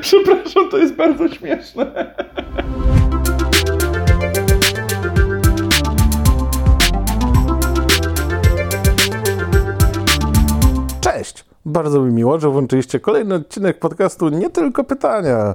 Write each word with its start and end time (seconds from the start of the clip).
Przepraszam, 0.00 0.70
to 0.70 0.78
jest 0.78 0.94
bardzo 0.94 1.28
śmieszne. 1.28 2.14
Cześć! 11.00 11.44
Bardzo 11.66 12.00
mi 12.00 12.12
miło, 12.12 12.40
że 12.40 12.50
włączyliście 12.50 13.00
kolejny 13.00 13.34
odcinek 13.34 13.78
podcastu 13.78 14.28
Nie 14.28 14.50
Tylko 14.50 14.84
Pytania. 14.84 15.54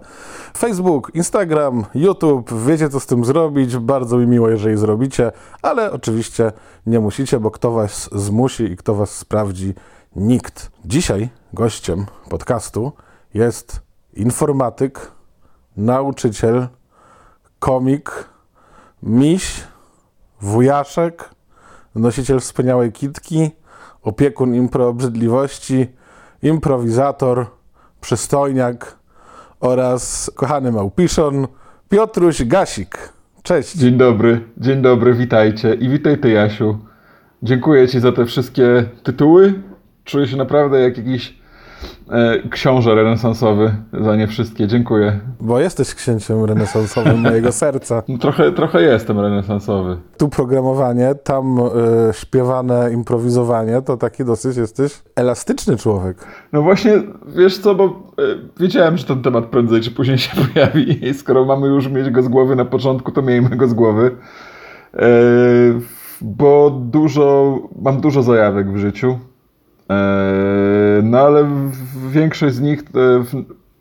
Facebook, 0.58 1.12
Instagram, 1.14 1.86
YouTube, 1.96 2.54
wiecie 2.68 2.90
co 2.90 3.00
z 3.00 3.06
tym 3.06 3.26
zrobić. 3.26 3.78
Bardzo 3.78 4.18
mi 4.18 4.28
miło, 4.28 4.50
jeżeli 4.50 4.78
zrobicie, 4.78 5.32
ale 5.62 5.92
oczywiście 5.92 6.52
nie 6.86 7.00
musicie, 7.00 7.40
bo 7.40 7.52
kto 7.52 7.72
was 7.72 8.10
zmusi 8.12 8.64
i 8.64 8.78
kto 8.78 8.96
was 8.96 9.18
sprawdzi? 9.18 9.74
Nikt. 10.16 10.72
Dzisiaj 10.86 11.30
gościem 11.54 12.06
podcastu 12.30 12.92
jest 13.34 13.82
informatyk, 14.14 15.12
nauczyciel, 15.78 16.68
komik, 17.60 18.12
miś, 19.04 19.64
wujaszek, 20.42 21.30
nosiciel 21.96 22.40
wspaniałej 22.40 22.92
kitki, 22.92 23.52
opiekun 24.02 24.56
impro 24.56 24.88
obrzydliwości, 24.88 25.88
improwizator, 26.42 27.46
przystojniak 28.02 28.98
oraz 29.60 30.32
kochany 30.36 30.72
małpiszon 30.72 31.48
Piotruś 31.90 32.44
Gasik. 32.44 33.14
Cześć. 33.44 33.76
Dzień 33.76 33.98
dobry, 33.98 34.42
dzień 34.58 34.82
dobry, 34.82 35.14
witajcie 35.14 35.74
i 35.74 35.90
witaj 35.90 36.18
ty 36.18 36.30
Jasiu. 36.30 36.80
Dziękuję 37.44 37.88
ci 37.88 38.00
za 38.00 38.12
te 38.12 38.26
wszystkie 38.26 38.86
tytuły. 39.04 39.69
Czuję 40.10 40.28
się 40.28 40.38
naprawdę 40.38 40.80
jak 40.80 40.98
jakiś 40.98 41.38
e, 42.12 42.50
książę 42.50 42.96
renesansowy 42.96 43.76
za 44.02 44.16
nie 44.16 44.28
wszystkie. 44.28 44.68
Dziękuję. 44.68 45.20
Bo 45.42 45.60
jesteś 45.60 45.96
księciem 45.96 46.46
renesansowym 46.46 47.20
mojego 47.20 47.52
serca. 47.62 48.04
No, 48.08 48.18
trochę, 48.18 48.52
trochę 48.52 48.82
jestem 48.82 49.20
renesansowy. 49.20 49.98
Tu 50.18 50.30
programowanie, 50.30 51.16
tam 51.24 51.60
y, 51.60 51.70
śpiewane 52.14 52.92
improwizowanie, 52.94 53.82
to 53.82 53.98
taki 53.98 54.26
dosyć 54.26 54.58
jesteś 54.58 55.02
elastyczny 55.16 55.78
człowiek. 55.78 56.18
No 56.54 56.62
właśnie, 56.62 56.92
wiesz 57.28 57.58
co, 57.58 57.76
bo 57.76 57.86
e, 57.86 57.90
wiedziałem, 58.60 58.98
że 58.98 59.04
ten 59.04 59.22
temat 59.22 59.46
prędzej 59.46 59.82
czy 59.82 59.92
później 59.92 60.18
się 60.18 60.32
pojawi 60.54 61.08
i 61.08 61.14
skoro 61.14 61.46
mamy 61.46 61.68
już 61.68 61.88
mieć 61.88 62.10
go 62.10 62.24
z 62.24 62.28
głowy 62.28 62.56
na 62.56 62.66
początku, 62.66 63.12
to 63.12 63.22
miejmy 63.22 63.50
go 63.50 63.68
z 63.68 63.74
głowy. 63.74 64.16
E, 64.94 65.08
bo 66.22 66.70
dużo, 66.70 67.58
mam 67.82 68.02
dużo 68.02 68.24
zajawek 68.24 68.72
w 68.74 68.78
życiu. 68.78 69.20
E, 69.90 71.02
no 71.04 71.20
ale 71.20 71.50
większość 72.10 72.56
z 72.56 72.62
nich 72.62 72.80
e, 72.80 72.84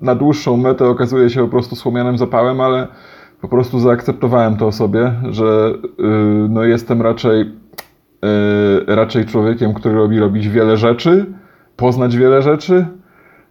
na 0.01 0.15
dłuższą 0.15 0.57
metę 0.57 0.87
okazuje 0.87 1.31
się 1.31 1.41
po 1.41 1.49
prostu 1.49 1.77
słomianym 1.77 2.19
zapałem, 2.19 2.61
ale 2.61 2.89
po 3.41 3.49
prostu 3.49 3.81
zaakceptowałem 3.81 4.57
to 4.57 4.73
sobie, 4.73 5.13
że 5.31 5.73
y, 6.01 6.49
no 6.49 6.65
jestem 6.65 7.03
raczej, 7.03 7.53
raczej 8.87 9.27
człowiekiem, 9.27 9.75
który 9.75 9.95
robi 9.95 10.19
robić 10.19 10.49
wiele 10.49 10.77
rzeczy, 10.77 11.27
poznać 11.77 12.17
wiele 12.17 12.43
rzeczy, 12.43 12.87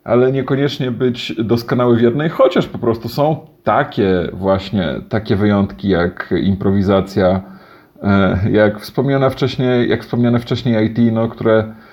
ale 0.07 0.31
niekoniecznie 0.31 0.91
być 0.91 1.35
doskonały 1.43 1.97
w 1.97 2.01
jednej, 2.01 2.29
chociaż 2.29 2.67
po 2.67 2.77
prostu 2.77 3.09
są 3.09 3.47
takie 3.63 4.29
właśnie, 4.33 5.01
takie 5.09 5.35
wyjątki 5.35 5.89
jak 5.89 6.33
improwizacja, 6.43 7.41
e, 8.03 8.39
jak 8.51 8.79
wspomniane 8.79 9.29
wcześniej, 9.29 9.89
jak 9.89 10.01
wspomniane 10.03 10.39
wcześniej 10.39 10.85
IT, 10.85 11.13
no, 11.13 11.27
które 11.27 11.53
e, 11.53 11.63
e, 11.63 11.86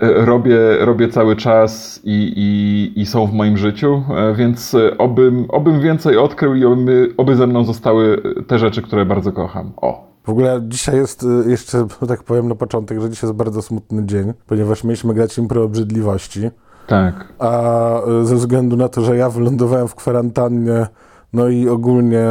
robię, 0.00 0.58
robię 0.80 1.08
cały 1.08 1.36
czas 1.36 2.00
i, 2.04 2.32
i, 2.36 3.00
i 3.00 3.06
są 3.06 3.26
w 3.26 3.32
moim 3.32 3.56
życiu, 3.56 4.02
e, 4.16 4.34
więc 4.34 4.74
e, 4.74 4.98
obym, 4.98 5.46
obym 5.48 5.80
więcej 5.80 6.18
odkrył 6.18 6.54
i 6.54 6.64
oby, 6.64 7.14
oby 7.16 7.36
ze 7.36 7.46
mną 7.46 7.64
zostały 7.64 8.22
te 8.46 8.58
rzeczy, 8.58 8.82
które 8.82 9.06
bardzo 9.06 9.32
kocham. 9.32 9.72
O. 9.76 10.08
W 10.24 10.30
ogóle 10.30 10.60
dzisiaj 10.62 10.96
jest 10.96 11.26
jeszcze, 11.46 11.86
tak 12.08 12.22
powiem 12.22 12.48
na 12.48 12.54
początek, 12.54 13.00
że 13.00 13.10
dzisiaj 13.10 13.28
jest 13.28 13.38
bardzo 13.38 13.62
smutny 13.62 14.06
dzień, 14.06 14.32
ponieważ 14.46 14.84
mieliśmy 14.84 15.14
grać 15.14 15.38
impro 15.38 15.62
obrzydliwości. 15.62 16.50
Tak. 16.86 17.28
A 17.38 17.92
ze 18.22 18.36
względu 18.36 18.76
na 18.76 18.88
to, 18.88 19.02
że 19.02 19.16
ja 19.16 19.30
wylądowałem 19.30 19.88
w 19.88 19.94
kwarantannie, 19.94 20.86
no 21.32 21.48
i 21.48 21.68
ogólnie 21.68 22.24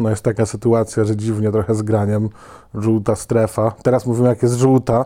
no 0.00 0.10
jest 0.10 0.24
taka 0.24 0.46
sytuacja, 0.46 1.04
że 1.04 1.16
dziwnie 1.16 1.52
trochę 1.52 1.74
z 1.74 1.82
graniem, 1.82 2.28
żółta 2.74 3.16
strefa. 3.16 3.72
Teraz 3.82 4.06
mówimy, 4.06 4.28
jak 4.28 4.42
jest 4.42 4.54
żółta, 4.54 5.04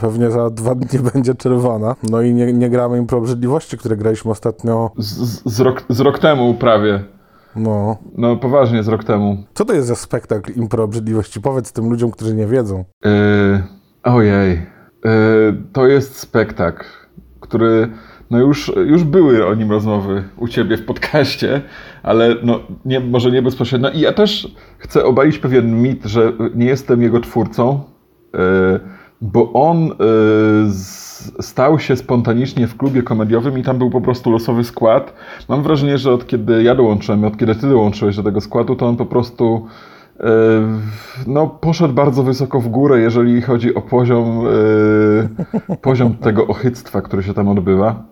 pewnie 0.00 0.30
za 0.30 0.50
dwa 0.50 0.74
dni 0.74 0.98
będzie 1.14 1.34
czerwona. 1.34 1.96
No 2.10 2.22
i 2.22 2.34
nie, 2.34 2.52
nie 2.52 2.70
gramy 2.70 2.98
im 2.98 3.06
pro 3.06 3.18
obrzydliwości, 3.18 3.78
które 3.78 3.96
graliśmy 3.96 4.30
ostatnio. 4.30 4.90
Z, 4.98 5.06
z, 5.06 5.42
z, 5.54 5.60
rok, 5.60 5.84
z 5.88 6.00
rok 6.00 6.18
temu 6.18 6.54
prawie. 6.54 7.04
No. 7.56 7.96
No 8.18 8.36
poważnie, 8.36 8.82
z 8.82 8.88
rok 8.88 9.04
temu. 9.04 9.44
Co 9.54 9.64
to 9.64 9.74
jest 9.74 9.88
za 9.88 9.94
spektakl 9.94 10.52
impro 10.52 10.84
obrzydliwości? 10.84 11.40
Powiedz 11.40 11.72
tym 11.72 11.90
ludziom, 11.90 12.10
którzy 12.10 12.34
nie 12.34 12.46
wiedzą. 12.46 12.84
Yy, 13.04 13.62
ojej. 14.02 14.52
Yy, 15.04 15.10
to 15.72 15.86
jest 15.86 16.18
spektakl, 16.18 16.84
który. 17.40 17.88
No 18.30 18.38
już, 18.38 18.72
już 18.86 19.04
były 19.04 19.46
o 19.46 19.54
nim 19.54 19.70
rozmowy 19.70 20.24
u 20.36 20.48
ciebie 20.48 20.76
w 20.76 20.84
podcaście, 20.84 21.62
ale 22.02 22.36
no 22.42 22.60
nie, 22.84 23.00
może 23.00 23.30
nie 23.30 23.42
bezpośrednio. 23.42 23.90
I 23.90 24.00
ja 24.00 24.12
też 24.12 24.54
chcę 24.78 25.04
obalić 25.04 25.38
pewien 25.38 25.82
mit, 25.82 26.04
że 26.04 26.32
nie 26.54 26.66
jestem 26.66 27.02
jego 27.02 27.20
twórcą, 27.20 27.80
yy, 28.32 28.80
bo 29.32 29.52
on 29.52 29.90
z, 30.68 31.32
stał 31.40 31.78
się 31.78 31.96
spontanicznie 31.96 32.66
w 32.66 32.76
klubie 32.76 33.02
komediowym 33.02 33.58
i 33.58 33.62
tam 33.62 33.78
był 33.78 33.90
po 33.90 34.00
prostu 34.00 34.30
losowy 34.30 34.64
skład. 34.64 35.14
Mam 35.48 35.62
wrażenie, 35.62 35.98
że 35.98 36.12
od 36.12 36.26
kiedy 36.26 36.62
ja 36.62 36.74
dołączyłem, 36.74 37.24
od 37.24 37.36
kiedy 37.36 37.54
ty 37.54 37.68
dołączyłeś 37.68 38.16
do 38.16 38.22
tego 38.22 38.40
składu, 38.40 38.76
to 38.76 38.86
on 38.86 38.96
po 38.96 39.06
prostu 39.06 39.66
e, 40.20 40.24
no, 41.26 41.46
poszedł 41.46 41.94
bardzo 41.94 42.22
wysoko 42.22 42.60
w 42.60 42.68
górę, 42.68 43.00
jeżeli 43.00 43.42
chodzi 43.42 43.74
o 43.74 43.82
poziom, 43.82 44.42
e, 45.70 45.76
poziom 45.76 46.14
tego 46.26 46.46
ochyctwa, 46.46 47.02
który 47.02 47.22
się 47.22 47.34
tam 47.34 47.48
odbywa. 47.48 48.04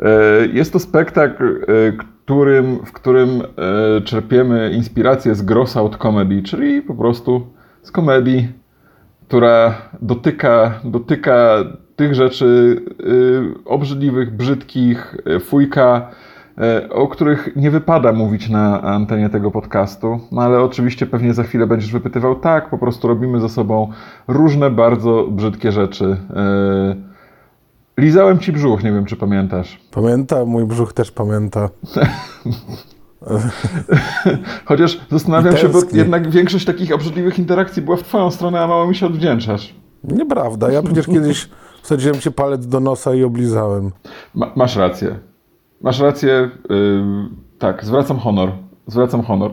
E, 0.00 0.46
Jest 0.46 0.72
to 0.72 0.78
spektakl, 0.78 1.44
e, 1.44 1.92
którym, 2.24 2.78
w 2.84 2.92
którym 2.92 3.28
e, 3.30 4.00
czerpiemy 4.00 4.70
inspirację 4.70 5.34
z 5.34 5.42
gross 5.42 5.76
out 5.76 5.96
comedy, 5.96 6.42
czyli 6.42 6.82
po 6.82 6.94
prostu 6.94 7.46
z 7.82 7.90
komedii, 7.90 8.48
która 9.34 9.74
dotyka, 10.02 10.80
dotyka 10.84 11.64
tych 11.96 12.14
rzeczy 12.14 12.76
y, 13.00 13.64
obrzydliwych, 13.64 14.36
brzydkich, 14.36 15.16
y, 15.36 15.40
fujka, 15.40 16.10
y, 16.82 16.92
o 16.92 17.08
których 17.08 17.56
nie 17.56 17.70
wypada 17.70 18.12
mówić 18.12 18.48
na 18.48 18.82
antenie 18.82 19.28
tego 19.28 19.50
podcastu. 19.50 20.20
No 20.32 20.42
ale 20.42 20.60
oczywiście 20.60 21.06
pewnie 21.06 21.34
za 21.34 21.42
chwilę 21.42 21.66
będziesz 21.66 21.92
wypytywał, 21.92 22.36
tak, 22.36 22.70
po 22.70 22.78
prostu 22.78 23.08
robimy 23.08 23.40
ze 23.40 23.48
sobą 23.48 23.90
różne 24.28 24.70
bardzo 24.70 25.26
brzydkie 25.30 25.72
rzeczy. 25.72 26.16
Lizałem 27.98 28.38
ci 28.38 28.52
brzuch, 28.52 28.84
nie 28.84 28.92
wiem 28.92 29.04
czy 29.04 29.16
pamiętasz. 29.16 29.80
Pamięta, 29.90 30.44
mój 30.44 30.64
brzuch 30.64 30.92
też 30.92 31.10
pamięta. 31.10 31.68
Chociaż 34.64 35.00
zastanawiam 35.10 35.56
się, 35.56 35.68
bo 35.68 35.78
jednak 35.92 36.30
większość 36.30 36.64
takich 36.64 36.92
obrzydliwych 36.92 37.38
interakcji 37.38 37.82
była 37.82 37.96
w 37.96 38.02
twoją 38.02 38.30
stronę, 38.30 38.60
a 38.60 38.66
mało 38.66 38.86
mi 38.86 38.94
się 38.94 39.06
odwdzięczasz. 39.06 39.74
Nieprawda, 40.04 40.72
ja 40.72 40.82
przecież 40.82 41.06
kiedyś 41.06 41.48
wsadziłem 41.82 42.20
ci 42.20 42.32
palec 42.32 42.66
do 42.66 42.80
nosa 42.80 43.14
i 43.14 43.24
oblizałem. 43.24 43.90
Ma, 44.34 44.52
masz 44.56 44.76
rację. 44.76 45.18
Masz 45.80 46.00
rację. 46.00 46.50
Yy, 46.70 47.04
tak, 47.58 47.84
zwracam 47.84 48.18
honor. 48.18 48.52
Zwracam 48.86 49.22
honor. 49.22 49.50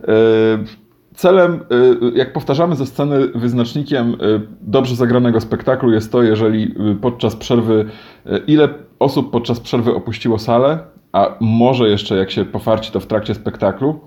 Yy, 0.00 0.08
celem, 1.14 1.60
yy, 2.02 2.12
jak 2.14 2.32
powtarzamy 2.32 2.76
ze 2.76 2.86
sceny, 2.86 3.28
wyznacznikiem 3.28 4.10
yy, 4.10 4.46
dobrze 4.60 4.96
zagranego 4.96 5.40
spektaklu 5.40 5.92
jest 5.92 6.12
to, 6.12 6.22
jeżeli 6.22 6.74
yy, 6.84 6.94
podczas 6.94 7.36
przerwy, 7.36 7.84
ile 8.46 8.68
osób 8.98 9.30
podczas 9.30 9.60
przerwy 9.60 9.94
opuściło 9.94 10.38
salę, 10.38 10.78
a 11.12 11.36
może 11.40 11.88
jeszcze 11.88 12.16
jak 12.16 12.30
się 12.30 12.44
pofarci 12.44 12.92
to 12.92 13.00
w 13.00 13.06
trakcie 13.06 13.34
spektaklu. 13.34 14.00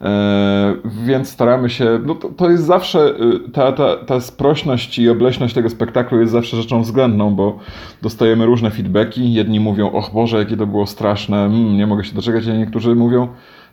E, 0.00 0.74
Więc 0.84 1.28
staramy 1.28 1.70
się, 1.70 2.00
no 2.06 2.14
to, 2.14 2.28
to 2.28 2.50
jest 2.50 2.64
zawsze, 2.64 3.14
y, 3.46 3.50
ta, 3.52 3.72
ta, 3.72 3.96
ta 3.96 4.20
sprośność 4.20 4.98
i 4.98 5.10
obleśność 5.10 5.54
tego 5.54 5.70
spektaklu 5.70 6.20
jest 6.20 6.32
zawsze 6.32 6.56
rzeczą 6.56 6.82
względną, 6.82 7.34
bo 7.34 7.58
dostajemy 8.02 8.46
różne 8.46 8.70
feedbacki. 8.70 9.32
Jedni 9.32 9.60
mówią, 9.60 9.90
och 9.90 10.10
Boże, 10.14 10.38
jakie 10.38 10.56
to 10.56 10.66
było 10.66 10.86
straszne, 10.86 11.44
mm, 11.44 11.76
nie 11.76 11.86
mogę 11.86 12.04
się 12.04 12.14
doczekać, 12.14 12.48
a 12.48 12.52
niektórzy 12.52 12.94
mówią, 12.94 13.28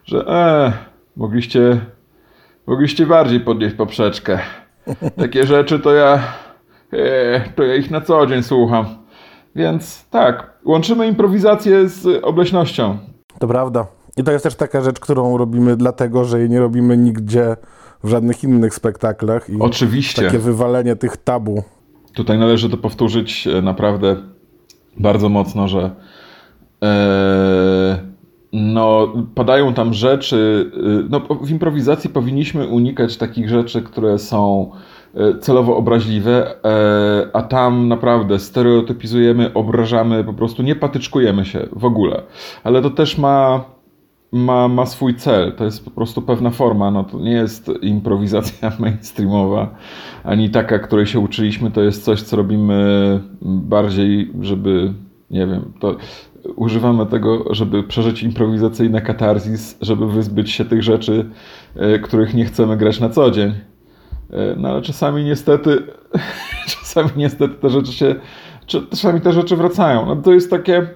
że 0.05 0.27
e, 0.27 0.73
mogliście, 1.15 1.79
mogliście 2.67 3.05
bardziej 3.05 3.39
podnieść 3.39 3.75
poprzeczkę. 3.75 4.39
Takie 5.21 5.45
rzeczy 5.45 5.79
to 5.79 5.93
ja, 5.93 6.19
e, 6.93 7.39
to 7.55 7.63
ja 7.63 7.75
ich 7.75 7.91
na 7.91 8.01
co 8.01 8.27
dzień 8.27 8.43
słucham. 8.43 8.85
Więc 9.55 10.05
tak, 10.09 10.56
łączymy 10.67 11.07
improwizację 11.07 11.89
z 11.89 12.23
obleśnością. 12.23 12.97
To 13.39 13.47
prawda. 13.47 13.87
I 14.17 14.23
to 14.23 14.31
jest 14.31 14.43
też 14.43 14.55
taka 14.55 14.81
rzecz, 14.81 14.99
którą 14.99 15.37
robimy 15.37 15.75
dlatego, 15.77 16.23
że 16.25 16.39
jej 16.39 16.49
nie 16.49 16.59
robimy 16.59 16.97
nigdzie 16.97 17.55
w 18.03 18.09
żadnych 18.09 18.43
innych 18.43 18.73
spektaklach. 18.75 19.49
I 19.49 19.59
Oczywiście. 19.59 20.21
takie 20.21 20.39
wywalenie 20.39 20.95
tych 20.95 21.17
tabu. 21.17 21.63
tutaj 22.13 22.37
należy 22.37 22.69
to 22.69 22.77
powtórzyć 22.77 23.47
e, 23.47 23.61
naprawdę 23.61 24.15
bardzo 24.99 25.29
mocno, 25.29 25.67
że 25.67 25.91
e, 26.83 27.99
no, 28.53 29.13
padają 29.35 29.73
tam 29.73 29.93
rzeczy. 29.93 30.71
e, 31.03 31.07
No, 31.09 31.19
w 31.41 31.51
improwizacji 31.51 32.09
powinniśmy 32.09 32.67
unikać 32.67 33.17
takich 33.17 33.49
rzeczy, 33.49 33.81
które 33.81 34.19
są 34.19 34.71
celowo 35.41 35.77
obraźliwe, 35.77 36.55
e, 36.65 37.27
a 37.33 37.41
tam 37.41 37.87
naprawdę 37.87 38.39
stereotypizujemy, 38.39 39.53
obrażamy, 39.53 40.23
po 40.23 40.33
prostu 40.33 40.63
nie 40.63 40.75
patyczkujemy 40.75 41.45
się 41.45 41.67
w 41.71 41.85
ogóle. 41.85 42.21
Ale 42.63 42.81
to 42.81 42.89
też 42.89 43.17
ma 43.17 43.65
ma, 44.31 44.67
ma 44.67 44.85
swój 44.85 45.15
cel. 45.15 45.53
To 45.53 45.65
jest 45.65 45.85
po 45.85 45.91
prostu 45.91 46.21
pewna 46.21 46.49
forma. 46.49 46.91
No, 46.91 47.03
to 47.03 47.19
nie 47.19 47.31
jest 47.31 47.71
improwizacja 47.81 48.71
mainstreamowa, 48.79 49.75
ani 50.23 50.49
taka, 50.49 50.79
której 50.79 51.05
się 51.05 51.19
uczyliśmy. 51.19 51.71
To 51.71 51.81
jest 51.81 52.03
coś, 52.03 52.21
co 52.21 52.35
robimy 52.35 53.19
bardziej, 53.41 54.31
żeby, 54.41 54.93
nie 55.31 55.47
wiem, 55.47 55.73
to 55.79 55.95
używamy 56.55 57.05
tego, 57.05 57.55
żeby 57.55 57.83
przeżyć 57.83 58.23
improwizacyjne 58.23 59.01
katarzis, 59.01 59.77
żeby 59.81 60.07
wyzbyć 60.07 60.51
się 60.51 60.65
tych 60.65 60.83
rzeczy, 60.83 61.29
e, 61.75 61.99
których 61.99 62.33
nie 62.33 62.45
chcemy 62.45 62.77
grać 62.77 62.99
na 62.99 63.09
co 63.09 63.31
dzień. 63.31 63.53
E, 64.31 64.55
No 64.57 64.69
ale 64.69 64.81
czasami 64.81 65.23
niestety, 65.23 65.83
czasami 66.79 67.09
niestety 67.15 67.55
te 67.55 67.69
rzeczy 67.69 67.93
się, 67.93 68.15
czasami 68.65 69.21
te 69.21 69.33
rzeczy 69.33 69.55
wracają. 69.55 70.05
No, 70.05 70.15
to 70.15 70.33
jest 70.33 70.49
takie, 70.49 70.87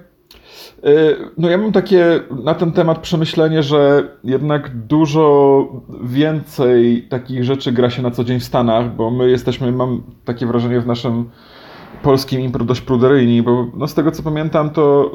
Y, 0.86 1.16
No 1.38 1.50
ja 1.50 1.58
mam 1.58 1.72
takie 1.72 2.20
na 2.44 2.54
ten 2.54 2.72
temat 2.72 2.98
przemyślenie, 2.98 3.62
że 3.62 4.08
jednak 4.24 4.86
dużo 4.86 5.66
więcej 6.04 7.02
takich 7.08 7.44
rzeczy 7.44 7.72
gra 7.72 7.90
się 7.90 8.02
na 8.02 8.10
co 8.10 8.24
dzień 8.24 8.40
w 8.40 8.44
Stanach, 8.44 8.96
bo 8.96 9.10
my 9.10 9.30
jesteśmy, 9.30 9.72
mam 9.72 10.02
takie 10.24 10.46
wrażenie 10.46 10.80
w 10.80 10.86
naszym 10.86 11.30
polskim 12.02 12.40
impro 12.40 12.64
dość 12.64 12.80
pruderyjni, 12.80 13.42
bo 13.42 13.66
no 13.74 13.88
z 13.88 13.94
tego 13.94 14.10
co 14.10 14.22
pamiętam, 14.22 14.70
to 14.70 15.10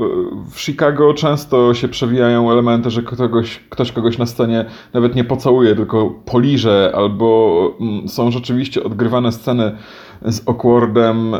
y, 0.48 0.52
w 0.52 0.62
Chicago 0.62 1.14
często 1.14 1.74
się 1.74 1.88
przewijają 1.88 2.52
elementy, 2.52 2.90
że 2.90 3.04
kogoś, 3.04 3.60
ktoś 3.70 3.92
kogoś 3.92 4.18
na 4.18 4.26
scenie 4.26 4.66
nawet 4.94 5.16
nie 5.16 5.24
pocałuje, 5.24 5.76
tylko 5.76 6.14
poliże, 6.26 6.92
albo 6.96 7.60
mm, 7.82 8.08
są 8.08 8.32
rzeczywiście 8.32 8.84
odgrywane 8.84 9.32
sceny 9.32 9.78
z 10.26 10.50
awkwardem 10.50 11.34
e, 11.34 11.40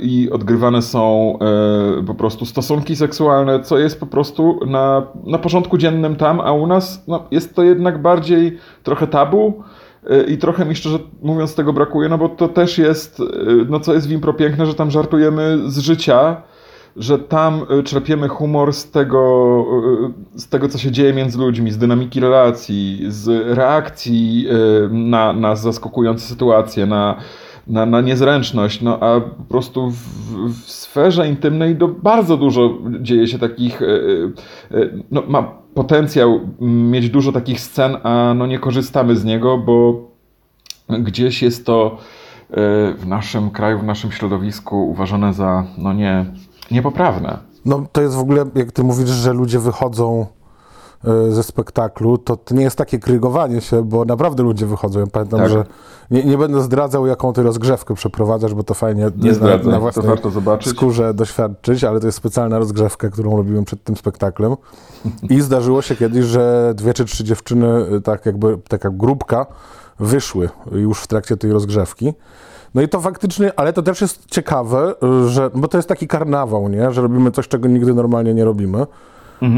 i 0.00 0.30
odgrywane 0.30 0.82
są 0.82 1.32
e, 1.98 2.02
po 2.02 2.14
prostu 2.14 2.46
stosunki 2.46 2.96
seksualne, 2.96 3.60
co 3.60 3.78
jest 3.78 4.00
po 4.00 4.06
prostu 4.06 4.60
na, 4.66 5.06
na 5.24 5.38
porządku 5.38 5.78
dziennym 5.78 6.16
tam, 6.16 6.40
a 6.40 6.52
u 6.52 6.66
nas 6.66 7.04
no, 7.08 7.24
jest 7.30 7.54
to 7.54 7.62
jednak 7.62 8.02
bardziej 8.02 8.58
trochę 8.82 9.06
tabu. 9.06 9.62
I 10.28 10.38
trochę 10.38 10.64
mi 10.64 10.74
szczerze 10.76 10.98
mówiąc 11.22 11.54
tego 11.54 11.72
brakuje, 11.72 12.08
no 12.08 12.18
bo 12.18 12.28
to 12.28 12.48
też 12.48 12.78
jest, 12.78 13.20
e, 13.20 13.24
no 13.68 13.80
co 13.80 13.94
jest 13.94 14.08
w 14.08 14.12
impro 14.12 14.34
piękne, 14.34 14.66
że 14.66 14.74
tam 14.74 14.90
żartujemy 14.90 15.58
z 15.66 15.78
życia, 15.78 16.42
że 16.96 17.18
tam 17.18 17.60
e, 17.70 17.82
czerpiemy 17.82 18.28
humor 18.28 18.72
z 18.72 18.90
tego, 18.90 19.64
e, 20.34 20.38
z 20.38 20.48
tego, 20.48 20.68
co 20.68 20.78
się 20.78 20.90
dzieje 20.90 21.12
między 21.12 21.38
ludźmi, 21.38 21.70
z 21.70 21.78
dynamiki 21.78 22.20
relacji, 22.20 23.04
z 23.08 23.56
reakcji 23.58 24.48
na, 24.90 25.32
na 25.32 25.56
zaskakujące 25.56 26.26
sytuacje, 26.26 26.86
na, 26.86 27.16
na, 27.66 27.86
na 27.86 28.00
niezręczność, 28.00 28.82
no 28.82 29.00
a 29.00 29.20
po 29.20 29.44
prostu 29.48 29.90
w, 29.90 29.96
w 30.52 30.70
sferze 30.70 31.28
intymnej 31.28 31.76
do 31.76 31.88
bardzo 31.88 32.36
dużo 32.36 32.78
dzieje 33.00 33.28
się 33.28 33.38
takich, 33.38 33.82
e, 33.82 33.86
e, 33.86 34.90
no 35.10 35.22
ma 35.28 35.42
potencjał 35.74 36.40
mieć 36.60 37.10
dużo 37.10 37.32
takich 37.32 37.60
scen, 37.60 37.96
a 38.02 38.34
no 38.36 38.46
nie 38.46 38.58
korzystamy 38.58 39.16
z 39.16 39.24
niego, 39.24 39.58
bo 39.58 39.94
gdzieś 40.88 41.42
jest 41.42 41.66
to 41.66 41.98
e, 42.50 42.54
w 42.94 43.06
naszym 43.06 43.50
kraju, 43.50 43.78
w 43.78 43.84
naszym 43.84 44.12
środowisku 44.12 44.90
uważane 44.90 45.34
za 45.34 45.64
no 45.78 45.92
nie, 45.92 46.24
niepoprawne. 46.70 47.38
No 47.64 47.86
to 47.92 48.02
jest 48.02 48.14
w 48.14 48.20
ogóle, 48.20 48.44
jak 48.54 48.72
ty 48.72 48.84
mówisz, 48.84 49.08
że 49.08 49.32
ludzie 49.32 49.58
wychodzą 49.58 50.20
e, 50.20 50.35
ze 51.30 51.42
spektaklu, 51.42 52.18
to, 52.18 52.36
to 52.36 52.54
nie 52.54 52.62
jest 52.62 52.76
takie 52.76 52.98
krygowanie 52.98 53.60
się, 53.60 53.82
bo 53.82 54.04
naprawdę 54.04 54.42
ludzie 54.42 54.66
wychodzą. 54.66 55.00
Ja 55.00 55.06
pamiętam, 55.06 55.40
Tak. 55.40 55.48
że 55.50 55.64
nie, 56.10 56.24
nie 56.24 56.38
będę 56.38 56.60
zdradzał, 56.62 57.06
jaką 57.06 57.32
ty 57.32 57.42
rozgrzewkę 57.42 57.94
przeprowadzasz, 57.94 58.54
bo 58.54 58.62
to 58.62 58.74
fajnie 58.74 59.10
Nie 59.16 59.32
na, 59.32 59.56
na 59.56 59.80
własnej 59.80 60.06
warto 60.06 60.30
zobaczyć. 60.30 60.72
skórze 60.72 61.14
doświadczyć, 61.14 61.84
ale 61.84 62.00
to 62.00 62.06
jest 62.06 62.18
specjalna 62.18 62.58
rozgrzewka, 62.58 63.08
którą 63.10 63.36
robiłem 63.36 63.64
przed 63.64 63.84
tym 63.84 63.96
spektaklem. 63.96 64.56
I 65.30 65.40
zdarzyło 65.40 65.82
się 65.82 65.96
kiedyś, 65.96 66.24
że 66.24 66.72
dwie 66.76 66.94
czy 66.94 67.04
trzy 67.04 67.24
dziewczyny, 67.24 67.68
e, 67.96 68.00
tak 68.00 68.26
jakby 68.26 68.58
taka 68.68 68.90
grupka, 68.90 69.46
wyszły 70.00 70.48
już 70.72 71.00
w 71.00 71.06
trakcie 71.06 71.36
tej 71.36 71.52
rozgrzewki. 71.52 72.14
No 72.74 72.82
i 72.82 72.88
to 72.88 73.00
faktycznie, 73.00 73.52
ale 73.56 73.72
to 73.72 73.82
też 73.82 74.00
jest 74.00 74.26
ciekawe, 74.26 74.94
że, 75.26 75.50
bo 75.54 75.68
to 75.68 75.78
jest 75.78 75.88
taki 75.88 76.08
karnawał, 76.08 76.68
nie? 76.68 76.92
że 76.92 77.02
robimy 77.02 77.30
coś, 77.30 77.48
czego 77.48 77.68
nigdy 77.68 77.94
normalnie 77.94 78.34
nie 78.34 78.44
robimy, 78.44 78.86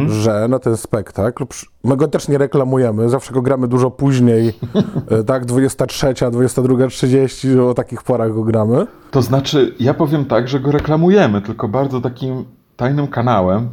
że 0.08 0.48
na 0.48 0.58
ten 0.58 0.76
spektakl, 0.76 1.44
my 1.84 1.96
go 1.96 2.08
też 2.08 2.28
nie 2.28 2.38
reklamujemy, 2.38 3.08
zawsze 3.08 3.32
go 3.32 3.42
gramy 3.42 3.68
dużo 3.68 3.90
później, 3.90 4.52
e, 5.10 5.24
tak, 5.24 5.44
23, 5.44 6.06
22.30, 6.06 7.60
o 7.60 7.74
takich 7.74 8.02
porach 8.02 8.34
go 8.34 8.44
gramy. 8.44 8.86
To 9.10 9.22
znaczy, 9.22 9.74
ja 9.80 9.94
powiem 9.94 10.24
tak, 10.24 10.48
że 10.48 10.60
go 10.60 10.72
reklamujemy, 10.72 11.42
tylko 11.42 11.68
bardzo 11.68 12.00
takim 12.00 12.44
tajnym 12.76 13.08
kanałem. 13.08 13.68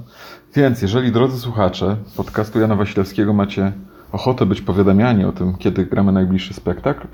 Więc 0.56 0.82
jeżeli, 0.82 1.12
drodzy 1.12 1.40
słuchacze 1.40 1.98
podcastu 2.18 2.60
Jana 2.60 2.76
Wasilewskiego 2.76 3.34
macie 3.34 3.72
ochotę 4.12 4.46
być 4.46 4.62
powiadamiani 4.62 5.26
o 5.26 5.32
tym, 5.32 5.58
kiedy 5.58 5.86
gramy 5.86 6.12
najbliższy 6.12 6.54
spektakl, 6.54 7.08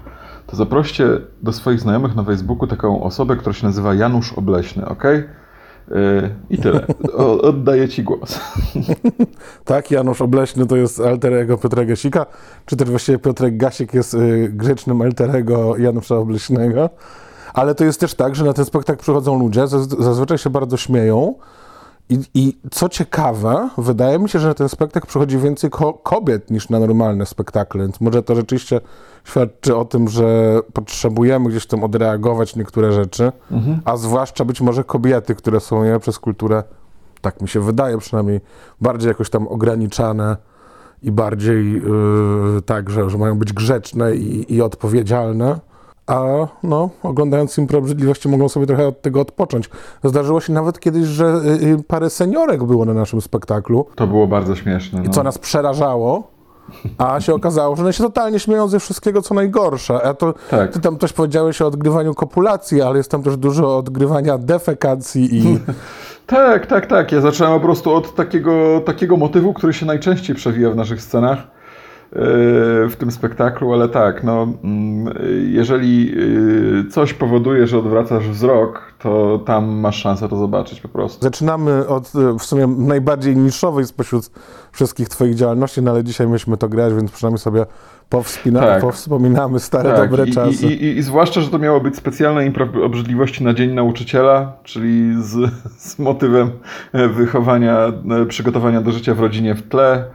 to 0.47 0.55
zaproście 0.55 1.05
do 1.41 1.53
swoich 1.53 1.79
znajomych 1.79 2.15
na 2.15 2.23
Facebooku 2.23 2.67
taką 2.67 3.03
osobę, 3.03 3.35
która 3.35 3.53
się 3.53 3.67
nazywa 3.67 3.93
Janusz 3.93 4.33
Obleśny, 4.33 4.85
ok? 4.85 5.03
I 6.49 6.57
tyle. 6.57 6.85
O, 7.13 7.41
oddaję 7.41 7.89
Ci 7.89 8.03
głos. 8.03 8.39
Tak, 9.65 9.91
Janusz 9.91 10.21
Obleśny 10.21 10.65
to 10.67 10.75
jest 10.75 10.99
alter 10.99 11.33
ego 11.33 11.57
Piotra 11.57 11.85
Gasika, 11.85 12.25
czy 12.65 12.75
też 12.75 12.89
właściwie 12.89 13.19
Piotrek 13.19 13.57
Gasik 13.57 13.93
jest 13.93 14.13
y, 14.13 14.49
grzecznym 14.53 15.01
alter 15.01 15.35
ego 15.35 15.77
Janusza 15.77 16.15
Obleśnego. 16.17 16.89
Ale 17.53 17.75
to 17.75 17.83
jest 17.83 17.99
też 17.99 18.13
tak, 18.13 18.35
że 18.35 18.45
na 18.45 18.53
ten 18.53 18.65
spektakl 18.65 19.01
przychodzą 19.01 19.39
ludzie, 19.39 19.61
zaz- 19.67 20.01
zazwyczaj 20.03 20.38
się 20.38 20.49
bardzo 20.49 20.77
śmieją. 20.77 21.35
I, 22.09 22.19
I 22.33 22.57
co 22.71 22.89
ciekawe, 22.89 23.69
wydaje 23.77 24.19
mi 24.19 24.30
się, 24.30 24.39
że 24.39 24.48
na 24.48 24.53
ten 24.53 24.69
spektakl 24.69 25.07
przychodzi 25.07 25.38
więcej 25.38 25.69
ko- 25.69 25.94
kobiet 25.94 26.51
niż 26.51 26.69
na 26.69 26.80
normalne 26.80 27.25
spektakle, 27.25 27.81
więc 27.83 28.01
może 28.01 28.24
to 28.24 28.36
rzeczywiście 28.36 28.81
świadczy 29.24 29.75
o 29.75 29.86
tym, 29.86 30.07
że 30.07 30.59
potrzebujemy 30.74 31.50
gdzieś 31.50 31.65
tam 31.65 31.83
odreagować 31.83 32.55
niektóre 32.55 32.91
rzeczy, 32.91 33.31
a 33.86 33.98
zwłaszcza 33.98 34.46
być 34.46 34.62
może 34.62 34.84
kobiety, 34.84 35.36
które 35.36 35.60
są 35.60 35.84
nie, 35.84 36.00
przez 36.00 36.20
kulturę, 36.20 36.63
tak 37.22 37.41
mi 37.41 37.48
się 37.48 37.60
wydaje 37.60 37.98
przynajmniej, 37.98 38.41
bardziej 38.81 39.08
jakoś 39.08 39.29
tam 39.29 39.48
ograniczane 39.48 40.38
i 41.03 41.12
bardziej 41.12 41.74
yy, 41.74 42.62
tak, 42.65 42.89
że, 42.89 43.10
że 43.10 43.17
mają 43.17 43.38
być 43.38 43.53
grzeczne 43.53 44.15
i, 44.15 44.53
i 44.55 44.62
odpowiedzialne. 44.62 45.60
A 46.08 46.22
no, 46.63 46.89
oglądając 47.03 47.58
impro 47.58 47.79
obrzydliwości 47.79 48.29
mogą 48.29 48.50
sobie 48.50 48.65
trochę 48.65 48.88
od 48.88 49.01
tego 49.01 49.22
odpocząć. 49.22 49.70
Zdarzyło 50.03 50.41
się 50.41 50.53
nawet 50.53 50.79
kiedyś, 50.79 51.05
że 51.05 51.25
y, 51.25 51.65
y, 51.65 51.84
parę 51.88 52.10
seniorek 52.10 52.63
było 52.63 52.86
na 52.86 52.93
naszym 52.93 53.22
spektaklu, 53.22 53.86
To 53.96 54.08
było 54.08 54.27
bardzo 54.27 54.55
śmieszne. 54.55 55.01
No. 55.05 55.12
co 55.12 55.24
nas 55.24 55.38
przerażało, 55.38 56.24
a 56.98 57.20
się 57.22 57.34
okazało, 57.34 57.75
że 57.75 57.84
one 57.84 57.93
się 57.93 58.03
totalnie 58.03 58.39
śmieją 58.39 58.67
ze 58.67 58.79
wszystkiego, 58.79 59.22
co 59.22 59.34
najgorsze. 59.34 60.03
A 60.03 60.13
to 60.13 60.34
Tak. 60.50 60.72
ty 60.74 60.79
tam 60.79 60.98
coś 60.98 61.13
powiedziałeś 61.13 61.62
o 61.62 61.67
odgrywaniu 61.67 62.13
kopulacji, 62.13 62.81
ale 62.81 62.98
jest 62.98 63.12
tam 63.12 63.24
też 63.24 63.38
dużo 63.38 63.77
odgrywania 63.77 64.38
defekacji 64.38 65.36
i 65.38 65.60
Tak, 66.27 66.67
tak, 66.67 66.86
tak. 66.86 67.12
Ja 67.12 67.22
zacząłem 67.22 67.53
po 67.53 67.60
prostu 67.60 67.93
od 67.96 68.15
takiego, 68.15 68.81
takiego 68.86 69.17
motywu, 69.17 69.53
który 69.53 69.74
się 69.74 69.86
najczęściej 69.86 70.36
przewija 70.36 70.70
w 70.72 70.75
naszych 70.75 71.01
scenach 71.01 71.50
w 72.13 72.94
tym 73.00 73.12
spektaklu, 73.12 73.74
ale 73.74 73.89
tak, 73.89 74.24
no, 74.24 74.48
mm, 74.63 75.13
jeżeli 75.46 76.12
yy, 76.12 76.86
coś 76.89 77.13
powoduje, 77.13 77.68
że 77.68 77.80
odwracasz 77.80 78.27
wzrok, 78.30 78.94
to 79.00 79.39
tam 79.46 79.70
masz 79.70 79.96
szansę 79.96 80.30
to 80.30 80.38
zobaczyć 80.38 80.82
po 80.82 80.89
prostu. 80.89 81.24
Zaczynamy 81.24 81.88
od 81.88 82.12
e, 82.15 82.39
w 82.39 82.44
sumie 82.44 82.68
najbardziej 82.68 83.38
niszowej 83.38 83.86
spośród 83.86 84.30
wszystkich 84.72 85.10
Twoich 85.10 85.36
działalności, 85.36 85.82
no 85.82 85.91
ale 85.91 86.03
dzisiaj 86.03 86.27
myśmy 86.27 86.58
to 86.58 86.70
grać, 86.70 86.94
więc 86.94 87.12
przynajmniej 87.12 87.39
sobie 87.39 87.65
powspina- 88.10 88.60
Tak. 88.60 88.82
powspominamy 88.82 89.60
stare, 89.60 89.91
Tak, 89.91 90.10
dobre 90.10 90.27
i, 90.27 90.32
czasy. 90.32 90.68
I, 90.68 90.84
i, 90.84 90.98
I 90.98 91.01
zwłaszcza, 91.01 91.41
że 91.41 91.50
to 91.50 91.60
miało 91.60 91.80
być 91.80 91.96
specjalne 91.96 92.46
impro 92.46 92.68
obrzydliwości 92.84 93.44
na 93.44 93.53
Dzień 93.53 93.72
Nauczyciela, 93.74 94.53
czyli 94.63 95.24
z, 95.24 95.51
z 95.89 96.00
motywem 96.00 96.51
e, 96.94 97.08
wychowania, 97.08 97.91
e, 98.22 98.25
przygotowania 98.25 98.82
do 98.82 98.91
życia 98.91 99.13
w 99.13 99.20
rodzinie 99.20 99.56
w 99.56 99.70
tle. 99.70 100.06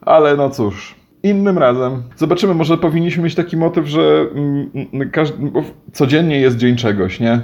Ale 0.00 0.36
no 0.36 0.50
cóż, 0.50 1.03
innym 1.24 1.58
razem. 1.58 2.02
Zobaczymy, 2.16 2.54
może 2.54 2.78
powinniśmy 2.78 3.22
mieć 3.22 3.34
taki 3.34 3.56
motyw, 3.56 3.86
że 3.86 4.26
mm, 4.34 4.70
mm, 4.92 5.10
każdy, 5.10 5.50
codziennie 5.92 6.40
jest 6.40 6.56
dzień 6.56 6.76
czegoś, 6.76 7.20
nie? 7.20 7.40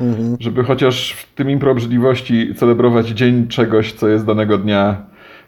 Mhm. 0.00 0.36
Żeby 0.40 0.64
chociaż 0.64 1.12
w 1.12 1.34
tym 1.34 1.50
impro 1.50 1.74
celebrować 2.54 3.08
dzień 3.08 3.48
czegoś, 3.48 3.92
co 3.92 4.08
jest 4.08 4.26
danego 4.26 4.58
dnia. 4.58 5.02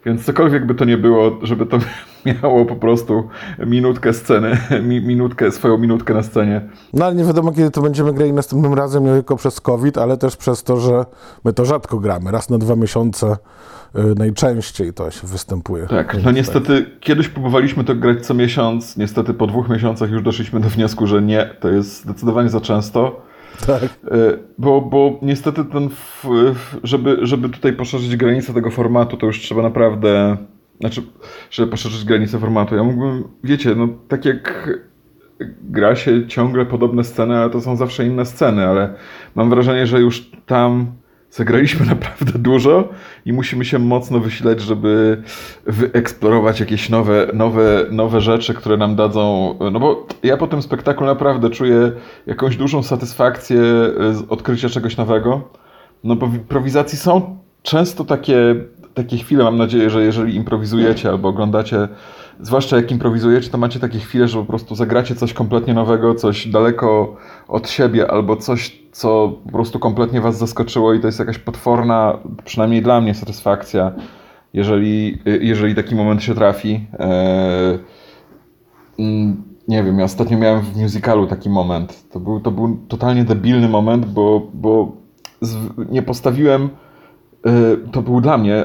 Więc 0.07 0.25
cokolwiek 0.25 0.67
by 0.67 0.75
to 0.75 0.85
nie 0.85 0.99
było, 0.99 1.39
żeby 1.43 1.67
to 1.67 1.79
miało 2.27 2.65
po 2.65 2.77
prostu 2.77 3.29
minutkę 3.67 4.13
sceny, 4.13 4.57
mi, 4.83 5.01
minutkę, 5.01 5.51
swoją 5.51 5.79
minutkę 5.79 6.15
na 6.15 6.23
scenie. 6.23 6.61
No 6.93 7.05
ale 7.05 7.15
nie 7.15 7.25
wiadomo, 7.25 7.53
kiedy 7.53 7.71
to 7.71 7.83
będziemy 7.83 8.13
grali 8.13 8.33
następnym 8.33 8.75
razem, 8.75 9.05
nie 9.05 9.13
tylko 9.13 9.37
przez 9.37 9.61
COVID, 9.61 9.99
ale 9.99 10.17
też 10.17 10.37
przez 10.37 10.63
to, 10.63 10.77
że 10.77 11.05
my 11.45 11.53
to 11.53 11.65
rzadko 11.65 11.99
gramy. 11.99 12.31
Raz 12.31 12.51
na 12.51 12.59
dwa 12.59 12.77
miesiące 12.77 13.27
y, 13.97 14.01
najczęściej 14.19 14.93
to 14.93 15.11
się 15.11 15.27
występuje. 15.27 15.87
Tak, 15.87 16.17
no 16.25 16.31
niestety 16.31 16.87
kiedyś 17.01 17.29
próbowaliśmy 17.29 17.85
to 17.85 17.95
grać 17.95 18.27
co 18.27 18.35
miesiąc, 18.35 18.97
niestety 18.97 19.35
po 19.35 19.47
dwóch 19.47 19.69
miesiącach 19.69 20.11
już 20.11 20.23
doszliśmy 20.23 20.61
do 20.61 20.69
wniosku, 20.69 21.07
że 21.07 21.23
nie, 21.23 21.51
to 21.61 21.69
jest 21.69 22.03
zdecydowanie 22.05 22.49
za 22.49 22.61
często. 22.61 23.21
Tak. 23.67 23.83
E, 23.83 23.89
Bo, 24.59 24.81
bo 24.81 25.19
niestety 25.23 25.65
ten, 25.65 25.89
żeby, 26.83 27.19
żeby 27.23 27.49
tutaj 27.49 27.73
poszerzyć 27.73 28.17
granice 28.17 28.55
tego 28.55 28.71
formatu, 28.71 29.17
to 29.17 29.27
już 29.27 29.41
trzeba 29.41 29.63
naprawdę, 29.63 30.37
znaczy, 30.83 31.03
żeby 31.51 31.71
poszerzyć 31.71 32.05
granice 32.05 32.39
formatu, 32.39 32.77
ja 32.77 32.85
mógłbym, 32.85 33.25
wiecie, 33.45 33.75
no 33.75 33.89
tak 34.09 34.25
jak 34.25 34.69
gra 35.63 35.97
się 35.97 36.27
ciągle 36.27 36.67
podobne 36.67 37.05
sceny, 37.05 37.37
ale 37.37 37.51
to 37.51 37.61
są 37.61 37.77
zawsze 37.77 38.07
inne 38.07 38.27
sceny, 38.27 38.67
ale 38.67 38.95
mam 39.35 39.51
wrażenie, 39.51 39.87
że 39.87 40.01
już 40.01 40.31
tam 40.47 40.87
zagraliśmy 41.31 41.87
naprawdę 41.95 42.39
dużo 42.39 42.89
i 43.27 43.33
musimy 43.33 43.65
się 43.65 43.79
mocno 43.79 44.21
wysilać, 44.21 44.61
żeby 44.61 45.23
wyeksplorować 45.67 46.61
jakieś 46.61 46.89
nowe, 46.91 47.29
nowe, 47.35 47.87
nowe 47.91 48.21
rzeczy, 48.21 48.55
które 48.55 48.77
nam 48.77 48.97
dadzą. 48.97 49.55
No 49.73 49.81
bo 49.81 50.07
ja 50.23 50.37
po 50.37 50.47
tym 50.47 50.63
spektaklu 50.63 51.07
naprawdę 51.07 51.51
czuję 51.51 51.93
jakąś 52.27 52.57
dużą 52.57 52.83
satysfakcję 52.83 53.61
z 54.13 54.25
odkrycia 54.29 54.69
czegoś 54.69 54.97
nowego. 54.97 55.49
No 56.05 56.17
bo 56.17 56.27
w 56.27 56.35
improwizacji 56.35 56.99
są 56.99 57.39
często 57.63 58.05
takie, 58.05 58.55
takie 58.95 59.17
chwile, 59.17 59.45
mam 59.45 59.57
nadzieję, 59.57 59.91
że 59.91 60.03
jeżeli 60.03 60.35
improwizujecie 60.37 61.09
albo 61.09 61.29
oglądacie, 61.29 61.89
zwłaszcza 62.41 62.77
jak 62.77 62.91
improwizujecie, 62.91 63.51
to 63.51 63.59
macie 63.59 63.81
takie 63.81 63.99
chwile, 63.99 64.29
że 64.29 64.39
po 64.39 64.45
prostu 64.45 64.75
zagracie 64.75 65.15
coś 65.15 65.33
kompletnie 65.33 65.75
nowego, 65.75 66.15
coś 66.15 66.47
daleko 66.47 67.17
od 67.49 67.71
siebie, 67.71 68.11
albo 68.11 68.37
coś, 68.37 68.83
co 68.93 69.39
po 69.45 69.53
prostu 69.53 69.79
kompletnie 69.79 70.21
was 70.21 70.39
zaskoczyło 70.39 70.95
i 70.95 71.01
to 71.01 71.07
jest 71.07 71.19
jakaś 71.19 71.39
potworna, 71.39 72.19
przynajmniej 72.45 72.83
dla 72.83 73.01
mnie, 73.01 73.15
satysfakcja, 73.15 73.93
jeżeli, 74.53 75.19
jeżeli 75.41 75.75
taki 75.75 75.95
moment 75.95 76.23
się 76.23 76.35
trafi. 76.35 76.87
Eee, 76.99 77.79
mm, 78.99 79.43
nie 79.69 79.83
wiem, 79.83 79.99
ja 79.99 80.05
ostatnio 80.05 80.39
miałem 80.39 80.61
w 80.61 80.77
musicalu 80.77 81.27
taki 81.27 81.51
moment. 81.51 82.11
To 82.11 82.21
był, 82.21 82.41
to 82.41 82.51
był 82.51 82.79
totalnie 82.89 83.25
debilny 83.25 83.69
moment, 83.69 84.07
bo, 84.07 84.51
bo 84.55 84.93
nie 85.91 86.03
postawiłem. 86.03 86.69
Y, 87.47 87.79
To 87.93 88.03
był 88.03 88.21
dla 88.21 88.39
mnie, 88.39 88.65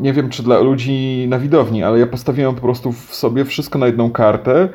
nie 0.00 0.12
wiem 0.12 0.28
czy 0.28 0.42
dla 0.42 0.60
ludzi 0.60 1.26
na 1.28 1.38
widowni, 1.38 1.82
ale 1.82 1.98
ja 1.98 2.06
postawiłem 2.06 2.54
po 2.54 2.60
prostu 2.60 2.92
w 2.92 3.14
sobie 3.14 3.44
wszystko 3.44 3.78
na 3.78 3.86
jedną 3.86 4.10
kartę, 4.10 4.68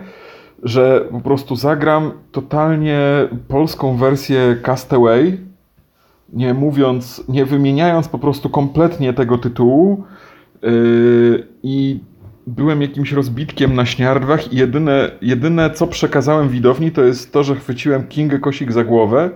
że 0.64 1.06
po 1.12 1.20
prostu 1.20 1.56
zagram 1.56 2.12
totalnie 2.32 3.00
polską 3.48 3.98
wersję 3.98 4.58
Castaway, 4.64 5.38
nie 6.34 6.54
mówiąc, 6.54 7.24
nie 7.30 7.46
wymieniając 7.46 8.08
po 8.08 8.20
prostu 8.20 8.50
kompletnie 8.50 9.14
tego 9.14 9.38
tytułu 9.38 10.04
yy, 10.62 11.48
i 11.64 12.00
byłem 12.48 12.82
jakimś 12.82 13.12
rozbitkiem 13.12 13.76
na 13.76 13.86
śniardwach 13.86 14.54
i 14.54 14.58
jedyne, 14.58 15.12
jedyne 15.22 15.70
co 15.72 15.88
przekazałem 15.88 16.50
widowni 16.50 16.92
to 16.92 17.04
jest 17.04 17.34
to, 17.34 17.44
że 17.44 17.56
chwyciłem 17.56 18.08
Kingę 18.08 18.40
Kosik 18.40 18.72
za 18.72 18.84
głowę 18.84 19.30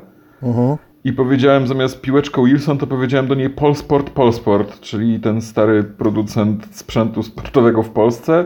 Mhm. 0.43 0.77
I 1.03 1.13
powiedziałem 1.13 1.67
zamiast 1.67 2.01
piłeczką 2.01 2.45
Wilson, 2.45 2.77
to 2.77 2.87
powiedziałem 2.87 3.27
do 3.27 3.35
niej 3.35 3.49
Polsport 3.49 4.09
Polsport, 4.09 4.79
czyli 4.79 5.19
ten 5.19 5.41
stary 5.41 5.83
producent 5.83 6.67
sprzętu 6.71 7.23
sportowego 7.23 7.83
w 7.83 7.89
Polsce. 7.89 8.45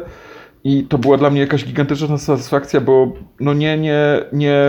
I 0.63 0.83
to 0.83 0.97
była 0.97 1.17
dla 1.17 1.29
mnie 1.29 1.41
jakaś 1.41 1.65
gigantyczna 1.65 2.17
satysfakcja, 2.17 2.81
bo 2.81 3.13
no 3.39 3.53
nie, 3.53 3.77
nie, 3.77 4.21
nie, 4.33 4.67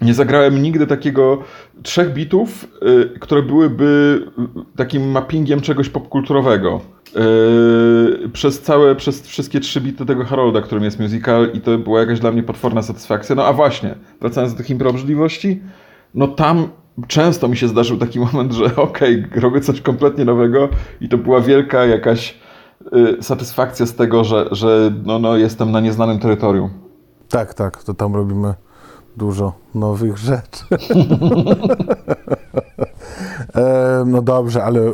nie 0.00 0.14
zagrałem 0.14 0.62
nigdy 0.62 0.86
takiego 0.86 1.42
trzech 1.82 2.12
bitów, 2.12 2.68
y, 3.14 3.18
które 3.18 3.42
byłyby 3.42 4.20
takim 4.76 5.10
mappingiem 5.10 5.60
czegoś 5.60 5.88
popkulturowego. 5.88 6.80
Y, 8.24 8.28
przez 8.28 8.60
całe, 8.60 8.94
przez 8.94 9.28
wszystkie 9.28 9.60
trzy 9.60 9.80
bity 9.80 10.06
tego 10.06 10.24
Harolda, 10.24 10.60
którym 10.60 10.84
jest 10.84 11.00
musical 11.00 11.50
i 11.54 11.60
to 11.60 11.78
była 11.78 12.00
jakaś 12.00 12.20
dla 12.20 12.32
mnie 12.32 12.42
potworna 12.42 12.82
satysfakcja. 12.82 13.34
No 13.34 13.44
a 13.44 13.52
właśnie, 13.52 13.94
wracając 14.20 14.52
do 14.52 14.58
tych 14.58 14.70
impro 14.70 14.90
obrzydliwości, 14.90 15.60
no 16.14 16.28
tam 16.28 16.68
często 17.06 17.48
mi 17.48 17.56
się 17.56 17.68
zdarzył 17.68 17.96
taki 17.96 18.20
moment, 18.32 18.52
że 18.52 18.76
okej, 18.76 19.24
robię 19.34 19.60
coś 19.60 19.80
kompletnie 19.80 20.24
nowego 20.24 20.68
i 21.00 21.08
to 21.08 21.18
była 21.18 21.40
wielka 21.40 21.86
jakaś 21.86 22.38
y, 22.96 23.22
satysfakcja 23.22 23.86
z 23.86 23.94
tego, 23.94 24.24
że, 24.24 24.48
że 24.50 24.92
no, 25.04 25.18
no, 25.18 25.36
jestem 25.36 25.72
na 25.72 25.80
nieznanym 25.80 26.18
terytorium. 26.18 26.70
Tak, 27.28 27.54
tak, 27.54 27.84
to 27.84 27.94
tam 27.94 28.14
robimy 28.14 28.54
dużo 29.16 29.52
nowych 29.74 30.18
rzeczy. 30.28 30.64
e, 33.54 34.04
no 34.06 34.22
dobrze, 34.22 34.64
ale 34.64 34.80
e, 34.80 34.92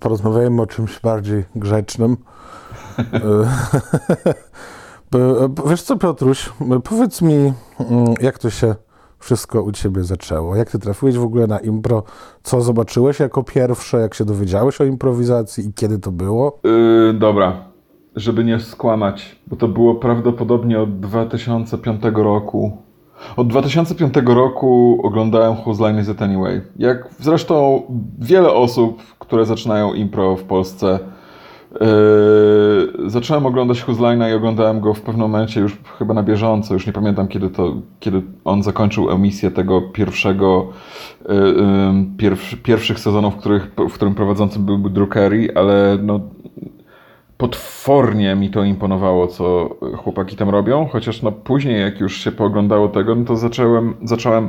porozmawiajmy 0.00 0.62
o 0.62 0.66
czymś 0.66 1.00
bardziej 1.00 1.44
grzecznym. 1.56 2.16
E, 2.98 3.04
e, 5.18 5.48
wiesz 5.66 5.82
co, 5.82 5.96
Piotruś, 5.96 6.52
powiedz 6.84 7.22
mi, 7.22 7.34
mm, 7.34 8.14
jak 8.20 8.38
to 8.38 8.50
się 8.50 8.74
wszystko 9.18 9.62
u 9.62 9.72
ciebie 9.72 10.04
zaczęło? 10.04 10.56
Jak 10.56 10.70
ty 10.70 10.78
trafiłeś 10.78 11.18
w 11.18 11.22
ogóle 11.22 11.46
na 11.46 11.58
impro? 11.58 12.02
Co 12.42 12.60
zobaczyłeś 12.60 13.20
jako 13.20 13.42
pierwsze? 13.42 13.98
Jak 13.98 14.14
się 14.14 14.24
dowiedziałeś 14.24 14.80
o 14.80 14.84
improwizacji 14.84 15.66
i 15.66 15.72
kiedy 15.72 15.98
to 15.98 16.12
było? 16.12 16.58
Yy, 16.64 17.14
dobra, 17.14 17.64
żeby 18.16 18.44
nie 18.44 18.60
skłamać, 18.60 19.36
bo 19.46 19.56
to 19.56 19.68
było 19.68 19.94
prawdopodobnie 19.94 20.80
od 20.80 21.00
2005 21.00 22.02
roku. 22.14 22.76
Od 23.36 23.48
2005 23.48 24.14
roku 24.26 25.00
oglądałem 25.02 25.54
Whose 25.54 25.82
Line 25.82 26.00
Is 26.00 26.08
It 26.08 26.22
Anyway. 26.22 26.62
Jak 26.76 27.08
zresztą 27.20 27.82
wiele 28.18 28.52
osób, 28.52 29.02
które 29.18 29.44
zaczynają 29.44 29.94
impro 29.94 30.36
w 30.36 30.42
Polsce, 30.42 30.98
Yy, 31.72 33.10
zacząłem 33.10 33.46
oglądać 33.46 33.82
Whose 33.82 34.00
Line'a 34.00 34.30
i 34.30 34.34
oglądałem 34.34 34.80
go 34.80 34.94
w 34.94 35.00
pewnym 35.00 35.30
momencie 35.30 35.60
już 35.60 35.76
chyba 35.98 36.14
na 36.14 36.22
bieżąco. 36.22 36.74
Już 36.74 36.86
nie 36.86 36.92
pamiętam, 36.92 37.28
kiedy, 37.28 37.50
to, 37.50 37.74
kiedy 38.00 38.22
on 38.44 38.62
zakończył 38.62 39.10
emisję 39.10 39.50
tego 39.50 39.80
pierwszego, 39.80 40.68
yy, 41.28 41.34
yy, 41.34 42.16
pierw, 42.16 42.62
pierwszych 42.62 42.98
sezonów, 42.98 43.34
w, 43.34 43.36
których, 43.36 43.70
w 43.90 43.92
którym 43.92 44.14
prowadzącym 44.14 44.64
był 44.64 44.78
Drew 44.78 45.08
ale 45.54 45.98
no, 46.02 46.20
potwornie 47.38 48.34
mi 48.34 48.50
to 48.50 48.64
imponowało, 48.64 49.26
co 49.26 49.76
chłopaki 49.96 50.36
tam 50.36 50.48
robią, 50.48 50.88
chociaż 50.92 51.22
no 51.22 51.32
później, 51.32 51.80
jak 51.80 52.00
już 52.00 52.24
się 52.24 52.32
pooglądało 52.32 52.88
tego, 52.88 53.14
no 53.14 53.24
to 53.24 53.36
zacząłem, 53.36 53.94
zacząłem, 54.04 54.48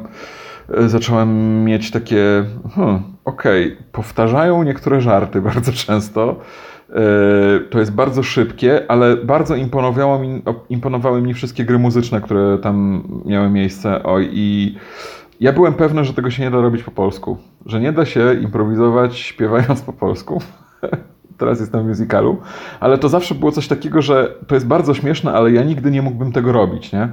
e, 0.77 0.89
zacząłem 0.89 1.63
mieć 1.63 1.91
takie, 1.91 2.45
hmm, 2.75 3.03
okej, 3.25 3.77
powtarzają 3.91 4.63
niektóre 4.63 5.01
żarty 5.01 5.41
bardzo 5.51 5.71
często, 5.71 6.35
to 7.69 7.79
jest 7.79 7.93
bardzo 7.93 8.23
szybkie, 8.23 8.91
ale 8.91 9.17
bardzo 9.17 9.55
imponowało 9.55 10.19
mi, 10.19 10.41
imponowały 10.69 11.21
mi 11.21 11.33
wszystkie 11.33 11.65
gry 11.65 11.79
muzyczne, 11.79 12.21
które 12.21 12.57
tam 12.57 13.03
miały 13.25 13.49
miejsce. 13.49 14.03
Oj, 14.03 14.29
i 14.31 14.75
ja 15.39 15.53
byłem 15.53 15.73
pewny, 15.73 16.03
że 16.03 16.13
tego 16.13 16.31
się 16.31 16.43
nie 16.43 16.51
da 16.51 16.61
robić 16.61 16.83
po 16.83 16.91
polsku. 16.91 17.37
Że 17.65 17.79
nie 17.79 17.91
da 17.91 18.05
się 18.05 18.33
improwizować 18.33 19.17
śpiewając 19.17 19.81
po 19.81 19.93
polsku. 19.93 20.41
Teraz 21.37 21.59
jestem 21.59 21.83
w 21.83 21.87
musicalu. 21.87 22.37
Ale 22.79 22.97
to 22.97 23.09
zawsze 23.09 23.35
było 23.35 23.51
coś 23.51 23.67
takiego, 23.67 24.01
że 24.01 24.35
to 24.47 24.55
jest 24.55 24.67
bardzo 24.67 24.93
śmieszne, 24.93 25.33
ale 25.33 25.51
ja 25.51 25.63
nigdy 25.63 25.91
nie 25.91 26.01
mógłbym 26.01 26.31
tego 26.31 26.51
robić, 26.51 26.91
nie? 26.91 27.09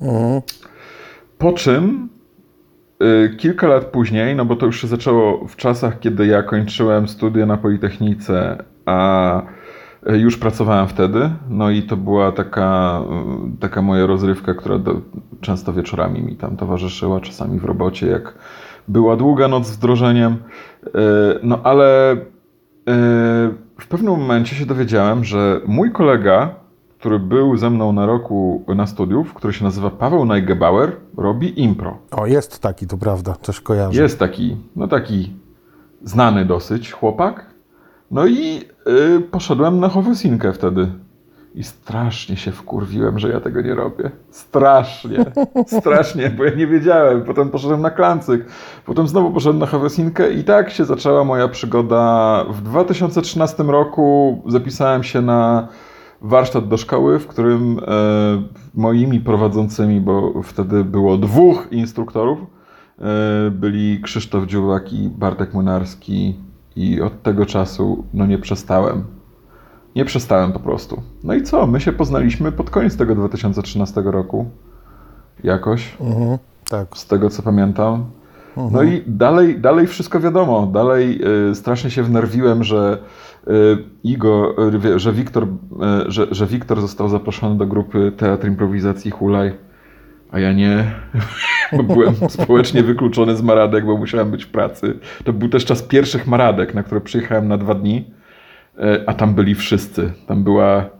Mhm. 0.00 0.42
Po 1.38 1.52
czym 1.52 2.08
y, 3.02 3.36
kilka 3.36 3.66
lat 3.66 3.84
później, 3.84 4.36
no 4.36 4.44
bo 4.44 4.56
to 4.56 4.66
już 4.66 4.80
się 4.80 4.86
zaczęło 4.86 5.46
w 5.48 5.56
czasach, 5.56 6.00
kiedy 6.00 6.26
ja 6.26 6.42
kończyłem 6.42 7.08
studia 7.08 7.46
na 7.46 7.56
Politechnice, 7.56 8.64
a 8.90 9.42
y, 10.12 10.18
już 10.18 10.36
pracowałem 10.38 10.88
wtedy, 10.88 11.30
no 11.48 11.70
i 11.70 11.82
to 11.82 11.96
była 11.96 12.32
taka, 12.32 13.00
y, 13.54 13.60
taka 13.60 13.82
moja 13.82 14.06
rozrywka, 14.06 14.54
która 14.54 14.78
do, 14.78 15.00
często 15.40 15.72
wieczorami 15.72 16.22
mi 16.22 16.36
tam 16.36 16.56
towarzyszyła, 16.56 17.20
czasami 17.20 17.58
w 17.58 17.64
robocie, 17.64 18.06
jak 18.06 18.34
była 18.88 19.16
długa 19.16 19.48
noc 19.48 19.66
z 19.66 19.76
wdrożeniem. 19.76 20.32
Y, 20.86 20.90
No 21.42 21.60
ale 21.62 22.16
w 23.78 23.86
pewnym 23.88 24.12
momencie 24.12 24.56
się 24.56 24.66
dowiedziałem, 24.66 25.24
że 25.24 25.60
mój 25.66 25.92
kolega, 25.92 26.54
który 26.98 27.18
był 27.18 27.56
ze 27.56 27.70
mną 27.70 27.92
na 27.92 28.06
roku 28.06 28.64
na 28.76 28.86
studiów, 28.86 29.34
który 29.34 29.52
się 29.52 29.64
nazywa 29.64 29.90
Paweł 29.90 30.24
Najgebauer, 30.24 30.92
robi 31.16 31.60
impro. 31.62 31.98
O, 32.10 32.26
jest 32.26 32.58
taki, 32.62 32.86
to 32.86 32.96
prawda, 32.98 33.34
coś 33.42 33.60
kojarzę. 33.60 34.02
Jest 34.02 34.18
taki, 34.18 34.56
no 34.76 34.88
taki 34.88 35.32
znany 36.04 36.44
dosyć 36.44 36.92
chłopak. 36.92 37.49
No 38.10 38.26
i 38.26 38.60
y, 39.16 39.20
poszedłem 39.20 39.80
na 39.80 39.88
Howesinkę 39.88 40.52
wtedy. 40.52 40.88
I 41.54 41.64
strasznie 41.64 42.36
się 42.36 42.52
wkurwiłem, 42.52 43.18
że 43.18 43.28
ja 43.28 43.40
tego 43.40 43.60
nie 43.60 43.74
robię. 43.74 44.10
Strasznie, 44.30 45.24
strasznie, 45.78 46.30
bo 46.30 46.44
ja 46.44 46.54
nie 46.54 46.66
wiedziałem. 46.66 47.22
Potem 47.24 47.50
poszedłem 47.50 47.82
na 47.82 47.90
klancyk, 47.90 48.46
potem 48.86 49.08
znowu 49.08 49.30
poszedłem 49.30 49.58
na 49.58 49.66
Howesinkę 49.66 50.32
i 50.32 50.44
tak 50.44 50.70
się 50.70 50.84
zaczęła 50.84 51.24
moja 51.24 51.48
przygoda. 51.48 52.44
W 52.50 52.62
2013 52.62 53.62
roku 53.62 54.42
zapisałem 54.46 55.02
się 55.02 55.22
na 55.22 55.68
warsztat 56.20 56.68
do 56.68 56.76
szkoły, 56.76 57.18
w 57.18 57.26
którym 57.26 57.78
e, 57.78 57.82
moimi 58.74 59.20
prowadzącymi, 59.20 60.00
bo 60.00 60.42
wtedy 60.42 60.84
było 60.84 61.16
dwóch 61.16 61.68
instruktorów, 61.70 62.38
e, 62.38 63.50
byli 63.50 64.00
Krzysztof 64.02 64.46
Dziułak 64.46 64.92
i 64.92 65.08
Bartek 65.08 65.54
Młynarski 65.54 66.49
i 66.80 67.00
od 67.00 67.22
tego 67.22 67.46
czasu 67.46 68.04
no 68.14 68.26
nie 68.26 68.38
przestałem. 68.38 69.04
Nie 69.96 70.04
przestałem 70.04 70.52
po 70.52 70.60
prostu. 70.60 71.02
No 71.24 71.34
i 71.34 71.42
co? 71.42 71.66
My 71.66 71.80
się 71.80 71.92
poznaliśmy 71.92 72.52
pod 72.52 72.70
koniec 72.70 72.96
tego 72.96 73.14
2013 73.14 74.02
roku. 74.04 74.50
Jakoś. 75.44 75.96
Mhm, 76.00 76.38
tak. 76.70 76.98
Z 76.98 77.06
tego 77.06 77.30
co 77.30 77.42
pamiętam. 77.42 78.04
No 78.56 78.82
i 78.82 79.02
dalej, 79.06 79.60
dalej 79.60 79.86
wszystko 79.86 80.20
wiadomo. 80.20 80.66
Dalej 80.66 81.20
y, 81.50 81.54
strasznie 81.54 81.90
się 81.90 82.02
wnerwiłem, 82.02 82.64
że 82.64 82.98
y, 83.48 83.50
Igo, 84.04 84.54
y, 84.84 84.98
że 84.98 85.12
Wiktor, 85.12 85.44
y, 85.44 86.10
że, 86.10 86.26
że 86.30 86.46
Wiktor 86.46 86.80
został 86.80 87.08
zaproszony 87.08 87.58
do 87.58 87.66
grupy 87.66 88.12
Teatr 88.16 88.46
Improwizacji 88.46 89.10
Hulaj, 89.10 89.52
a 90.30 90.38
ja 90.38 90.52
nie, 90.52 90.94
byłem 91.82 92.14
społecznie 92.28 92.82
wykluczony 92.82 93.36
z 93.36 93.42
maradek, 93.42 93.86
bo 93.86 93.96
musiałem 93.96 94.30
być 94.30 94.44
w 94.44 94.48
pracy. 94.48 94.98
To 95.24 95.32
był 95.32 95.48
też 95.48 95.64
czas 95.64 95.82
pierwszych 95.82 96.26
maradek, 96.26 96.74
na 96.74 96.82
które 96.82 97.00
przyjechałem 97.00 97.48
na 97.48 97.58
dwa 97.58 97.74
dni, 97.74 98.04
y, 98.78 98.80
a 99.06 99.14
tam 99.14 99.34
byli 99.34 99.54
wszyscy. 99.54 100.12
Tam 100.26 100.44
była 100.44 100.90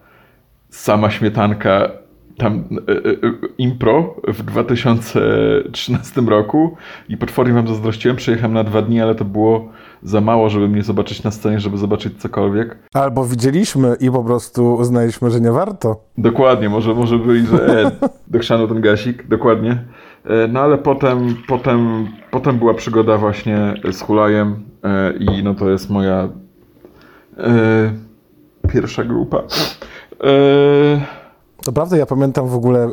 sama 0.71 1.11
śmietanka 1.11 1.91
tam 2.41 2.65
e, 2.89 2.93
e, 2.93 3.33
impro 3.59 4.17
w 4.29 4.43
2013 4.43 6.21
roku 6.21 6.77
i 7.09 7.17
potwornie 7.17 7.53
wam 7.55 7.69
zazdrościłem, 7.69 8.17
przyjechałem 8.17 8.53
na 8.53 8.65
dwa 8.65 8.83
dni, 8.83 9.01
ale 9.01 9.15
to 9.15 9.25
było 9.25 9.69
za 10.03 10.21
mało, 10.21 10.51
żeby 10.51 10.69
mnie 10.69 10.83
zobaczyć 10.83 11.23
na 11.23 11.31
scenie, 11.31 11.61
żeby 11.61 11.79
zobaczyć 11.79 12.21
cokolwiek. 12.21 12.79
Albo 12.95 13.25
widzieliśmy 13.25 13.97
i 14.01 14.11
po 14.11 14.25
prostu 14.25 14.75
uznaliśmy, 14.75 15.31
że 15.31 15.41
nie 15.41 15.53
warto. 15.53 16.05
Dokładnie, 16.19 16.69
może, 16.69 16.95
może 16.95 17.19
byli, 17.19 17.47
że 17.47 17.85
e, 18.33 18.69
ten 18.69 18.81
gasik, 18.81 19.29
dokładnie. 19.29 19.85
E, 20.25 20.49
no 20.49 20.61
ale 20.61 20.79
potem, 20.79 21.37
potem, 21.49 22.09
potem 22.31 22.59
była 22.59 22.75
przygoda 22.75 23.19
właśnie 23.19 23.75
z 23.93 24.01
Hulajem 24.01 24.65
e, 24.85 25.13
i 25.13 25.43
no 25.45 25.55
to 25.55 25.71
jest 25.71 25.91
moja 25.91 26.29
e, 27.39 27.93
pierwsza 28.73 29.05
grupa. 29.05 29.43
To 31.65 31.73
prawda, 31.73 31.97
ja 31.97 32.07
pamiętam 32.07 32.49
w 32.49 32.55
ogóle, 32.55 32.89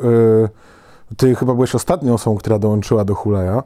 ty 1.18 1.36
chyba 1.36 1.54
byłeś 1.54 1.76
ostatnią 1.76 2.14
osobą, 2.14 2.38
która 2.38 2.60
dołączyła 2.60 3.06
do 3.06 3.16
Hulaja 3.16 3.64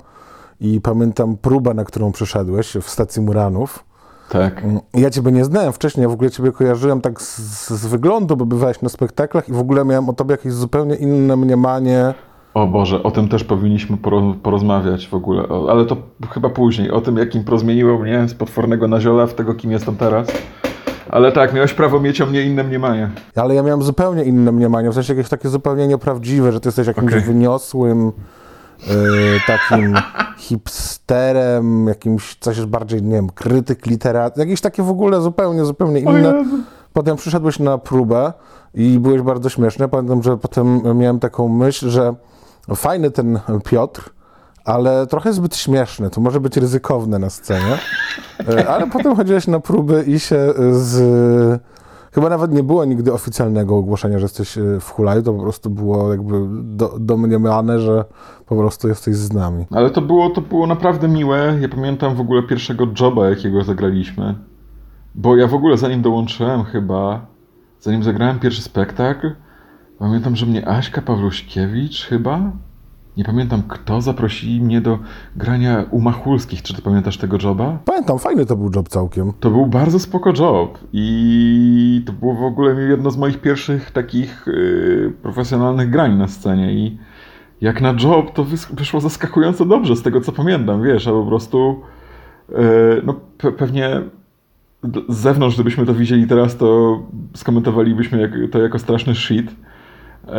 i 0.60 0.82
pamiętam 0.82 1.38
próbę, 1.38 1.74
na 1.74 1.86
którą 1.86 2.12
przyszedłeś 2.12 2.78
w 2.82 2.90
stacji 2.90 3.22
Muranów. 3.22 3.84
tak. 4.30 4.64
Ja 4.94 5.10
ciebie 5.10 5.32
nie 5.32 5.46
znałem 5.46 5.74
wcześniej, 5.74 6.04
ja 6.04 6.10
w 6.10 6.14
ogóle 6.14 6.32
ciebie 6.32 6.52
kojarzyłem 6.52 7.02
tak 7.02 7.22
z, 7.22 7.70
z 7.70 7.86
wyglądu, 7.86 8.38
bo 8.38 8.46
bywałeś 8.46 8.82
na 8.82 8.90
spektaklach 8.90 9.50
i 9.50 9.54
w 9.54 9.60
ogóle 9.60 9.86
miałem 9.86 10.10
o 10.10 10.14
tobie 10.14 10.32
jakieś 10.32 10.54
zupełnie 10.54 10.96
inne 10.96 11.38
mniemanie. 11.38 12.14
O 12.54 12.68
Boże, 12.68 13.04
o 13.04 13.12
tym 13.12 13.28
też 13.30 13.44
powinniśmy 13.44 13.98
poro- 13.98 14.36
porozmawiać 14.44 15.08
w 15.08 15.14
ogóle, 15.14 15.44
ale 15.70 15.86
to 15.86 15.98
chyba 16.30 16.50
później, 16.50 16.92
o 16.92 17.02
tym 17.02 17.18
jakim 17.18 17.44
prozmieniło 17.44 18.00
mnie 18.00 18.28
z 18.28 18.34
potwornego 18.34 18.88
naziola 18.88 19.28
w 19.28 19.34
tego, 19.34 19.54
kim 19.54 19.72
jestem 19.72 19.96
teraz. 19.96 20.28
Ale 21.10 21.32
tak, 21.32 21.54
miałeś 21.54 21.74
prawo 21.74 22.00
mieć 22.00 22.22
o 22.22 22.26
mnie 22.26 22.42
inne 22.42 22.64
mniemanie. 22.64 23.10
Ale 23.36 23.56
ja 23.56 23.64
miałem 23.64 23.84
zupełnie 23.84 24.24
inne 24.24 24.52
mniemanie, 24.52 24.90
w 24.90 24.94
sensie 24.94 25.14
jakieś 25.14 25.30
takie 25.30 25.50
zupełnie 25.50 25.88
nieprawdziwe, 25.88 26.52
że 26.52 26.60
ty 26.60 26.68
jesteś 26.68 26.88
jakimś 26.88 27.12
Okej. 27.12 27.26
wyniosłym, 27.26 28.08
y, 28.08 28.12
takim 29.48 29.94
hipsterem, 30.38 31.88
jakimś 31.88 32.36
coś 32.36 32.66
bardziej, 32.66 33.04
nie 33.04 33.16
wiem, 33.16 33.30
krytyk 33.30 33.86
literat, 33.86 34.38
jakieś 34.38 34.62
takie 34.62 34.84
w 34.84 34.90
ogóle 34.90 35.22
zupełnie, 35.22 35.66
zupełnie 35.66 36.00
inne. 36.00 36.46
Potem 36.94 37.18
przyszedłeś 37.18 37.60
na 37.60 37.78
próbę 37.78 38.34
i 38.74 39.00
byłeś 39.00 39.22
bardzo 39.22 39.50
śmieszny. 39.50 39.88
Pamiętam, 39.88 40.24
że 40.24 40.38
potem 40.38 40.82
miałem 40.98 41.20
taką 41.20 41.48
myśl, 41.48 41.90
że 41.90 42.14
fajny 42.76 43.12
ten 43.12 43.40
Piotr, 43.66 44.10
ale 44.66 45.08
trochę 45.08 45.34
zbyt 45.34 45.56
śmieszny. 45.56 46.10
To 46.10 46.22
może 46.22 46.40
być 46.40 46.58
ryzykowne 46.58 47.20
na 47.20 47.30
scenie. 47.30 47.78
E, 48.50 48.70
Ale 48.70 48.90
potem 48.90 49.16
chodziłeś 49.16 49.48
na 49.48 49.60
próby 49.60 50.04
i 50.08 50.20
się 50.20 50.54
z... 50.72 51.62
Chyba 52.14 52.30
nawet 52.30 52.52
nie 52.54 52.64
było 52.64 52.86
nigdy 52.86 53.14
oficjalnego 53.14 53.78
ogłoszenia, 53.78 54.20
że 54.20 54.26
jesteś 54.26 54.58
e, 54.58 54.80
w 54.80 54.90
Hulaju, 54.90 55.22
to 55.22 55.34
po 55.34 55.42
prostu 55.42 55.70
było 55.70 56.12
jakby 56.12 56.34
do, 56.64 56.96
domniemane, 57.00 57.80
że 57.80 58.06
po 58.46 58.56
prostu 58.56 58.88
jesteś 58.88 59.16
z 59.16 59.34
nami. 59.34 59.66
Ale 59.72 59.90
to 59.90 60.02
było, 60.02 60.30
to 60.30 60.42
było 60.42 60.68
naprawdę 60.68 61.08
miłe. 61.08 61.58
Ja 61.62 61.70
pamiętam 61.70 62.16
w 62.16 62.22
ogóle 62.22 62.44
pierwszego 62.44 62.88
joba, 63.00 63.30
jakiego 63.30 63.64
zagraliśmy. 63.64 64.36
Bo 65.16 65.36
ja 65.36 65.48
w 65.48 65.54
ogóle 65.54 65.78
zanim 65.78 66.02
dołączyłem 66.02 66.64
chyba, 66.64 67.26
zanim 67.80 68.04
zagrałem 68.04 68.40
pierwszy 68.40 68.62
spektakl, 68.62 69.32
pamiętam, 70.02 70.36
że 70.36 70.46
mnie 70.46 70.68
Aśka 70.68 71.02
Pawluśkiewicz 71.02 72.06
chyba, 72.06 72.52
nie 73.18 73.24
pamiętam 73.24 73.64
kto, 73.68 74.02
zaprosili 74.02 74.62
mnie 74.62 74.82
do 74.82 75.00
grania 75.36 75.86
u 75.92 76.02
Machulskich. 76.02 76.62
Czy 76.62 76.74
ty 76.76 76.82
pamiętasz 76.82 77.18
tego 77.18 77.38
joba? 77.44 77.78
Pamiętam, 77.86 78.20
fajny 78.20 78.46
to 78.46 78.56
był 78.56 78.72
job 78.76 78.90
całkiem. 78.90 79.34
To 79.40 79.50
był 79.50 79.66
bardzo 79.66 80.00
spoko 80.00 80.34
job 80.40 80.80
i 80.94 82.04
to 82.06 82.14
było 82.14 82.34
w 82.36 82.44
ogóle 82.44 82.82
jedno 82.82 83.12
z 83.12 83.18
moich 83.18 83.42
pierwszych 83.42 83.92
takich 83.92 84.46
yy, 84.48 85.14
profesjonalnych 85.22 85.90
grań 85.90 86.18
na 86.18 86.28
scenie 86.28 86.74
i 86.74 86.98
jak 87.62 87.82
na 87.82 87.96
job 88.04 88.34
to 88.34 88.46
wys- 88.46 88.76
wyszło 88.76 89.02
zaskakująco 89.02 89.66
dobrze 89.66 89.96
z 89.96 90.02
tego 90.02 90.22
co 90.22 90.32
pamiętam, 90.32 90.84
wiesz, 90.84 91.08
a 91.08 91.12
po 91.12 91.26
prostu 91.26 91.82
yy, 92.50 92.58
no 93.06 93.16
pe- 93.38 93.52
pewnie 93.52 94.02
z 95.10 95.18
zewnątrz, 95.18 95.56
gdybyśmy 95.56 95.86
to 95.86 95.94
widzieli 95.94 96.28
teraz, 96.28 96.58
to 96.58 97.00
skomentowalibyśmy 97.36 98.48
to 98.52 98.60
jako 98.62 98.80
straszny 98.80 99.16
shit. 99.16 99.56
Yy, 100.28 100.34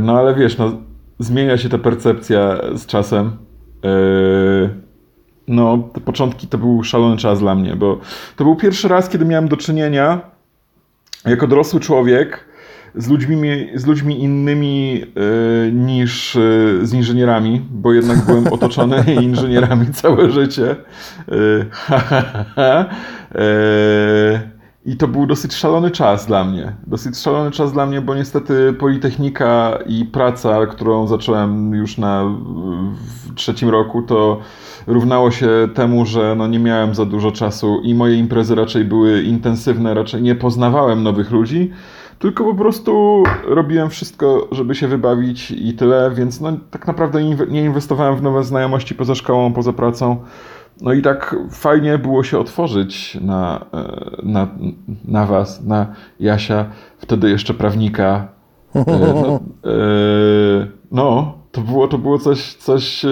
no 0.00 0.18
ale 0.18 0.34
wiesz, 0.34 0.58
no, 0.58 0.72
zmienia 1.18 1.58
się 1.58 1.68
ta 1.68 1.78
percepcja 1.78 2.60
z 2.74 2.86
czasem. 2.86 3.36
Yy, 3.82 4.70
no, 5.48 5.88
te 5.92 6.00
początki 6.00 6.46
to 6.46 6.58
był 6.58 6.84
szalony 6.84 7.16
czas 7.16 7.38
dla 7.38 7.54
mnie, 7.54 7.76
bo 7.76 8.00
to 8.36 8.44
był 8.44 8.56
pierwszy 8.56 8.88
raz, 8.88 9.08
kiedy 9.08 9.24
miałem 9.24 9.48
do 9.48 9.56
czynienia 9.56 10.20
jako 11.24 11.46
dorosły 11.46 11.80
człowiek 11.80 12.44
z 12.94 13.08
ludźmi, 13.08 13.38
z 13.74 13.86
ludźmi 13.86 14.22
innymi 14.22 15.02
e, 15.02 15.72
niż 15.72 16.36
e, 16.36 16.40
z 16.82 16.92
inżynierami, 16.92 17.62
bo 17.70 17.92
jednak 17.92 18.26
byłem 18.26 18.46
otoczony 18.54 19.04
inżynierami 19.22 19.86
całe 19.86 20.30
życie. 20.30 20.70
E, 20.70 21.34
ha, 21.70 21.98
ha, 21.98 22.22
ha, 22.22 22.44
ha. 22.54 22.86
I 24.86 24.96
to 24.96 25.08
był 25.08 25.26
dosyć 25.26 25.54
szalony 25.54 25.90
czas 25.90 26.26
dla 26.26 26.44
mnie. 26.44 26.72
Dosyć 26.86 27.18
szalony 27.18 27.50
czas 27.50 27.72
dla 27.72 27.86
mnie, 27.86 28.00
bo 28.00 28.14
niestety 28.14 28.72
Politechnika 28.72 29.78
i 29.86 30.04
praca, 30.04 30.66
którą 30.66 31.06
zacząłem 31.06 31.74
już 31.74 31.98
na 31.98 32.24
trzecim 33.34 33.68
roku, 33.68 34.02
to 34.02 34.40
równało 34.86 35.30
się 35.30 35.48
temu, 35.74 36.06
że 36.06 36.34
no 36.38 36.46
nie 36.46 36.58
miałem 36.58 36.94
za 36.94 37.04
dużo 37.04 37.32
czasu 37.32 37.80
i 37.82 37.94
moje 37.94 38.16
imprezy 38.16 38.54
raczej 38.54 38.84
były 38.84 39.22
intensywne, 39.22 39.94
raczej 39.94 40.22
nie 40.22 40.34
poznawałem 40.34 41.02
nowych 41.02 41.30
ludzi, 41.30 41.70
tylko 42.18 42.44
po 42.44 42.54
prostu 42.54 43.22
robiłem 43.44 43.90
wszystko, 43.90 44.48
żeby 44.52 44.74
się 44.74 44.88
wybawić 44.88 45.50
i 45.50 45.72
tyle, 45.72 46.10
więc 46.14 46.40
no 46.40 46.52
tak 46.70 46.86
naprawdę 46.86 47.24
nie 47.48 47.64
inwestowałem 47.64 48.16
w 48.16 48.22
nowe 48.22 48.44
znajomości 48.44 48.94
poza 48.94 49.14
szkołą, 49.14 49.52
poza 49.52 49.72
pracą. 49.72 50.16
No 50.80 50.92
i 50.92 51.02
tak 51.02 51.36
fajnie 51.50 51.98
było 51.98 52.22
się 52.24 52.38
otworzyć 52.38 53.18
na, 53.20 53.64
e, 53.74 54.22
na, 54.22 54.48
na 55.04 55.26
was, 55.26 55.64
na 55.64 55.86
Jasia, 56.20 56.66
wtedy 56.98 57.30
jeszcze 57.30 57.54
prawnika. 57.54 58.28
E, 58.76 58.84
No, 58.86 59.40
e, 59.70 60.66
no 60.92 61.38
to 61.52 61.60
było, 61.60 61.88
to 61.88 61.98
było 61.98 62.18
coś, 62.18 62.54
coś 62.54 63.06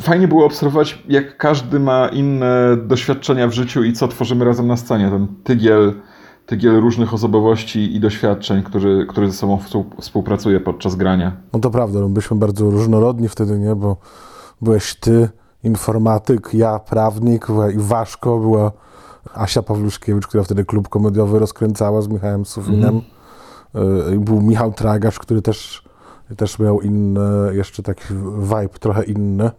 Fajnie 0.00 0.28
było 0.28 0.46
obserwować, 0.46 1.02
jak 1.08 1.36
każdy 1.36 1.80
ma 1.80 2.08
inne 2.08 2.76
doświadczenia 2.86 3.48
w 3.48 3.52
życiu 3.52 3.82
i 3.82 3.92
co 3.92 4.08
tworzymy 4.08 4.44
razem 4.44 4.66
na 4.66 4.76
scenie. 4.76 5.10
Ten 5.10 5.26
tygiel, 5.44 5.92
tygiel 6.46 6.80
różnych 6.80 7.14
osobowości 7.14 7.96
i 7.96 8.00
doświadczeń, 8.00 8.62
który, 8.62 9.06
który 9.06 9.26
ze 9.30 9.32
sobą 9.32 9.56
współ- 9.58 10.00
współpracuje 10.00 10.60
podczas 10.60 10.94
grania. 10.96 11.32
No 11.52 11.60
to 11.60 11.70
prawda, 11.70 12.00
no 12.00 12.08
byliśmy 12.08 12.36
bardzo 12.36 12.70
różnorodni 12.70 13.28
wtedy, 13.28 13.58
nie? 13.58 13.74
Bo 13.74 13.96
byłeś 14.60 14.94
ty, 14.94 15.28
informatyk, 15.64 16.54
ja, 16.54 16.78
prawnik, 16.78 17.46
i 17.74 17.78
Waszko, 17.78 18.38
była 18.38 18.72
Asia 19.34 19.62
Pawluszkiewicz, 19.62 20.26
która 20.26 20.44
wtedy 20.44 20.64
klub 20.64 20.88
komediowy 20.88 21.38
rozkręcała 21.38 22.02
z 22.02 22.08
Michałem 22.08 22.44
Sufinem. 22.44 23.00
Y, 24.12 24.18
Był 24.18 24.40
Michał 24.42 24.72
Tragasz, 24.72 25.18
który 25.18 25.42
też, 25.42 25.84
też 26.36 26.58
miał 26.58 26.80
inny, 26.80 27.20
jeszcze 27.52 27.82
taki 27.82 28.04
vibe 28.38 28.78
trochę 28.80 29.04
inny. 29.04 29.50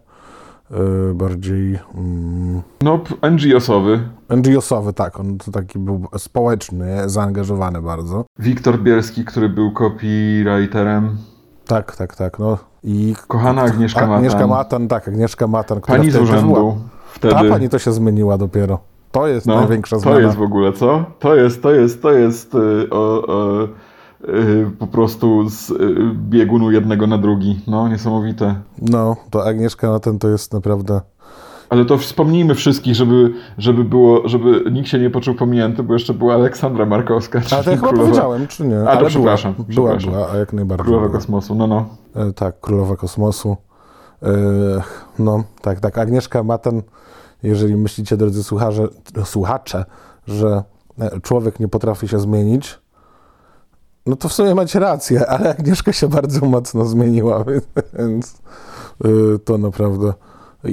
y, 1.10 1.14
Bardziej 1.14 1.78
mm, 1.94 2.62
No, 2.82 3.00
NGO-sowy. 3.30 4.00
NGO-sowy, 4.28 4.92
tak. 4.92 5.20
On 5.20 5.38
to 5.38 5.50
taki 5.50 5.78
był 5.78 6.06
społeczny, 6.18 7.08
zaangażowany 7.08 7.82
bardzo. 7.82 8.24
Wiktor 8.38 8.78
Bielski, 8.82 9.24
który 9.24 9.48
był 9.48 9.72
copywriterem. 9.72 11.16
Tak, 11.66 11.96
tak, 11.96 12.16
tak. 12.16 12.38
No. 12.38 12.58
I 12.84 13.14
Kochana 13.28 13.62
Agnieszka 13.62 14.00
Matan. 14.00 14.16
Agnieszka 14.16 14.46
Matan, 14.46 14.88
tak, 14.88 15.08
Agnieszka 15.08 15.46
Matan, 15.46 15.80
która 15.80 15.98
Pani 15.98 16.10
z 16.10 16.14
wtedy 16.14 16.24
urzędu. 16.30 16.76
Ta 17.20 17.28
Wtedy. 17.28 17.50
pani 17.50 17.68
to 17.68 17.78
się 17.78 17.92
zmieniła 17.92 18.38
dopiero. 18.38 18.78
To 19.12 19.26
jest 19.26 19.46
No, 19.46 19.56
największa 19.56 19.96
to 19.96 20.00
zmiana. 20.02 20.18
jest 20.20 20.36
w 20.36 20.42
ogóle, 20.42 20.72
co? 20.72 21.04
To 21.18 21.34
jest, 21.34 21.62
to 21.62 21.70
jest, 21.70 22.02
to 22.02 22.12
jest 22.12 22.54
y, 22.54 22.58
o, 22.90 23.26
o, 23.26 23.62
y, 24.28 24.70
po 24.78 24.86
prostu 24.86 25.48
z 25.50 25.70
y, 25.70 25.74
biegunu 26.14 26.70
jednego 26.70 27.06
na 27.06 27.18
drugi. 27.18 27.60
No, 27.66 27.88
niesamowite. 27.88 28.54
No, 28.82 29.16
to 29.30 29.46
Agnieszka 29.46 29.90
na 29.90 30.00
ten 30.00 30.18
to 30.18 30.28
jest 30.28 30.52
naprawdę... 30.52 31.00
Ale 31.68 31.84
to 31.84 31.98
wspomnijmy 31.98 32.54
wszystkich, 32.54 32.94
żeby, 32.94 33.32
żeby 33.58 33.84
było, 33.84 34.28
żeby 34.28 34.70
nikt 34.70 34.88
się 34.88 34.98
nie 34.98 35.10
poczuł 35.10 35.34
pominięty, 35.34 35.82
bo 35.82 35.92
jeszcze 35.92 36.14
była 36.14 36.34
Aleksandra 36.34 36.86
Markowska, 36.86 37.38
Ale 37.38 37.48
to 37.48 37.56
ja 37.56 37.62
czyli 37.62 37.76
chyba 37.76 37.88
królowa, 37.88 38.08
powiedziałem, 38.08 38.46
czy 38.46 38.66
nie? 38.66 38.80
A, 38.80 38.84
to 38.84 38.90
Ale 38.90 39.08
przepraszam, 39.08 39.54
Była, 39.54 39.66
przepraszam. 39.68 40.10
była, 40.12 40.30
a 40.32 40.36
jak 40.36 40.52
najbardziej 40.52 40.84
królowa 40.84 41.06
była. 41.06 41.18
kosmosu. 41.18 41.54
No, 41.54 41.66
no. 41.66 41.86
E, 42.14 42.32
Tak, 42.32 42.60
królowa 42.60 42.96
kosmosu. 42.96 43.56
E, 44.22 44.26
No, 45.18 45.44
tak, 45.62 45.80
tak. 45.80 45.98
Agnieszka 45.98 46.42
Matan, 46.42 46.82
jeżeli 47.42 47.76
myślicie, 47.76 48.16
drodzy 48.16 48.44
słucharze, 48.44 48.88
słuchacze, 49.24 49.84
że 50.26 50.62
e, 50.98 51.20
człowiek 51.20 51.60
nie 51.60 51.68
potrafi 51.68 52.08
się 52.08 52.18
zmienić, 52.18 52.78
no 54.06 54.16
to 54.16 54.28
w 54.28 54.32
sumie 54.32 54.54
macie 54.54 54.78
rację, 54.78 55.26
ale 55.30 55.50
Agnieszka 55.50 55.92
się 55.92 56.08
bardzo 56.08 56.46
mocno 56.46 56.84
zmieniła, 56.84 57.44
więc 57.98 58.38
e, 59.04 59.08
to 59.44 59.58
naprawdę 59.58 60.12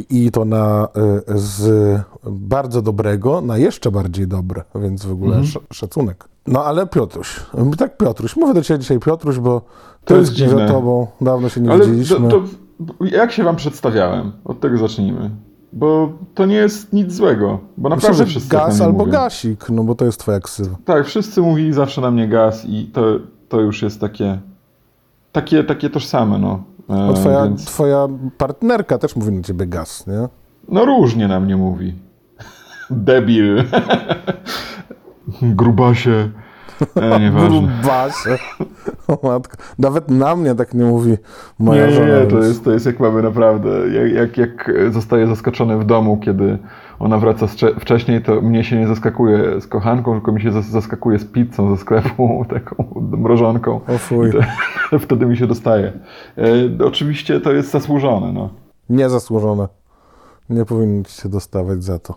i 0.09 0.31
to 0.31 0.45
na 0.45 0.87
e, 1.27 1.37
z 1.39 2.01
bardzo 2.25 2.81
dobrego 2.81 3.41
na 3.41 3.57
jeszcze 3.57 3.91
bardziej 3.91 4.27
dobre, 4.27 4.63
więc 4.75 5.05
w 5.05 5.11
ogóle 5.11 5.37
sz- 5.37 5.63
szacunek. 5.73 6.25
No 6.47 6.63
ale 6.65 6.87
Piotruś, 6.87 7.39
tak 7.77 7.97
Piotruś, 7.97 8.35
mówię 8.35 8.53
do 8.53 8.61
Ciebie 8.61 8.79
dzisiaj 8.79 8.99
Piotruś, 8.99 9.39
bo 9.39 9.61
to 10.05 10.15
jest 10.17 10.37
za 10.37 10.67
Tobą, 10.67 11.07
dawno 11.21 11.49
się 11.49 11.61
nie 11.61 11.71
Ale 11.71 11.85
widzieliśmy. 11.85 12.29
to, 12.29 12.41
to, 12.99 13.05
jak 13.05 13.31
się 13.31 13.43
wam 13.43 13.55
przedstawiałem? 13.55 14.31
Od 14.45 14.59
tego 14.59 14.77
zacznijmy. 14.77 15.29
Bo 15.73 16.11
to 16.35 16.45
nie 16.45 16.55
jest 16.55 16.93
nic 16.93 17.13
złego. 17.13 17.59
Bo 17.77 17.89
Myślę, 17.89 17.95
naprawdę 18.09 18.25
wszyscy 18.25 18.49
tak 18.49 18.59
gaz 18.59 18.81
albo 18.81 18.99
mówią. 18.99 19.11
gasik, 19.11 19.69
no 19.69 19.83
bo 19.83 19.95
to 19.95 20.05
jest 20.05 20.19
Twoja 20.19 20.39
ksywa. 20.39 20.75
Tak, 20.85 21.05
wszyscy 21.05 21.41
mówili 21.41 21.73
zawsze 21.73 22.01
na 22.01 22.11
mnie 22.11 22.27
gaz 22.27 22.65
i 22.65 22.85
to, 22.93 23.01
to 23.49 23.61
już 23.61 23.81
jest 23.81 24.01
takie, 24.01 24.39
takie, 25.31 25.63
takie 25.63 25.89
tożsame, 25.89 26.39
no. 26.39 26.63
No 26.89 27.13
twoja, 27.13 27.43
więc, 27.43 27.65
twoja 27.65 28.07
partnerka 28.37 28.97
też 28.97 29.15
mówi 29.15 29.31
na 29.31 29.41
Ciebie 29.41 29.67
gaz, 29.67 30.07
nie? 30.07 30.27
no 30.69 30.85
różnie 30.85 31.27
na 31.27 31.39
mnie 31.39 31.57
mówi. 31.57 31.93
Debil. 32.89 33.63
Grubasie. 35.41 36.29
E, 36.95 37.19
nieważne. 37.19 37.49
Grubasie. 37.49 38.37
O 39.07 39.19
matko. 39.27 39.57
Nawet 39.79 40.11
na 40.11 40.35
mnie 40.35 40.55
tak 40.55 40.73
nie 40.73 40.85
mówi 40.85 41.17
moja 41.59 41.85
Nie, 41.85 41.91
żona. 41.93 42.19
nie, 42.19 42.27
to 42.27 42.39
jest, 42.39 42.63
to 42.63 42.71
jest 42.71 42.85
jak 42.85 42.99
mamy 42.99 43.21
naprawdę, 43.21 43.69
jak, 43.89 44.37
jak, 44.37 44.37
jak 44.37 44.93
zostaje 44.93 45.27
zaskoczony 45.27 45.77
w 45.77 45.85
domu, 45.85 46.17
kiedy 46.17 46.57
ona 47.03 47.17
wraca 47.17 47.45
wcze- 47.45 47.79
wcześniej, 47.79 48.21
to 48.23 48.41
mnie 48.41 48.63
się 48.63 48.79
nie 48.79 48.87
zaskakuje 48.87 49.61
z 49.61 49.67
kochanką, 49.67 50.13
tylko 50.13 50.31
mi 50.31 50.41
się 50.41 50.51
zas- 50.51 50.69
zaskakuje 50.69 51.19
z 51.19 51.25
pizzą 51.25 51.75
ze 51.75 51.81
sklepu, 51.81 52.45
taką 52.53 52.85
mrożonką. 53.17 53.79
O 53.87 53.97
fuj. 53.97 54.31
To, 54.91 54.99
wtedy 55.05 55.25
mi 55.25 55.37
się 55.37 55.47
dostaje. 55.47 55.93
E, 56.37 56.85
oczywiście 56.85 57.41
to 57.41 57.51
jest 57.51 57.71
zasłużone, 57.71 58.33
no. 58.33 58.49
Niezasłużone. 58.89 59.67
Nie 60.49 60.65
powinno 60.65 61.03
ci 61.03 61.21
się 61.21 61.29
dostawać 61.29 61.83
za 61.83 61.99
to. 61.99 62.15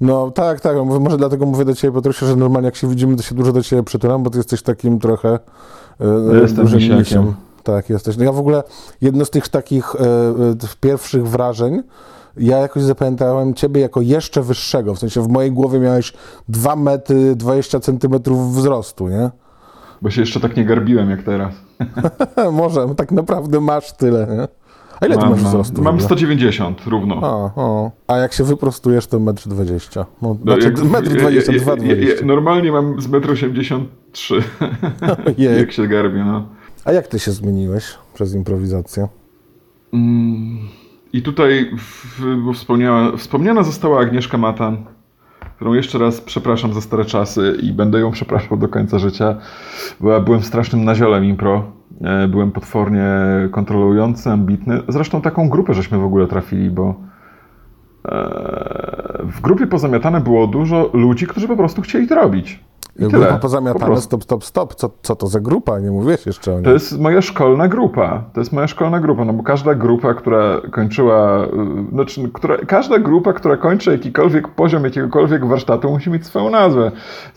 No 0.00 0.30
tak, 0.30 0.60
tak, 0.60 0.76
mówię, 0.76 1.00
może 1.00 1.16
dlatego 1.16 1.46
mówię 1.46 1.64
do 1.64 1.74
ciebie, 1.74 1.94
Piotrusiu, 1.94 2.26
że 2.26 2.36
normalnie 2.36 2.66
jak 2.66 2.76
się 2.76 2.88
widzimy, 2.88 3.16
to 3.16 3.22
się 3.22 3.34
dużo 3.34 3.52
do 3.52 3.62
ciebie 3.62 3.82
przytulam, 3.82 4.22
bo 4.22 4.30
ty 4.30 4.38
jesteś 4.38 4.62
takim 4.62 4.98
trochę 4.98 5.38
e, 6.00 6.36
Jestem 6.40 6.64
dużym 6.64 6.80
misiakiem. 6.98 7.34
Tak, 7.62 7.90
jesteś. 7.90 8.16
No 8.16 8.24
ja 8.24 8.32
w 8.32 8.38
ogóle 8.38 8.62
jedno 9.00 9.24
z 9.24 9.30
tych 9.30 9.48
takich 9.48 9.94
e, 9.96 9.98
e, 10.00 10.04
pierwszych 10.80 11.28
wrażeń, 11.28 11.82
ja 12.36 12.58
jakoś 12.58 12.82
zapamiętałem 12.82 13.54
ciebie 13.54 13.80
jako 13.80 14.00
jeszcze 14.00 14.42
wyższego, 14.42 14.94
w 14.94 14.98
sensie 14.98 15.22
w 15.22 15.28
mojej 15.28 15.52
głowie 15.52 15.78
miałeś 15.78 16.12
2 16.48 16.76
metry 16.76 17.36
20 17.36 17.80
centymetrów 17.80 18.54
wzrostu, 18.56 19.08
nie? 19.08 19.30
Bo 20.02 20.10
się 20.10 20.20
jeszcze 20.20 20.40
tak 20.40 20.56
nie 20.56 20.64
garbiłem 20.64 21.10
jak 21.10 21.22
teraz. 21.22 21.54
Może, 22.52 22.86
tak 22.96 23.12
naprawdę 23.12 23.60
masz 23.60 23.92
tyle, 23.92 24.26
nie? 24.36 24.48
A 25.00 25.06
ile 25.06 25.14
ty 25.16 25.20
Mam, 25.20 25.30
masz 25.30 25.40
mam, 25.42 25.48
wzrostu? 25.50 25.82
mam 25.82 25.94
ogóle? 25.94 26.06
190 26.06 26.80
równo. 26.86 27.14
A, 27.22 27.60
o. 27.60 27.90
A 28.06 28.16
jak 28.16 28.32
się 28.32 28.44
wyprostujesz, 28.44 29.06
to 29.06 29.18
1,20 29.20 30.00
m. 30.00 30.06
No, 30.22 30.36
No, 30.44 30.52
znaczy, 30.54 30.64
jak- 30.64 30.74
1,20 30.74 31.08
m, 31.08 31.24
ja- 31.24 31.30
ja- 31.30 31.40
2,20 31.40 31.86
ja- 31.86 32.14
ja- 32.14 32.26
Normalnie 32.26 32.72
mam 32.72 33.00
z 33.02 33.08
1,83 33.08 34.42
m, 34.60 35.34
jak 35.58 35.72
się 35.72 35.88
garbię, 35.88 36.24
no. 36.24 36.46
A 36.84 36.92
jak 36.92 37.06
ty 37.08 37.18
się 37.18 37.32
zmieniłeś 37.32 37.84
przez 38.14 38.34
improwizację? 38.34 39.08
Mm, 39.92 40.58
I 41.14 41.22
tutaj 41.22 41.70
w, 41.78 42.36
bo 42.44 42.52
wspomniała, 42.52 43.16
wspomniana 43.16 43.62
została 43.62 44.00
Agnieszka 44.00 44.38
Matan, 44.38 44.76
którą 45.56 45.72
jeszcze 45.72 45.98
raz 45.98 46.20
przepraszam 46.20 46.72
za 46.72 46.80
stare 46.80 47.04
czasy 47.04 47.56
i 47.62 47.72
będę 47.72 48.00
ją 48.00 48.10
przepraszał 48.10 48.56
do 48.56 48.68
końca 48.68 48.98
życia. 48.98 49.36
Była, 50.00 50.20
byłem 50.20 50.42
strasznym 50.42 50.84
naziolem 50.84 51.24
impro. 51.24 51.64
E, 52.00 52.28
Byłem 52.28 52.52
potwornie 52.52 53.06
kontrolujący, 53.50 54.30
ambitny. 54.30 54.80
Zresztą 54.88 55.20
taką 55.20 55.48
grupę 55.48 55.74
żeśmy 55.74 55.98
w 55.98 56.04
ogóle 56.04 56.26
trafili, 56.26 56.70
bo 56.70 56.94
e, 58.04 58.14
w 59.22 59.40
grupie 59.40 59.66
pozamiatane 59.66 60.20
było 60.20 60.46
dużo 60.46 60.90
ludzi, 60.92 61.26
którzy 61.26 61.48
po 61.48 61.56
prostu 61.56 61.82
chcieli 61.82 62.08
to 62.08 62.14
robić. 62.14 62.60
Grupa 62.98 63.26
Po 63.26 63.38
pozamiatane, 63.38 63.86
prostu. 63.86 64.06
stop, 64.06 64.24
stop, 64.24 64.44
stop. 64.44 64.74
Co, 64.74 64.90
co 65.02 65.16
to 65.16 65.26
za 65.26 65.40
grupa? 65.40 65.78
Nie 65.78 65.90
mówiłeś 65.90 66.26
jeszcze 66.26 66.52
o 66.52 66.54
niej. 66.54 66.64
To 66.64 66.72
jest 66.72 67.00
moja 67.00 67.22
szkolna 67.22 67.68
grupa. 67.68 68.24
To 68.32 68.40
jest 68.40 68.52
moja 68.52 68.66
szkolna 68.66 69.00
grupa, 69.00 69.24
no 69.24 69.32
bo 69.32 69.42
każda 69.42 69.74
grupa, 69.74 70.14
która 70.14 70.60
kończyła, 70.72 71.44
y, 71.44 71.48
znaczy, 71.92 72.30
która, 72.32 72.56
każda 72.56 72.98
grupa, 72.98 73.32
która 73.32 73.56
kończy 73.56 73.90
jakikolwiek 73.92 74.48
poziom 74.48 74.84
jakiegokolwiek 74.84 75.46
warsztatu, 75.46 75.90
musi 75.90 76.10
mieć 76.10 76.26
swoją 76.26 76.50
nazwę. 76.50 76.92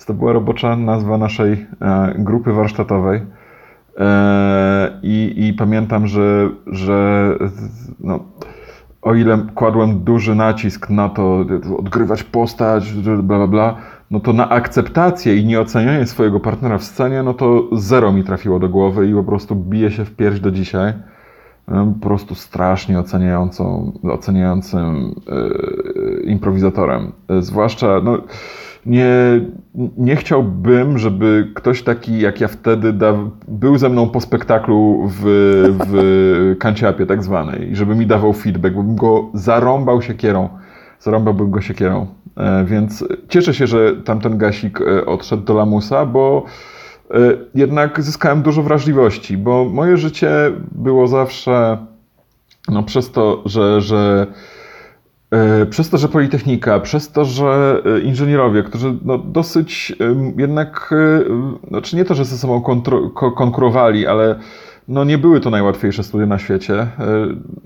To 0.07 0.13
była 0.13 0.33
robocza 0.33 0.75
nazwa 0.75 1.17
naszej 1.17 1.67
e, 1.81 2.13
grupy 2.17 2.53
warsztatowej. 2.53 3.21
E, 3.97 4.99
i, 5.03 5.47
I 5.47 5.53
pamiętam, 5.53 6.07
że, 6.07 6.49
że 6.67 7.29
no, 7.99 8.19
o 9.01 9.15
ile 9.15 9.37
kładłem 9.55 9.99
duży 10.03 10.35
nacisk 10.35 10.89
na 10.89 11.09
to, 11.09 11.45
odgrywać 11.77 12.23
postać, 12.23 12.93
bla, 12.93 13.21
bla, 13.21 13.47
bla, 13.47 13.75
no 14.11 14.19
to 14.19 14.33
na 14.33 14.49
akceptację 14.49 15.35
i 15.35 15.45
nieocenianie 15.45 16.05
swojego 16.05 16.39
partnera 16.39 16.77
w 16.77 16.83
scenie, 16.83 17.23
no 17.23 17.33
to 17.33 17.67
zero 17.71 18.11
mi 18.11 18.23
trafiło 18.23 18.59
do 18.59 18.69
głowy 18.69 19.09
i 19.09 19.13
po 19.13 19.23
prostu 19.23 19.55
bije 19.55 19.91
się 19.91 20.05
w 20.05 20.15
pierś 20.15 20.39
do 20.39 20.51
dzisiaj. 20.51 20.93
Po 22.01 22.07
prostu 22.07 22.35
strasznie 22.35 22.99
oceniającą, 22.99 23.91
oceniającym 24.03 25.15
e, 25.27 26.23
improwizatorem. 26.23 27.11
E, 27.29 27.41
zwłaszcza, 27.41 28.01
no, 28.03 28.17
nie, 28.85 29.11
nie 29.97 30.15
chciałbym, 30.15 30.97
żeby 30.97 31.51
ktoś 31.55 31.83
taki 31.83 32.19
jak 32.19 32.41
ja 32.41 32.47
wtedy 32.47 32.93
da, 32.93 33.13
był 33.47 33.77
ze 33.77 33.89
mną 33.89 34.09
po 34.09 34.21
spektaklu 34.21 35.07
w, 35.07 35.21
w 35.87 36.55
kanciapie 36.59 37.05
tak 37.05 37.23
zwanej 37.23 37.71
i 37.71 37.75
żeby 37.75 37.95
mi 37.95 38.05
dawał 38.05 38.33
feedback, 38.33 38.75
bo 38.75 38.83
bym 38.83 38.95
go 38.95 39.29
zarąbał 39.33 40.01
siekierą. 40.01 40.49
Zarąbałbym 40.99 41.51
go 41.51 41.61
siekierą. 41.61 42.07
E, 42.37 42.65
Więc 42.65 43.05
cieszę 43.29 43.53
się, 43.53 43.67
że 43.67 43.95
tamten 43.95 44.37
gasik 44.37 44.81
e, 44.81 45.05
odszedł 45.05 45.43
do 45.43 45.53
lamusa, 45.53 46.05
bo 46.05 46.45
e, 47.11 47.15
jednak 47.55 48.01
zyskałem 48.01 48.41
dużo 48.41 48.63
wrażliwości, 48.63 49.37
bo 49.37 49.65
moje 49.65 49.97
życie 49.97 50.29
było 50.71 51.07
zawsze 51.07 51.77
no, 52.69 52.83
przez 52.83 53.11
to, 53.11 53.41
że, 53.45 53.81
że 53.81 54.27
Przez 55.69 55.89
to, 55.89 55.97
że 55.97 56.07
Politechnika, 56.07 56.79
przez 56.79 57.11
to, 57.11 57.25
że 57.25 57.81
inżynierowie, 58.03 58.63
którzy 58.63 58.97
no, 59.05 59.17
dosyć 59.17 59.95
jednak, 60.37 60.93
znaczy 61.67 61.95
nie 61.95 62.05
to, 62.05 62.15
że 62.15 62.25
ze 62.25 62.37
sobą 62.37 62.61
konkurowali, 63.35 64.07
ale 64.07 64.39
no, 64.87 65.03
nie 65.03 65.17
były 65.17 65.39
to 65.39 65.49
najłatwiejsze 65.49 66.03
studia 66.03 66.25
na 66.25 66.37
świecie. 66.39 66.79
E, 66.79 66.87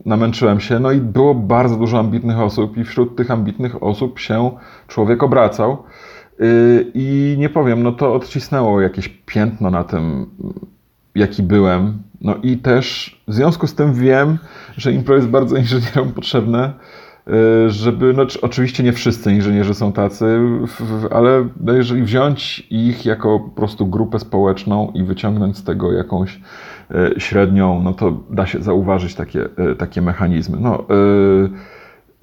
Namęczyłem 0.05 0.59
się, 0.59 0.79
no 0.79 0.91
i 0.91 0.97
było 1.01 1.35
bardzo 1.35 1.75
dużo 1.77 1.99
ambitnych 1.99 2.39
osób 2.39 2.77
i 2.77 2.83
wśród 2.83 3.15
tych 3.15 3.31
ambitnych 3.31 3.83
osób 3.83 4.19
się 4.19 4.51
człowiek 4.87 5.23
obracał. 5.23 5.71
E, 6.39 6.45
I 6.93 7.35
nie 7.39 7.49
powiem, 7.49 7.83
no 7.83 7.91
to 7.91 8.13
odcisnęło 8.13 8.81
jakieś 8.81 9.07
piętno 9.25 9.71
na 9.71 9.83
tym, 9.83 10.25
jaki 11.15 11.43
byłem. 11.43 12.03
No 12.21 12.35
i 12.43 12.57
też 12.57 13.17
w 13.27 13.33
związku 13.33 13.67
z 13.67 13.75
tym 13.75 13.93
wiem, 13.93 14.37
że 14.77 14.91
impro 14.91 15.15
jest 15.15 15.27
bardzo 15.27 15.57
inżynierom 15.57 16.11
potrzebne, 16.11 16.73
y, 17.27 17.69
żeby, 17.69 18.13
no 18.13 18.25
czy- 18.25 18.41
oczywiście 18.41 18.83
nie 18.83 18.93
wszyscy 18.93 19.31
inżynierzy 19.33 19.73
są 19.73 19.93
tacy, 19.93 20.39
ale 21.11 21.47
no 21.61 21.73
jeżeli 21.73 22.03
wziąć 22.03 22.67
ich 22.69 23.05
jako 23.05 23.39
po 23.39 23.49
prostu 23.49 23.87
grupę 23.87 24.19
społeczną 24.19 24.91
i 24.95 25.03
wyciągnąć 25.03 25.57
z 25.57 25.63
tego 25.63 25.91
jakąś 25.91 26.39
średnią, 27.17 27.81
no 27.83 27.93
to 27.93 28.23
da 28.29 28.45
się 28.45 28.61
zauważyć 28.61 29.15
takie, 29.15 29.45
y, 29.71 29.75
takie 29.75 30.01
mechanizmy. 30.01 30.57
No, 30.61 30.85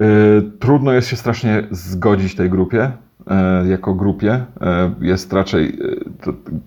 y, 0.01 0.41
trudno 0.59 0.91
jest 0.91 1.07
się 1.07 1.15
strasznie 1.15 1.63
zgodzić 1.71 2.35
tej 2.35 2.49
grupie, 2.49 2.91
jako 3.65 3.93
grupie. 3.93 4.45
Jest 5.01 5.33
raczej 5.33 5.79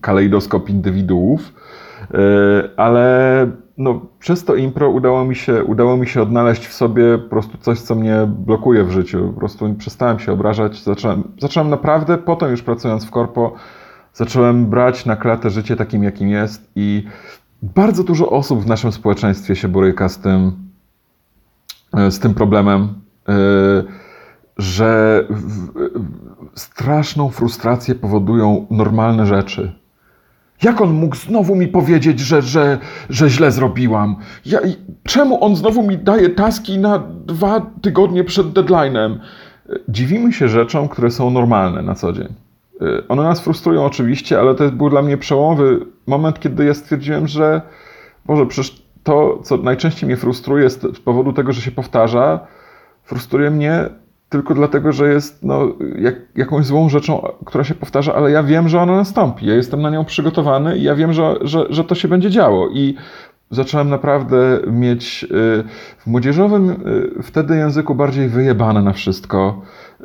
kalejdoskop 0.01 0.71
indywiduów. 0.71 1.53
ale 2.77 3.47
no, 3.79 4.01
przez 4.19 4.45
to 4.45 4.55
impro 4.55 4.91
udało 4.91 5.25
mi, 5.25 5.37
się, 5.37 5.65
udało 5.65 5.97
mi 5.97 6.07
się 6.07 6.23
odnaleźć 6.23 6.67
w 6.67 6.73
sobie 6.73 7.19
po 7.19 7.29
prostu 7.29 7.59
coś, 7.59 7.81
co 7.81 7.95
mnie 7.95 8.17
blokuje 8.27 8.85
w 8.85 8.91
życiu. 8.91 9.33
Po 9.35 9.41
prostu 9.41 9.75
przestałem 9.75 10.19
się 10.19 10.33
obrażać, 10.33 10.83
zacząłem, 10.83 11.23
zacząłem 11.39 11.71
naprawdę, 11.71 12.19
potem 12.19 12.51
już 12.51 12.63
pracując 12.63 13.05
w 13.05 13.11
korpo, 13.11 13.55
zacząłem 14.15 14.67
brać 14.67 15.07
na 15.07 15.17
klatę 15.17 15.51
życie 15.51 15.77
takim, 15.77 16.05
jakim 16.05 16.29
jest 16.29 16.71
i 16.77 17.07
bardzo 17.63 18.05
dużo 18.05 18.31
osób 18.31 18.61
w 18.61 18.67
naszym 18.67 18.93
społeczeństwie 18.93 19.57
się 19.57 19.69
boryka 19.69 20.09
z 20.09 20.19
tym, 20.19 20.53
z 22.11 22.19
tym 22.19 22.35
problemem, 22.35 22.95
że 24.59 25.25
straszną 26.55 27.29
frustrację 27.29 27.95
powodują 27.95 28.67
normalne 28.71 29.27
rzeczy 29.27 29.83
jak 30.63 30.81
on 30.81 30.93
mógł 30.93 31.17
znowu 31.17 31.57
mi 31.57 31.69
powiedzieć, 31.69 32.21
że, 32.21 32.43
że, 32.43 32.79
że 33.11 33.31
źle 33.31 33.53
zrobiłam? 33.53 34.17
Ja, 34.47 34.59
czemu 35.05 35.45
on 35.45 35.57
znowu 35.57 35.83
mi 35.83 35.99
daje 35.99 36.29
taski 36.29 36.79
na 36.79 36.99
dwa 37.27 37.67
tygodnie 37.83 38.25
przed 38.25 38.47
deadline'em? 38.47 39.19
Dziwimy 39.89 40.33
się 40.33 40.49
rzeczom, 40.49 40.89
które 40.89 41.11
są 41.11 41.31
normalne 41.31 41.83
na 41.83 41.95
co 41.95 42.13
dzień. 42.13 42.29
Y, 42.83 43.09
one 43.09 43.23
nas 43.23 43.41
frustrują 43.41 43.85
oczywiście, 43.85 44.41
ale 44.41 44.55
to 44.55 44.71
był 44.71 44.91
dla 44.91 45.03
mnie 45.03 45.17
przełomowy 45.17 45.87
moment, 46.07 46.41
kiedy 46.41 46.65
ja 46.65 46.75
stwierdziłem, 46.75 47.27
że 47.29 47.63
Boże, 48.27 48.47
przecież 48.47 48.83
to, 49.03 49.39
co 49.43 49.57
najczęściej 49.57 50.07
mnie 50.07 50.17
frustruje 50.17 50.71
z 50.71 51.01
powodu 51.05 51.33
tego, 51.33 51.53
że 51.53 51.61
się 51.61 51.71
powtarza, 51.71 52.47
frustruje 53.03 53.51
mnie 53.51 53.89
tylko 54.29 54.55
dlatego, 54.55 54.93
że 54.93 55.13
jest 55.13 55.43
no, 55.43 55.69
jak, 55.99 56.15
jakąś 56.37 56.67
złą 56.67 56.89
rzeczą, 56.89 57.29
która 57.45 57.65
się 57.65 57.75
powtarza, 57.75 58.15
ale 58.15 58.31
ja 58.31 58.43
wiem, 58.43 58.69
że 58.69 58.81
ona 58.81 58.97
nastąpi. 58.97 59.47
Ja 59.47 59.55
jestem 59.55 59.83
na 59.83 59.91
nią 59.91 60.05
przygotowany 60.05 60.79
i 60.79 60.83
ja 60.83 60.95
wiem, 60.95 61.13
że, 61.13 61.35
że, 61.41 61.67
że 61.71 61.85
to 61.85 61.95
się 61.95 62.09
będzie 62.09 62.31
działo. 62.31 62.69
I 62.69 62.95
zacząłem 63.53 63.89
naprawdę 63.89 64.61
mieć 64.67 65.25
y, 65.25 65.29
w 65.99 66.07
młodzieżowym 66.07 66.71
y, 66.71 67.23
wtedy 67.23 67.57
języku 67.57 67.95
bardziej 67.95 68.29
wyjebane 68.29 68.83
na 68.83 68.93
wszystko. 68.93 69.63
Y, 70.01 70.05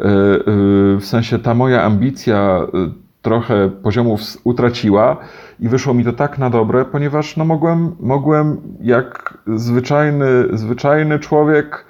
w 0.99 1.03
sensie 1.03 1.39
ta 1.39 1.53
moja 1.53 1.83
ambicja 1.83 2.67
trochę 3.21 3.69
poziomów 3.69 4.21
utraciła 4.43 5.17
i 5.59 5.69
wyszło 5.69 5.93
mi 5.93 6.03
to 6.03 6.13
tak 6.13 6.37
na 6.37 6.49
dobre, 6.49 6.85
ponieważ 6.85 7.37
no 7.37 7.45
mogłem, 7.45 7.95
mogłem 7.99 8.57
jak 8.81 9.37
zwyczajny, 9.55 10.25
zwyczajny 10.53 11.19
człowiek 11.19 11.85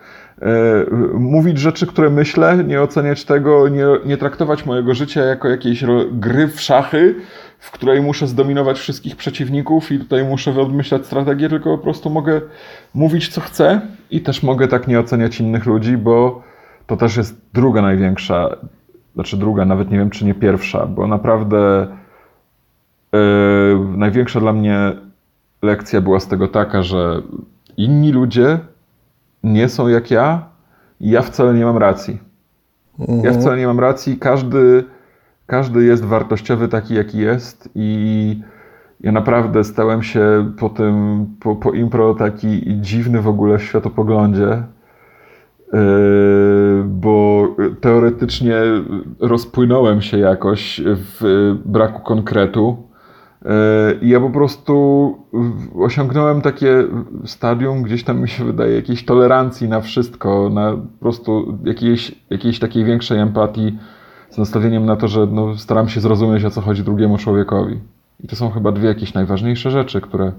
mówić 1.14 1.58
rzeczy, 1.58 1.88
które 1.88 2.10
myślę, 2.10 2.64
nie 2.68 2.82
oceniać 2.82 3.26
tego, 3.26 3.68
nie, 3.68 3.86
nie 4.06 4.18
traktować 4.18 4.66
mojego 4.66 4.94
życia 4.94 5.22
jako 5.22 5.48
jakiejś 5.48 5.86
gry 6.12 6.48
w 6.48 6.62
szachy, 6.62 7.16
w 7.60 7.72
której 7.72 8.02
muszę 8.02 8.28
zdominować 8.28 8.80
wszystkich 8.80 9.16
przeciwników 9.16 9.92
i 9.92 10.00
tutaj 10.00 10.26
muszę 10.26 10.62
odmyślać 10.62 11.06
strategię, 11.06 11.50
tylko 11.50 11.78
po 11.78 11.84
prostu 11.84 12.10
mogę 12.10 12.42
mówić 12.94 13.28
co 13.28 13.42
chcę 13.42 13.82
i 14.12 14.22
też 14.22 14.44
mogę 14.44 14.68
tak 14.68 14.88
nie 14.88 15.00
oceniać 15.00 15.40
innych 15.40 15.66
ludzi, 15.66 15.98
bo 15.98 16.44
to 16.88 16.98
też 16.98 17.18
jest 17.18 17.42
druga 17.54 17.82
największa, 17.82 18.58
znaczy 19.14 19.38
druga, 19.38 19.66
nawet 19.66 19.92
nie 19.92 19.98
wiem 19.98 20.10
czy 20.10 20.26
nie 20.26 20.34
pierwsza, 20.34 20.86
bo 20.86 21.08
naprawdę 21.08 21.88
yy, 23.14 23.20
największa 23.98 24.40
dla 24.40 24.54
mnie 24.54 24.92
lekcja 25.62 26.02
była 26.02 26.20
z 26.20 26.28
tego 26.28 26.48
taka, 26.48 26.84
że 26.84 27.22
inni 27.78 28.12
ludzie 28.12 28.60
nie 29.44 29.70
są 29.70 29.88
jak 29.88 30.12
ja 30.12 30.46
i 31.00 31.10
ja 31.10 31.22
wcale 31.22 31.54
nie 31.54 31.66
mam 31.66 31.78
racji. 31.78 32.20
Mhm. 33.00 33.24
Ja 33.24 33.34
wcale 33.34 33.58
nie 33.58 33.68
mam 33.68 33.80
racji. 33.80 34.18
Każdy, 34.18 34.84
każdy 35.48 35.84
jest 35.84 36.06
wartościowy 36.06 36.68
taki, 36.68 36.96
jaki 36.96 37.18
jest 37.18 37.70
i 37.76 38.42
ja 39.02 39.12
naprawdę 39.12 39.64
stałem 39.64 40.04
się 40.04 40.52
po 40.60 40.70
tym, 40.70 41.26
po, 41.40 41.56
po 41.56 41.72
impro 41.72 42.14
taki 42.14 42.64
dziwny 42.82 43.22
w 43.22 43.28
ogóle 43.28 43.58
w 43.58 43.64
światopoglądzie, 43.64 44.64
yy, 45.74 45.80
bo 46.86 47.48
teoretycznie 47.82 48.56
rozpłynąłem 49.20 50.02
się 50.02 50.18
jakoś 50.18 50.82
w 50.86 51.56
braku 51.66 52.02
konkretu 52.02 52.88
E, 53.46 53.94
I 54.02 54.10
ja 54.10 54.20
po 54.20 54.30
prostu 54.30 55.16
osiągnąłem 55.80 56.42
takie 56.42 56.84
stadium, 57.26 57.84
gdzieś 57.84 58.04
tam 58.04 58.22
mi 58.22 58.30
się 58.30 58.44
wydaje, 58.44 58.76
jakiejś 58.76 59.06
tolerancji 59.06 59.70
na 59.70 59.82
wszystko, 59.82 60.50
na 60.50 60.72
po 60.72 61.00
prostu 61.00 61.58
jakiejś, 61.64 62.16
jakiejś 62.30 62.60
takiej 62.60 62.84
większej 62.84 63.20
empatii 63.20 63.78
z 64.38 64.40
nastawieniem 64.40 64.86
na 64.86 64.96
to, 64.96 65.08
że 65.08 65.28
no, 65.32 65.58
staram 65.58 65.90
się 65.90 66.02
zrozumieć, 66.02 66.46
o 66.46 66.52
co 66.52 66.62
chodzi 66.62 66.84
drugiemu 66.84 67.18
człowiekowi. 67.18 67.80
I 68.24 68.28
to 68.28 68.36
są 68.36 68.50
chyba 68.50 68.72
dwie 68.72 68.88
jakieś 68.88 69.14
najważniejsze 69.14 69.72
rzeczy, 69.72 70.02
które 70.02 70.32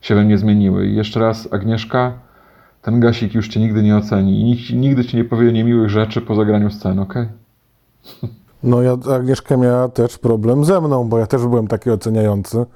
się 0.00 0.14
we 0.14 0.24
mnie 0.24 0.38
zmieniły. 0.38 0.86
I 0.86 0.96
jeszcze 0.96 1.20
raz, 1.20 1.48
Agnieszka, 1.52 2.12
ten 2.82 3.00
gasik 3.00 3.34
już 3.34 3.48
cię 3.48 3.60
nigdy 3.60 3.82
nie 3.82 3.96
oceni 3.96 4.40
i 4.40 4.44
nikt 4.44 4.70
nigdy 4.70 5.04
ci 5.04 5.16
nie 5.16 5.24
powie 5.24 5.52
niemiłych 5.52 5.90
rzeczy 5.90 6.20
po 6.20 6.34
zagraniu 6.34 6.68
okej? 6.82 6.98
Okay? 6.98 7.28
No 8.62 8.82
ja, 8.82 8.96
Agnieszka 9.16 9.56
miała 9.56 9.88
też 9.88 10.18
problem 10.18 10.64
ze 10.64 10.80
mną, 10.80 11.08
bo 11.08 11.18
ja 11.18 11.26
też 11.26 11.42
byłem 11.42 11.66
taki 11.66 11.90
oceniający. 11.90 12.66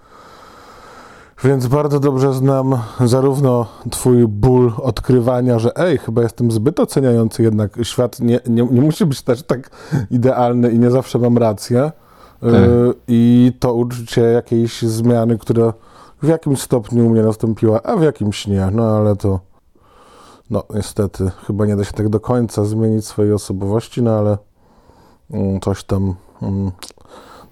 Więc 1.45 1.67
bardzo 1.67 2.01
dobrze 2.01 2.33
znam 2.33 2.79
zarówno 3.01 3.67
twój 3.91 4.29
ból 4.29 4.73
odkrywania, 4.83 5.59
że 5.59 5.77
ej, 5.77 5.99
chyba 5.99 6.23
jestem 6.23 6.51
zbyt 6.51 6.81
oceniający, 6.81 7.43
jednak 7.43 7.79
świat 7.83 8.21
nie, 8.21 8.41
nie, 8.47 8.63
nie 8.71 8.81
musi 8.81 9.07
być 9.07 9.23
też 9.23 9.43
tak 9.43 9.71
idealny 10.11 10.71
i 10.71 10.79
nie 10.79 10.91
zawsze 10.91 11.19
mam 11.19 11.39
rację. 11.39 11.93
Tak. 12.41 12.51
Y, 12.53 12.95
I 13.09 13.53
to 13.59 13.75
uczucie 13.75 14.23
jakiejś 14.23 14.83
zmiany, 14.83 15.39
która 15.39 15.73
w 16.23 16.29
jakimś 16.29 16.61
stopniu 16.63 17.07
u 17.07 17.11
mnie 17.11 17.23
nastąpiła, 17.23 17.83
a 17.83 17.97
w 17.97 18.03
jakimś 18.03 18.47
nie. 18.47 18.69
No 18.73 18.97
ale 18.97 19.17
to, 19.17 19.41
no 20.51 20.65
niestety, 20.75 21.31
chyba 21.47 21.67
nie 21.67 21.77
da 21.77 21.85
się 21.85 21.93
tak 21.93 22.09
do 22.09 22.21
końca 22.21 22.65
zmienić 22.65 23.07
swojej 23.07 23.33
osobowości, 23.33 24.03
no 24.03 24.11
ale 24.11 24.39
Mm, 25.31 25.61
coś 25.61 25.85
tam, 25.85 26.15
mm, 26.43 26.71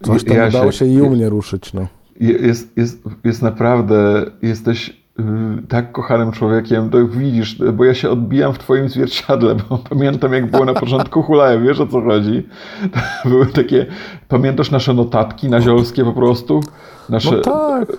coś 0.02 0.24
tam 0.24 0.36
ja 0.36 0.48
udało 0.48 0.72
się, 0.72 0.78
się 0.78 0.86
i 0.86 1.02
u 1.02 1.10
mnie 1.10 1.28
ruszyć. 1.28 1.72
No. 1.72 1.86
Jest, 2.20 2.76
jest, 2.76 3.02
jest 3.24 3.42
naprawdę, 3.42 4.24
jesteś 4.42 4.88
y, 4.88 5.22
tak 5.68 5.92
kochanym 5.92 6.32
człowiekiem, 6.32 6.90
to 6.90 7.06
widzisz, 7.06 7.58
bo 7.72 7.84
ja 7.84 7.94
się 7.94 8.10
odbijam 8.10 8.52
w 8.52 8.58
twoim 8.58 8.88
zwierciadle, 8.88 9.54
bo 9.54 9.78
pamiętam 9.90 10.32
jak 10.32 10.50
było 10.50 10.64
na 10.64 10.74
początku 10.74 11.22
hulaje, 11.22 11.60
wiesz 11.60 11.80
o 11.80 11.86
co 11.86 12.02
chodzi? 12.02 12.48
To 12.92 13.00
były 13.28 13.46
takie, 13.46 13.86
pamiętasz 14.28 14.70
nasze 14.70 14.94
notatki 14.94 15.48
naziolskie 15.48 16.04
po 16.04 16.12
prostu? 16.12 16.60
Nasze, 17.08 17.30
no 17.30 17.40
tak. 17.40 17.92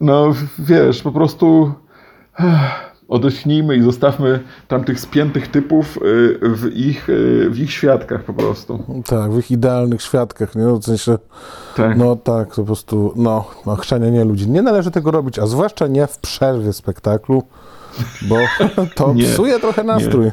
No 0.00 0.34
wiesz, 0.58 1.02
po 1.02 1.12
prostu 1.12 1.72
odetchnijmy 3.10 3.76
i 3.76 3.82
zostawmy 3.82 4.40
tamtych 4.68 5.00
spiętych 5.00 5.48
typów 5.48 5.96
y, 5.96 6.00
w 6.42 6.70
ich, 6.74 7.08
y, 7.08 7.50
w 7.50 7.58
ich 7.58 7.72
świadkach 7.72 8.24
po 8.24 8.32
prostu. 8.32 9.02
Tak, 9.06 9.32
w 9.32 9.38
ich 9.38 9.50
idealnych 9.50 10.02
świadkach, 10.02 10.54
nie? 10.54 10.66
W 10.66 10.84
sensie, 10.84 11.18
tak. 11.76 11.96
no 11.96 12.16
tak, 12.16 12.54
po 12.54 12.64
prostu, 12.64 13.12
no, 13.16 13.44
nie 14.00 14.24
ludzi. 14.24 14.50
Nie 14.50 14.62
należy 14.62 14.90
tego 14.90 15.10
robić, 15.10 15.38
a 15.38 15.46
zwłaszcza 15.46 15.86
nie 15.86 16.06
w 16.06 16.18
przerwie 16.18 16.72
spektaklu, 16.72 17.42
bo 18.22 18.36
to 18.96 19.14
nie, 19.14 19.24
psuje 19.24 19.60
trochę 19.60 19.84
nastrój. 19.84 20.24
Nie. 20.24 20.32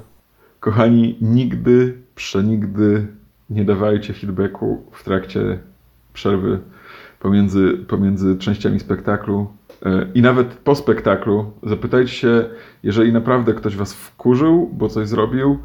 Kochani, 0.59 1.17
nigdy, 1.21 1.97
przenigdy 2.15 3.07
nie 3.49 3.65
dawajcie 3.65 4.13
feedbacku 4.13 4.83
w 4.91 5.03
trakcie 5.03 5.59
przerwy 6.13 6.59
pomiędzy, 7.19 7.73
pomiędzy 7.87 8.37
częściami 8.37 8.79
spektaklu. 8.79 9.47
E, 9.85 10.07
I 10.13 10.21
nawet 10.21 10.47
po 10.47 10.75
spektaklu 10.75 11.51
zapytajcie 11.63 12.11
się, 12.11 12.45
jeżeli 12.83 13.13
naprawdę 13.13 13.53
ktoś 13.53 13.75
was 13.75 13.93
wkurzył, 13.93 14.69
bo 14.73 14.89
coś 14.89 15.07
zrobił, 15.07 15.59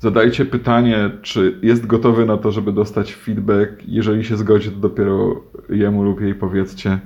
zadajcie 0.00 0.44
pytanie, 0.44 1.10
czy 1.22 1.58
jest 1.62 1.86
gotowy 1.86 2.26
na 2.26 2.36
to, 2.36 2.52
żeby 2.52 2.72
dostać 2.72 3.14
feedback. 3.14 3.70
Jeżeli 3.86 4.24
się 4.24 4.36
zgodzi, 4.36 4.70
to 4.70 4.76
dopiero 4.76 5.42
jemu 5.68 6.02
lub 6.02 6.20
jej 6.20 6.34
powiedzcie, 6.34 6.98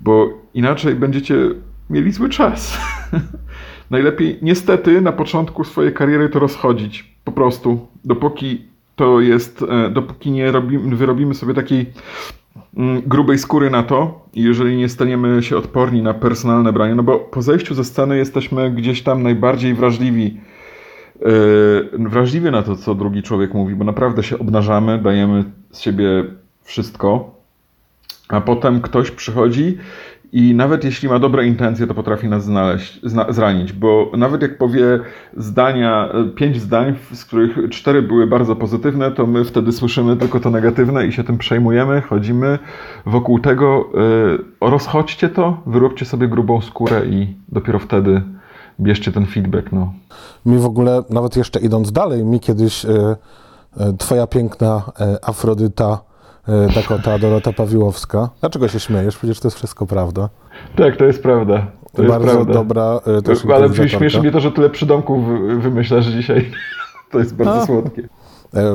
bo 0.00 0.28
inaczej 0.54 0.94
będziecie 0.94 1.36
mieli 1.90 2.12
zły 2.12 2.28
czas. 2.28 2.78
Najlepiej 3.90 4.38
niestety 4.42 5.00
na 5.00 5.12
początku 5.12 5.64
swojej 5.64 5.92
kariery 5.92 6.28
to 6.28 6.38
rozchodzić. 6.38 7.16
Po 7.24 7.32
prostu. 7.32 7.86
Dopóki 8.04 8.66
to 8.96 9.20
jest, 9.20 9.64
e, 9.68 9.90
dopóki 9.90 10.30
nie 10.30 10.52
robimy, 10.52 10.96
wyrobimy 10.96 11.34
sobie 11.34 11.54
takiej 11.54 11.92
grubej 13.06 13.38
skóry 13.38 13.70
na 13.70 13.82
to, 13.82 14.26
jeżeli 14.34 14.76
nie 14.76 14.88
staniemy 14.88 15.42
się 15.42 15.56
odporni 15.56 16.02
na 16.02 16.14
personalne 16.14 16.72
branie, 16.72 16.94
no 16.94 17.02
bo 17.02 17.18
po 17.18 17.42
zejściu 17.42 17.74
ze 17.74 17.84
sceny 17.84 18.16
jesteśmy 18.16 18.70
gdzieś 18.70 19.02
tam 19.02 19.22
najbardziej 19.22 19.74
wrażliwi, 19.74 20.40
yy, 21.20 22.08
wrażliwi 22.08 22.50
na 22.50 22.62
to, 22.62 22.76
co 22.76 22.94
drugi 22.94 23.22
człowiek 23.22 23.54
mówi, 23.54 23.74
bo 23.74 23.84
naprawdę 23.84 24.22
się 24.22 24.38
obnażamy, 24.38 24.98
dajemy 24.98 25.44
z 25.70 25.80
siebie 25.80 26.24
wszystko, 26.62 27.34
a 28.28 28.40
potem 28.40 28.80
ktoś 28.80 29.10
przychodzi 29.10 29.78
I 30.36 30.54
nawet 30.54 30.84
jeśli 30.84 31.08
ma 31.08 31.18
dobre 31.18 31.46
intencje, 31.46 31.86
to 31.86 31.94
potrafi 31.94 32.28
nas 32.28 32.44
znaleźć, 32.44 33.00
zna, 33.02 33.32
zranić, 33.32 33.72
bo 33.72 34.10
nawet 34.16 34.42
jak 34.42 34.58
powie 34.58 35.00
zdania, 35.36 36.08
e, 36.12 36.24
pięć 36.24 36.60
zdań, 36.60 36.94
z 37.12 37.24
których 37.24 37.70
cztery 37.70 38.02
były 38.02 38.26
bardzo 38.26 38.56
pozytywne, 38.56 39.10
to 39.10 39.26
my 39.26 39.44
wtedy 39.44 39.72
słyszymy 39.72 40.16
tylko 40.16 40.40
to 40.40 40.50
negatywne 40.50 41.06
i 41.06 41.12
się 41.12 41.24
tym 41.24 41.38
przejmujemy, 41.38 42.00
chodzimy 42.00 42.58
wokół 43.06 43.40
tego, 43.40 43.88
y, 44.60 44.68
rozchodźcie 44.70 45.28
to, 45.28 45.62
wyróbcie 45.66 46.04
sobie 46.04 46.28
grubą 46.28 46.60
skórę 46.60 47.06
i 47.06 47.36
dopiero 47.48 47.78
wtedy 47.78 48.22
bierzcie 48.80 49.12
ten 49.12 49.26
feedback. 49.26 49.72
No. 49.72 49.92
Mi 50.46 50.58
w 50.58 50.66
ogóle, 50.66 51.02
nawet 51.10 51.36
jeszcze 51.36 51.60
idąc 51.60 51.92
dalej, 51.92 52.24
mi 52.24 52.40
kiedyś 52.40 52.84
y, 52.84 53.16
twoja 53.98 54.26
piękna 54.26 54.82
Afrodyta 55.22 56.05
Dakota 56.74 57.18
Dorota 57.18 57.52
Pawiłowska. 57.52 58.28
Dlaczego 58.40 58.68
się 58.68 58.80
śmiejesz? 58.80 59.16
Przecież 59.16 59.40
to 59.40 59.48
jest 59.48 59.56
wszystko 59.56 59.86
prawda. 59.86 60.28
Tak, 60.76 60.96
to 60.96 61.04
jest 61.04 61.22
prawda. 61.22 61.66
To 61.92 62.02
Bardzo 62.02 62.14
jest 62.14 62.34
prawda. 62.34 62.52
dobra 62.52 63.00
też 63.24 63.44
Ale 63.54 63.88
śmieszy 63.88 64.20
mnie 64.20 64.32
to, 64.32 64.40
że 64.40 64.52
tyle 64.52 64.70
przydomków 64.70 65.24
wymyślasz 65.62 66.06
dzisiaj. 66.06 66.50
To 67.12 67.18
jest 67.18 67.34
bardzo 67.34 67.62
A. 67.62 67.66
słodkie. 67.66 68.08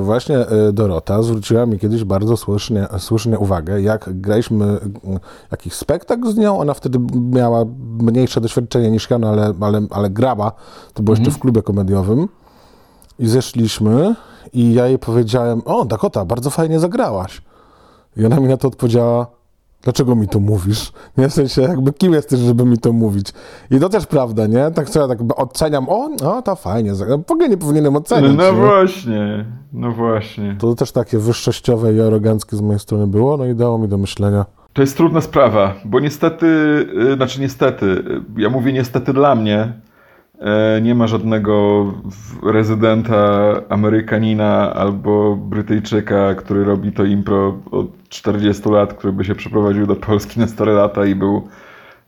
Właśnie 0.01 0.37
Dorota 0.73 1.23
zwróciła 1.23 1.65
mi 1.65 1.79
kiedyś 1.79 2.03
bardzo 2.03 2.37
słusznie, 2.37 2.87
słusznie 2.97 3.39
uwagę, 3.39 3.81
jak 3.81 4.21
graliśmy 4.21 4.79
jakiś 5.51 5.73
spektakl 5.73 6.31
z 6.31 6.37
nią, 6.37 6.59
ona 6.59 6.73
wtedy 6.73 6.99
miała 7.31 7.65
mniejsze 8.01 8.41
doświadczenie 8.41 8.91
niż 8.91 9.09
ja, 9.09 9.17
no 9.17 9.29
ale, 9.29 9.53
ale, 9.61 9.81
ale 9.89 10.09
graba, 10.09 10.51
to 10.93 11.03
było 11.03 11.13
jeszcze 11.13 11.25
mhm. 11.25 11.37
w 11.37 11.41
klubie 11.41 11.61
komediowym 11.61 12.27
i 13.19 13.27
zeszliśmy 13.27 14.15
i 14.53 14.73
ja 14.73 14.87
jej 14.87 14.99
powiedziałem, 14.99 15.61
o 15.65 15.85
Dakota, 15.85 16.25
bardzo 16.25 16.49
fajnie 16.49 16.79
zagrałaś. 16.79 17.41
I 18.17 18.25
ona 18.25 18.39
mi 18.39 18.47
na 18.47 18.57
to 18.57 18.67
odpowiedziała, 18.67 19.27
dlaczego 19.83 20.15
mi 20.15 20.27
to 20.27 20.39
mówisz? 20.39 20.91
Nie 21.17 21.29
w 21.29 21.33
sensie, 21.33 21.61
jakby 21.61 21.93
kim 21.93 22.13
jesteś, 22.13 22.39
żeby 22.39 22.65
mi 22.65 22.77
to 22.77 22.93
mówić? 22.93 23.27
I 23.71 23.79
to 23.79 23.89
też 23.89 24.05
prawda, 24.05 24.47
nie? 24.47 24.71
Tak 24.71 24.89
co 24.89 25.01
ja 25.01 25.07
tak 25.07 25.17
oceniam, 25.35 25.89
o, 25.89 26.09
no 26.21 26.41
to 26.41 26.55
fajnie, 26.55 26.93
w 27.27 27.31
ogóle 27.31 27.49
nie 27.49 27.57
powinienem 27.57 27.95
oceniać. 27.95 28.31
No, 28.37 28.43
no 28.43 28.53
właśnie, 28.53 29.45
no 29.73 29.91
właśnie. 29.91 30.55
To 30.59 30.75
też 30.75 30.91
takie 30.91 31.17
wyższościowe 31.17 31.93
i 31.93 32.01
aroganckie 32.01 32.57
z 32.57 32.61
mojej 32.61 32.79
strony 32.79 33.07
było, 33.07 33.37
no 33.37 33.45
i 33.45 33.55
dało 33.55 33.77
mi 33.77 33.87
do 33.87 33.97
myślenia. 33.97 34.45
To 34.73 34.81
jest 34.81 34.97
trudna 34.97 35.21
sprawa, 35.21 35.73
bo 35.85 35.99
niestety, 35.99 36.45
y, 37.11 37.15
znaczy 37.15 37.41
niestety, 37.41 38.03
ja 38.37 38.49
mówię 38.49 38.73
niestety 38.73 39.13
dla 39.13 39.35
mnie, 39.35 39.73
nie 40.81 40.95
ma 40.95 41.07
żadnego 41.07 41.85
rezydenta 42.43 43.53
Amerykanina 43.69 44.73
albo 44.73 45.35
Brytyjczyka, 45.35 46.35
który 46.35 46.63
robi 46.63 46.91
to 46.91 47.05
impro 47.05 47.57
od 47.71 48.09
40 48.09 48.69
lat, 48.69 48.93
który 48.93 49.13
by 49.13 49.25
się 49.25 49.35
przeprowadził 49.35 49.87
do 49.87 49.95
Polski 49.95 50.39
na 50.39 50.47
4 50.47 50.71
lata 50.71 51.05
i 51.05 51.15
był 51.15 51.47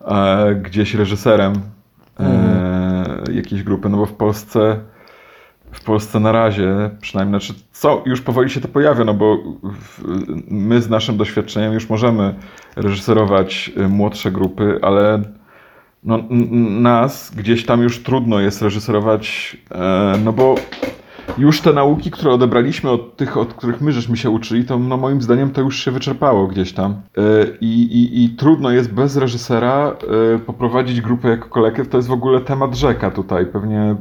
e, 0.01 0.55
gdzieś 0.55 0.95
reżyserem 0.95 1.53
e, 2.19 2.23
mhm. 2.23 3.35
jakiejś 3.35 3.63
grupy. 3.63 3.89
No 3.89 3.97
bo 3.97 4.05
w 4.05 4.13
Polsce 4.13 4.79
w 5.71 5.83
Polsce 5.83 6.19
na 6.19 6.31
razie, 6.31 6.89
przynajmniej, 7.01 7.41
znaczy, 7.41 7.61
co, 7.71 8.03
już 8.05 8.21
powoli 8.21 8.49
się 8.49 8.61
to 8.61 8.67
pojawia, 8.67 9.03
no 9.03 9.13
bo 9.13 9.37
my 10.47 10.81
z 10.81 10.89
naszym 10.89 11.17
doświadczeniem 11.17 11.73
już 11.73 11.89
możemy 11.89 12.35
reżyserować 12.75 13.71
młodsze 13.89 14.31
grupy, 14.31 14.79
ale 14.81 15.21
no, 16.05 16.19
nas 16.81 17.31
gdzieś 17.35 17.65
tam 17.65 17.81
już 17.81 18.03
trudno 18.03 18.39
jest 18.39 18.61
reżyserować, 18.61 19.57
e, 19.71 20.13
no 20.23 20.33
bo 20.33 20.55
już 21.37 21.61
te 21.61 21.73
nauki, 21.73 22.11
które 22.11 22.31
odebraliśmy 22.31 22.89
od 22.89 23.17
tych, 23.17 23.37
od 23.37 23.53
których 23.53 23.81
my 23.81 23.91
żeśmy 23.91 24.17
się 24.17 24.29
uczyli, 24.29 24.65
to 24.65 24.79
no 24.79 24.97
moim 24.97 25.21
zdaniem 25.21 25.51
to 25.51 25.61
już 25.61 25.85
się 25.85 25.91
wyczerpało 25.91 26.47
gdzieś 26.47 26.73
tam. 26.73 26.91
E, 26.91 27.21
I, 27.61 27.83
i, 27.83 28.23
i 28.23 28.29
trudno 28.29 28.71
jest 28.71 28.93
bez 28.93 29.17
reżysera 29.17 29.95
e, 30.35 30.39
poprowadzić 30.39 31.01
grupę 31.01 31.29
jako 31.29 31.49
kolektyw. 31.49 31.89
To 31.89 31.97
jest 31.97 32.09
w 32.09 32.11
ogóle 32.11 32.41
temat 32.41 32.75
rzeka 32.75 33.11
tutaj. 33.11 33.45
Pewnie 33.45 33.95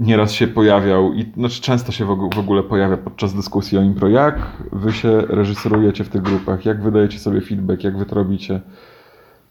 nieraz 0.00 0.32
się 0.32 0.46
pojawiał 0.46 1.12
i 1.12 1.32
znaczy 1.36 1.62
często 1.62 1.92
się 1.92 2.04
w 2.04 2.38
ogóle 2.38 2.62
pojawia 2.62 2.96
podczas 2.96 3.34
dyskusji 3.34 3.78
o 3.78 3.82
impro. 3.82 4.08
Jak 4.08 4.46
wy 4.72 4.92
się 4.92 5.20
reżyserujecie 5.20 6.04
w 6.04 6.08
tych 6.08 6.22
grupach? 6.22 6.64
Jak 6.64 6.82
wydajecie 6.82 7.18
sobie 7.18 7.40
feedback? 7.40 7.84
Jak 7.84 7.98
wy 7.98 8.06
to 8.06 8.14
robicie? 8.14 8.60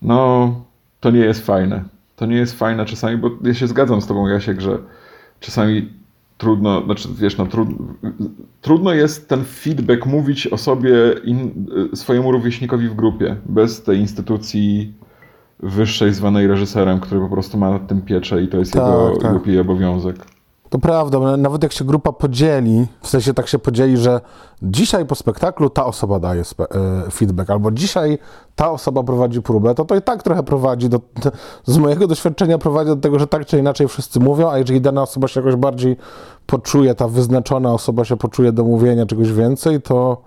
No, 0.01 0.51
to 0.99 1.11
nie 1.11 1.19
jest 1.19 1.45
fajne. 1.45 1.83
To 2.15 2.25
nie 2.25 2.35
jest 2.35 2.59
fajne 2.59 2.85
czasami, 2.85 3.17
bo 3.17 3.31
ja 3.43 3.53
się 3.53 3.67
zgadzam 3.67 4.01
z 4.01 4.07
tobą, 4.07 4.27
Jasiek, 4.27 4.61
że 4.61 4.77
czasami 5.39 5.89
trudno, 6.37 6.85
znaczy 6.85 7.09
wiesz, 7.15 7.37
no, 7.37 7.45
trud, 7.45 7.69
trudno 8.61 8.93
jest 8.93 9.29
ten 9.29 9.43
feedback 9.43 10.05
mówić 10.05 10.47
o 10.47 10.57
sobie 10.57 10.91
in, 11.23 11.65
swojemu 11.93 12.31
rówieśnikowi 12.31 12.89
w 12.89 12.95
grupie, 12.95 13.35
bez 13.45 13.83
tej 13.83 13.99
instytucji 13.99 14.93
wyższej 15.59 16.13
zwanej 16.13 16.47
reżyserem, 16.47 16.99
który 16.99 17.21
po 17.21 17.29
prostu 17.29 17.57
ma 17.57 17.71
nad 17.71 17.87
tym 17.87 18.01
pieczę 18.01 18.43
i 18.43 18.47
to 18.47 18.57
jest 18.57 18.73
tak, 18.73 18.83
jego 18.83 19.17
tak. 19.21 19.31
głupi 19.31 19.59
obowiązek. 19.59 20.15
To 20.69 20.79
prawda, 20.79 21.37
nawet 21.37 21.63
jak 21.63 21.73
się 21.73 21.85
grupa 21.85 22.11
podzieli, 22.11 22.87
w 23.01 23.07
sensie 23.07 23.33
tak 23.33 23.47
się 23.47 23.59
podzieli, 23.59 23.97
że 23.97 24.21
dzisiaj 24.61 25.05
po 25.05 25.15
spektaklu 25.15 25.69
ta 25.69 25.85
osoba 25.85 26.19
daje 26.19 26.41
e, 26.41 27.11
feedback, 27.11 27.49
albo 27.49 27.71
dzisiaj 27.71 28.17
ta 28.55 28.71
osoba 28.71 29.03
prowadzi 29.03 29.41
próbę, 29.41 29.75
to 29.75 29.85
to 29.85 29.95
i 29.95 30.01
tak 30.01 30.23
trochę 30.23 30.43
prowadzi, 30.43 30.89
do, 30.89 30.99
z 31.65 31.77
mojego 31.77 32.07
doświadczenia 32.07 32.57
prowadzi 32.57 32.89
do 32.89 32.95
tego, 32.95 33.19
że 33.19 33.27
tak 33.27 33.45
czy 33.45 33.59
inaczej 33.59 33.87
wszyscy 33.87 34.19
mówią, 34.19 34.49
a 34.49 34.57
jeżeli 34.57 34.81
dana 34.81 35.01
osoba 35.01 35.27
się 35.27 35.39
jakoś 35.39 35.55
bardziej 35.55 35.97
poczuje, 36.45 36.95
ta 36.95 37.07
wyznaczona 37.07 37.73
osoba 37.73 38.05
się 38.05 38.17
poczuje 38.17 38.51
do 38.51 38.63
mówienia 38.63 39.05
czegoś 39.05 39.31
więcej, 39.33 39.81
to 39.81 40.21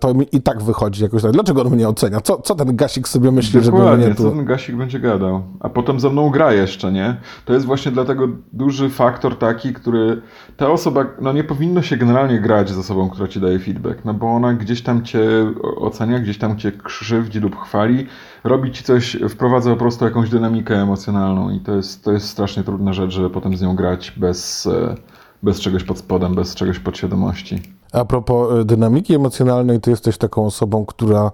to 0.00 0.14
mi 0.14 0.26
i 0.32 0.42
tak 0.42 0.62
wychodzi 0.62 1.02
jakoś 1.02 1.22
tak. 1.22 1.32
Dlaczego 1.32 1.62
on 1.62 1.70
mnie 1.70 1.88
ocenia? 1.88 2.20
Co, 2.20 2.36
co 2.42 2.54
ten 2.54 2.76
gasik 2.76 3.08
sobie 3.08 3.30
myśli, 3.30 3.60
Dokładnie, 3.60 3.90
żeby 3.90 4.06
mnie 4.06 4.14
tu... 4.14 4.22
co 4.22 4.30
ten 4.30 4.44
gasik 4.44 4.76
będzie 4.76 5.00
gadał? 5.00 5.42
A 5.60 5.68
potem 5.68 6.00
ze 6.00 6.10
mną 6.10 6.30
gra 6.30 6.52
jeszcze, 6.52 6.92
nie? 6.92 7.16
To 7.44 7.52
jest 7.52 7.66
właśnie 7.66 7.92
dlatego 7.92 8.28
duży 8.52 8.90
faktor 8.90 9.38
taki, 9.38 9.72
który... 9.72 10.22
Ta 10.56 10.70
osoba, 10.70 11.06
no 11.20 11.32
nie 11.32 11.44
powinno 11.44 11.82
się 11.82 11.96
generalnie 11.96 12.40
grać 12.40 12.70
z 12.70 12.78
osobą, 12.78 13.10
która 13.10 13.28
ci 13.28 13.40
daje 13.40 13.58
feedback, 13.58 14.04
no 14.04 14.14
bo 14.14 14.26
ona 14.26 14.54
gdzieś 14.54 14.82
tam 14.82 15.04
cię 15.04 15.20
ocenia, 15.62 16.18
gdzieś 16.18 16.38
tam 16.38 16.58
cię 16.58 16.72
krzywdzi 16.72 17.40
lub 17.40 17.56
chwali, 17.60 18.06
robi 18.44 18.72
ci 18.72 18.84
coś, 18.84 19.16
wprowadza 19.28 19.70
po 19.70 19.76
prostu 19.76 20.04
jakąś 20.04 20.30
dynamikę 20.30 20.74
emocjonalną 20.74 21.50
i 21.50 21.60
to 21.60 21.76
jest, 21.76 22.04
to 22.04 22.12
jest 22.12 22.28
strasznie 22.28 22.62
trudna 22.62 22.92
rzecz, 22.92 23.10
żeby 23.10 23.30
potem 23.30 23.56
z 23.56 23.62
nią 23.62 23.76
grać 23.76 24.12
bez, 24.16 24.66
e, 24.66 24.94
bez 25.42 25.60
czegoś 25.60 25.84
pod 25.84 25.98
spodem, 25.98 26.34
bez 26.34 26.54
czegoś 26.54 26.78
podświadomości. 26.78 27.77
A 27.92 28.04
propos 28.04 28.52
e, 28.52 28.64
dynamiki 28.64 29.14
emocjonalnej, 29.14 29.80
ty 29.80 29.90
jesteś 29.90 30.18
taką 30.18 30.46
osobą, 30.46 30.86
która 30.86 31.32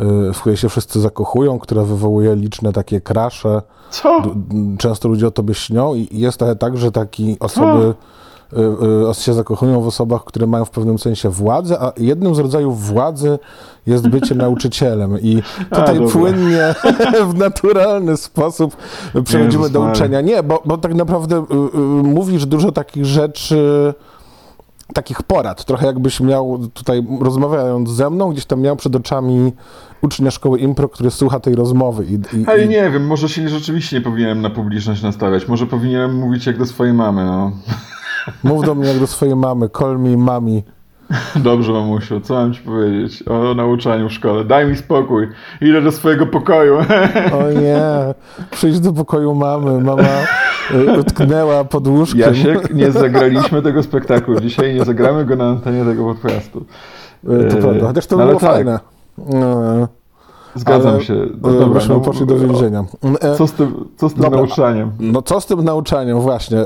e, 0.00 0.32
w 0.32 0.40
której 0.40 0.56
się 0.56 0.68
wszyscy 0.68 1.00
zakochują, 1.00 1.58
która 1.58 1.82
wywołuje 1.82 2.36
liczne 2.36 2.72
takie 2.72 3.00
krasze. 3.00 3.62
Co? 3.90 4.22
Często 4.78 5.08
ludzie 5.08 5.26
o 5.26 5.30
tobie 5.30 5.54
śnią 5.54 5.94
i 5.94 6.08
jest 6.10 6.38
trochę 6.38 6.56
tak, 6.56 6.76
że 6.76 6.92
takie 6.92 7.36
osoby 7.40 7.94
Co? 7.94 8.16
E, 9.10 9.14
się 9.14 9.34
zakochują 9.34 9.80
w 9.80 9.86
osobach, 9.86 10.24
które 10.24 10.46
mają 10.46 10.64
w 10.64 10.70
pewnym 10.70 10.98
sensie 10.98 11.28
władzę, 11.28 11.80
a 11.80 11.92
jednym 11.96 12.34
z 12.34 12.38
rodzajów 12.38 12.86
władzy 12.86 13.38
jest 13.86 14.08
bycie 14.08 14.34
nauczycielem. 14.44 15.20
I 15.20 15.42
tutaj 15.70 16.04
a, 16.04 16.08
płynnie, 16.08 16.74
w 17.30 17.34
naturalny 17.34 18.16
sposób 18.16 18.76
przechodzimy 19.24 19.70
do 19.70 19.80
uczenia. 19.80 20.20
Nie, 20.20 20.42
bo, 20.42 20.62
bo 20.64 20.78
tak 20.78 20.94
naprawdę 20.94 21.36
y, 21.36 21.78
y, 21.78 21.78
mówisz 22.02 22.46
dużo 22.46 22.72
takich 22.72 23.04
rzeczy 23.04 23.94
takich 24.94 25.22
porad, 25.22 25.64
trochę 25.64 25.86
jakbyś 25.86 26.20
miał 26.20 26.68
tutaj 26.74 27.06
rozmawiając 27.20 27.90
ze 27.90 28.10
mną, 28.10 28.30
gdzieś 28.30 28.46
tam 28.46 28.60
miał 28.60 28.76
przed 28.76 28.96
oczami 28.96 29.52
ucznia 30.02 30.30
szkoły 30.30 30.58
impro, 30.58 30.88
który 30.88 31.10
słucha 31.10 31.40
tej 31.40 31.54
rozmowy. 31.54 32.04
I, 32.04 32.36
i, 32.36 32.46
Ale 32.46 32.66
nie 32.66 32.90
wiem, 32.90 33.06
może 33.06 33.28
się 33.28 33.48
rzeczywiście 33.48 33.96
nie 33.96 34.02
powinienem 34.02 34.42
na 34.42 34.50
publiczność 34.50 35.02
nastawiać, 35.02 35.48
może 35.48 35.66
powinienem 35.66 36.18
mówić 36.18 36.46
jak 36.46 36.58
do 36.58 36.66
swojej 36.66 36.94
mamy, 36.94 37.24
no. 37.24 37.52
Mów 38.44 38.64
do 38.64 38.74
mnie 38.74 38.88
jak 38.88 38.98
do 38.98 39.06
swojej 39.06 39.36
mamy, 39.36 39.68
call 39.78 39.98
me 39.98 40.16
mami. 40.16 40.62
Dobrze, 41.36 41.72
mamusiu, 41.72 42.20
co 42.20 42.34
mam 42.34 42.54
ci 42.54 42.60
powiedzieć 42.60 43.28
o 43.28 43.54
nauczaniu 43.54 44.08
w 44.08 44.12
szkole? 44.12 44.44
Daj 44.44 44.66
mi 44.66 44.76
spokój, 44.76 45.28
idę 45.60 45.82
do 45.82 45.92
swojego 45.92 46.26
pokoju. 46.26 46.78
O 47.32 47.60
nie, 47.60 47.80
przyjdź 48.50 48.80
do 48.80 48.92
pokoju 48.92 49.34
mamy, 49.34 49.80
mama 49.80 50.02
y, 50.70 51.00
utknęła 51.00 51.64
pod 51.64 51.86
łóżkiem. 51.86 52.20
Jasiek, 52.20 52.74
nie 52.74 52.92
zagraliśmy 52.92 53.62
tego 53.62 53.82
spektaklu 53.82 54.40
dzisiaj, 54.40 54.74
nie 54.74 54.84
zagramy 54.84 55.24
go 55.24 55.36
na 55.36 55.44
antenie 55.44 55.84
tego 55.84 56.14
podcastu. 56.14 56.64
Y, 57.24 57.48
to 57.50 57.56
prawda, 57.56 57.86
chociaż 57.86 58.06
to 58.06 58.16
no, 58.16 58.26
było 58.26 58.40
tak. 58.40 58.50
fajne. 58.50 58.78
Zgadzam 60.54 60.94
Ale, 60.94 61.04
się. 61.04 61.14
No, 61.42 61.52
dobra, 61.52 61.66
byśmy 61.66 61.94
no, 61.94 62.00
poszli 62.00 62.26
do 62.26 62.38
więzienia. 62.38 62.84
Co 63.38 63.46
z 63.46 63.52
tym, 63.52 63.88
co 63.96 64.08
z 64.08 64.14
tym 64.14 64.22
dobra, 64.22 64.38
nauczaniem? 64.38 64.92
No 65.00 65.22
co 65.22 65.40
z 65.40 65.46
tym 65.46 65.64
nauczaniem, 65.64 66.20
właśnie. 66.20 66.58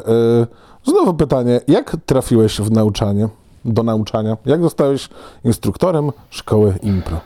Znowu 0.84 1.14
pytanie, 1.14 1.60
jak 1.68 1.96
trafiłeś 2.06 2.60
w 2.60 2.70
nauczanie? 2.70 3.28
Do 3.64 3.82
nauczania? 3.82 4.36
Jak 4.46 4.62
zostałeś 4.62 5.08
instruktorem 5.44 6.10
szkoły 6.30 6.74
impro? 6.82 7.20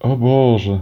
O 0.00 0.16
Boże. 0.16 0.80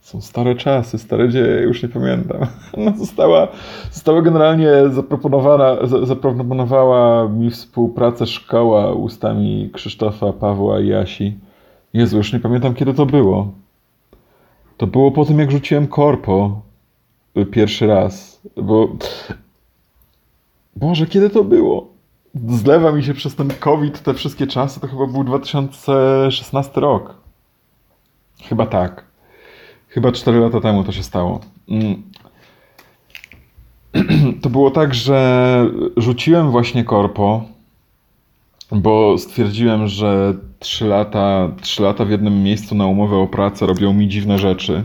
Są 0.00 0.20
stare 0.20 0.54
czasy, 0.54 0.98
stare 0.98 1.28
dzieje, 1.28 1.62
już 1.62 1.82
nie 1.82 1.88
pamiętam. 1.88 2.40
No, 2.76 2.92
została, 2.96 3.48
została 3.92 4.22
generalnie 4.22 4.70
zaproponowana, 4.90 5.76
zaproponowała 6.02 7.28
mi 7.28 7.50
współpracę 7.50 8.26
szkoła 8.26 8.92
ustami 8.92 9.70
Krzysztofa, 9.72 10.32
Pawła 10.32 10.80
i 10.80 10.88
Jasi. 10.88 11.38
Jezu, 11.94 12.16
już 12.16 12.32
nie 12.32 12.40
pamiętam 12.40 12.74
kiedy 12.74 12.94
to 12.94 13.06
było. 13.06 13.48
To 14.76 14.86
było 14.86 15.10
po 15.10 15.24
tym, 15.24 15.38
jak 15.38 15.50
rzuciłem 15.50 15.86
korpo 15.86 16.60
y, 17.36 17.46
pierwszy 17.46 17.86
raz, 17.86 18.40
bo 18.56 18.88
Boże, 20.76 21.06
kiedy 21.06 21.30
to 21.30 21.44
było? 21.44 21.93
Zlewa 22.34 22.92
mi 22.92 23.04
się 23.04 23.14
przez 23.14 23.34
ten 23.34 23.50
COVID 23.50 24.02
te 24.02 24.14
wszystkie 24.14 24.46
czasy, 24.46 24.80
to 24.80 24.88
chyba 24.88 25.06
był 25.06 25.24
2016 25.24 26.80
rok. 26.80 27.14
Chyba 28.42 28.66
tak. 28.66 29.04
Chyba 29.88 30.12
4 30.12 30.40
lata 30.40 30.60
temu 30.60 30.84
to 30.84 30.92
się 30.92 31.02
stało. 31.02 31.40
Mm. 31.68 32.02
To 34.42 34.50
było 34.50 34.70
tak, 34.70 34.94
że 34.94 35.70
rzuciłem 35.96 36.50
właśnie 36.50 36.84
korpo, 36.84 37.44
bo 38.72 39.18
stwierdziłem, 39.18 39.88
że 39.88 40.34
3 40.58 40.84
lata, 40.84 41.48
3 41.60 41.82
lata 41.82 42.04
w 42.04 42.10
jednym 42.10 42.42
miejscu 42.42 42.74
na 42.74 42.86
umowę 42.86 43.16
o 43.16 43.26
pracę 43.26 43.66
robią 43.66 43.92
mi 43.92 44.08
dziwne 44.08 44.38
rzeczy. 44.38 44.84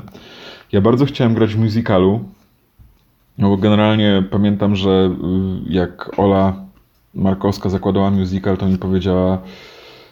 Ja 0.72 0.82
bardzo 0.82 1.06
chciałem 1.06 1.34
grać 1.34 1.56
w 1.56 1.60
musicalu, 1.60 2.24
no 3.38 3.50
bo 3.50 3.58
generalnie 3.58 4.24
pamiętam, 4.32 4.76
że 4.76 4.89
y, 4.89 5.74
jak 5.74 6.20
Ola 6.20 6.68
Markowska 7.14 7.70
zakładała 7.70 8.12
musical, 8.12 8.57
to 8.57 8.68
mi 8.68 8.78
powiedziała, 8.78 9.38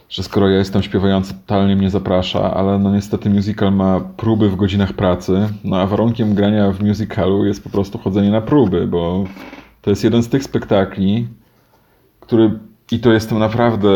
że 0.09 0.23
skoro 0.23 0.49
ja 0.49 0.57
jestem 0.57 0.83
śpiewający, 0.83 1.33
totalnie 1.33 1.75
mnie 1.75 1.89
zaprasza, 1.89 2.53
ale 2.53 2.79
no 2.79 2.95
niestety 2.95 3.29
musical 3.29 3.73
ma 3.73 3.99
próby 3.99 4.49
w 4.49 4.55
godzinach 4.55 4.93
pracy, 4.93 5.49
no 5.63 5.77
a 5.77 5.87
warunkiem 5.87 6.35
grania 6.35 6.71
w 6.71 6.83
musicalu 6.83 7.45
jest 7.45 7.63
po 7.63 7.69
prostu 7.69 7.97
chodzenie 7.97 8.31
na 8.31 8.41
próby, 8.41 8.87
bo 8.87 9.23
to 9.81 9.89
jest 9.89 10.03
jeden 10.03 10.23
z 10.23 10.29
tych 10.29 10.43
spektakli, 10.43 11.27
który 12.19 12.59
i 12.91 12.99
to 12.99 13.13
jestem 13.13 13.39
naprawdę. 13.39 13.89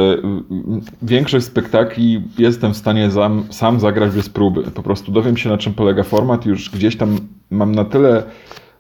Większość 1.02 1.46
spektakli 1.46 2.24
jestem 2.38 2.74
w 2.74 2.78
stanie 2.78 3.12
sam, 3.12 3.44
sam 3.50 3.80
zagrać 3.80 4.12
bez 4.12 4.30
próby. 4.30 4.64
Po 4.64 4.84
prostu 4.84 5.12
dowiem 5.12 5.38
się, 5.38 5.50
na 5.50 5.58
czym 5.58 5.74
polega 5.74 6.04
format, 6.04 6.46
już 6.46 6.70
gdzieś 6.70 6.98
tam 6.98 7.18
mam 7.52 7.76
na 7.76 7.86
tyle 7.86 8.24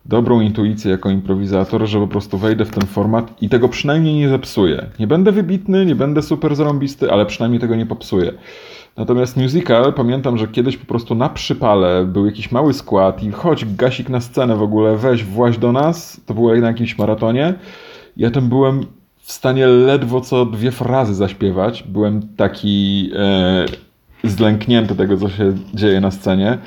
dobrą 0.05 0.41
intuicję 0.41 0.91
jako 0.91 1.09
improwizator, 1.09 1.87
że 1.87 1.99
po 1.99 2.07
prostu 2.07 2.37
wejdę 2.37 2.65
w 2.65 2.71
ten 2.71 2.87
format 2.87 3.41
i 3.41 3.49
tego 3.49 3.69
przynajmniej 3.69 4.15
nie 4.15 4.29
zepsuję. 4.29 4.85
Nie 4.99 5.07
będę 5.07 5.31
wybitny, 5.31 5.85
nie 5.85 5.95
będę 5.95 6.21
super 6.21 6.55
zarąbisty, 6.55 7.11
ale 7.11 7.25
przynajmniej 7.25 7.61
tego 7.61 7.75
nie 7.75 7.85
popsuję. 7.85 8.33
Natomiast 8.97 9.37
musical, 9.37 9.93
pamiętam, 9.93 10.37
że 10.37 10.47
kiedyś 10.47 10.77
po 10.77 10.85
prostu 10.85 11.15
na 11.15 11.29
przypale 11.29 12.05
był 12.05 12.25
jakiś 12.25 12.51
mały 12.51 12.73
skład 12.73 13.23
i 13.23 13.31
chodź 13.31 13.75
Gasik 13.75 14.09
na 14.09 14.21
scenę 14.21 14.55
w 14.55 14.61
ogóle, 14.61 14.97
weź, 14.97 15.23
właź 15.23 15.57
do 15.57 15.71
nas. 15.71 16.21
To 16.25 16.33
było 16.33 16.55
na 16.55 16.67
jakimś 16.67 16.97
maratonie. 16.97 17.53
Ja 18.17 18.31
tam 18.31 18.49
byłem 18.49 18.85
w 19.17 19.31
stanie 19.31 19.67
ledwo 19.67 20.21
co 20.21 20.45
dwie 20.45 20.71
frazy 20.71 21.13
zaśpiewać. 21.13 21.83
Byłem 21.83 22.35
taki 22.37 23.11
e, 23.15 23.65
zlęknięty 24.23 24.95
tego, 24.95 25.17
co 25.17 25.29
się 25.29 25.53
dzieje 25.73 26.01
na 26.01 26.11
scenie. 26.11 26.57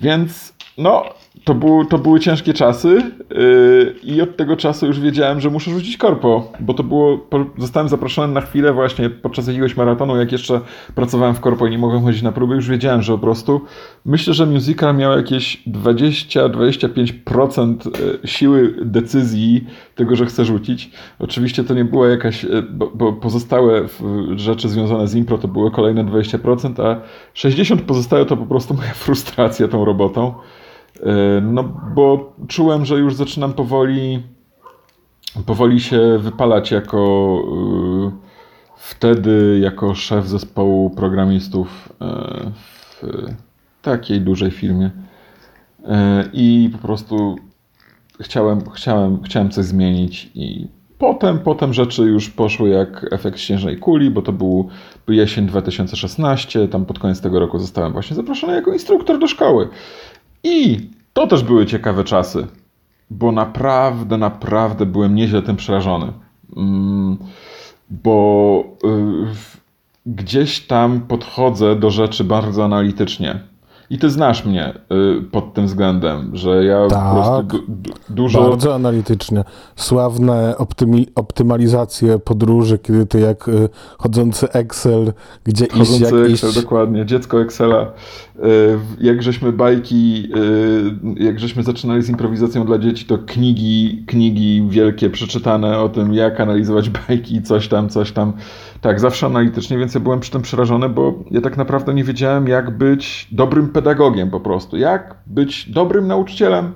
Więc 0.00 0.54
no, 0.78 1.04
to, 1.44 1.54
był, 1.54 1.84
to 1.84 1.98
były 1.98 2.20
ciężkie 2.20 2.54
czasy 2.54 3.02
yy, 3.30 3.94
i 4.02 4.20
od 4.20 4.36
tego 4.36 4.56
czasu 4.56 4.86
już 4.86 5.00
wiedziałem, 5.00 5.40
że 5.40 5.50
muszę 5.50 5.70
rzucić 5.70 5.96
korpo, 5.96 6.52
bo 6.60 6.74
to 6.74 6.82
było, 6.82 7.26
zostałem 7.58 7.88
zaproszony 7.88 8.32
na 8.32 8.40
chwilę 8.40 8.72
właśnie 8.72 9.10
podczas 9.10 9.46
jakiegoś 9.46 9.76
maratonu, 9.76 10.16
jak 10.16 10.32
jeszcze 10.32 10.60
pracowałem 10.94 11.34
w 11.34 11.40
korpo 11.40 11.66
i 11.66 11.70
nie 11.70 11.78
mogłem 11.78 12.02
chodzić 12.02 12.22
na 12.22 12.32
próby, 12.32 12.54
już 12.54 12.68
wiedziałem, 12.68 13.02
że 13.02 13.12
po 13.12 13.18
prostu 13.18 13.60
myślę, 14.04 14.34
że 14.34 14.46
musical 14.46 14.96
miał 14.96 15.16
jakieś 15.16 15.62
20-25% 15.68 17.74
y, 18.24 18.28
siły 18.28 18.74
decyzji 18.84 19.66
tego, 19.94 20.16
że 20.16 20.26
chcę 20.26 20.44
rzucić. 20.44 20.90
Oczywiście 21.18 21.64
to 21.64 21.74
nie 21.74 21.84
była 21.84 22.08
jakaś, 22.08 22.44
y, 22.44 22.62
bo, 22.70 22.90
bo 22.94 23.12
pozostałe 23.12 23.88
rzeczy 24.36 24.68
związane 24.68 25.08
z 25.08 25.14
impro 25.14 25.38
to 25.38 25.48
były 25.48 25.70
kolejne 25.70 26.04
20%, 26.04 26.82
a 26.82 27.00
60% 27.34 27.76
pozostałe 27.76 28.26
to 28.26 28.36
po 28.36 28.46
prostu 28.46 28.74
moja 28.74 28.94
frustracja 29.04 29.68
tą 29.68 29.84
robotą. 29.84 30.34
E, 31.02 31.40
no 31.40 31.62
bo 31.94 32.32
czułem, 32.48 32.84
że 32.84 32.98
już 32.98 33.14
zaczynam 33.14 33.52
powoli, 33.52 34.22
powoli 35.46 35.80
się 35.80 36.18
wypalać 36.18 36.70
jako 36.70 37.42
e, 38.06 38.10
wtedy 38.76 39.58
jako 39.62 39.94
szef 39.94 40.28
zespołu 40.28 40.90
programistów 40.90 41.92
e, 42.00 42.06
w 42.54 43.02
takiej 43.82 44.20
dużej 44.20 44.50
firmie. 44.50 44.90
I 46.32 46.70
po 46.72 46.78
prostu 46.78 47.36
chciałem, 48.20 48.70
chciałem, 48.70 49.22
chciałem 49.22 49.50
coś 49.50 49.64
zmienić 49.64 50.30
i 50.34 50.68
potem, 50.98 51.38
potem 51.38 51.74
rzeczy 51.74 52.02
już 52.02 52.30
poszły 52.30 52.68
jak 52.68 53.06
efekt 53.12 53.38
śnieżnej 53.38 53.76
kuli, 53.76 54.10
bo 54.10 54.22
to 54.22 54.32
był 54.32 54.68
jesień 55.08 55.46
2016, 55.46 56.68
tam 56.68 56.84
pod 56.84 56.98
koniec 56.98 57.20
tego 57.20 57.40
roku 57.40 57.58
zostałem 57.58 57.92
właśnie 57.92 58.16
zaproszony 58.16 58.52
jako 58.52 58.72
instruktor 58.72 59.18
do 59.18 59.26
szkoły. 59.26 59.68
I 60.44 60.88
to 61.12 61.26
też 61.26 61.44
były 61.44 61.66
ciekawe 61.66 62.04
czasy, 62.04 62.46
bo 63.10 63.32
naprawdę, 63.32 64.18
naprawdę 64.18 64.86
byłem 64.86 65.14
nieźle 65.14 65.42
tym 65.42 65.56
przerażony. 65.56 66.12
Mm, 66.56 67.16
bo 67.90 68.64
y, 68.84 69.34
gdzieś 70.06 70.66
tam 70.66 71.00
podchodzę 71.00 71.76
do 71.76 71.90
rzeczy 71.90 72.24
bardzo 72.24 72.64
analitycznie. 72.64 73.49
I 73.90 73.98
ty 73.98 74.10
znasz 74.10 74.44
mnie 74.44 74.74
y, 75.18 75.22
pod 75.22 75.54
tym 75.54 75.66
względem, 75.66 76.30
że 76.36 76.64
ja 76.64 76.86
tak, 76.88 77.04
po 77.04 77.14
prostu 77.14 77.42
du, 77.42 77.74
du, 77.74 77.92
dużo. 78.08 78.50
Bardzo 78.50 78.74
analitycznie. 78.74 79.44
Sławne 79.76 80.54
optymi, 80.58 81.06
optymalizacje 81.14 82.18
podróży, 82.18 82.78
kiedy 82.78 83.06
ty 83.06 83.20
jak 83.20 83.48
y, 83.48 83.68
chodzący 83.98 84.52
Excel, 84.52 85.12
gdzie 85.44 85.66
chodzący 85.68 85.92
iść, 85.92 86.00
jak 86.00 86.12
Excel, 86.14 86.50
iść. 86.50 86.62
dokładnie, 86.62 87.06
dziecko 87.06 87.42
Excela. 87.42 87.82
Y, 87.82 88.78
jak 89.00 89.22
żeśmy 89.22 89.52
bajki, 89.52 90.28
jak 91.16 91.40
żeśmy 91.40 91.62
zaczynali 91.62 92.02
z 92.02 92.08
improwizacją 92.08 92.66
dla 92.66 92.78
dzieci, 92.78 93.04
to 93.04 93.18
knigi, 93.18 94.04
knigi 94.06 94.66
wielkie 94.68 95.10
przeczytane 95.10 95.78
o 95.78 95.88
tym, 95.88 96.14
jak 96.14 96.40
analizować 96.40 96.90
bajki, 96.90 97.42
coś 97.42 97.68
tam, 97.68 97.88
coś 97.88 98.12
tam. 98.12 98.32
Tak, 98.80 99.00
zawsze 99.00 99.26
analitycznie, 99.26 99.78
więc 99.78 99.94
ja 99.94 100.00
byłem 100.00 100.20
przy 100.20 100.30
tym 100.30 100.42
przerażony, 100.42 100.88
bo 100.88 101.14
ja 101.30 101.40
tak 101.40 101.56
naprawdę 101.56 101.94
nie 101.94 102.04
wiedziałem, 102.04 102.48
jak 102.48 102.78
być 102.78 103.28
dobrym 103.32 103.68
pedagogiem 103.68 104.30
po 104.30 104.40
prostu. 104.40 104.76
Jak 104.76 105.14
być 105.26 105.70
dobrym 105.70 106.06
nauczycielem. 106.06 106.72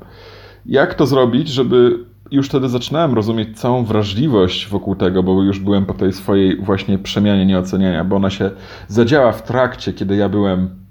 Jak 0.66 0.94
to 0.94 1.06
zrobić, 1.06 1.48
żeby 1.48 2.04
już 2.30 2.48
wtedy 2.48 2.68
zaczynałem 2.68 3.14
rozumieć 3.14 3.58
całą 3.58 3.84
wrażliwość 3.84 4.68
wokół 4.68 4.96
tego, 4.96 5.22
bo 5.22 5.42
już 5.42 5.58
byłem 5.58 5.86
po 5.86 5.94
tej 5.94 6.12
swojej 6.12 6.56
właśnie 6.60 6.98
przemianie 6.98 7.46
nieoceniania, 7.46 8.04
bo 8.04 8.16
ona 8.16 8.30
się 8.30 8.50
zadziała 8.88 9.32
w 9.32 9.42
trakcie, 9.42 9.92
kiedy 9.92 10.16
ja 10.16 10.28
byłem 10.28 10.83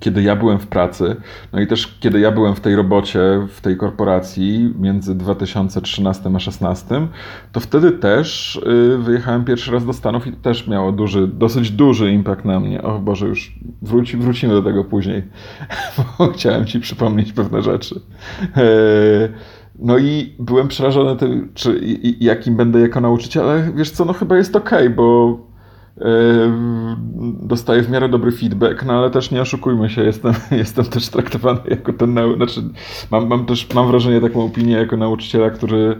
kiedy 0.00 0.22
ja 0.22 0.36
byłem 0.36 0.58
w 0.58 0.66
pracy, 0.66 1.16
no 1.52 1.60
i 1.60 1.66
też 1.66 1.98
kiedy 2.00 2.20
ja 2.20 2.30
byłem 2.30 2.54
w 2.54 2.60
tej 2.60 2.76
robocie, 2.76 3.20
w 3.48 3.60
tej 3.60 3.76
korporacji 3.76 4.74
między 4.78 5.14
2013 5.14 6.22
a 6.26 6.30
2016, 6.30 7.06
to 7.52 7.60
wtedy 7.60 7.92
też 7.92 8.56
y, 8.56 8.98
wyjechałem 8.98 9.44
pierwszy 9.44 9.72
raz 9.72 9.86
do 9.86 9.92
Stanów 9.92 10.26
i 10.26 10.32
też 10.32 10.66
miało 10.68 10.92
duży, 10.92 11.28
dosyć 11.28 11.70
duży 11.70 12.12
impact 12.12 12.44
na 12.44 12.60
mnie. 12.60 12.82
O 12.82 12.98
Boże, 12.98 13.26
już 13.26 13.54
wróci, 13.82 14.16
wrócimy 14.16 14.54
do 14.54 14.62
tego 14.62 14.84
później, 14.84 15.22
bo 16.18 16.28
chciałem 16.28 16.66
Ci 16.66 16.80
przypomnieć 16.80 17.32
pewne 17.32 17.62
rzeczy. 17.62 18.00
E, 18.56 18.62
no 19.78 19.98
i 19.98 20.34
byłem 20.38 20.68
przerażony 20.68 21.16
tym, 21.16 21.48
czy, 21.54 21.80
jakim 22.20 22.56
będę 22.56 22.80
jako 22.80 23.00
nauczyciel, 23.00 23.42
ale 23.42 23.72
wiesz 23.72 23.90
co, 23.90 24.04
no 24.04 24.12
chyba 24.12 24.36
jest 24.36 24.56
okej, 24.56 24.86
okay, 24.86 24.90
bo 24.90 25.38
dostaję 27.42 27.82
w 27.82 27.90
miarę 27.90 28.08
dobry 28.08 28.32
feedback, 28.32 28.84
no 28.84 28.92
ale 28.92 29.10
też 29.10 29.30
nie 29.30 29.42
oszukujmy 29.42 29.90
się, 29.90 30.04
jestem, 30.04 30.32
jestem 30.50 30.84
też 30.84 31.08
traktowany 31.08 31.60
jako 31.68 31.92
ten 31.92 32.18
znaczy 32.36 32.62
mam, 33.10 33.28
mam 33.28 33.46
też, 33.46 33.74
mam 33.74 33.86
wrażenie, 33.86 34.20
taką 34.20 34.44
opinię 34.44 34.74
jako 34.74 34.96
nauczyciela, 34.96 35.50
który 35.50 35.96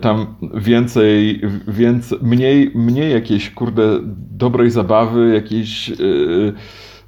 tam 0.00 0.26
więcej, 0.54 1.40
więcej 1.68 2.18
mniej, 2.22 2.70
mniej 2.74 3.12
jakiejś, 3.12 3.50
kurde, 3.50 3.98
dobrej 4.30 4.70
zabawy, 4.70 5.34
jakiejś, 5.34 5.88
yy, 5.88 6.52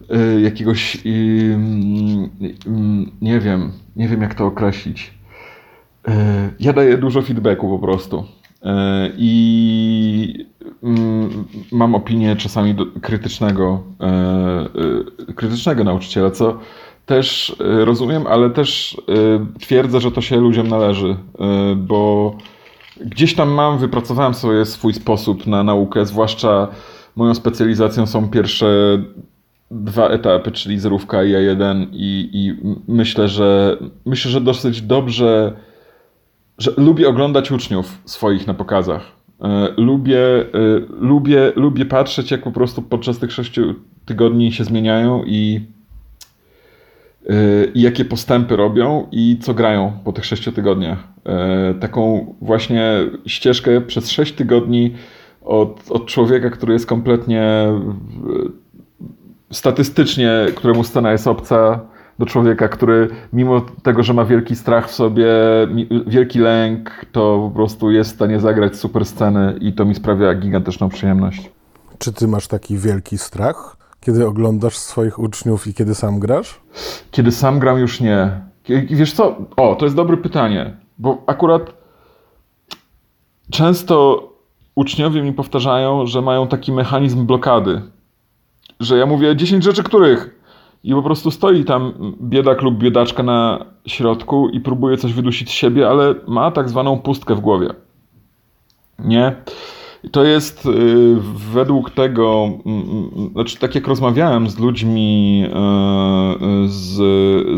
yy, 0.08 0.40
jakiegoś, 0.40 1.04
yy, 1.04 1.58
nie 3.20 3.40
wiem, 3.40 3.72
nie 3.96 4.08
wiem 4.08 4.22
jak 4.22 4.34
to 4.34 4.46
określić. 4.46 5.14
Ja 6.60 6.72
daję 6.72 6.98
dużo 6.98 7.22
feedbacku 7.22 7.68
po 7.68 7.78
prostu. 7.78 8.24
I 9.18 10.46
Mm, 10.82 11.44
mam 11.72 11.94
opinię 11.94 12.36
czasami 12.36 12.74
krytycznego, 13.02 13.82
e, 14.00 14.06
e, 15.28 15.32
krytycznego 15.32 15.84
nauczyciela, 15.84 16.30
co 16.30 16.58
też 17.06 17.56
e, 17.60 17.84
rozumiem, 17.84 18.26
ale 18.26 18.50
też 18.50 18.96
twierdzę, 19.60 20.00
że 20.00 20.12
to 20.12 20.20
się 20.20 20.36
ludziom 20.36 20.68
należy, 20.68 21.16
bo 21.76 22.34
gdzieś 23.00 23.34
tam 23.34 23.50
mam, 23.50 23.78
wypracowałem 23.78 24.34
sobie 24.34 24.64
swój 24.64 24.94
sposób 24.94 25.46
na 25.46 25.62
naukę, 25.62 26.06
zwłaszcza 26.06 26.68
moją 27.16 27.34
specjalizacją 27.34 28.06
są 28.06 28.28
pierwsze 28.28 28.98
dwa 29.70 30.08
etapy, 30.08 30.50
czyli 30.50 30.78
zerówka 30.78 31.24
i 31.24 31.32
A1 31.32 31.86
i, 31.92 32.30
i 32.32 32.54
myślę, 32.88 33.28
że 33.28 33.76
myślę, 34.06 34.30
że 34.30 34.40
dosyć 34.40 34.82
dobrze, 34.82 35.52
że 36.58 36.72
lubię 36.76 37.08
oglądać 37.08 37.50
uczniów 37.50 37.98
swoich 38.04 38.46
na 38.46 38.54
pokazach 38.54 39.22
E, 39.42 39.68
lubię, 39.76 40.18
e, 40.18 40.44
lubię, 41.00 41.52
lubię 41.56 41.84
patrzeć, 41.84 42.30
jak 42.30 42.42
po 42.42 42.52
prostu 42.52 42.82
podczas 42.82 43.18
tych 43.18 43.32
sześciu 43.32 43.74
tygodni 44.04 44.52
się 44.52 44.64
zmieniają 44.64 45.24
i, 45.26 45.60
i 47.74 47.82
jakie 47.82 48.04
postępy 48.04 48.56
robią 48.56 49.06
i 49.12 49.38
co 49.40 49.54
grają 49.54 49.92
po 50.04 50.12
tych 50.12 50.24
sześciu 50.24 50.52
tygodniach. 50.52 50.98
Taką 51.80 52.34
właśnie 52.40 52.92
ścieżkę 53.26 53.80
przez 53.80 54.10
sześć 54.10 54.32
tygodni 54.32 54.94
od, 55.44 55.90
od 55.90 56.06
człowieka, 56.06 56.50
który 56.50 56.72
jest 56.72 56.86
kompletnie 56.86 57.66
statystycznie, 59.50 60.46
któremu 60.54 60.84
scena 60.84 61.12
jest 61.12 61.26
obca, 61.26 61.80
do 62.18 62.26
człowieka, 62.26 62.68
który 62.68 63.08
mimo 63.32 63.60
tego, 63.60 64.02
że 64.02 64.14
ma 64.14 64.24
wielki 64.24 64.56
strach 64.56 64.88
w 64.88 64.94
sobie, 64.94 65.26
wielki 66.06 66.38
lęk, 66.38 67.06
to 67.12 67.48
po 67.48 67.54
prostu 67.54 67.90
jest 67.90 68.10
w 68.10 68.14
stanie 68.14 68.40
zagrać 68.40 68.76
super 68.76 69.06
sceny 69.06 69.58
i 69.60 69.72
to 69.72 69.84
mi 69.84 69.94
sprawia 69.94 70.34
gigantyczną 70.34 70.88
przyjemność. 70.88 71.50
Czy 71.98 72.12
ty 72.12 72.28
masz 72.28 72.48
taki 72.48 72.78
wielki 72.78 73.18
strach, 73.18 73.76
kiedy 74.00 74.26
oglądasz 74.26 74.76
swoich 74.76 75.18
uczniów 75.18 75.66
i 75.66 75.74
kiedy 75.74 75.94
sam 75.94 76.18
grasz? 76.18 76.60
Kiedy 77.10 77.32
sam 77.32 77.58
gram 77.58 77.78
już 77.78 78.00
nie. 78.00 78.40
Wiesz 78.90 79.12
co? 79.12 79.36
O, 79.56 79.74
to 79.74 79.84
jest 79.84 79.96
dobre 79.96 80.16
pytanie, 80.16 80.76
bo 80.98 81.22
akurat 81.26 81.72
często 83.50 84.28
uczniowie 84.74 85.22
mi 85.22 85.32
powtarzają, 85.32 86.06
że 86.06 86.22
mają 86.22 86.48
taki 86.48 86.72
mechanizm 86.72 87.26
blokady. 87.26 87.82
Że 88.80 88.98
ja 88.98 89.06
mówię 89.06 89.36
10 89.36 89.64
rzeczy, 89.64 89.82
których 89.82 90.41
i 90.84 90.92
po 90.92 91.02
prostu 91.02 91.30
stoi 91.30 91.64
tam 91.64 91.92
biedak 92.22 92.62
lub 92.62 92.78
biedaczka 92.78 93.22
na 93.22 93.64
środku 93.86 94.48
i 94.48 94.60
próbuje 94.60 94.96
coś 94.96 95.12
wydusić 95.12 95.48
z 95.48 95.52
siebie, 95.52 95.88
ale 95.88 96.14
ma 96.28 96.50
tak 96.50 96.68
zwaną 96.68 96.98
pustkę 96.98 97.34
w 97.34 97.40
głowie. 97.40 97.68
Nie? 98.98 99.36
I 100.04 100.10
to 100.10 100.24
jest 100.24 100.66
y, 100.66 100.70
według 101.52 101.90
tego, 101.90 102.50
y, 103.28 103.32
znaczy 103.32 103.58
tak 103.58 103.74
jak 103.74 103.86
rozmawiałem 103.86 104.50
z 104.50 104.58
ludźmi 104.58 105.44
y, 105.46 106.68
z, 106.68 106.94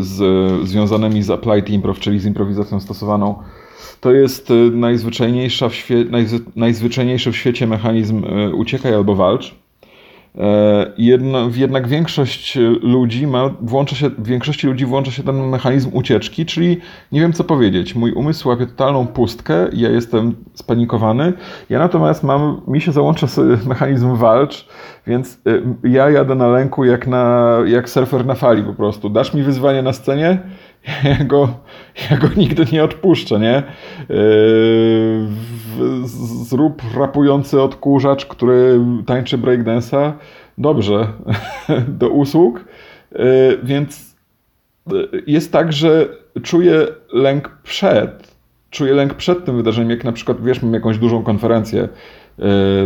z, 0.05 0.67
związanymi 0.67 1.23
z 1.23 1.29
Applied 1.29 1.69
Improv, 1.69 1.99
czyli 1.99 2.19
z 2.19 2.25
improwizacją 2.25 2.79
stosowaną, 2.79 3.35
to 4.01 4.11
jest 4.11 4.53
najzwyczajniejsza 4.71 5.69
w 5.69 5.75
świe, 5.75 6.05
najzwyczajniejszy 6.55 7.31
w 7.31 7.37
świecie 7.37 7.67
mechanizm 7.67 8.23
uciekaj 8.53 8.93
albo 8.93 9.15
walcz 9.15 9.55
E, 10.37 10.91
jedno, 10.97 11.49
jednak 11.55 11.87
większość 11.87 12.57
ludzi 12.81 13.27
ma, 13.27 13.49
włącza 13.61 13.95
się, 13.95 14.09
większości 14.19 14.67
ludzi 14.67 14.85
włącza 14.85 15.11
się 15.11 15.23
ten 15.23 15.49
mechanizm 15.49 15.89
ucieczki, 15.93 16.45
czyli 16.45 16.77
nie 17.11 17.21
wiem 17.21 17.33
co 17.33 17.43
powiedzieć. 17.43 17.95
Mój 17.95 18.11
umysł 18.11 18.49
łapie 18.49 18.67
totalną 18.67 19.07
pustkę, 19.07 19.67
ja 19.73 19.89
jestem 19.89 20.35
spanikowany. 20.53 21.33
Ja 21.69 21.79
natomiast 21.79 22.23
mam, 22.23 22.61
mi 22.67 22.81
się 22.81 22.91
załącza 22.91 23.27
mechanizm 23.69 24.15
walcz, 24.15 24.67
więc 25.07 25.41
e, 25.83 25.89
ja 25.89 26.09
jadę 26.09 26.35
na 26.35 26.47
lęku 26.47 26.85
jak, 26.85 27.07
na, 27.07 27.57
jak 27.65 27.89
surfer 27.89 28.25
na 28.25 28.35
fali 28.35 28.63
po 28.63 28.73
prostu. 28.73 29.09
Dasz 29.09 29.33
mi 29.33 29.43
wyzwanie 29.43 29.81
na 29.81 29.93
scenie, 29.93 30.39
ja 31.03 31.25
go, 31.25 31.49
ja 32.11 32.17
go 32.17 32.27
nigdy 32.37 32.65
nie 32.71 32.83
odpuszczę, 32.83 33.39
nie? 33.39 33.63
Yy, 34.09 35.27
zrób 36.45 36.81
rapujący 36.97 37.61
odkurzacz, 37.61 38.25
który 38.25 38.79
tańczy 39.05 39.37
breakdance'a. 39.37 40.11
Dobrze, 40.57 41.07
do 41.99 42.09
usług. 42.09 42.65
Yy, 43.11 43.19
więc 43.63 44.15
yy, 44.91 45.23
jest 45.27 45.51
tak, 45.51 45.73
że 45.73 46.07
czuję 46.43 46.87
lęk 47.13 47.51
przed. 47.63 48.35
Czuję 48.69 48.93
lęk 48.93 49.13
przed 49.13 49.45
tym 49.45 49.57
wydarzeniem, 49.57 49.89
jak 49.89 50.03
na 50.03 50.11
przykład, 50.11 50.43
wiesz, 50.43 50.61
mam 50.61 50.73
jakąś 50.73 50.97
dużą 50.97 51.23
konferencję, 51.23 51.89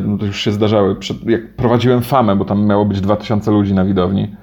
no 0.04 0.18
to 0.18 0.26
już 0.26 0.42
się 0.42 0.52
zdarzały. 0.52 0.96
Przed, 0.96 1.30
jak 1.30 1.56
prowadziłem 1.56 2.02
famę, 2.02 2.36
bo 2.36 2.46
tam 2.46 2.66
miało 2.66 2.86
być 2.86 3.02
2000 3.02 3.52
ludzi 3.52 3.74
na 3.74 3.86
widowni, 3.86 4.36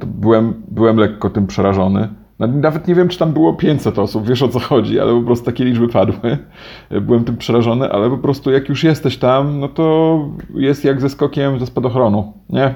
to 0.00 0.06
byłem, 0.06 0.62
byłem 0.68 0.96
lekko 0.96 1.30
tym 1.30 1.46
przerażony. 1.46 2.08
Nawet 2.38 2.88
nie 2.88 2.94
wiem, 2.94 3.08
czy 3.08 3.18
tam 3.18 3.32
było 3.32 3.54
500 3.54 3.98
osób, 3.98 4.28
wiesz 4.28 4.42
o 4.42 4.48
co 4.48 4.60
chodzi, 4.60 5.00
ale 5.00 5.12
po 5.12 5.22
prostu 5.22 5.46
takie 5.46 5.64
liczby 5.64 5.88
padły. 5.88 6.38
Byłem 7.06 7.24
tym 7.24 7.36
przerażony, 7.36 7.92
ale 7.92 8.10
po 8.10 8.18
prostu 8.18 8.50
jak 8.50 8.68
już 8.68 8.84
jesteś 8.84 9.18
tam, 9.18 9.60
no 9.60 9.68
to 9.68 10.18
jest 10.54 10.84
jak 10.84 11.00
ze 11.00 11.08
skokiem 11.08 11.58
ze 11.58 11.66
spadochronu, 11.66 12.32
nie? 12.50 12.74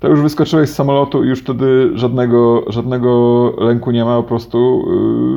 To 0.00 0.08
już 0.08 0.20
wyskoczyłeś 0.20 0.70
z 0.70 0.74
samolotu 0.74 1.24
i 1.24 1.28
już 1.28 1.40
wtedy 1.40 1.90
żadnego, 1.94 2.64
żadnego 2.68 3.52
lęku 3.58 3.90
nie 3.90 4.04
ma, 4.04 4.16
po 4.16 4.22
prostu 4.22 4.84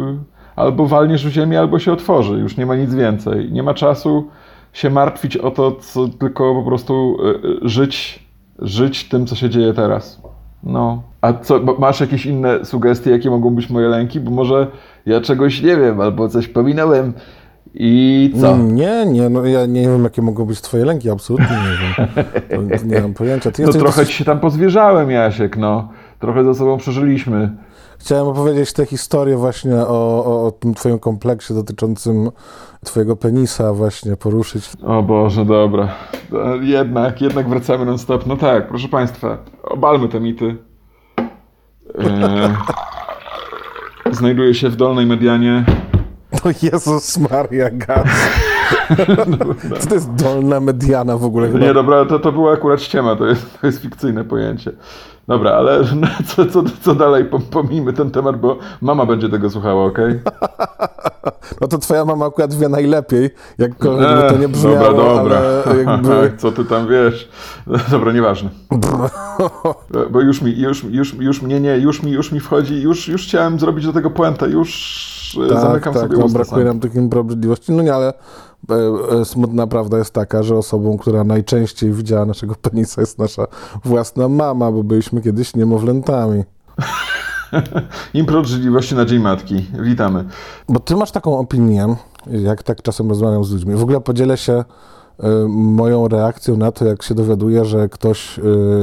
yy, 0.07 0.17
albo 0.55 0.85
walniesz 0.85 1.27
w 1.27 1.31
ziemię, 1.31 1.59
albo 1.59 1.79
się 1.79 1.93
otworzy, 1.93 2.33
już 2.33 2.57
nie 2.57 2.65
ma 2.65 2.75
nic 2.75 2.93
więcej. 2.93 3.51
Nie 3.51 3.63
ma 3.63 3.73
czasu 3.73 4.27
się 4.73 4.89
martwić 4.89 5.37
o 5.37 5.51
to, 5.51 5.71
co, 5.71 6.07
tylko 6.07 6.55
po 6.55 6.63
prostu 6.63 7.17
yy, 7.43 7.69
żyć, 7.69 8.25
żyć 8.59 9.09
tym, 9.09 9.25
co 9.25 9.35
się 9.35 9.49
dzieje 9.49 9.73
teraz. 9.73 10.21
No. 10.63 11.03
A 11.21 11.33
co, 11.33 11.59
masz 11.79 11.99
jakieś 12.01 12.25
inne 12.25 12.65
sugestie, 12.65 13.11
jakie 13.11 13.29
mogą 13.29 13.49
być 13.49 13.69
moje 13.69 13.87
lęki? 13.87 14.19
Bo 14.19 14.31
może 14.31 14.67
ja 15.05 15.21
czegoś 15.21 15.61
nie 15.61 15.77
wiem, 15.77 16.01
albo 16.01 16.29
coś 16.29 16.47
pominąłem 16.47 17.13
i 17.73 18.33
co? 18.41 18.51
Mm, 18.51 18.75
nie, 18.75 19.05
nie, 19.05 19.29
no 19.29 19.45
ja 19.45 19.65
nie 19.65 19.81
wiem, 19.81 20.03
jakie 20.03 20.21
mogą 20.21 20.45
być 20.45 20.61
twoje 20.61 20.85
lęki, 20.85 21.09
absolutnie 21.09 21.57
nie 21.57 21.77
wiem. 22.59 22.89
nie 22.89 23.01
mam 23.01 23.13
pojęcia. 23.13 23.51
Ty 23.51 23.63
no 23.63 23.71
trochę 23.71 23.85
dosyć... 23.85 24.09
ci 24.09 24.13
się 24.13 24.25
tam 24.25 24.39
pozwierzałem, 24.39 25.11
Jasiek, 25.11 25.57
no. 25.57 25.89
Trochę 26.19 26.43
ze 26.43 26.55
sobą 26.55 26.77
przeżyliśmy. 26.77 27.49
Chciałem 28.01 28.27
opowiedzieć 28.27 28.73
tę 28.73 28.85
historię 28.85 29.37
właśnie 29.37 29.75
o, 29.75 30.25
o, 30.25 30.45
o 30.45 30.51
tym 30.51 30.73
twoim 30.73 30.99
kompleksie 30.99 31.53
dotyczącym 31.53 32.31
twojego 32.85 33.15
penisa 33.15 33.73
właśnie 33.73 34.17
poruszyć. 34.17 34.69
O 34.83 35.03
Boże, 35.03 35.45
dobra. 35.45 35.89
Jednak, 36.61 37.21
jednak 37.21 37.49
wracamy 37.49 37.85
non 37.85 37.97
stop. 37.97 38.25
No 38.25 38.37
tak, 38.37 38.67
proszę 38.67 38.87
Państwa, 38.87 39.37
obalmy 39.63 40.09
te 40.09 40.19
mity. 40.19 40.57
E, 41.99 42.55
znajduje 44.11 44.53
się 44.53 44.69
w 44.69 44.75
dolnej 44.75 45.05
medianie. 45.05 45.65
O 46.43 46.49
Jezus 46.61 47.17
Maria, 47.17 47.69
gaz. 47.71 48.07
Co 49.79 49.87
to 49.89 49.95
jest 49.95 50.13
dolna 50.13 50.59
mediana 50.59 51.17
w 51.17 51.23
ogóle? 51.23 51.47
Chyba? 51.47 51.59
Nie, 51.59 51.73
dobra, 51.73 52.05
to, 52.05 52.19
to 52.19 52.31
była 52.31 52.53
akurat 52.53 52.81
ściema, 52.81 53.15
to 53.15 53.25
jest, 53.25 53.61
to 53.61 53.67
jest 53.67 53.81
fikcyjne 53.81 54.23
pojęcie. 54.23 54.71
Dobra, 55.27 55.51
ale 55.51 55.83
co, 56.35 56.45
co, 56.45 56.63
co 56.81 56.95
dalej? 56.95 57.25
Pomijmy 57.51 57.93
ten 57.93 58.11
temat, 58.11 58.39
bo 58.39 58.57
mama 58.81 59.05
będzie 59.05 59.29
tego 59.29 59.49
słuchała, 59.49 59.85
ok? 59.85 59.97
No 61.61 61.67
to 61.67 61.77
twoja 61.77 62.05
mama 62.05 62.25
akurat 62.25 62.53
wie 62.53 62.69
najlepiej, 62.69 63.29
jakkolwiek 63.57 64.29
to 64.29 64.37
nie 64.37 64.47
brzmiało, 64.47 64.93
Dobra, 64.93 65.15
dobra. 65.15 65.41
Jakby... 65.77 66.37
Co 66.37 66.51
ty 66.51 66.65
tam 66.65 66.87
wiesz? 66.87 67.29
Dobra, 67.91 68.11
nieważne. 68.11 68.49
Bo 70.11 70.21
już 70.21 70.41
mi, 70.41 70.59
już, 70.59 70.83
już, 70.83 71.13
już 71.13 71.41
mnie 71.41 71.59
nie, 71.59 71.77
już 71.77 72.03
mi, 72.03 72.11
już 72.11 72.31
mi 72.31 72.39
wchodzi, 72.39 72.81
już, 72.81 73.07
już 73.07 73.23
chciałem 73.23 73.59
zrobić 73.59 73.85
do 73.85 73.93
tego 73.93 74.09
puentę, 74.09 74.49
już 74.49 75.39
e, 75.45 75.49
tak, 75.49 75.59
zamykam 75.59 75.93
tak, 75.93 76.03
sobie 76.03 76.17
no, 76.17 76.25
usta 76.25 76.39
brakuje 76.39 76.65
nam 76.65 76.79
takiej 76.79 77.01
nieprawidłowości. 77.01 77.71
No 77.71 77.83
nie, 77.83 77.93
ale 77.93 78.13
smutna 79.23 79.67
prawda 79.67 79.97
jest 79.97 80.13
taka, 80.13 80.43
że 80.43 80.55
osobą, 80.55 80.97
która 80.97 81.23
najczęściej 81.23 81.91
widziała 81.91 82.25
naszego 82.25 82.55
penisa 82.55 83.01
jest 83.01 83.19
nasza 83.19 83.47
własna 83.85 84.29
mama, 84.29 84.71
bo 84.71 84.83
byliśmy 84.83 85.21
kiedyś 85.21 85.55
niemowlętami. 85.55 86.43
Impro 88.13 88.43
życzliwości 88.43 88.95
na 88.95 89.05
Dzień 89.05 89.19
Matki. 89.19 89.65
Witamy. 89.79 90.25
Bo 90.69 90.79
ty 90.79 90.95
masz 90.95 91.11
taką 91.11 91.39
opinię, 91.39 91.95
jak 92.27 92.63
tak 92.63 92.81
czasem 92.81 93.09
rozmawiam 93.09 93.43
z 93.43 93.51
ludźmi. 93.51 93.75
W 93.75 93.83
ogóle 93.83 94.01
podzielę 94.01 94.37
się 94.37 94.53
y, 95.23 95.27
moją 95.47 96.07
reakcją 96.07 96.57
na 96.57 96.71
to, 96.71 96.85
jak 96.85 97.03
się 97.03 97.15
dowiaduję, 97.15 97.65
że 97.65 97.89
ktoś 97.89 98.39
y, 98.39 98.41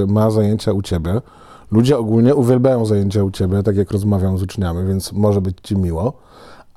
ma 0.08 0.30
zajęcia 0.30 0.72
u 0.72 0.82
ciebie. 0.82 1.20
Ludzie 1.70 1.98
ogólnie 1.98 2.34
uwielbiają 2.34 2.86
zajęcia 2.86 3.24
u 3.24 3.30
ciebie, 3.30 3.62
tak 3.62 3.76
jak 3.76 3.90
rozmawiam 3.90 4.38
z 4.38 4.42
uczniami, 4.42 4.88
więc 4.88 5.12
może 5.12 5.40
być 5.40 5.56
ci 5.62 5.76
miło 5.76 6.12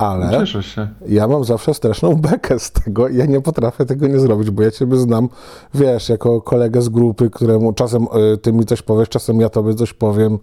ale 0.02 0.40
Cieszę 0.40 0.64
się. 0.64 0.88
ja 1.08 1.28
mam 1.28 1.44
zawsze 1.44 1.74
straszną 1.74 2.16
bekę 2.16 2.60
z 2.60 2.72
tego 2.72 3.08
i 3.08 3.18
ja 3.18 3.26
nie 3.26 3.42
potrafię 3.42 3.86
tego 3.86 4.08
nie 4.08 4.20
zrobić, 4.20 4.50
bo 4.50 4.64
ja 4.64 4.72
ciebie 4.72 4.98
znam, 4.98 5.30
wiesz, 5.74 6.10
jako 6.10 6.42
kolegę 6.42 6.82
z 6.82 6.90
grupy, 6.90 7.30
któremu 7.30 7.74
czasem 7.74 8.08
y, 8.34 8.38
ty 8.38 8.54
mi 8.54 8.66
coś 8.66 8.82
powiesz, 8.82 9.10
czasem 9.10 9.40
ja 9.42 9.50
tobie 9.50 9.74
coś 9.74 9.94
powiem, 9.94 10.40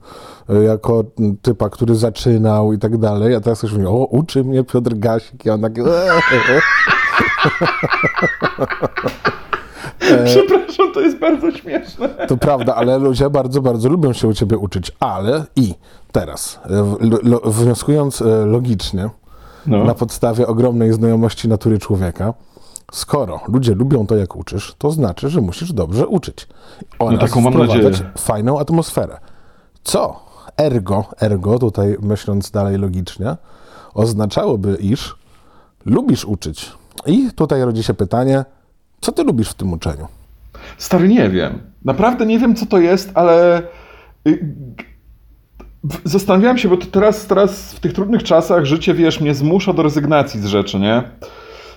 y, 0.51 0.65
jako 0.65 1.05
typa, 1.43 1.71
który 1.71 1.95
zaczynał 1.95 2.73
i 2.73 2.79
tak 2.79 2.97
dalej, 2.99 3.35
a 3.35 3.41
teraz 3.41 3.59
ktoś 3.59 3.73
mówi, 3.73 3.87
o, 3.87 4.07
uczy 4.11 4.45
mnie 4.45 4.65
Piotr 4.65 4.95
Gasik 4.95 5.47
i 5.47 5.51
on 5.51 5.61
taki... 5.61 5.81
Przepraszam, 10.25 10.93
to 10.95 11.01
jest 11.01 11.19
bardzo 11.19 11.53
śmieszne. 11.53 12.09
To 12.09 12.37
prawda, 12.37 12.75
ale 12.75 12.99
ludzie 12.99 13.31
bardzo, 13.31 13.63
bardzo 13.63 13.89
lubią 13.89 14.13
się 14.13 14.29
u 14.29 14.35
ciebie 14.35 14.59
uczyć, 14.59 14.93
ale 15.01 15.45
i 15.57 15.75
teraz, 16.13 16.61
wnioskując 17.45 18.23
logicznie, 18.47 19.11
no. 19.69 19.85
na 19.85 19.95
podstawie 19.95 20.47
ogromnej 20.47 20.93
znajomości 20.93 21.49
natury 21.49 21.79
człowieka. 21.79 22.35
Skoro 22.93 23.41
ludzie 23.49 23.75
lubią 23.75 24.07
to, 24.07 24.17
jak 24.17 24.37
uczysz, 24.37 24.75
to 24.79 24.91
znaczy, 24.91 25.29
że 25.29 25.41
musisz 25.41 25.73
dobrze 25.73 26.07
uczyć. 26.07 26.49
Oraz 26.99 27.15
no 27.15 27.27
taką 27.29 27.41
mam 27.41 27.59
nadzieję. 27.59 27.91
fajną 28.19 28.59
atmosferę. 28.61 29.19
Co 29.83 30.21
ergo, 30.57 31.05
ergo, 31.21 31.59
tutaj 31.59 31.97
myśląc 32.03 32.51
dalej 32.51 32.79
logicznie, 32.79 33.37
oznaczałoby, 33.95 34.77
iż 34.81 35.17
lubisz 35.87 36.25
uczyć. 36.25 36.73
I 37.07 37.31
tutaj 37.33 37.63
rodzi 37.63 37.83
się 37.83 37.95
pytanie, 37.95 38.45
co 39.01 39.13
ty 39.13 39.25
lubisz 39.25 39.51
w 39.51 39.55
tym 39.55 39.73
uczeniu? 39.73 40.09
Stary, 40.79 41.09
nie 41.09 41.31
wiem. 41.31 41.59
Naprawdę 41.85 42.27
nie 42.27 42.39
wiem, 42.39 42.55
co 42.55 42.67
to 42.67 42.79
jest, 42.79 43.11
ale 43.15 43.63
y, 44.27 44.55
zastanawiałem 46.05 46.59
się, 46.59 46.69
bo 46.69 46.77
teraz, 46.77 47.27
teraz 47.27 47.73
w 47.75 47.81
tych 47.81 47.93
trudnych 47.93 48.23
czasach 48.23 48.65
życie, 48.65 48.95
wiesz, 48.95 49.21
mnie 49.21 49.35
zmusza 49.35 49.73
do 49.73 49.83
rezygnacji 49.83 50.41
z 50.41 50.47
rzeczy, 50.47 50.79
nie? 50.79 51.03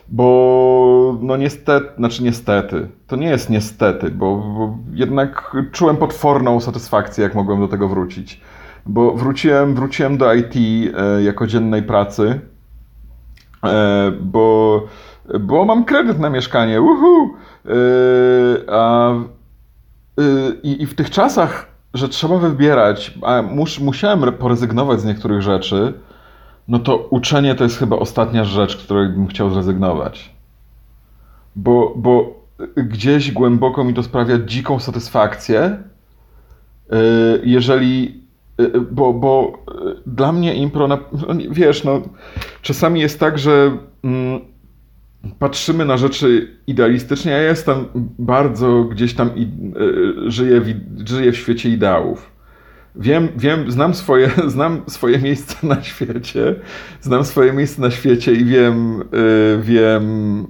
Bo 0.07 1.17
no 1.21 1.37
niestety, 1.37 1.87
znaczy 1.97 2.23
niestety, 2.23 2.87
to 3.07 3.15
nie 3.15 3.27
jest 3.27 3.49
niestety, 3.49 4.11
bo, 4.11 4.37
bo 4.37 4.77
jednak 4.93 5.55
czułem 5.71 5.97
potworną 5.97 6.59
satysfakcję, 6.59 7.23
jak 7.23 7.35
mogłem 7.35 7.59
do 7.59 7.67
tego 7.67 7.89
wrócić. 7.89 8.41
Bo 8.85 9.13
wróciłem, 9.13 9.75
wróciłem 9.75 10.17
do 10.17 10.33
IT 10.33 10.55
e, 10.55 11.23
jako 11.23 11.47
dziennej 11.47 11.83
pracy, 11.83 12.39
e, 13.63 14.11
bo, 14.21 14.83
bo 15.39 15.65
mam 15.65 15.85
kredyt 15.85 16.19
na 16.19 16.29
mieszkanie, 16.29 16.81
uhu! 16.81 17.29
E, 17.65 17.69
a, 18.69 19.13
i, 20.63 20.81
I 20.81 20.87
w 20.87 20.95
tych 20.95 21.09
czasach, 21.09 21.70
że 21.93 22.09
trzeba 22.09 22.37
wybierać, 22.37 23.13
a 23.21 23.41
mus, 23.41 23.79
musiałem 23.79 24.33
porezygnować 24.33 25.01
z 25.01 25.05
niektórych 25.05 25.41
rzeczy, 25.41 25.93
no 26.67 26.79
to 26.79 26.97
uczenie 26.97 27.55
to 27.55 27.63
jest 27.63 27.79
chyba 27.79 27.95
ostatnia 27.95 28.43
rzecz, 28.43 28.77
której 28.77 29.09
bym 29.09 29.27
chciał 29.27 29.49
zrezygnować. 29.49 30.35
Bo, 31.55 31.93
bo 31.95 32.41
gdzieś 32.75 33.31
głęboko 33.31 33.83
mi 33.83 33.93
to 33.93 34.03
sprawia 34.03 34.37
dziką 34.39 34.79
satysfakcję, 34.79 35.77
jeżeli 37.43 38.21
Y, 38.61 38.77
y, 38.77 38.81
bo, 38.81 39.13
bo 39.13 39.53
y, 39.85 39.95
dla 40.05 40.31
mnie 40.31 40.53
impro, 40.53 40.87
no, 40.87 40.97
wiesz, 41.49 41.83
no, 41.83 42.01
czasami 42.61 42.99
jest 42.99 43.19
tak, 43.19 43.39
że 43.39 43.77
mm, 44.03 44.41
patrzymy 45.39 45.85
na 45.85 45.97
rzeczy 45.97 46.57
idealistycznie. 46.67 47.31
Ja 47.31 47.41
jestem 47.41 47.85
bardzo 48.19 48.83
gdzieś 48.83 49.13
tam 49.13 49.31
i, 49.35 49.47
y, 50.27 50.31
żyję, 50.31 50.61
w, 50.61 50.73
żyję 51.09 51.31
w 51.31 51.37
świecie 51.37 51.69
ideałów. 51.69 52.31
Wiem, 52.95 53.27
wiem, 53.37 53.71
znam 53.71 53.93
swoje, 53.93 54.31
znam 54.47 54.81
swoje 54.87 55.19
miejsce 55.19 55.67
na 55.67 55.83
świecie, 55.83 56.55
znam 57.01 57.25
swoje 57.25 57.53
miejsce 57.53 57.81
na 57.81 57.91
świecie 57.91 58.33
i 58.33 58.45
wiem, 58.45 59.01
y, 59.01 59.59
wiem, 59.61 60.47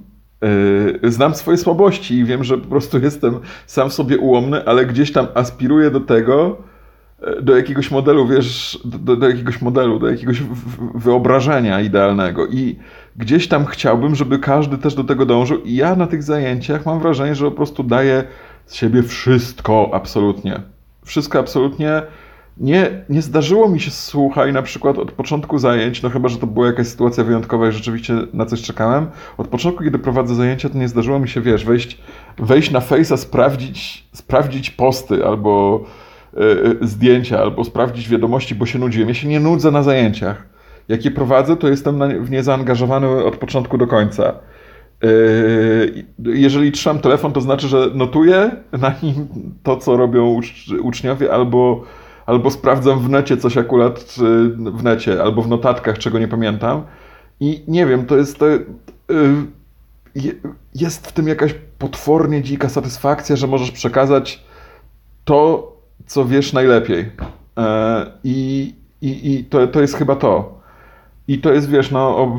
y, 1.04 1.10
znam 1.12 1.34
swoje 1.34 1.58
słabości 1.58 2.14
i 2.14 2.24
wiem, 2.24 2.44
że 2.44 2.58
po 2.58 2.68
prostu 2.68 2.98
jestem 2.98 3.38
sam 3.66 3.90
sobie 3.90 4.18
ułomny, 4.18 4.64
ale 4.64 4.86
gdzieś 4.86 5.12
tam 5.12 5.26
aspiruję 5.34 5.90
do 5.90 6.00
tego, 6.00 6.62
do 7.42 7.56
jakiegoś 7.56 7.90
modelu, 7.90 8.26
wiesz, 8.26 8.78
do, 8.84 9.16
do, 9.16 9.28
jakiegoś 9.28 9.62
modelu, 9.62 9.98
do 9.98 10.10
jakiegoś 10.10 10.42
wyobrażenia 10.94 11.80
idealnego. 11.80 12.46
I 12.46 12.76
gdzieś 13.16 13.48
tam 13.48 13.64
chciałbym, 13.64 14.14
żeby 14.14 14.38
każdy 14.38 14.78
też 14.78 14.94
do 14.94 15.04
tego 15.04 15.26
dążył. 15.26 15.58
I 15.60 15.74
ja 15.74 15.96
na 15.96 16.06
tych 16.06 16.22
zajęciach 16.22 16.86
mam 16.86 17.00
wrażenie, 17.00 17.34
że 17.34 17.44
po 17.44 17.50
prostu 17.50 17.82
daję 17.82 18.24
z 18.66 18.74
siebie 18.74 19.02
wszystko 19.02 19.90
absolutnie. 19.92 20.60
Wszystko 21.04 21.38
absolutnie. 21.38 22.02
Nie, 22.56 23.04
nie 23.08 23.22
zdarzyło 23.22 23.68
mi 23.68 23.80
się, 23.80 23.90
słuchaj, 23.90 24.52
na 24.52 24.62
przykład 24.62 24.98
od 24.98 25.12
początku 25.12 25.58
zajęć, 25.58 26.02
no 26.02 26.10
chyba, 26.10 26.28
że 26.28 26.38
to 26.38 26.46
była 26.46 26.66
jakaś 26.66 26.86
sytuacja 26.86 27.24
wyjątkowa 27.24 27.68
i 27.68 27.72
rzeczywiście 27.72 28.14
na 28.32 28.46
coś 28.46 28.62
czekałem. 28.62 29.06
Od 29.38 29.48
początku, 29.48 29.84
kiedy 29.84 29.98
prowadzę 29.98 30.34
zajęcia, 30.34 30.68
to 30.68 30.78
nie 30.78 30.88
zdarzyło 30.88 31.18
mi 31.18 31.28
się, 31.28 31.40
wiesz, 31.40 31.64
wejść, 31.64 31.98
wejść 32.38 32.70
na 32.70 32.80
Face'a, 32.80 33.16
sprawdzić, 33.16 34.08
sprawdzić 34.12 34.70
posty 34.70 35.26
albo 35.26 35.84
zdjęcia 36.80 37.38
albo 37.38 37.64
sprawdzić 37.64 38.08
wiadomości, 38.08 38.54
bo 38.54 38.66
się 38.66 38.78
nudziłem. 38.78 39.08
Ja 39.08 39.14
się 39.14 39.28
nie 39.28 39.40
nudzę 39.40 39.70
na 39.70 39.82
zajęciach. 39.82 40.46
Jak 40.88 41.04
je 41.04 41.10
prowadzę, 41.10 41.56
to 41.56 41.68
jestem 41.68 42.24
w 42.24 42.30
nie 42.30 42.42
zaangażowany 42.42 43.24
od 43.24 43.36
początku 43.36 43.78
do 43.78 43.86
końca. 43.86 44.24
E, 44.24 45.08
jeżeli 46.24 46.72
trzymam 46.72 46.98
telefon, 46.98 47.32
to 47.32 47.40
znaczy, 47.40 47.68
że 47.68 47.90
notuję 47.94 48.50
na 48.72 48.94
nim 49.02 49.28
to, 49.62 49.76
co 49.76 49.96
robią 49.96 50.40
uczniowie, 50.82 51.32
albo, 51.32 51.84
albo 52.26 52.50
sprawdzam 52.50 53.00
w 53.00 53.08
necie 53.08 53.36
coś 53.36 53.56
akurat 53.56 54.14
w 54.56 54.82
necie, 54.82 55.22
albo 55.22 55.42
w 55.42 55.48
notatkach, 55.48 55.98
czego 55.98 56.18
nie 56.18 56.28
pamiętam. 56.28 56.82
I 57.40 57.64
nie 57.68 57.86
wiem, 57.86 58.06
to 58.06 58.16
jest. 58.16 58.38
To, 58.38 58.46
jest 60.74 61.06
w 61.06 61.12
tym 61.12 61.28
jakaś 61.28 61.54
potwornie 61.78 62.42
dzika 62.42 62.68
satysfakcja, 62.68 63.36
że 63.36 63.46
możesz 63.46 63.70
przekazać 63.70 64.44
to, 65.24 65.71
co 66.06 66.24
wiesz 66.24 66.52
najlepiej. 66.52 67.10
E, 67.58 68.06
I, 68.24 68.74
i, 69.02 69.34
i 69.34 69.44
to, 69.44 69.66
to 69.66 69.80
jest 69.80 69.94
chyba 69.94 70.16
to. 70.16 70.62
I 71.28 71.38
to 71.38 71.52
jest, 71.52 71.68
wiesz, 71.68 71.90
no, 71.90 72.16
ob, 72.16 72.30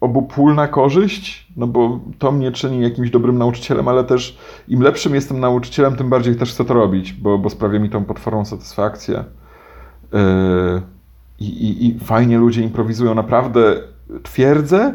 obopólna 0.00 0.68
korzyść, 0.68 1.46
no 1.56 1.66
bo 1.66 2.00
to 2.18 2.32
mnie 2.32 2.52
czyni 2.52 2.82
jakimś 2.82 3.10
dobrym 3.10 3.38
nauczycielem, 3.38 3.88
ale 3.88 4.04
też 4.04 4.38
im 4.68 4.82
lepszym 4.82 5.14
jestem 5.14 5.40
nauczycielem, 5.40 5.96
tym 5.96 6.10
bardziej 6.10 6.36
też 6.36 6.52
chcę 6.52 6.64
to 6.64 6.74
robić, 6.74 7.12
bo, 7.12 7.38
bo 7.38 7.50
sprawia 7.50 7.78
mi 7.78 7.90
tą 7.90 8.04
potworną 8.04 8.44
satysfakcję. 8.44 9.24
E, 10.12 10.82
I, 11.40 11.46
i, 11.46 11.86
I 11.86 11.98
fajnie 11.98 12.38
ludzie 12.38 12.62
improwizują. 12.62 13.14
Naprawdę 13.14 13.82
twierdzę, 14.22 14.94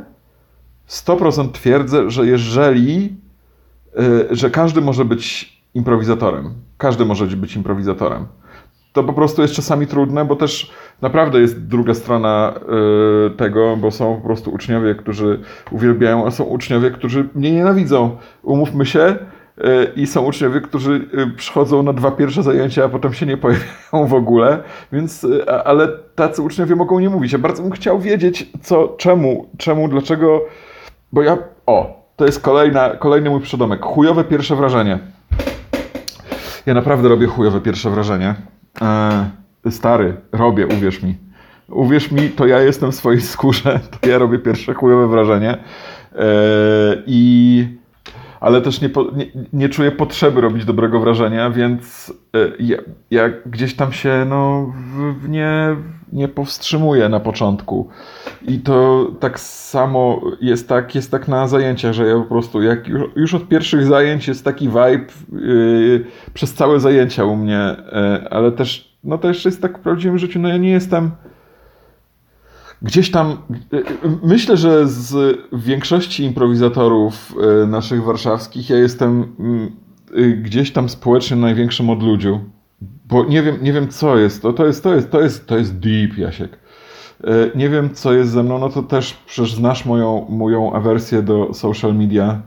100% 0.90 1.52
twierdzę, 1.52 2.10
że 2.10 2.28
jeżeli, 2.28 3.16
e, 3.98 4.36
że 4.36 4.50
każdy 4.50 4.82
może 4.82 5.06
być 5.06 5.59
improwizatorem. 5.74 6.54
Każdy 6.78 7.06
może 7.06 7.28
być 7.28 7.56
improwizatorem. 7.56 8.26
To 8.94 9.04
po 9.04 9.14
prostu 9.14 9.42
jest 9.42 9.54
czasami 9.54 9.88
trudne, 9.88 10.26
bo 10.26 10.36
też 10.36 10.72
naprawdę 11.02 11.40
jest 11.40 11.68
druga 11.68 11.94
strona 11.94 12.54
y, 13.28 13.38
tego, 13.38 13.78
bo 13.78 13.92
są 13.92 14.16
po 14.16 14.22
prostu 14.22 14.52
uczniowie, 14.52 14.96
którzy 14.96 15.40
uwielbiają, 15.72 16.26
a 16.26 16.32
są 16.32 16.44
uczniowie, 16.44 16.92
którzy 16.92 17.30
mnie 17.36 17.52
nienawidzą. 17.52 18.18
Umówmy 18.44 18.86
się, 18.86 19.16
y, 19.58 19.92
i 19.96 20.08
są 20.08 20.26
uczniowie, 20.26 20.62
którzy 20.62 21.10
y, 21.14 21.36
przychodzą 21.36 21.84
na 21.84 21.94
dwa 21.94 22.12
pierwsze 22.12 22.44
zajęcia, 22.44 22.86
a 22.86 22.90
potem 22.90 23.14
się 23.14 23.26
nie 23.26 23.38
pojawiają 23.38 24.08
w 24.08 24.14
ogóle, 24.14 24.64
więc, 24.92 25.28
ale 25.66 25.88
tacy 26.16 26.42
uczniowie 26.42 26.76
mogą 26.76 27.00
nie 27.00 27.10
mówić. 27.10 27.32
Ja 27.32 27.40
bardzo 27.40 27.64
bym 27.64 27.72
chciał 27.72 28.00
wiedzieć, 28.00 28.52
co, 28.62 28.88
czemu, 28.88 29.50
czemu, 29.58 29.88
dlaczego, 29.88 30.42
bo 31.12 31.22
ja, 31.22 31.38
o, 31.66 32.06
to 32.16 32.26
jest 32.26 32.42
kolejna, 32.42 32.90
kolejny 32.90 33.30
mój 33.30 33.42
przydomek, 33.42 33.82
chujowe 33.82 34.24
pierwsze 34.24 34.56
wrażenie. 34.56 35.00
Ja 36.70 36.76
naprawdę 36.76 37.10
robię 37.10 37.28
chujowe 37.28 37.62
pierwsze 37.62 37.90
wrażenie. 37.90 38.36
E, 38.82 39.72
stary, 39.72 40.16
robię, 40.32 40.68
uwierz 40.68 41.04
mi. 41.04 41.18
Uwierz 41.70 42.12
mi, 42.12 42.30
to 42.30 42.48
ja 42.48 42.60
jestem 42.62 42.92
w 42.92 42.96
swojej 42.96 43.22
skórze, 43.22 43.80
to 44.02 44.10
ja 44.10 44.18
robię 44.18 44.40
pierwsze 44.40 44.74
chujowe 44.74 45.08
wrażenie. 45.08 45.52
E, 45.52 46.28
I 47.08 47.68
ale 48.40 48.62
też 48.62 48.82
nie, 48.82 48.90
nie, 49.16 49.26
nie, 49.54 49.70
czuję 49.70 49.92
potrzeby 49.92 50.42
robić 50.42 50.66
dobrego 50.66 51.00
wrażenia, 51.00 51.50
więc 51.50 52.14
e, 52.36 52.38
ja, 52.60 52.78
ja 53.12 53.30
gdzieś 53.46 53.76
tam 53.76 53.92
się 53.94 54.26
no, 54.30 54.74
w, 55.22 55.30
nie, 55.30 55.76
nie 56.14 56.28
powstrzymuję 56.28 57.10
na 57.10 57.20
początku. 57.20 57.90
I 58.48 58.60
to 58.60 59.08
tak 59.20 59.40
samo 59.40 60.22
jest 60.42 60.70
tak, 60.70 60.96
jest 60.96 61.12
tak 61.12 61.28
na 61.28 61.48
zajęciach, 61.48 61.94
że 61.94 62.08
ja 62.08 62.16
po 62.16 62.26
prostu 62.26 62.62
jak 62.62 62.88
już, 62.88 63.04
już 63.16 63.34
od 63.34 63.48
pierwszych 63.48 63.86
zajęć 63.86 64.28
jest 64.28 64.46
taki 64.46 64.68
vibe 64.68 65.06
yy, 65.32 66.06
przez 66.34 66.54
całe 66.54 66.80
zajęcia 66.80 67.26
u 67.26 67.36
mnie, 67.36 67.76
yy, 67.92 68.30
ale 68.30 68.52
też 68.52 69.00
no 69.04 69.18
to 69.18 69.28
jeszcze 69.28 69.50
jest 69.50 69.62
tak 69.62 69.78
w 69.78 69.82
prawdziwym 69.82 70.18
życiu, 70.18 70.40
no 70.40 70.50
ja 70.50 70.58
nie 70.58 70.70
jestem 70.70 71.12
gdzieś 72.82 73.12
tam, 73.12 73.38
myślę, 74.24 74.58
że 74.58 74.88
z 74.88 75.38
większości 75.54 76.24
improwizatorów 76.24 77.36
e, 77.64 77.68
naszych 77.68 78.04
warszawskich 78.04 78.70
ja 78.70 78.78
jestem 78.78 79.36
mm, 79.40 79.72
y, 80.18 80.38
gdzieś 80.38 80.72
tam 80.72 80.90
społecznie 80.90 81.38
największym 81.38 81.90
odludziu. 81.90 82.40
Bo 83.10 83.26
nie 83.26 83.44
wiem, 83.44 83.58
nie 83.62 83.74
wiem 83.74 83.88
co 83.88 84.18
jest. 84.18 84.42
To, 84.42 84.54
to, 84.54 84.66
jest, 84.66 84.84
to, 84.84 84.96
jest, 84.96 85.12
to, 85.12 85.22
jest, 85.22 85.48
to 85.48 85.58
jest 85.58 85.80
deep, 85.80 86.18
Jasiek. 86.18 86.60
E, 87.24 87.30
nie 87.56 87.70
wiem, 87.70 87.90
co 87.94 88.14
jest 88.14 88.32
ze 88.32 88.44
mną, 88.44 88.60
no 88.60 88.70
to 88.70 88.84
też 88.84 89.14
przecież 89.26 89.54
znasz 89.54 89.86
moją, 89.86 90.26
moją 90.30 90.74
awersję 90.74 91.22
do 91.22 91.54
social 91.54 91.96
media. 91.96 92.42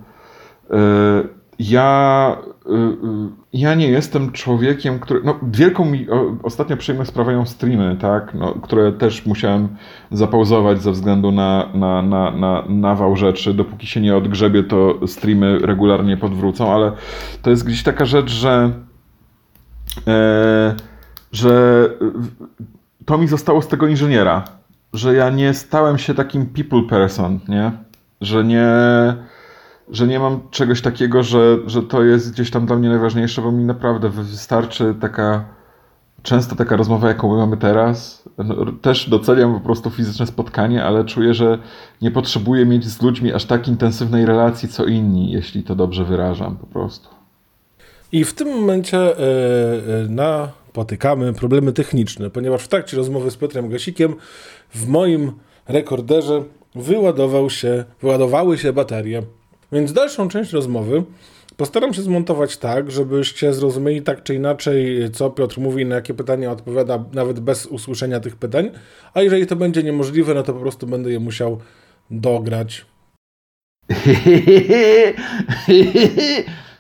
E, 0.71 1.43
ja 1.59 2.37
y, 2.67 3.43
ja 3.53 3.75
nie 3.75 3.89
jestem 3.89 4.33
człowiekiem, 4.33 4.99
który. 4.99 5.21
No, 5.25 5.39
wielką 5.43 5.85
mi 5.85 6.07
ostatnio 6.43 6.77
przyjemność 6.77 7.11
sprawiają 7.11 7.47
streamy, 7.47 7.97
tak? 8.01 8.35
No, 8.35 8.55
które 8.55 8.93
też 8.93 9.27
musiałem 9.27 9.69
zapauzować 10.11 10.83
ze 10.83 10.93
względu 10.93 11.33
na, 11.33 11.69
na, 11.75 12.03
na, 12.03 12.31
na 12.31 12.65
nawał 12.69 13.17
rzeczy. 13.17 13.55
Dopóki 13.55 13.87
się 13.87 14.01
nie 14.01 14.17
odgrzebie, 14.17 14.63
to 14.63 15.07
streamy 15.07 15.59
regularnie 15.59 16.17
podwrócą, 16.17 16.73
ale 16.73 16.93
to 17.43 17.51
jest 17.51 17.67
gdzieś 17.67 17.83
taka 17.83 18.05
rzecz, 18.05 18.31
że. 18.31 18.71
E, 20.07 20.75
że 21.33 21.89
to 23.05 23.19
mi 23.19 23.29
zostało 23.29 23.63
z 23.63 23.69
tego 23.69 23.87
inżyniera. 23.87 24.45
Że 24.93 25.15
ja 25.15 25.31
nie 25.31 25.55
stałem 25.55 25.99
się 25.99 26.15
takim 26.15 26.47
people 26.47 26.83
person, 26.89 27.41
nie? 27.49 27.73
Że 28.21 28.45
nie 28.45 28.67
że 29.93 30.07
nie 30.07 30.19
mam 30.19 30.41
czegoś 30.51 30.83
takiego, 30.83 31.23
że, 31.23 31.59
że 31.67 31.83
to 31.83 32.03
jest 32.03 32.33
gdzieś 32.33 32.51
tam 32.51 32.67
dla 32.67 32.77
mnie 32.77 32.89
najważniejsze, 32.89 33.43
bo 33.43 33.53
mi 33.53 33.65
naprawdę 33.65 34.09
wystarczy 34.09 34.95
taka, 35.01 35.45
często 36.23 36.57
taka 36.57 36.77
rozmowa, 36.77 37.09
jaką 37.09 37.37
mamy 37.37 37.57
teraz. 37.57 38.29
Też 38.83 39.11
doceniam 39.11 39.55
po 39.55 39.61
prostu 39.61 39.91
fizyczne 39.91 40.27
spotkanie, 40.27 40.85
ale 40.85 41.05
czuję, 41.05 41.35
że 41.35 41.59
nie 42.03 42.11
potrzebuję 42.11 42.67
mieć 42.67 42.85
z 42.85 43.03
ludźmi 43.03 43.33
aż 43.33 43.45
tak 43.45 43.69
intensywnej 43.69 44.27
relacji, 44.27 44.69
co 44.69 44.85
inni, 44.85 45.31
jeśli 45.31 45.63
to 45.63 45.75
dobrze 45.75 46.05
wyrażam 46.05 46.57
po 46.57 46.67
prostu. 46.67 47.22
I 48.13 48.25
w 48.25 48.35
tym 48.35 48.49
momencie 48.49 48.99
e, 48.99 49.19
e, 49.19 50.09
na 50.09 50.53
spotykamy 50.73 51.33
problemy 51.33 51.73
techniczne, 51.73 52.31
ponieważ 52.31 52.63
w 52.63 52.69
trakcie 52.69 52.97
rozmowy 52.97 53.31
z 53.31 53.37
Piotrem 53.37 53.69
Gasikiem 53.69 54.15
w 54.75 54.89
moim 54.89 55.33
rekorderze 55.69 56.43
wyładował 56.75 57.51
się, 57.51 57.85
wyładowały 58.03 58.59
się 58.59 58.73
baterie. 58.73 59.23
Więc 59.73 59.93
dalszą 59.93 60.29
część 60.29 60.53
rozmowy 60.53 61.03
postaram 61.57 61.95
się 61.95 62.03
zmontować 62.03 62.57
tak, 62.57 62.91
żebyście 62.91 63.53
zrozumieli 63.53 64.03
tak 64.03 64.23
czy 64.23 64.35
inaczej, 64.35 65.11
co 65.13 65.31
Piotr 65.31 65.61
mówi, 65.61 65.87
na 65.87 65.95
jakie 65.95 66.15
pytania 66.15 66.53
odpowiada, 66.53 67.05
nawet 67.13 67.41
bez 67.41 67.67
usłyszenia 67.67 68.21
tych 68.21 68.37
pytań. 68.37 68.71
A 69.15 69.23
jeżeli 69.23 69.47
to 69.47 69.57
będzie 69.57 69.83
niemożliwe, 69.83 70.35
no 70.35 70.43
to 70.43 70.53
po 70.53 70.61
prostu 70.61 70.87
będę 70.87 71.13
je 71.13 71.21
musiał 71.21 71.59
dograć. 72.11 72.87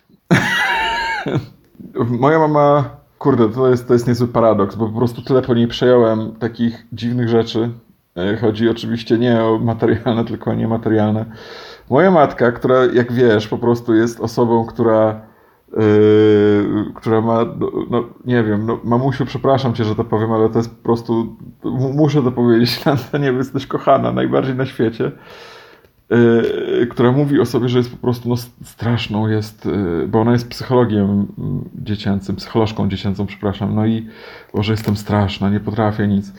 Moja 2.20 2.39
mama, 2.39 2.85
kurde, 3.18 3.49
to 3.49 3.68
jest, 3.68 3.89
to 3.89 3.93
jest 3.93 4.09
niezły 4.09 4.29
paradoks, 4.29 4.77
bo 4.77 4.87
po 4.89 4.99
prostu 4.99 5.23
tyle 5.23 5.43
po 5.43 5.55
niej 5.55 5.68
przejąłem 5.68 6.33
takich 6.33 6.87
dziwnych 6.93 7.29
rzeczy. 7.29 7.70
E, 8.16 8.37
Chodzi 8.37 8.68
oczywiście 8.68 9.18
nie 9.18 9.45
o 9.45 9.59
materialne, 9.59 10.25
tylko 10.25 10.51
o 10.51 10.55
niematerialne. 10.55 11.25
Moja 11.91 12.11
matka, 12.11 12.53
która, 12.53 12.85
jak 12.85 13.12
wiesz, 13.12 13.49
po 13.49 13.59
prostu 13.59 13.95
jest 13.95 14.20
osobą, 14.20 14.66
która, 14.66 15.20
yy, 15.77 16.93
która 16.95 17.20
ma, 17.20 17.45
no, 17.45 17.70
no, 17.91 18.05
nie 18.25 18.43
wiem, 18.43 18.66
no, 18.66 18.81
mamusiu, 18.85 19.27
przepraszam 19.27 19.75
cię, 19.75 19.85
że 19.85 19.95
to 19.95 20.05
powiem, 20.05 20.33
ale 20.33 20.49
to 20.49 20.59
jest 20.59 20.77
po 20.77 20.83
prostu, 20.83 21.37
muszę 21.95 22.23
to 22.23 22.33
powiedzieć, 22.33 22.79
na 22.85 22.93
antenie, 22.93 23.33
bo 23.33 23.39
jesteś 23.39 23.66
kochana 23.66 24.12
najbardziej 24.12 24.55
na 24.55 24.66
świecie 24.66 25.12
która 26.91 27.13
mówi 27.13 27.41
o 27.41 27.47
sobie, 27.47 27.69
że 27.69 27.79
jest 27.79 27.91
po 27.91 27.97
prostu 27.97 28.29
no, 28.29 28.37
straszną, 28.65 29.29
jest, 29.29 29.67
yy, 29.67 30.09
bo 30.09 30.21
ona 30.21 30.33
jest 30.33 30.49
psychologiem 30.49 31.27
mm, 31.39 31.69
dziecięcym, 31.75 32.37
psycholożką 32.37 32.89
dziecięcą, 32.89 33.27
przepraszam, 33.27 33.75
no 33.75 33.87
i 33.87 34.07
że 34.55 34.73
jestem 34.73 34.97
straszna, 34.97 35.51
nie 35.51 35.61
potrafię 35.61 36.09
nic. 36.09 36.33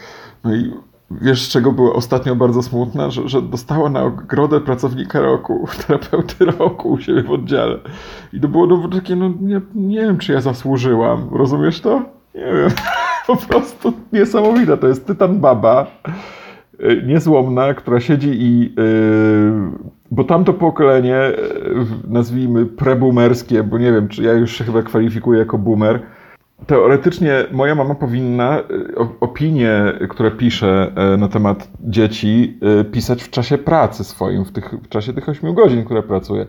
No 0.43 0.55
i 0.55 0.71
wiesz, 1.11 1.45
z 1.45 1.49
czego 1.49 1.71
była 1.71 1.93
ostatnio 1.93 2.35
bardzo 2.35 2.63
smutna? 2.63 3.11
Że, 3.11 3.29
że 3.29 3.41
dostała 3.41 3.89
nagrodę 3.89 4.61
pracownika 4.61 5.19
roku, 5.21 5.67
terapeuty 5.87 6.45
roku 6.45 6.91
u 6.91 6.99
siebie 6.99 7.23
w 7.23 7.31
oddziale. 7.31 7.79
I 8.33 8.39
to 8.39 8.47
było 8.47 8.67
no, 8.67 8.89
takie, 8.89 9.15
no 9.15 9.31
nie, 9.41 9.61
nie 9.75 9.99
wiem, 9.99 10.17
czy 10.17 10.33
ja 10.33 10.41
zasłużyłam, 10.41 11.29
rozumiesz 11.31 11.81
to? 11.81 12.01
Nie 12.35 12.41
wiem, 12.41 12.69
po 13.27 13.37
prostu 13.37 13.93
niesamowite, 14.13 14.77
to 14.77 14.87
jest 14.87 15.07
tytan 15.07 15.39
baba, 15.39 15.87
y, 16.07 16.11
niezłomna, 17.05 17.73
która 17.73 17.99
siedzi 17.99 18.29
i. 18.33 18.59
Yy, 18.61 19.93
bo 20.11 20.23
tamto 20.23 20.53
pokolenie, 20.53 21.09
yy, 21.09 21.85
nazwijmy 22.07 22.65
prebumerskie, 22.65 23.63
bo 23.63 23.77
nie 23.77 23.91
wiem, 23.91 24.07
czy 24.07 24.23
ja 24.23 24.33
już 24.33 24.51
się 24.57 24.63
chyba 24.63 24.81
kwalifikuję 24.81 25.39
jako 25.39 25.57
boomer. 25.57 25.99
Teoretycznie 26.67 27.45
moja 27.51 27.75
mama 27.75 27.95
powinna 27.95 28.59
y, 28.59 28.63
opinie, 29.19 29.93
które 30.09 30.31
pisze 30.31 30.91
y, 31.13 31.17
na 31.17 31.27
temat 31.27 31.69
dzieci, 31.79 32.59
y, 32.81 32.85
pisać 32.85 33.23
w 33.23 33.29
czasie 33.29 33.57
pracy 33.57 34.03
swoim, 34.03 34.45
w, 34.45 34.51
tych, 34.51 34.69
w 34.83 34.89
czasie 34.89 35.13
tych 35.13 35.29
8 35.29 35.53
godzin, 35.53 35.85
które 35.85 36.03
pracuje. 36.03 36.45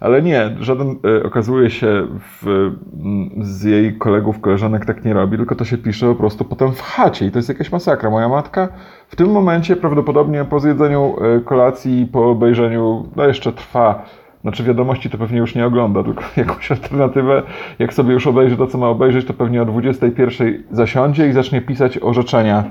Ale 0.00 0.22
nie, 0.22 0.56
żaden 0.60 0.96
y, 1.20 1.24
okazuje 1.24 1.70
się 1.70 2.06
w, 2.20 2.46
mm, 2.46 3.30
z 3.44 3.62
jej 3.62 3.98
kolegów, 3.98 4.40
koleżanek 4.40 4.84
tak 4.84 5.04
nie 5.04 5.14
robi, 5.14 5.36
tylko 5.36 5.54
to 5.54 5.64
się 5.64 5.78
pisze 5.78 6.06
po 6.06 6.14
prostu 6.14 6.44
potem 6.44 6.72
w 6.72 6.80
chacie 6.80 7.26
i 7.26 7.30
to 7.30 7.38
jest 7.38 7.48
jakaś 7.48 7.72
masakra. 7.72 8.10
Moja 8.10 8.28
matka 8.28 8.68
w 9.08 9.16
tym 9.16 9.30
momencie 9.30 9.76
prawdopodobnie 9.76 10.44
po 10.44 10.60
zjedzeniu 10.60 11.16
kolacji, 11.44 12.08
po 12.12 12.30
obejrzeniu, 12.30 13.08
no 13.16 13.24
jeszcze 13.24 13.52
trwa 13.52 14.04
znaczy 14.46 14.64
wiadomości 14.64 15.10
to 15.10 15.18
pewnie 15.18 15.38
już 15.38 15.54
nie 15.54 15.66
ogląda, 15.66 16.02
tylko 16.02 16.22
jakąś 16.36 16.72
alternatywę. 16.72 17.42
Jak 17.78 17.94
sobie 17.94 18.12
już 18.12 18.26
obejrzy 18.26 18.56
to, 18.56 18.66
co 18.66 18.78
ma 18.78 18.88
obejrzeć, 18.88 19.26
to 19.26 19.34
pewnie 19.34 19.62
o 19.62 19.64
21 19.64 20.62
zasiądzie 20.70 21.28
i 21.28 21.32
zacznie 21.32 21.60
pisać 21.60 21.98
orzeczenia 22.02 22.64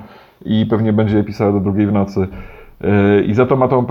i 0.45 0.65
pewnie 0.65 0.93
będzie 0.93 1.17
je 1.17 1.23
pisała 1.23 1.51
do 1.51 1.59
drugiej 1.59 1.87
w 1.87 1.91
nocy. 1.91 2.27
Yy, 2.81 3.23
I 3.23 3.33
za 3.33 3.45
to 3.45 3.55
ma 3.55 3.67
tą, 3.67 3.85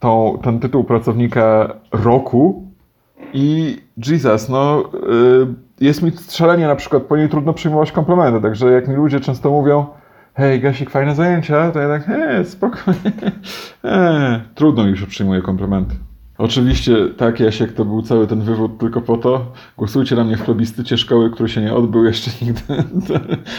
tą, 0.00 0.38
ten 0.42 0.60
tytuł 0.60 0.84
pracownika 0.84 1.74
roku 1.92 2.66
i 3.32 3.76
Jesus, 4.06 4.48
no 4.48 4.82
yy, 5.08 5.54
jest 5.80 6.02
mi 6.02 6.10
szalenie 6.30 6.66
na 6.66 6.76
przykład 6.76 7.02
po 7.02 7.16
niej 7.16 7.28
trudno 7.28 7.52
przyjmować 7.52 7.92
komplementy, 7.92 8.40
także 8.40 8.72
jak 8.72 8.88
mi 8.88 8.94
ludzie 8.94 9.20
często 9.20 9.50
mówią 9.50 9.86
hej 10.34 10.60
Gasik, 10.60 10.90
fajne 10.90 11.14
zajęcia, 11.14 11.70
to 11.70 11.80
ja 11.80 11.88
tak, 11.88 12.04
hej, 12.04 12.46
spokojnie, 12.46 13.12
eee, 13.84 14.40
trudno 14.54 14.86
już 14.86 15.06
przyjmuję 15.06 15.42
komplementy. 15.42 15.94
Oczywiście, 16.38 17.08
tak, 17.16 17.40
Jasiek, 17.40 17.72
to 17.72 17.84
był 17.84 18.02
cały 18.02 18.26
ten 18.26 18.40
wywód 18.40 18.78
tylko 18.78 19.00
po 19.00 19.16
to. 19.16 19.52
Głosujcie 19.76 20.16
na 20.16 20.24
mnie 20.24 20.36
w 20.36 20.42
plebiscycie 20.44 20.98
szkoły, 20.98 21.30
który 21.30 21.48
się 21.48 21.60
nie 21.60 21.74
odbył 21.74 22.04
jeszcze 22.04 22.30
nigdy, 22.46 22.62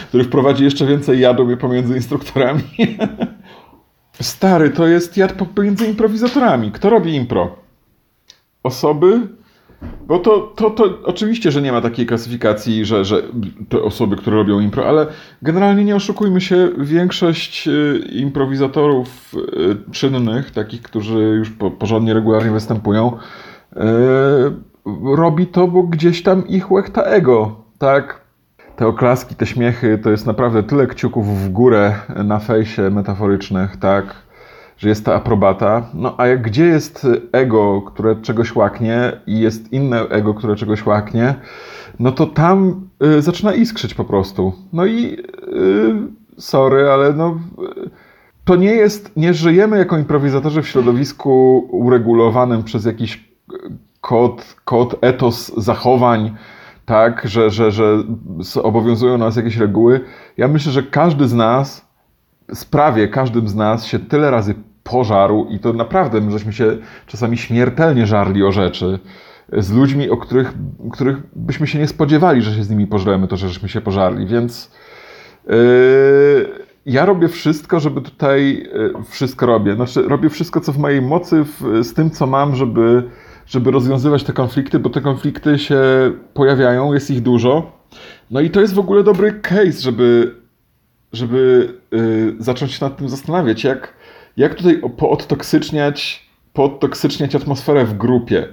który 0.07 0.23
wprowadzi 0.23 0.63
jeszcze 0.63 0.85
więcej 0.85 1.19
jadu 1.19 1.57
pomiędzy 1.57 1.95
instruktorami. 1.95 2.63
Stary, 4.21 4.69
to 4.69 4.87
jest 4.87 5.17
jad 5.17 5.33
pomiędzy 5.33 5.87
improwizatorami. 5.87 6.71
Kto 6.71 6.89
robi 6.89 7.15
impro? 7.15 7.55
Osoby? 8.63 9.27
Bo 10.07 10.19
to, 10.19 10.53
to, 10.55 10.69
to 10.69 10.83
oczywiście, 11.03 11.51
że 11.51 11.61
nie 11.61 11.71
ma 11.71 11.81
takiej 11.81 12.05
klasyfikacji, 12.05 12.85
że, 12.85 13.05
że 13.05 13.21
te 13.69 13.81
osoby, 13.81 14.15
które 14.15 14.37
robią 14.37 14.59
impro, 14.59 14.87
ale 14.87 15.07
generalnie 15.41 15.85
nie 15.85 15.95
oszukujmy 15.95 16.41
się, 16.41 16.69
większość 16.77 17.67
y, 17.67 18.09
improwizatorów 18.11 19.33
y, 19.87 19.91
czynnych, 19.91 20.51
takich, 20.51 20.81
którzy 20.81 21.19
już 21.19 21.49
po, 21.49 21.71
porządnie, 21.71 22.13
regularnie 22.13 22.51
występują, 22.51 23.17
y, 23.73 23.79
robi 25.15 25.47
to, 25.47 25.67
bo 25.67 25.83
gdzieś 25.83 26.23
tam 26.23 26.47
ich 26.47 26.71
łechta 26.71 27.03
ego, 27.03 27.55
tak? 27.79 28.21
Te 28.75 28.87
oklaski, 28.87 29.35
te 29.35 29.45
śmiechy, 29.45 29.97
to 29.97 30.09
jest 30.09 30.27
naprawdę 30.27 30.63
tyle 30.63 30.87
kciuków 30.87 31.27
w 31.27 31.49
górę 31.49 31.95
na 32.23 32.39
fejsie 32.39 32.89
metaforycznych, 32.89 33.77
tak? 33.77 34.22
Że 34.83 34.89
jest 34.89 35.05
ta 35.05 35.15
aprobata. 35.15 35.89
No 35.93 36.15
a 36.17 36.27
jak 36.27 36.41
gdzie 36.41 36.65
jest 36.65 37.07
ego, 37.31 37.81
które 37.81 38.15
czegoś 38.15 38.55
łaknie 38.55 39.11
i 39.27 39.39
jest 39.39 39.73
inne 39.73 40.01
ego, 40.09 40.33
które 40.33 40.55
czegoś 40.55 40.85
łaknie, 40.85 41.35
no 41.99 42.11
to 42.11 42.25
tam 42.25 42.87
y, 43.17 43.21
zaczyna 43.21 43.53
iskrzyć 43.53 43.93
po 43.93 44.05
prostu. 44.05 44.53
No 44.73 44.85
i 44.85 45.05
y, 45.07 45.93
sorry, 46.37 46.89
ale 46.89 47.13
no 47.13 47.39
y, 47.85 47.89
to 48.45 48.55
nie 48.55 48.71
jest, 48.71 49.17
nie 49.17 49.33
żyjemy 49.33 49.77
jako 49.77 49.97
improwizatorzy 49.97 50.61
w 50.61 50.67
środowisku 50.67 51.67
uregulowanym 51.71 52.63
przez 52.63 52.85
jakiś 52.85 53.29
kod, 54.01 54.55
kod 54.65 54.95
etos 55.01 55.51
zachowań, 55.57 56.35
tak, 56.85 57.27
że, 57.27 57.49
że, 57.49 57.71
że 57.71 58.03
obowiązują 58.63 59.17
nas 59.17 59.35
jakieś 59.35 59.57
reguły. 59.57 60.01
Ja 60.37 60.47
myślę, 60.47 60.71
że 60.71 60.83
każdy 60.83 61.27
z 61.27 61.33
nas, 61.33 61.87
z 62.53 62.65
prawie 62.65 63.07
każdym 63.07 63.47
z 63.47 63.55
nas 63.55 63.85
się 63.85 63.99
tyle 63.99 64.31
razy 64.31 64.55
pożarł 64.83 65.47
i 65.49 65.59
to 65.59 65.73
naprawdę 65.73 66.21
my 66.21 66.31
żeśmy 66.31 66.53
się 66.53 66.77
czasami 67.07 67.37
śmiertelnie 67.37 68.07
żarli 68.07 68.43
o 68.43 68.51
rzeczy 68.51 68.99
z 69.57 69.71
ludźmi, 69.71 70.09
o 70.09 70.17
których, 70.17 70.53
których 70.91 71.17
byśmy 71.35 71.67
się 71.67 71.79
nie 71.79 71.87
spodziewali, 71.87 72.41
że 72.41 72.55
się 72.55 72.63
z 72.63 72.69
nimi 72.69 72.87
pożremy, 72.87 73.27
to 73.27 73.37
że 73.37 73.49
żeśmy 73.49 73.69
się 73.69 73.81
pożarli, 73.81 74.27
więc 74.27 74.71
yy, 75.47 75.53
ja 76.85 77.05
robię 77.05 77.27
wszystko, 77.27 77.79
żeby 77.79 78.01
tutaj 78.01 78.67
yy, 78.73 78.93
wszystko 79.09 79.45
robię. 79.45 79.75
Znaczy, 79.75 80.01
robię 80.01 80.29
wszystko, 80.29 80.61
co 80.61 80.71
w 80.71 80.77
mojej 80.77 81.01
mocy 81.01 81.43
w, 81.43 81.83
z 81.83 81.93
tym, 81.93 82.11
co 82.11 82.27
mam, 82.27 82.55
żeby, 82.55 83.03
żeby 83.45 83.71
rozwiązywać 83.71 84.23
te 84.23 84.33
konflikty, 84.33 84.79
bo 84.79 84.89
te 84.89 85.01
konflikty 85.01 85.59
się 85.59 85.81
pojawiają, 86.33 86.93
jest 86.93 87.11
ich 87.11 87.21
dużo. 87.21 87.71
No 88.31 88.41
i 88.41 88.49
to 88.49 88.61
jest 88.61 88.73
w 88.73 88.79
ogóle 88.79 89.03
dobry 89.03 89.33
case, 89.33 89.81
żeby, 89.81 90.35
żeby 91.13 91.73
yy, 91.91 92.35
zacząć 92.39 92.71
się 92.71 92.85
nad 92.85 92.97
tym 92.97 93.09
zastanawiać, 93.09 93.63
jak, 93.63 93.93
jak 94.37 94.55
tutaj 94.55 94.81
poodtoksyczniać, 94.97 96.25
poodtoksyczniać 96.53 97.35
atmosferę 97.35 97.85
w 97.85 97.97
grupie 97.97 98.47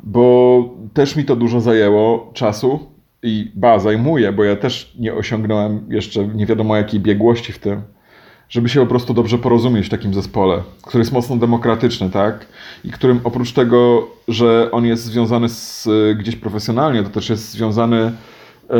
bo 0.00 0.64
też 0.94 1.16
mi 1.16 1.24
to 1.24 1.36
dużo 1.36 1.60
zajęło 1.60 2.30
czasu 2.34 2.86
i 3.22 3.50
ba, 3.54 3.78
zajmuje, 3.78 4.32
bo 4.32 4.44
ja 4.44 4.56
też 4.56 4.94
nie 4.98 5.14
osiągnąłem 5.14 5.86
jeszcze 5.88 6.28
nie 6.28 6.46
wiadomo 6.46 6.76
jakiej 6.76 7.00
biegłości 7.00 7.52
w 7.52 7.58
tym, 7.58 7.82
żeby 8.48 8.68
się 8.68 8.80
po 8.80 8.86
prostu 8.86 9.14
dobrze 9.14 9.38
porozumieć 9.38 9.86
w 9.86 9.90
takim 9.90 10.14
zespole, 10.14 10.62
który 10.82 11.02
jest 11.02 11.12
mocno 11.12 11.36
demokratyczny, 11.36 12.10
tak? 12.10 12.46
I 12.84 12.90
którym 12.90 13.20
oprócz 13.24 13.52
tego, 13.52 14.08
że 14.28 14.70
on 14.70 14.84
jest 14.84 15.04
związany 15.04 15.48
z, 15.48 15.88
gdzieś 16.18 16.36
profesjonalnie, 16.36 17.02
to 17.02 17.10
też 17.10 17.30
jest 17.30 17.50
związany 17.50 17.96
y, 18.06 18.72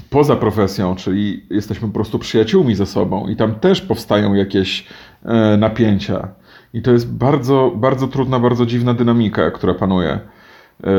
poza 0.00 0.36
profesją, 0.36 0.96
czyli 0.96 1.46
jesteśmy 1.50 1.88
po 1.88 1.94
prostu 1.94 2.18
przyjaciółmi 2.18 2.74
ze 2.74 2.86
sobą 2.86 3.28
i 3.28 3.36
tam 3.36 3.54
też 3.54 3.82
powstają 3.82 4.34
jakieś 4.34 4.86
e, 5.24 5.56
napięcia. 5.56 6.28
I 6.74 6.82
to 6.82 6.90
jest 6.90 7.12
bardzo, 7.12 7.72
bardzo 7.76 8.08
trudna, 8.08 8.38
bardzo 8.38 8.66
dziwna 8.66 8.94
dynamika, 8.94 9.50
która 9.50 9.74
panuje. 9.74 10.10
E, 10.10 10.90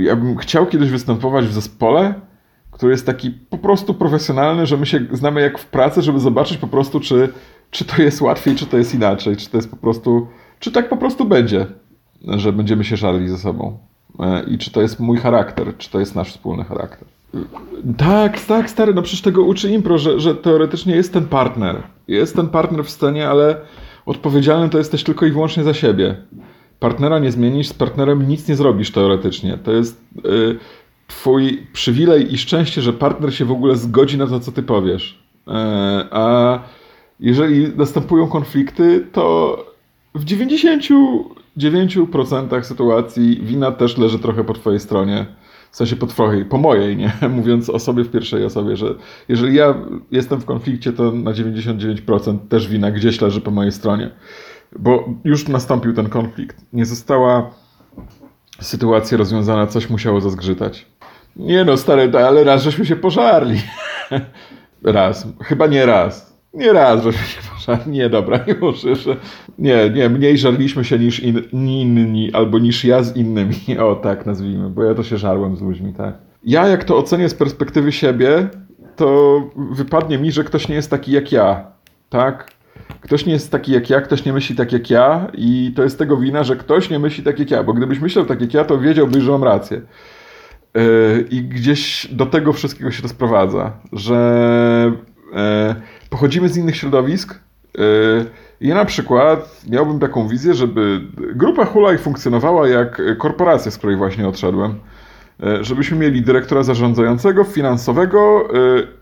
ja 0.00 0.16
bym 0.16 0.36
chciał 0.36 0.66
kiedyś 0.66 0.90
występować 0.90 1.46
w 1.46 1.52
zespole, 1.52 2.14
który 2.70 2.92
jest 2.92 3.06
taki 3.06 3.30
po 3.30 3.58
prostu 3.58 3.94
profesjonalny, 3.94 4.66
że 4.66 4.76
my 4.76 4.86
się 4.86 5.00
znamy 5.12 5.40
jak 5.40 5.58
w 5.58 5.66
pracy, 5.66 6.02
żeby 6.02 6.20
zobaczyć 6.20 6.58
po 6.58 6.66
prostu, 6.66 7.00
czy, 7.00 7.28
czy 7.70 7.84
to 7.84 8.02
jest 8.02 8.20
łatwiej, 8.20 8.56
czy 8.56 8.66
to 8.66 8.78
jest 8.78 8.94
inaczej, 8.94 9.36
czy 9.36 9.50
to 9.50 9.56
jest 9.56 9.70
po 9.70 9.76
prostu, 9.76 10.26
czy 10.58 10.72
tak 10.72 10.88
po 10.88 10.96
prostu 10.96 11.24
będzie, 11.24 11.66
że 12.24 12.52
będziemy 12.52 12.84
się 12.84 12.96
żarli 12.96 13.28
ze 13.28 13.38
sobą. 13.38 13.78
E, 14.20 14.42
I 14.42 14.58
czy 14.58 14.70
to 14.70 14.82
jest 14.82 15.00
mój 15.00 15.18
charakter, 15.18 15.76
czy 15.78 15.90
to 15.90 16.00
jest 16.00 16.14
nasz 16.14 16.30
wspólny 16.30 16.64
charakter. 16.64 17.15
Tak, 17.98 18.40
tak, 18.40 18.70
stary, 18.70 18.94
no 18.94 19.02
przecież 19.02 19.22
tego 19.22 19.42
uczy 19.42 19.70
impro, 19.70 19.98
że, 19.98 20.20
że 20.20 20.34
teoretycznie 20.34 20.96
jest 20.96 21.12
ten 21.12 21.26
partner. 21.26 21.82
Jest 22.08 22.36
ten 22.36 22.48
partner 22.48 22.84
w 22.84 22.90
scenie, 22.90 23.28
ale 23.28 23.60
odpowiedzialny 24.06 24.68
to 24.68 24.78
jesteś 24.78 25.04
tylko 25.04 25.26
i 25.26 25.30
wyłącznie 25.30 25.64
za 25.64 25.74
siebie. 25.74 26.16
Partnera 26.80 27.18
nie 27.18 27.32
zmienisz, 27.32 27.68
z 27.68 27.74
partnerem 27.74 28.28
nic 28.28 28.48
nie 28.48 28.56
zrobisz 28.56 28.90
teoretycznie. 28.90 29.58
To 29.58 29.72
jest 29.72 30.00
y, 30.16 30.58
twój 31.06 31.66
przywilej 31.72 32.34
i 32.34 32.38
szczęście, 32.38 32.82
że 32.82 32.92
partner 32.92 33.34
się 33.34 33.44
w 33.44 33.52
ogóle 33.52 33.76
zgodzi 33.76 34.18
na 34.18 34.26
to, 34.26 34.40
co 34.40 34.52
ty 34.52 34.62
powiesz. 34.62 35.18
Y, 35.48 35.52
a 36.10 36.58
jeżeli 37.20 37.68
następują 37.76 38.28
konflikty, 38.28 39.06
to 39.12 39.56
w 40.14 40.24
99% 40.24 42.62
sytuacji 42.62 43.40
wina 43.42 43.72
też 43.72 43.98
leży 43.98 44.18
trochę 44.18 44.44
po 44.44 44.54
twojej 44.54 44.80
stronie. 44.80 45.26
W 45.70 45.76
sensie 45.76 45.96
po 45.96 46.06
twojej, 46.06 46.44
po 46.44 46.58
mojej, 46.58 46.96
nie? 46.96 47.12
Mówiąc 47.28 47.70
o 47.70 47.78
sobie 47.78 48.04
w 48.04 48.10
pierwszej 48.10 48.44
osobie, 48.44 48.76
że 48.76 48.94
jeżeli 49.28 49.54
ja 49.54 49.74
jestem 50.10 50.40
w 50.40 50.44
konflikcie, 50.44 50.92
to 50.92 51.12
na 51.12 51.30
99% 51.30 52.38
też 52.48 52.68
wina 52.68 52.90
gdzieś 52.90 53.20
leży 53.20 53.40
po 53.40 53.50
mojej 53.50 53.72
stronie. 53.72 54.10
Bo 54.78 55.08
już 55.24 55.48
nastąpił 55.48 55.92
ten 55.92 56.08
konflikt. 56.08 56.56
Nie 56.72 56.86
została 56.86 57.50
sytuacja 58.60 59.18
rozwiązana, 59.18 59.66
coś 59.66 59.90
musiało 59.90 60.20
zazgrzytać. 60.20 60.86
Nie 61.36 61.64
no, 61.64 61.76
stary, 61.76 62.12
ale 62.26 62.44
raz 62.44 62.62
żeśmy 62.62 62.86
się 62.86 62.96
pożarli. 62.96 63.60
raz. 64.84 65.26
Chyba 65.42 65.66
nie 65.66 65.86
raz. 65.86 66.25
Nie 66.54 66.72
raz, 66.72 67.02
żeśmy 67.02 67.26
się 67.26 67.40
pożarli. 67.54 67.92
Nie, 67.92 68.10
dobra, 68.10 68.40
już. 68.62 68.84
Jeszcze. 68.84 69.16
Nie, 69.58 69.90
nie, 69.90 70.08
mniej 70.08 70.38
żarliśmy 70.38 70.84
się 70.84 70.98
niż 70.98 71.20
in, 71.20 71.42
inni, 71.52 72.32
albo 72.32 72.58
niż 72.58 72.84
ja 72.84 73.02
z 73.02 73.16
innymi. 73.16 73.54
O, 73.80 73.94
tak 73.94 74.26
nazwijmy, 74.26 74.70
bo 74.70 74.82
ja 74.82 74.94
to 74.94 75.02
się 75.02 75.16
żarłem 75.18 75.56
z 75.56 75.62
ludźmi, 75.62 75.92
tak. 75.94 76.14
Ja, 76.44 76.68
jak 76.68 76.84
to 76.84 76.96
ocenię 76.96 77.28
z 77.28 77.34
perspektywy 77.34 77.92
siebie, 77.92 78.48
to 78.96 79.40
wypadnie 79.70 80.18
mi, 80.18 80.32
że 80.32 80.44
ktoś 80.44 80.68
nie 80.68 80.74
jest 80.74 80.90
taki 80.90 81.12
jak 81.12 81.32
ja, 81.32 81.66
tak? 82.08 82.50
Ktoś 83.00 83.26
nie 83.26 83.32
jest 83.32 83.52
taki 83.52 83.72
jak 83.72 83.90
ja, 83.90 84.00
ktoś 84.00 84.24
nie 84.24 84.32
myśli 84.32 84.56
tak 84.56 84.72
jak 84.72 84.90
ja 84.90 85.30
i 85.34 85.72
to 85.76 85.82
jest 85.82 85.98
tego 85.98 86.16
wina, 86.16 86.44
że 86.44 86.56
ktoś 86.56 86.90
nie 86.90 86.98
myśli 86.98 87.24
tak 87.24 87.38
jak 87.38 87.50
ja, 87.50 87.62
bo 87.62 87.74
gdybyś 87.74 88.00
myślał 88.00 88.24
tak 88.24 88.40
jak 88.40 88.54
ja, 88.54 88.64
to 88.64 88.78
wiedziałbyś, 88.78 89.22
że 89.22 89.32
mam 89.32 89.44
rację. 89.44 89.80
Yy, 90.74 91.26
I 91.30 91.42
gdzieś 91.42 92.08
do 92.12 92.26
tego 92.26 92.52
wszystkiego 92.52 92.90
się 92.90 93.02
to 93.02 93.08
sprowadza, 93.08 93.72
że 93.92 94.92
yy, 95.32 95.74
pochodzimy 96.16 96.48
z 96.48 96.56
innych 96.56 96.76
środowisk. 96.76 97.40
Yy, 97.78 97.82
ja 98.60 98.74
na 98.74 98.84
przykład 98.84 99.62
miałbym 99.70 99.98
taką 99.98 100.28
wizję, 100.28 100.54
żeby 100.54 101.00
grupa 101.34 101.64
Hulaj 101.64 101.98
funkcjonowała 101.98 102.68
jak 102.68 103.02
korporacja, 103.18 103.70
z 103.70 103.78
której 103.78 103.96
właśnie 103.96 104.28
odszedłem. 104.28 104.74
Żebyśmy 105.60 105.98
mieli 105.98 106.22
dyrektora 106.22 106.62
zarządzającego, 106.62 107.44
finansowego, 107.44 108.48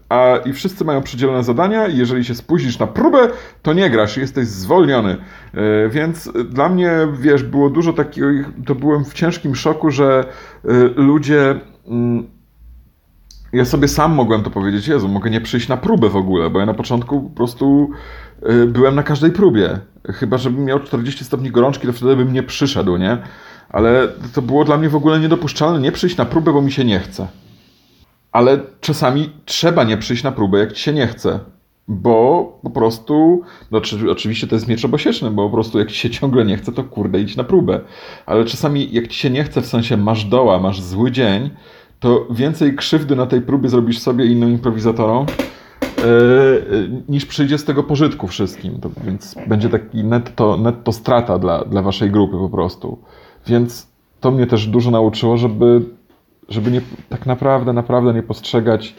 a 0.08 0.36
i 0.44 0.52
wszyscy 0.52 0.84
mają 0.84 1.02
przydzielone 1.02 1.44
zadania 1.44 1.86
i 1.86 1.96
jeżeli 1.96 2.24
się 2.24 2.34
spóźnisz 2.34 2.78
na 2.78 2.86
próbę, 2.86 3.28
to 3.62 3.72
nie 3.72 3.90
grasz, 3.90 4.16
jesteś 4.16 4.46
zwolniony. 4.46 5.16
Więc 5.90 6.32
dla 6.50 6.68
mnie, 6.68 6.90
wiesz, 7.20 7.42
było 7.42 7.70
dużo 7.70 7.92
takich, 7.92 8.24
to 8.66 8.74
byłem 8.74 9.04
w 9.04 9.14
ciężkim 9.14 9.54
szoku, 9.54 9.90
że 9.90 10.24
ludzie 10.96 11.60
ja 13.54 13.64
sobie 13.64 13.88
sam 13.88 14.12
mogłem 14.12 14.42
to 14.42 14.50
powiedzieć, 14.50 14.88
Jezu, 14.88 15.08
mogę 15.08 15.30
nie 15.30 15.40
przyjść 15.40 15.68
na 15.68 15.76
próbę 15.76 16.08
w 16.08 16.16
ogóle, 16.16 16.50
bo 16.50 16.60
ja 16.60 16.66
na 16.66 16.74
początku 16.74 17.20
po 17.20 17.36
prostu 17.36 17.90
y, 18.50 18.66
byłem 18.66 18.94
na 18.94 19.02
każdej 19.02 19.30
próbie. 19.30 19.78
Chyba, 20.06 20.38
żebym 20.38 20.64
miał 20.64 20.80
40 20.80 21.24
stopni 21.24 21.50
gorączki, 21.50 21.86
to 21.86 21.92
wtedy 21.92 22.16
bym 22.16 22.32
nie 22.32 22.42
przyszedł, 22.42 22.96
nie? 22.96 23.18
Ale 23.68 24.08
to 24.34 24.42
było 24.42 24.64
dla 24.64 24.76
mnie 24.76 24.88
w 24.88 24.96
ogóle 24.96 25.20
niedopuszczalne 25.20 25.80
nie 25.80 25.92
przyjść 25.92 26.16
na 26.16 26.24
próbę, 26.24 26.52
bo 26.52 26.62
mi 26.62 26.72
się 26.72 26.84
nie 26.84 26.98
chce. 26.98 27.26
Ale 28.32 28.60
czasami 28.80 29.30
trzeba 29.44 29.84
nie 29.84 29.96
przyjść 29.96 30.22
na 30.22 30.32
próbę, 30.32 30.58
jak 30.58 30.72
ci 30.72 30.82
się 30.82 30.92
nie 30.92 31.06
chce. 31.06 31.40
Bo 31.88 32.58
po 32.62 32.70
prostu, 32.70 33.42
no 33.70 33.80
oczywiście 34.10 34.46
to 34.46 34.54
jest 34.54 34.68
miecz 34.68 34.84
obosieczny, 34.84 35.30
bo 35.30 35.48
po 35.48 35.54
prostu 35.54 35.78
jak 35.78 35.90
ci 35.90 35.98
się 35.98 36.10
ciągle 36.10 36.44
nie 36.44 36.56
chce, 36.56 36.72
to 36.72 36.84
kurde 36.84 37.20
idź 37.20 37.36
na 37.36 37.44
próbę. 37.44 37.80
Ale 38.26 38.44
czasami 38.44 38.92
jak 38.92 39.08
ci 39.08 39.18
się 39.18 39.30
nie 39.30 39.44
chce, 39.44 39.62
w 39.62 39.66
sensie 39.66 39.96
masz 39.96 40.24
doła, 40.24 40.58
masz 40.58 40.80
zły 40.80 41.10
dzień, 41.10 41.50
to 42.04 42.26
więcej 42.30 42.74
krzywdy 42.74 43.16
na 43.16 43.26
tej 43.26 43.40
próbie 43.40 43.68
zrobisz 43.68 43.98
sobie 43.98 44.26
i 44.26 44.32
innym 44.32 44.50
improwizatorom, 44.50 45.26
yy, 45.96 47.02
niż 47.08 47.26
przyjdzie 47.26 47.58
z 47.58 47.64
tego 47.64 47.82
pożytku 47.82 48.26
wszystkim. 48.26 48.80
To, 48.80 48.90
więc 49.04 49.34
będzie 49.46 49.68
taki 49.68 50.04
netto, 50.04 50.56
netto 50.56 50.92
strata 50.92 51.38
dla, 51.38 51.64
dla 51.64 51.82
waszej 51.82 52.10
grupy 52.10 52.36
po 52.36 52.48
prostu. 52.48 52.98
Więc 53.46 53.86
to 54.20 54.30
mnie 54.30 54.46
też 54.46 54.66
dużo 54.66 54.90
nauczyło, 54.90 55.36
żeby, 55.36 55.82
żeby 56.48 56.70
nie, 56.70 56.80
tak 57.08 57.26
naprawdę, 57.26 57.72
naprawdę 57.72 58.14
nie 58.14 58.22
postrzegać 58.22 58.94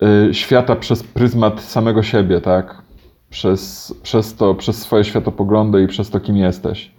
yy, 0.00 0.34
świata 0.34 0.76
przez 0.76 1.02
pryzmat 1.02 1.60
samego 1.60 2.02
siebie, 2.02 2.40
tak? 2.40 2.82
Przez, 3.30 3.94
przez 4.02 4.34
to, 4.34 4.54
przez 4.54 4.78
swoje 4.78 5.04
światopoglądy 5.04 5.82
i 5.82 5.86
przez 5.86 6.10
to, 6.10 6.20
kim 6.20 6.36
jesteś. 6.36 6.90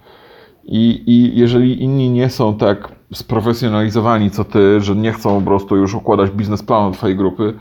I, 0.66 1.04
I 1.06 1.40
jeżeli 1.40 1.84
inni 1.84 2.10
nie 2.10 2.30
są 2.30 2.58
tak 2.58 2.92
sprofesjonalizowani 3.14 4.32
co 4.32 4.44
ty, 4.44 4.82
że 4.82 4.96
nie 4.96 5.12
chcą 5.12 5.40
po 5.40 5.46
prostu 5.46 5.76
już 5.76 5.94
układać 5.96 6.32
biznesplanu 6.32 6.92
twojej 6.92 7.18
grupy, 7.18 7.54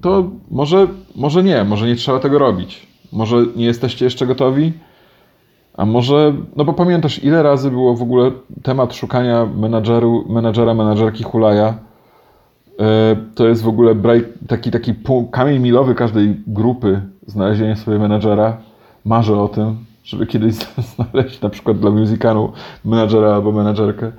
to 0.00 0.24
może, 0.50 0.86
może 1.16 1.42
nie, 1.42 1.64
może 1.64 1.86
nie 1.86 1.96
trzeba 1.96 2.18
tego 2.18 2.38
robić. 2.38 2.88
Może 3.12 3.36
nie 3.56 3.64
jesteście 3.64 4.04
jeszcze 4.04 4.26
gotowi? 4.26 4.72
A 5.76 5.86
może, 5.86 6.34
no 6.56 6.64
bo 6.64 6.72
pamiętasz, 6.72 7.24
ile 7.24 7.42
razy 7.42 7.70
było 7.70 7.94
w 7.94 8.02
ogóle 8.02 8.30
temat 8.62 8.94
szukania 8.94 9.46
menadżeru, 9.46 10.24
menadżera, 10.28 10.74
menadżerki 10.74 11.24
hulaja? 11.24 11.74
E, 12.80 13.16
to 13.34 13.48
jest 13.48 13.62
w 13.62 13.68
ogóle 13.68 13.94
taki, 14.48 14.70
taki 14.70 14.94
kamień 15.30 15.62
milowy 15.62 15.94
każdej 15.94 16.36
grupy, 16.46 17.02
znalezienie 17.26 17.76
sobie 17.76 17.98
menadżera. 17.98 18.56
Marzę 19.04 19.40
o 19.40 19.48
tym 19.48 19.87
żeby 20.08 20.26
kiedyś 20.26 20.54
znaleźć 20.94 21.40
na 21.40 21.50
przykład 21.50 21.78
dla 21.78 21.90
musicanu 21.90 22.52
menadżera 22.84 23.34
albo 23.34 23.52
menadżerkę. 23.52 24.12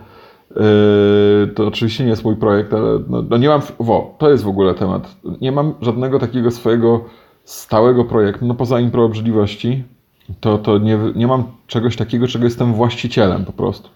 Yy, 0.55 1.47
to 1.55 1.67
oczywiście 1.67 2.03
nie 2.03 2.09
jest 2.09 2.23
mój 2.23 2.35
projekt, 2.35 2.73
ale 2.73 2.99
no, 3.09 3.21
no, 3.29 3.37
nie 3.37 3.47
mam. 3.47 3.61
Wo, 3.79 4.15
to 4.17 4.29
jest 4.29 4.43
w 4.43 4.47
ogóle 4.47 4.73
temat. 4.73 5.15
Nie 5.41 5.51
mam 5.51 5.73
żadnego 5.81 6.19
takiego 6.19 6.51
swojego 6.51 7.05
stałego 7.43 8.05
projektu, 8.05 8.45
no 8.45 8.53
poza 8.55 8.79
impro 8.79 9.09
to, 10.39 10.57
to 10.57 10.77
nie, 10.77 10.99
nie 11.15 11.27
mam 11.27 11.43
czegoś 11.67 11.95
takiego, 11.95 12.27
czego 12.27 12.45
jestem 12.45 12.73
właścicielem 12.73 13.45
po 13.45 13.51
prostu. 13.51 13.89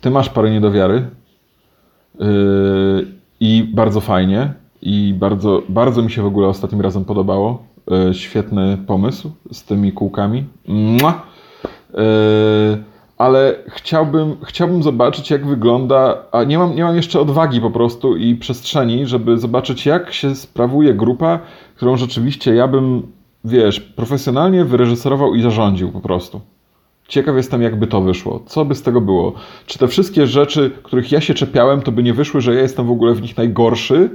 Ty 0.00 0.10
masz 0.10 0.28
parę 0.28 0.50
niedowiary 0.50 1.06
yy, 2.20 2.26
i 3.40 3.70
bardzo 3.74 4.00
fajnie 4.00 4.52
i 4.82 5.14
bardzo, 5.18 5.62
bardzo 5.68 6.02
mi 6.02 6.10
się 6.10 6.22
w 6.22 6.26
ogóle 6.26 6.48
ostatnim 6.48 6.80
razem 6.80 7.04
podobało. 7.04 7.62
Yy, 7.90 8.14
świetny 8.14 8.78
pomysł 8.86 9.30
z 9.52 9.64
tymi 9.64 9.92
kółkami. 9.92 10.44
Mua! 10.68 11.35
Yy, 11.94 11.98
ale 13.18 13.54
chciałbym, 13.68 14.36
chciałbym 14.44 14.82
zobaczyć, 14.82 15.30
jak 15.30 15.46
wygląda, 15.46 16.22
a 16.32 16.44
nie 16.44 16.58
mam, 16.58 16.74
nie 16.74 16.84
mam 16.84 16.96
jeszcze 16.96 17.20
odwagi 17.20 17.60
po 17.60 17.70
prostu 17.70 18.16
i 18.16 18.34
przestrzeni, 18.34 19.06
żeby 19.06 19.38
zobaczyć, 19.38 19.86
jak 19.86 20.12
się 20.12 20.34
sprawuje 20.34 20.94
grupa, 20.94 21.38
którą 21.76 21.96
rzeczywiście 21.96 22.54
ja 22.54 22.68
bym, 22.68 23.02
wiesz, 23.44 23.80
profesjonalnie 23.80 24.64
wyreżyserował 24.64 25.34
i 25.34 25.42
zarządził 25.42 25.92
po 25.92 26.00
prostu. 26.00 26.40
Ciekaw 27.08 27.36
jestem, 27.36 27.62
jakby 27.62 27.86
to 27.86 28.00
wyszło. 28.00 28.42
Co 28.46 28.64
by 28.64 28.74
z 28.74 28.82
tego 28.82 29.00
było? 29.00 29.32
Czy 29.66 29.78
te 29.78 29.88
wszystkie 29.88 30.26
rzeczy, 30.26 30.70
których 30.82 31.12
ja 31.12 31.20
się 31.20 31.34
czepiałem, 31.34 31.82
to 31.82 31.92
by 31.92 32.02
nie 32.02 32.14
wyszły, 32.14 32.40
że 32.40 32.54
ja 32.54 32.60
jestem 32.60 32.86
w 32.86 32.90
ogóle 32.90 33.14
w 33.14 33.22
nich 33.22 33.36
najgorszy 33.36 34.10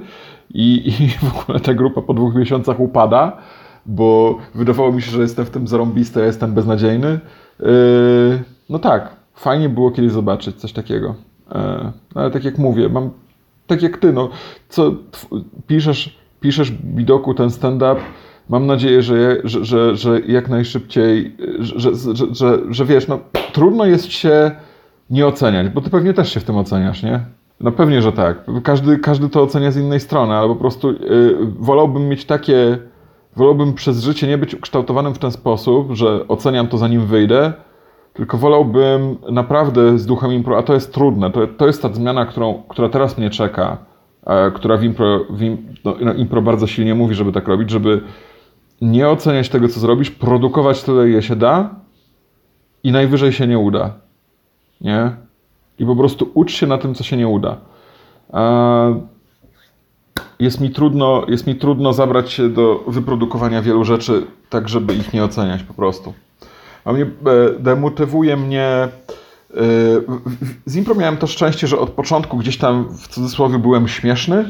i, 0.54 0.94
i 1.00 1.08
w 1.26 1.42
ogóle 1.42 1.60
ta 1.60 1.74
grupa 1.74 2.02
po 2.02 2.14
dwóch 2.14 2.36
miesiącach 2.36 2.80
upada, 2.80 3.38
bo 3.86 4.38
wydawało 4.56 4.92
mi 4.92 5.02
się, 5.02 5.12
że 5.12 5.22
jestem 5.22 5.46
w 5.46 5.50
tym 5.50 5.68
zarąbisty, 5.68 6.22
a 6.22 6.26
jestem 6.26 6.54
beznadziejny. 6.54 7.20
Yy, 7.62 8.44
no 8.70 8.80
tak, 8.80 9.16
fajnie 9.36 9.70
było 9.70 9.92
kiedyś 9.92 10.12
zobaczyć 10.12 10.56
coś 10.56 10.74
takiego. 10.74 11.16
Yy, 11.56 11.56
ale 12.16 12.32
tak 12.32 12.44
jak 12.44 12.58
mówię, 12.58 12.90
mam 12.90 13.10
tak 13.68 13.82
jak 13.82 13.98
ty, 13.98 14.14
no, 14.14 14.30
co 14.70 14.92
piszesz, 15.68 16.20
piszesz 16.40 16.72
Bidoku 16.72 17.34
ten 17.34 17.50
stand-up, 17.50 17.96
mam 18.50 18.66
nadzieję, 18.66 19.02
że, 19.02 19.38
że, 19.44 19.66
że, 19.66 19.96
że 19.96 20.20
jak 20.20 20.50
najszybciej, 20.50 21.36
że, 21.60 21.96
że, 21.96 22.16
że, 22.32 22.60
że 22.70 22.86
wiesz, 22.86 23.08
no, 23.08 23.20
trudno 23.54 23.86
jest 23.86 24.12
się 24.12 24.52
nie 25.10 25.28
oceniać, 25.28 25.70
bo 25.70 25.82
ty 25.82 25.90
pewnie 25.90 26.14
też 26.14 26.34
się 26.34 26.40
w 26.40 26.44
tym 26.44 26.58
oceniasz, 26.58 27.04
nie? 27.04 27.20
No 27.60 27.72
pewnie, 27.72 28.02
że 28.02 28.12
tak. 28.12 28.46
Każdy, 28.64 28.98
każdy 28.98 29.30
to 29.30 29.42
ocenia 29.42 29.72
z 29.72 29.78
innej 29.78 30.00
strony, 30.00 30.34
ale 30.34 30.48
po 30.48 30.56
prostu 30.56 30.92
yy, 30.92 31.38
wolałbym 31.60 32.10
mieć 32.10 32.26
takie 32.26 32.78
wolałbym 33.36 33.74
przez 33.74 34.04
życie 34.04 34.28
nie 34.28 34.38
być 34.38 34.56
ukształtowanym 34.56 35.14
w 35.14 35.20
ten 35.20 35.32
sposób, 35.32 35.92
że 35.92 36.28
oceniam 36.28 36.68
to 36.68 36.78
zanim 36.78 37.06
wyjdę, 37.06 37.54
tylko 38.14 38.38
wolałbym 38.38 39.18
naprawdę 39.32 39.98
z 40.00 40.06
duchem 40.06 40.34
impro, 40.34 40.58
a 40.58 40.64
to 40.64 40.74
jest 40.74 40.94
trudne, 40.94 41.32
to, 41.32 41.48
to 41.48 41.68
jest 41.68 41.82
ta 41.82 41.94
zmiana, 41.94 42.26
którą, 42.26 42.64
która 42.70 42.90
teraz 42.90 43.18
mnie 43.18 43.30
czeka, 43.30 43.78
e, 44.26 44.52
która 44.52 44.78
w 44.78 44.84
impro, 44.84 45.20
w 45.30 45.42
im, 45.42 45.76
no, 45.86 45.96
no, 46.02 46.14
impro 46.14 46.42
bardzo 46.42 46.68
silnie 46.68 46.96
mówi, 46.96 47.16
żeby 47.16 47.32
tak 47.32 47.48
robić, 47.48 47.70
żeby 47.70 48.02
nie 48.82 49.10
oceniać 49.10 49.50
tego, 49.50 49.68
co 49.68 49.80
zrobisz, 49.80 50.12
produkować 50.12 50.84
tyle, 50.84 51.10
ile 51.10 51.22
się 51.22 51.36
da 51.36 51.76
i 52.84 52.92
najwyżej 52.92 53.34
się 53.34 53.48
nie 53.48 53.60
uda. 53.60 53.94
Nie? 54.82 55.12
I 55.80 55.86
po 55.86 55.96
prostu 55.96 56.32
ucz 56.34 56.52
się 56.52 56.68
na 56.68 56.78
tym, 56.78 56.96
co 56.96 57.04
się 57.04 57.18
nie 57.18 57.28
uda. 57.28 57.58
E, 58.34 59.02
jest 60.42 60.62
mi 60.62 60.70
trudno, 60.70 61.26
jest 61.28 61.48
mi 61.48 61.56
trudno 61.56 61.94
zabrać 61.94 62.32
się 62.32 62.50
do 62.50 62.84
wyprodukowania 62.88 63.62
wielu 63.62 63.86
rzeczy, 63.86 64.26
tak 64.50 64.70
żeby 64.70 64.94
ich 64.94 65.14
nie 65.14 65.24
oceniać 65.24 65.64
po 65.64 65.74
prostu. 65.74 66.14
A 66.86 66.94
mnie 66.94 67.04
e, 67.04 67.10
demotywuje 67.60 68.38
mnie. 68.38 68.64
e, 68.64 69.58
Z 70.66 70.76
impro 70.76 70.96
miałem 70.96 71.18
to 71.18 71.28
szczęście, 71.28 71.68
że 71.68 71.80
od 71.80 71.90
początku 71.90 72.38
gdzieś 72.38 72.58
tam 72.58 72.86
w 72.98 73.08
cudzysłowie 73.08 73.60
byłem 73.60 73.88
śmieszny, 73.88 74.46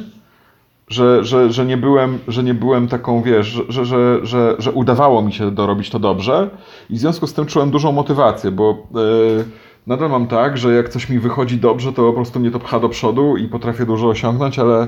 że, 0.87 1.23
że, 1.23 1.51
że, 1.51 1.65
nie, 1.65 1.77
byłem, 1.77 2.19
że 2.27 2.43
nie 2.43 2.53
byłem 2.53 2.87
taką, 2.87 3.21
wiesz, 3.21 3.47
że, 3.47 3.63
że, 3.69 3.85
że, 3.85 4.19
że, 4.23 4.55
że 4.59 4.71
udawało 4.71 5.21
mi 5.21 5.33
się 5.33 5.51
dorobić 5.51 5.89
to 5.89 5.99
dobrze 5.99 6.49
i 6.89 6.95
w 6.95 6.99
związku 6.99 7.27
z 7.27 7.33
tym 7.33 7.45
czułem 7.45 7.71
dużą 7.71 7.91
motywację, 7.91 8.51
bo 8.51 8.69
e, 8.71 9.43
nadal 9.87 10.09
mam 10.09 10.27
tak, 10.27 10.57
że 10.57 10.73
jak 10.73 10.89
coś 10.89 11.09
mi 11.09 11.19
wychodzi 11.19 11.57
dobrze, 11.57 11.93
to 11.93 12.07
po 12.07 12.13
prostu 12.13 12.39
mnie 12.39 12.51
to 12.51 12.59
pcha 12.59 12.79
do 12.79 12.89
przodu 12.89 13.37
i 13.37 13.47
potrafię 13.47 13.85
dużo 13.85 14.07
osiągnąć, 14.07 14.59
ale 14.59 14.87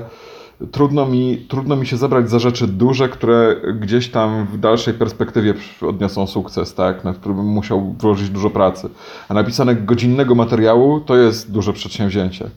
trudno 0.72 1.06
mi, 1.06 1.36
trudno 1.48 1.76
mi 1.76 1.86
się 1.86 1.96
zabrać 1.96 2.30
za 2.30 2.38
rzeczy 2.38 2.66
duże, 2.66 3.08
które 3.08 3.56
gdzieś 3.80 4.10
tam 4.10 4.46
w 4.46 4.58
dalszej 4.58 4.94
perspektywie 4.94 5.54
odniosą 5.80 6.26
sukces, 6.26 6.74
tak, 6.74 7.04
na 7.04 7.12
który 7.12 7.34
bym 7.34 7.46
musiał 7.46 7.94
włożyć 7.98 8.30
dużo 8.30 8.50
pracy. 8.50 8.88
A 9.28 9.34
napisanie 9.34 9.74
godzinnego 9.74 10.34
materiału 10.34 11.00
to 11.00 11.16
jest 11.16 11.52
duże 11.52 11.72
przedsięwzięcie. 11.72 12.50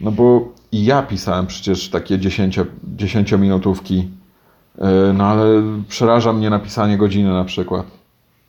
No 0.00 0.12
bo 0.12 0.48
ja 0.72 1.02
pisałem 1.02 1.46
przecież 1.46 1.88
takie 1.88 2.18
10, 2.18 2.60
10-minutówki, 2.96 3.94
yy, 3.94 4.84
no 5.14 5.24
ale 5.24 5.62
przeraża 5.88 6.32
mnie 6.32 6.50
napisanie 6.50 6.98
godziny 6.98 7.32
na 7.32 7.44
przykład. 7.44 7.86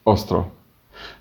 Ostro. 0.06 0.59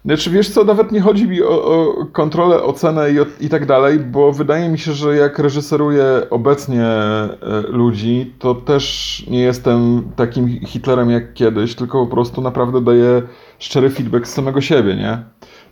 Znaczy 0.04 0.30
wiesz 0.30 0.50
co, 0.50 0.64
nawet 0.64 0.92
nie 0.92 1.00
chodzi 1.00 1.28
mi 1.28 1.42
o, 1.42 1.64
o 1.64 2.06
kontrolę, 2.12 2.62
ocenę 2.62 3.12
i, 3.12 3.20
o, 3.20 3.26
i 3.40 3.48
tak 3.48 3.66
dalej, 3.66 3.98
bo 3.98 4.32
wydaje 4.32 4.68
mi 4.68 4.78
się, 4.78 4.92
że 4.92 5.16
jak 5.16 5.38
reżyseruję 5.38 6.04
obecnie 6.30 6.84
e, 6.84 7.36
ludzi, 7.68 8.32
to 8.38 8.54
też 8.54 9.24
nie 9.30 9.40
jestem 9.40 10.02
takim 10.16 10.48
Hitlerem 10.48 11.10
jak 11.10 11.34
kiedyś, 11.34 11.74
tylko 11.74 12.06
po 12.06 12.10
prostu 12.10 12.40
naprawdę 12.40 12.80
daję 12.80 13.22
szczery 13.58 13.90
feedback 13.90 14.26
z 14.26 14.34
samego 14.34 14.60
siebie, 14.60 14.96
nie? 14.96 15.18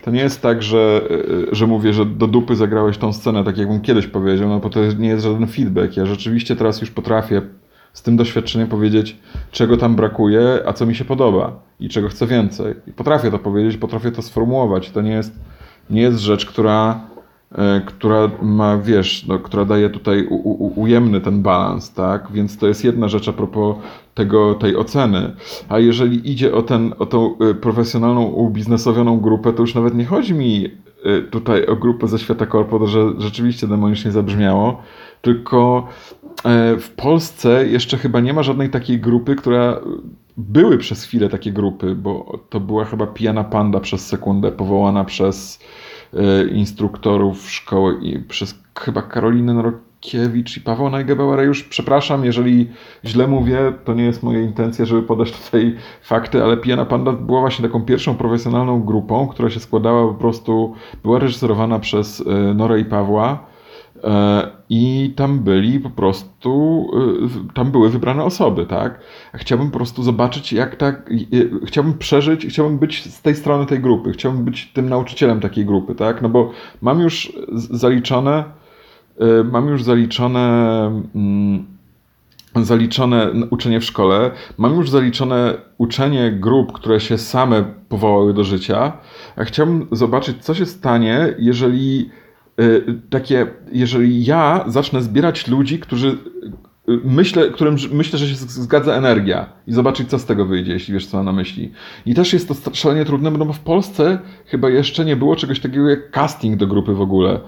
To 0.04 0.10
nie 0.10 0.20
jest 0.20 0.42
tak, 0.42 0.62
że, 0.62 1.02
e, 1.50 1.54
że 1.54 1.66
mówię, 1.66 1.92
że 1.92 2.06
do 2.06 2.26
dupy 2.26 2.56
zagrałeś 2.56 2.98
tą 2.98 3.12
scenę, 3.12 3.44
tak 3.44 3.58
jakbym 3.58 3.80
kiedyś 3.80 4.06
powiedział, 4.06 4.48
no 4.48 4.58
bo 4.58 4.70
to 4.70 4.80
nie 4.98 5.08
jest 5.08 5.24
żaden 5.24 5.46
feedback. 5.46 5.96
Ja 5.96 6.06
rzeczywiście 6.06 6.56
teraz 6.56 6.80
już 6.80 6.90
potrafię 6.90 7.42
z 7.96 8.02
tym 8.02 8.16
doświadczeniem 8.16 8.68
powiedzieć, 8.68 9.16
czego 9.50 9.76
tam 9.76 9.96
brakuje, 9.96 10.60
a 10.66 10.72
co 10.72 10.86
mi 10.86 10.94
się 10.94 11.04
podoba 11.04 11.52
i 11.80 11.88
czego 11.88 12.08
chcę 12.08 12.26
więcej. 12.26 12.74
I 12.86 12.92
potrafię 12.92 13.30
to 13.30 13.38
powiedzieć, 13.38 13.76
potrafię 13.76 14.12
to 14.12 14.22
sformułować. 14.22 14.90
To 14.90 15.02
nie 15.02 15.10
jest, 15.10 15.40
nie 15.90 16.02
jest 16.02 16.18
rzecz, 16.18 16.46
która, 16.46 17.00
e, 17.52 17.80
która 17.86 18.30
ma, 18.42 18.78
wiesz, 18.78 19.26
no, 19.26 19.38
która 19.38 19.64
daje 19.64 19.90
tutaj 19.90 20.26
u, 20.26 20.34
u, 20.34 20.80
ujemny 20.80 21.20
ten 21.20 21.42
balans, 21.42 21.92
tak? 21.92 22.28
Więc 22.32 22.58
to 22.58 22.66
jest 22.66 22.84
jedna 22.84 23.08
rzecz 23.08 23.28
a 23.28 23.32
propos 23.32 23.76
tego, 24.14 24.54
tej 24.54 24.76
oceny. 24.76 25.32
A 25.68 25.78
jeżeli 25.78 26.30
idzie 26.30 26.54
o, 26.54 26.62
ten, 26.62 26.94
o 26.98 27.06
tą 27.06 27.38
e, 27.38 27.54
profesjonalną, 27.54 28.22
ubiznesowioną 28.22 29.20
grupę, 29.20 29.52
to 29.52 29.62
już 29.62 29.74
nawet 29.74 29.94
nie 29.94 30.04
chodzi 30.04 30.34
mi 30.34 30.70
tutaj 31.30 31.66
o 31.66 31.76
grupę 31.76 32.08
ze 32.08 32.18
świata 32.18 32.46
korpo, 32.46 32.78
to 32.78 32.86
że 32.86 33.12
rzeczywiście 33.18 33.66
demonicznie 33.66 34.12
zabrzmiało, 34.12 34.82
tylko 35.22 35.88
e, 36.44 36.76
w 36.76 36.90
Polsce 36.90 37.66
jeszcze 37.68 37.98
chyba 37.98 38.20
nie 38.20 38.32
ma 38.32 38.42
żadnej 38.42 38.70
takiej 38.70 39.00
grupy, 39.00 39.36
która 39.36 39.80
były 40.36 40.78
przez 40.78 41.04
chwilę 41.04 41.28
takie 41.28 41.52
grupy, 41.52 41.94
bo 41.94 42.38
to 42.50 42.60
była 42.60 42.84
chyba 42.84 43.06
Pijana 43.06 43.44
Panda 43.44 43.80
przez 43.80 44.06
sekundę, 44.06 44.52
powołana 44.52 45.04
przez 45.04 45.60
e, 46.14 46.48
instruktorów 46.48 47.50
szkoły 47.50 47.98
i 48.02 48.18
przez 48.18 48.62
chyba 48.78 49.02
Karolinę 49.02 49.62
Norokiewicz 49.96 50.56
i 50.56 50.60
Paweł 50.60 50.90
Najgebauer. 50.90 51.44
Już 51.44 51.64
przepraszam, 51.64 52.24
jeżeli 52.24 52.70
źle 53.04 53.26
mówię, 53.26 53.72
to 53.84 53.94
nie 53.94 54.04
jest 54.04 54.22
moja 54.22 54.40
intencja, 54.40 54.84
żeby 54.84 55.02
podać 55.02 55.32
tutaj 55.32 55.76
fakty, 56.02 56.42
ale 56.42 56.56
Pijana 56.56 56.84
Panda 56.84 57.12
była 57.12 57.40
właśnie 57.40 57.68
taką 57.68 57.82
pierwszą 57.82 58.14
profesjonalną 58.14 58.82
grupą, 58.82 59.28
która 59.28 59.50
się 59.50 59.60
składała 59.60 60.12
po 60.12 60.14
prostu, 60.14 60.74
była 61.02 61.18
reżyserowana 61.18 61.78
przez 61.78 62.20
e, 62.26 62.54
Norę 62.54 62.80
i 62.80 62.84
Pawła. 62.84 63.46
E, 64.04 64.50
I 64.68 65.12
tam 65.16 65.38
byli 65.38 65.80
po 65.80 65.90
prostu, 65.90 66.86
e, 67.50 67.52
tam 67.54 67.70
były 67.70 67.90
wybrane 67.90 68.24
osoby, 68.24 68.66
tak? 68.66 69.00
Chciałbym 69.34 69.70
po 69.70 69.76
prostu 69.76 70.02
zobaczyć, 70.02 70.52
jak 70.52 70.76
tak, 70.76 71.10
chciałbym 71.66 71.98
przeżyć, 71.98 72.46
chciałbym 72.46 72.78
być 72.78 73.12
z 73.12 73.22
tej 73.22 73.34
strony 73.34 73.66
tej 73.66 73.80
grupy, 73.80 74.12
chciałbym 74.12 74.44
być 74.44 74.72
tym 74.72 74.88
nauczycielem 74.88 75.40
takiej 75.40 75.66
grupy, 75.66 75.94
tak? 75.94 76.22
No 76.22 76.28
bo 76.28 76.50
mam 76.82 77.00
już 77.00 77.32
zaliczone, 77.52 78.44
mam 79.52 79.68
już 79.68 79.82
zaliczone, 79.82 80.86
mm, 81.14 81.66
zaliczone 82.64 83.32
uczenie 83.50 83.80
w 83.80 83.84
szkole, 83.84 84.30
mam 84.58 84.74
już 84.74 84.90
zaliczone 84.90 85.54
uczenie 85.78 86.32
grup, 86.32 86.72
które 86.72 87.00
się 87.00 87.18
same 87.18 87.64
powołały 87.88 88.34
do 88.34 88.44
życia, 88.44 88.92
a 89.36 89.44
chciałbym 89.44 89.86
zobaczyć, 89.92 90.44
co 90.44 90.54
się 90.54 90.66
stanie, 90.66 91.34
jeżeli 91.38 92.10
y, 92.60 92.84
takie, 93.10 93.46
jeżeli 93.72 94.24
ja 94.24 94.64
zacznę 94.66 95.02
zbierać 95.02 95.48
ludzi, 95.48 95.78
którzy 95.78 96.08
y, 96.08 96.16
myślę, 97.04 97.50
którym 97.50 97.76
myślę, 97.92 98.18
że 98.18 98.28
się 98.28 98.34
zgadza 98.36 98.94
energia 98.94 99.46
i 99.66 99.72
zobaczyć, 99.72 100.10
co 100.10 100.18
z 100.18 100.24
tego 100.24 100.44
wyjdzie, 100.44 100.72
jeśli 100.72 100.94
wiesz, 100.94 101.06
co 101.06 101.16
mam 101.16 101.26
na 101.26 101.32
myśli. 101.32 101.72
I 102.06 102.14
też 102.14 102.32
jest 102.32 102.48
to 102.48 102.74
szalenie 102.74 103.04
trudne, 103.04 103.30
bo 103.30 103.52
w 103.52 103.60
Polsce 103.60 104.18
chyba 104.46 104.70
jeszcze 104.70 105.04
nie 105.04 105.16
było 105.16 105.36
czegoś 105.36 105.60
takiego 105.60 105.90
jak 105.90 106.10
casting 106.10 106.56
do 106.56 106.66
grupy 106.66 106.94
w 106.94 107.00
ogóle. 107.00 107.40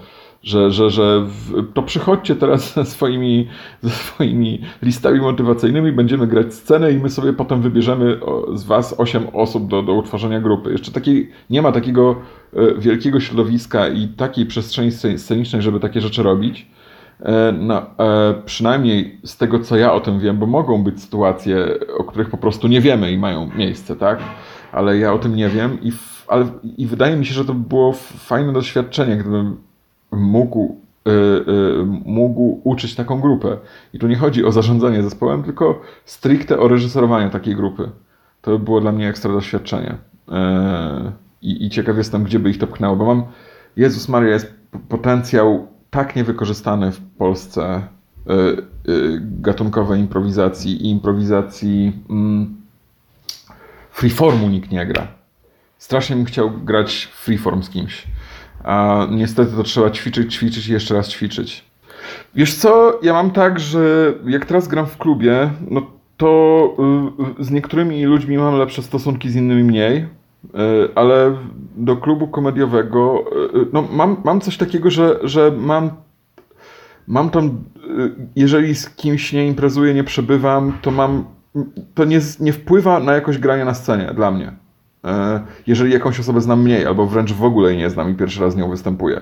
Że, 0.43 0.71
że, 0.71 0.91
że 0.91 1.27
to 1.75 1.83
przychodźcie 1.83 2.37
teraz 2.37 2.75
ze 2.75 2.85
swoimi, 2.85 3.49
ze 3.83 3.91
swoimi 3.91 4.61
listami 4.83 5.21
motywacyjnymi, 5.21 5.93
będziemy 5.93 6.27
grać 6.27 6.55
scenę 6.55 6.93
i 6.93 6.99
my 6.99 7.11
sobie 7.11 7.33
potem 7.33 7.63
wybierzemy 7.63 8.21
z 8.55 8.65
was 8.65 8.95
8 9.01 9.23
osób 9.33 9.69
do, 9.69 9.83
do 9.83 9.93
utworzenia 9.95 10.41
grupy. 10.41 10.73
Jeszcze 10.73 10.93
takiej, 10.93 11.31
nie 11.51 11.63
ma 11.63 11.73
takiego 11.73 12.17
e, 12.55 12.75
wielkiego 12.81 13.21
środowiska 13.21 13.89
i 13.89 14.09
takiej 14.09 14.47
przestrzeni 14.47 14.91
sce- 14.93 15.19
scenicznej, 15.19 15.63
żeby 15.63 15.81
takie 15.81 16.01
rzeczy 16.01 16.23
robić. 16.23 16.67
E, 17.21 17.53
No, 17.53 17.83
e, 17.99 18.35
przynajmniej 18.45 19.21
z 19.25 19.37
tego, 19.37 19.59
co 19.61 19.77
ja 19.77 19.93
o 19.93 20.01
tym 20.01 20.21
wiem, 20.21 20.39
bo 20.39 20.47
mogą 20.47 20.83
być 20.83 21.03
sytuacje, 21.03 21.67
o 21.99 22.05
których 22.05 22.31
po 22.31 22.37
prostu 22.39 22.69
nie 22.69 22.81
wiemy 22.81 23.13
i 23.13 23.19
mają 23.19 23.51
miejsce, 23.57 23.97
tak? 23.97 24.19
Ale 24.73 24.99
ja 24.99 25.13
o 25.13 25.19
tym 25.19 25.37
nie 25.37 25.49
wiem 25.49 25.79
i, 25.83 25.93
ale, 26.29 26.47
i 26.77 26.87
wydaje 26.87 27.17
mi 27.17 27.27
się, 27.27 27.35
że 27.35 27.45
to 27.45 27.55
by 27.55 27.69
było 27.69 27.93
fajne 28.19 28.53
doświadczenie, 28.53 29.17
gdybym 29.17 29.57
mógł, 30.11 30.77
y, 31.09 31.85
mógł 32.05 32.61
uczyć 32.65 32.95
taką 32.95 33.21
grupę. 33.21 33.57
I 33.93 33.99
tu 33.99 34.07
nie 34.07 34.17
chodzi 34.17 34.45
o 34.45 34.53
zarządzanie 34.53 35.03
zespołem, 35.03 35.43
tylko 35.43 35.81
stricte 36.05 36.59
o 36.59 36.69
reżyserowanie 36.69 37.31
takiej 37.31 37.57
grupy. 37.57 37.91
To 38.43 38.51
by 38.51 38.59
było 38.65 38.81
dla 38.81 38.93
mnie 38.93 39.09
ekstra 39.09 39.33
doświadczenie. 39.33 39.95
E, 40.29 41.13
I, 41.43 41.67
I 41.67 41.71
ciekaw 41.71 41.97
jestem, 41.97 42.25
gdzie 42.25 42.39
by 42.39 42.51
ich 42.51 42.59
to 42.59 42.67
pchnęło, 42.67 42.97
bo 42.97 43.05
mam, 43.05 43.23
Jezus 43.77 44.09
Maria, 44.09 44.33
jest 44.33 44.55
potencjał 44.89 45.67
tak 45.91 46.17
niewykorzystany 46.17 46.93
w 46.93 47.01
Polsce 47.01 47.83
gatunkowej 49.21 50.01
improwizacji 50.01 50.87
i 50.87 50.91
improwizacji 50.91 51.93
mm, 52.11 52.57
freeformu 53.91 54.49
nikt 54.49 54.71
nie 54.71 54.87
gra. 54.87 55.09
Strasznie 55.79 56.17
bym 56.17 56.25
chciał 56.25 56.51
grać 56.51 57.09
freeform 57.13 57.63
z 57.63 57.71
kimś. 57.71 58.07
A 58.65 59.07
niestety 59.11 59.53
to 59.57 59.63
trzeba 59.63 59.91
ćwiczyć, 59.91 60.35
ćwiczyć 60.35 60.69
i 60.69 60.73
jeszcze 60.73 60.95
raz 60.95 61.09
ćwiczyć. 61.09 61.65
Wiesz 62.35 62.55
co, 62.55 62.99
ja 63.03 63.13
mam 63.13 63.31
tak, 63.31 63.61
że 63.61 64.15
jak 64.27 64.47
teraz 64.47 64.69
gram 64.69 64.87
w 64.87 64.97
klubie, 64.97 65.51
no 65.71 65.83
to 66.17 66.77
y, 67.41 67.45
z 67.45 67.51
niektórymi 67.51 68.05
ludźmi 68.05 68.39
mam 68.39 68.55
lepsze 68.55 68.83
stosunki, 68.83 69.31
z 69.31 69.37
innymi 69.37 69.65
mniej. 69.65 69.97
Y, 69.99 70.07
Ale 70.95 71.37
do 71.77 71.97
klubu 71.97 72.29
komediowego, 72.29 73.25
y, 73.55 73.67
no 73.73 73.85
mam, 73.93 74.17
mam 74.25 74.41
coś 74.41 74.57
takiego, 74.57 74.91
że, 74.91 75.19
że 75.23 75.53
mam 75.57 75.91
mam 77.09 77.31
tam, 77.31 77.65
jeżeli 78.37 78.75
z 78.75 78.91
kimś 78.91 79.33
nie 79.33 79.47
imprezuję, 79.47 79.95
nie 79.95 80.05
przebywam, 80.05 80.73
to 80.83 80.91
mam, 80.91 81.25
to 81.95 82.05
nie, 82.05 82.21
nie 82.41 82.53
wpływa 82.53 83.01
na 83.01 83.13
jakość 83.13 83.39
grania 83.39 83.65
na 83.65 83.75
scenie 83.75 84.13
dla 84.15 84.31
mnie. 84.31 84.53
E, 85.05 85.41
Jeżeli 85.67 85.93
jakąś 85.93 86.21
osobę 86.21 86.41
znam 86.41 86.63
mniej, 86.63 86.87
albo 86.87 87.07
wręcz 87.07 87.33
w 87.33 87.45
ogóle 87.45 87.71
jej 87.71 87.79
nie 87.79 87.91
znam 87.91 88.11
i 88.11 88.15
pierwszy 88.15 88.41
raz 88.41 88.53
z 88.53 88.57
nią 88.57 88.71
występuję, 88.71 89.21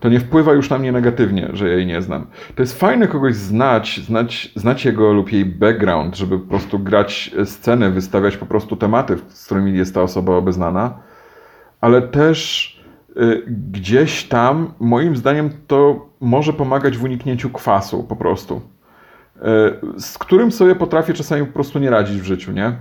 to 0.00 0.08
nie 0.08 0.20
wpływa 0.20 0.52
już 0.52 0.70
na 0.70 0.78
mnie 0.78 0.92
negatywnie, 0.92 1.48
że 1.52 1.68
jej 1.68 1.86
nie 1.86 2.02
znam. 2.02 2.26
To 2.54 2.62
jest 2.62 2.80
fajne 2.80 3.08
kogoś 3.08 3.34
znać, 3.34 4.00
znać, 4.06 4.52
znać 4.56 4.84
jego 4.84 5.12
lub 5.12 5.32
jej 5.32 5.44
background, 5.44 6.16
żeby 6.16 6.38
po 6.38 6.48
prostu 6.48 6.78
grać 6.78 7.34
sceny, 7.44 7.90
wystawiać 7.90 8.36
po 8.36 8.46
prostu 8.46 8.76
tematy, 8.76 9.16
z 9.28 9.46
którymi 9.46 9.78
jest 9.78 9.94
ta 9.94 10.02
osoba 10.02 10.36
obeznana, 10.36 10.98
ale 11.80 12.02
też 12.02 12.68
y, 13.16 13.42
gdzieś 13.70 14.24
tam, 14.24 14.72
moim 14.80 15.16
zdaniem, 15.16 15.50
to 15.66 16.08
może 16.20 16.52
pomagać 16.52 16.96
w 16.98 17.04
uniknięciu 17.04 17.50
kwasu 17.50 18.04
po 18.04 18.16
prostu, 18.16 18.60
y, 19.96 20.00
z 20.00 20.18
którym 20.18 20.52
sobie 20.52 20.74
potrafię 20.74 21.14
czasami 21.14 21.46
po 21.46 21.52
prostu 21.52 21.78
nie 21.78 21.90
radzić 21.90 22.20
w 22.20 22.24
życiu, 22.24 22.52
nie? 22.52 22.76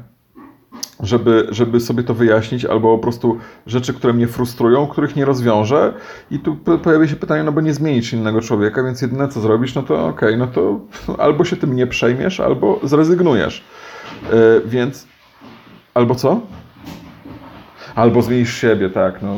Żeby, 0.99 1.47
żeby 1.49 1.79
sobie 1.79 2.03
to 2.03 2.13
wyjaśnić, 2.13 2.65
albo 2.65 2.97
po 2.97 3.03
prostu 3.03 3.37
rzeczy, 3.67 3.93
które 3.93 4.13
mnie 4.13 4.27
frustrują, 4.27 4.87
których 4.87 5.15
nie 5.15 5.25
rozwiążę. 5.25 5.93
I 6.31 6.39
tu 6.39 6.55
pojawia 6.83 7.07
się 7.07 7.15
pytanie, 7.15 7.43
no 7.43 7.51
bo 7.51 7.61
nie 7.61 7.73
zmienisz 7.73 8.13
innego 8.13 8.41
człowieka, 8.41 8.83
więc 8.83 9.01
jedyne 9.01 9.27
co 9.27 9.41
zrobisz, 9.41 9.75
no 9.75 9.83
to 9.83 10.07
okej, 10.07 10.35
okay, 10.35 10.37
no 10.37 10.47
to 10.47 10.79
albo 11.25 11.45
się 11.45 11.55
tym 11.55 11.75
nie 11.75 11.87
przejmiesz, 11.87 12.39
albo 12.39 12.79
zrezygnujesz. 12.83 13.63
Yy, 14.31 14.61
więc 14.65 15.07
albo 15.93 16.15
co? 16.15 16.41
Albo 17.95 18.21
zmienisz 18.21 18.53
siebie, 18.53 18.89
tak. 18.89 19.21
No. 19.21 19.35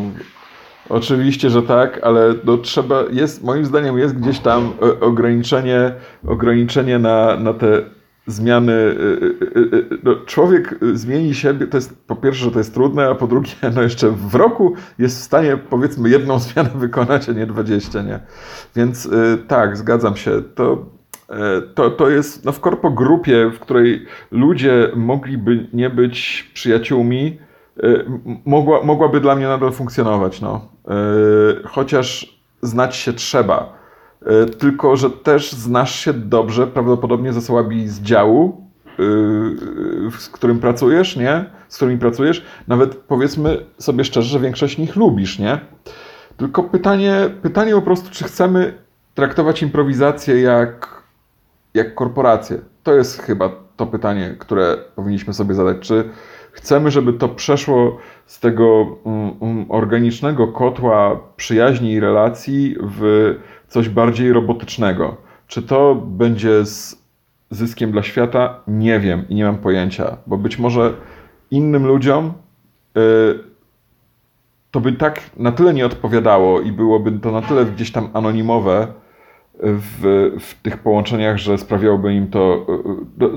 Oczywiście, 0.89 1.49
że 1.49 1.63
tak, 1.63 1.99
ale 2.03 2.33
no, 2.43 2.57
trzeba, 2.57 3.03
jest, 3.11 3.43
moim 3.43 3.65
zdaniem 3.65 3.97
jest 3.97 4.19
gdzieś 4.19 4.39
tam 4.39 4.73
e, 4.81 4.99
ograniczenie, 4.99 5.91
ograniczenie 6.27 6.99
na, 6.99 7.35
na 7.35 7.53
te 7.53 7.81
zmiany. 8.31 8.73
E, 8.73 8.95
e, 9.59 9.99
no, 10.03 10.15
człowiek 10.25 10.79
zmieni 10.93 11.35
siebie, 11.35 11.67
to 11.67 11.77
jest 11.77 12.03
po 12.07 12.15
pierwsze, 12.15 12.45
że 12.45 12.51
to 12.51 12.57
jest 12.57 12.73
trudne, 12.73 13.09
a 13.09 13.15
po 13.15 13.27
drugie, 13.27 13.51
no 13.75 13.81
jeszcze 13.81 14.09
w 14.11 14.35
roku 14.35 14.73
jest 14.99 15.19
w 15.19 15.23
stanie 15.23 15.57
powiedzmy 15.57 16.09
jedną 16.09 16.39
zmianę 16.49 16.69
wykonać, 16.75 17.29
a 17.29 17.31
nie 17.31 17.45
dwadzieścia, 17.45 18.01
nie? 18.01 18.19
Więc 18.75 19.09
tak, 19.47 19.77
zgadzam 19.77 20.15
się. 20.15 20.41
To, 20.55 20.85
to, 21.75 21.89
to 21.89 22.09
jest 22.09 22.45
no, 22.45 22.51
w 22.51 22.59
korpogrupie, 22.59 23.51
w 23.55 23.59
której 23.59 24.05
ludzie 24.31 24.91
mogliby 24.95 25.67
nie 25.73 25.89
być 25.89 26.49
przyjaciółmi, 26.53 27.37
Y, 27.83 28.05
mogła, 28.45 28.83
mogłaby 28.83 29.21
dla 29.21 29.35
mnie 29.35 29.47
nadal 29.47 29.71
funkcjonować. 29.71 30.41
No. 30.41 30.61
Y, 31.61 31.67
chociaż 31.67 32.39
znać 32.61 32.95
się 32.95 33.13
trzeba. 33.13 33.78
Y, 34.21 34.49
tylko, 34.49 34.95
że 34.95 35.09
też 35.09 35.51
znasz 35.51 35.95
się 35.95 36.13
dobrze, 36.13 36.67
prawdopodobnie 36.67 37.33
z 37.33 37.37
osobami 37.37 37.87
z 37.87 38.01
działu, 38.01 38.69
z 40.17 40.29
którym 40.29 40.59
pracujesz, 40.59 41.15
nie? 41.15 41.45
Z 41.67 41.75
którymi 41.75 41.97
pracujesz. 41.97 42.45
Nawet 42.67 42.95
powiedzmy 42.95 43.65
sobie 43.77 44.03
szczerze, 44.03 44.29
że 44.29 44.39
większość 44.39 44.77
nich 44.77 44.95
lubisz, 44.95 45.39
nie? 45.39 45.59
Tylko 46.37 46.63
pytanie, 46.63 47.29
pytanie 47.41 47.71
po 47.71 47.81
prostu, 47.81 48.09
czy 48.11 48.23
chcemy 48.23 48.73
traktować 49.13 49.61
improwizację 49.61 50.41
jak, 50.41 51.03
jak 51.73 51.95
korporację? 51.95 52.59
To 52.83 52.93
jest 52.93 53.21
chyba 53.21 53.49
to 53.75 53.85
pytanie, 53.85 54.35
które 54.39 54.77
powinniśmy 54.95 55.33
sobie 55.33 55.55
zadać. 55.55 55.79
Czy, 55.79 56.09
Chcemy, 56.51 56.91
żeby 56.91 57.13
to 57.13 57.29
przeszło 57.29 57.97
z 58.25 58.39
tego 58.39 58.81
um, 59.03 59.31
um, 59.39 59.65
organicznego 59.69 60.47
kotła 60.47 61.19
przyjaźni 61.35 61.91
i 61.91 61.99
relacji 61.99 62.75
w 62.81 63.35
coś 63.69 63.89
bardziej 63.89 64.33
robotycznego. 64.33 65.17
Czy 65.47 65.61
to 65.61 65.95
będzie 65.95 66.65
z 66.65 67.03
zyskiem 67.49 67.91
dla 67.91 68.03
świata? 68.03 68.59
Nie 68.67 68.99
wiem 68.99 69.25
i 69.29 69.35
nie 69.35 69.43
mam 69.43 69.57
pojęcia, 69.57 70.17
bo 70.27 70.37
być 70.37 70.59
może 70.59 70.93
innym 71.51 71.87
ludziom 71.87 72.33
y, 72.97 72.99
to 74.71 74.79
by 74.79 74.93
tak 74.93 75.21
na 75.37 75.51
tyle 75.51 75.73
nie 75.73 75.85
odpowiadało 75.85 76.61
i 76.61 76.71
byłoby 76.71 77.11
to 77.11 77.31
na 77.31 77.41
tyle 77.41 77.65
gdzieś 77.65 77.91
tam 77.91 78.09
anonimowe, 78.13 78.87
w, 79.63 80.31
w 80.39 80.61
tych 80.61 80.77
połączeniach, 80.77 81.37
że 81.37 81.57
sprawiałoby 81.57 82.13
im 82.13 82.27
to, 82.27 82.67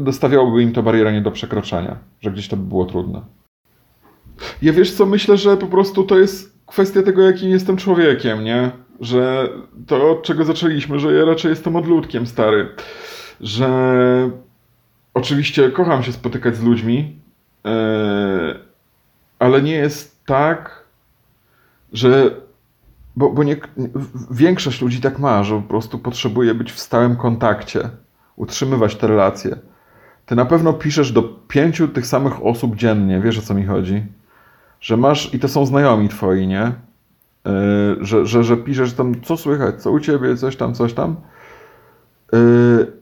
dostawiałoby 0.01 0.63
im 0.63 0.73
to 0.73 0.83
barierę 0.83 1.13
nie 1.13 1.21
do 1.21 1.31
przekroczenia, 1.31 1.97
że 2.21 2.31
gdzieś 2.31 2.49
to 2.49 2.57
by 2.57 2.63
było 2.63 2.85
trudne. 2.85 3.21
Ja 4.63 4.73
wiesz 4.73 4.93
co, 4.93 5.07
myślę, 5.07 5.37
że 5.37 5.57
po 5.57 5.67
prostu 5.67 6.05
to 6.05 6.19
jest 6.19 6.59
kwestia 6.67 7.03
tego, 7.03 7.23
jakim 7.23 7.51
jestem 7.51 7.77
człowiekiem, 7.77 8.45
nie? 8.45 8.71
Że 9.03 9.49
to, 9.87 10.11
od 10.11 10.23
czego 10.23 10.45
zaczęliśmy, 10.45 10.99
że 10.99 11.13
ja 11.13 11.25
raczej 11.25 11.51
jestem 11.51 11.77
odludkiem 11.77 12.27
stary. 12.27 12.69
Że 13.41 13.71
oczywiście 15.15 15.71
kocham 15.71 16.03
się 16.03 16.13
spotykać 16.13 16.57
z 16.57 16.63
ludźmi, 16.63 17.21
yy, 17.65 17.71
ale 19.39 19.63
nie 19.63 19.75
jest 19.75 20.27
tak, 20.27 20.85
że 21.93 22.31
bo, 23.17 23.31
bo 23.31 23.45
nie, 23.45 23.57
większość 24.31 24.83
ludzi 24.83 25.01
tak 25.01 25.19
ma, 25.19 25.45
że 25.45 25.55
po 25.55 25.69
prostu 25.69 25.99
potrzebuje 25.99 26.55
być 26.55 26.73
w 26.73 26.81
stałym 26.81 27.17
kontakcie, 27.17 27.91
utrzymywać 28.37 28.97
te 28.97 29.07
relacje. 29.07 29.57
Ty 30.27 30.37
na 30.37 30.45
pewno 30.45 30.73
piszesz 30.73 31.13
do 31.13 31.23
pięciu 31.23 31.89
tych 31.89 32.07
samych 32.07 32.47
osób 32.47 32.77
dziennie, 32.77 33.21
wiesz 33.21 33.39
o 33.39 33.43
co 33.43 33.55
mi 33.55 33.65
chodzi? 33.65 34.03
Że 34.81 34.97
masz, 34.97 35.35
i 35.35 35.39
to 35.39 35.49
są 35.49 35.67
znajomi 35.67 36.09
twoi, 36.09 36.47
nie? 36.47 36.73
Yy, 37.45 38.05
że, 38.05 38.27
że, 38.27 38.45
że 38.45 38.57
piszesz 38.57 38.93
tam, 38.93 39.21
co 39.23 39.37
słychać, 39.37 39.83
co 39.83 39.91
u 39.91 40.01
ciebie, 40.01 40.37
coś 40.37 40.57
tam, 40.57 40.75
coś 40.75 40.93
tam. 40.93 41.17
Yy, 42.33 42.93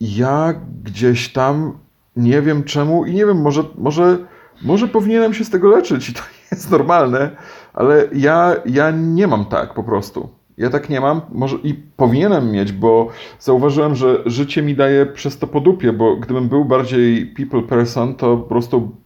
ja 0.00 0.54
gdzieś 0.82 1.32
tam 1.32 1.78
nie 2.16 2.42
wiem 2.42 2.64
czemu 2.64 3.04
i 3.04 3.14
nie 3.14 3.26
wiem, 3.26 3.40
może, 3.40 3.64
może, 3.78 4.18
może 4.62 4.88
powinienem 4.88 5.34
się 5.34 5.44
z 5.44 5.50
tego 5.50 5.68
leczyć 5.68 6.08
i 6.08 6.14
to 6.14 6.20
jest 6.50 6.70
normalne, 6.70 7.36
ale 7.74 8.08
ja, 8.12 8.56
ja 8.66 8.90
nie 8.90 9.26
mam 9.26 9.44
tak 9.44 9.74
po 9.74 9.84
prostu. 9.84 10.28
Ja 10.58 10.70
tak 10.70 10.88
nie 10.88 11.00
mam, 11.00 11.20
może 11.32 11.56
i 11.56 11.74
powinienem 11.74 12.52
mieć, 12.52 12.72
bo 12.72 13.08
zauważyłem, 13.38 13.94
że 13.94 14.22
życie 14.26 14.62
mi 14.62 14.74
daje 14.74 15.06
przez 15.06 15.38
to 15.38 15.46
podupie, 15.46 15.92
bo 15.92 16.16
gdybym 16.16 16.48
był 16.48 16.64
bardziej 16.64 17.26
people 17.26 17.62
person, 17.62 18.14
to 18.14 18.36
po 18.36 18.48
prostu 18.48 18.96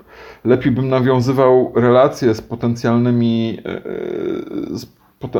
lepiej 0.44 0.72
bym 0.72 0.88
nawiązywał 0.88 1.72
relacje 1.74 2.34
z 2.34 2.40
potencjalnymi, 2.40 3.58
e, 3.64 3.80
z, 4.76 4.86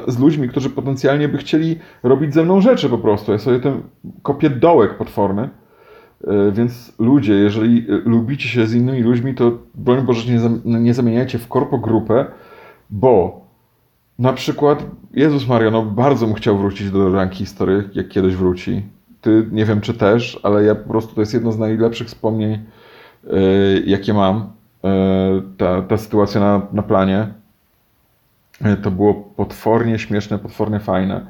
z 0.08 0.18
ludźmi, 0.18 0.48
którzy 0.48 0.70
potencjalnie 0.70 1.28
by 1.28 1.38
chcieli 1.38 1.78
robić 2.02 2.34
ze 2.34 2.44
mną 2.44 2.60
rzeczy 2.60 2.88
po 2.88 2.98
prostu. 2.98 3.32
Ja 3.32 3.38
sobie 3.38 3.60
ten 3.60 3.82
kopię 4.22 4.50
dołek 4.50 4.96
potworny. 4.96 5.48
E, 6.24 6.52
więc 6.52 6.92
ludzie, 6.98 7.34
jeżeli 7.34 7.86
lubicie 8.04 8.48
się 8.48 8.66
z 8.66 8.74
innymi 8.74 9.02
ludźmi, 9.02 9.34
to 9.34 9.52
broń 9.74 10.02
Boże 10.02 10.32
nie, 10.32 10.80
nie 10.80 10.94
zamieniajcie 10.94 11.38
w 11.38 11.48
korpo 11.48 11.78
grupę, 11.78 12.26
bo 12.90 13.46
na 14.18 14.32
przykład 14.32 14.86
Jezus 15.14 15.48
Maria, 15.48 15.70
no 15.70 15.82
bardzo 15.82 16.26
bym 16.26 16.34
chciał 16.34 16.58
wrócić 16.58 16.90
do 16.90 17.12
ranki 17.12 17.38
historii, 17.38 17.88
jak 17.94 18.08
kiedyś 18.08 18.34
wróci. 18.34 18.82
Ty 19.20 19.48
nie 19.52 19.64
wiem, 19.64 19.80
czy 19.80 19.94
też, 19.94 20.40
ale 20.42 20.64
ja 20.64 20.74
po 20.74 20.88
prostu 20.88 21.14
to 21.14 21.20
jest 21.20 21.34
jedno 21.34 21.52
z 21.52 21.58
najlepszych 21.58 22.06
wspomnień, 22.06 22.58
yy, 23.24 23.82
jakie 23.86 24.14
mam. 24.14 24.55
Yy, 24.86 25.42
ta, 25.56 25.82
ta 25.82 25.96
sytuacja 25.96 26.40
na, 26.40 26.62
na 26.72 26.82
planie. 26.82 27.28
Yy, 28.60 28.76
to 28.76 28.90
było 28.90 29.14
potwornie 29.14 29.98
śmieszne, 29.98 30.38
potwornie 30.38 30.80
fajne. 30.80 31.26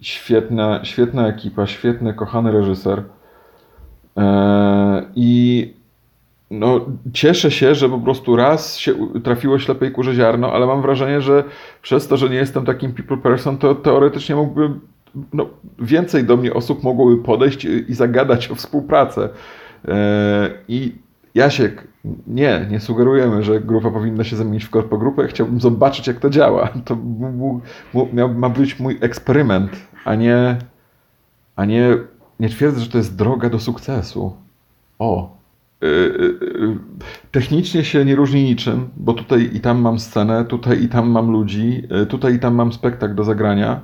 Świetna, 0.00 0.84
świetna 0.84 1.28
ekipa, 1.28 1.66
świetny, 1.66 2.14
kochany 2.14 2.52
reżyser. 2.52 3.02
I 5.14 5.74
no, 6.50 6.86
cieszę 7.12 7.50
się, 7.50 7.74
że 7.74 7.88
po 7.88 7.98
prostu 7.98 8.36
raz 8.36 8.76
się 8.76 8.94
trafiło 9.24 9.58
ślepej 9.58 9.92
kurze 9.92 10.14
ziarno, 10.14 10.52
ale 10.52 10.66
mam 10.66 10.82
wrażenie, 10.82 11.20
że 11.20 11.44
przez 11.82 12.08
to, 12.08 12.16
że 12.16 12.30
nie 12.30 12.36
jestem 12.36 12.64
takim 12.64 12.92
people 12.92 13.16
person, 13.16 13.58
to 13.58 13.74
teoretycznie 13.74 14.36
mógłby, 14.36 14.70
no, 15.32 15.48
więcej 15.78 16.24
do 16.24 16.36
mnie 16.36 16.54
osób 16.54 16.82
mogłoby 16.82 17.22
podejść 17.22 17.64
i 17.64 17.94
zagadać 17.94 18.50
o 18.50 18.54
współpracę. 18.54 19.28
E, 19.88 20.50
I 20.68 20.94
Jasiek, 21.34 21.88
nie, 22.26 22.66
nie 22.70 22.80
sugerujemy, 22.80 23.42
że 23.42 23.60
grupa 23.60 23.90
powinna 23.90 24.24
się 24.24 24.36
zamienić 24.36 24.64
w 24.64 24.70
korpogrupę. 24.70 25.28
Chciałbym 25.28 25.60
zobaczyć, 25.60 26.06
jak 26.06 26.18
to 26.18 26.30
działa. 26.30 26.68
To 26.84 26.98
miał, 28.12 28.34
ma 28.34 28.48
być 28.48 28.80
mój 28.80 28.98
eksperyment, 29.00 29.70
a 30.04 30.14
nie, 30.14 30.58
a 31.56 31.64
nie, 31.64 31.96
nie 32.40 32.48
twierdzę, 32.48 32.80
że 32.80 32.90
to 32.90 32.98
jest 32.98 33.16
droga 33.16 33.50
do 33.50 33.58
sukcesu. 33.58 34.36
O, 34.98 35.40
Y, 35.82 35.86
y, 35.86 36.46
y, 36.64 36.78
technicznie 37.30 37.84
się 37.84 38.04
nie 38.04 38.16
różni 38.16 38.44
niczym, 38.44 38.88
bo 38.96 39.12
tutaj 39.12 39.50
i 39.52 39.60
tam 39.60 39.80
mam 39.80 39.98
scenę, 39.98 40.44
tutaj 40.44 40.82
i 40.82 40.88
tam 40.88 41.10
mam 41.10 41.30
ludzi, 41.30 41.82
tutaj 42.08 42.34
i 42.34 42.38
tam 42.38 42.54
mam 42.54 42.72
spektakl 42.72 43.14
do 43.14 43.24
zagrania. 43.24 43.80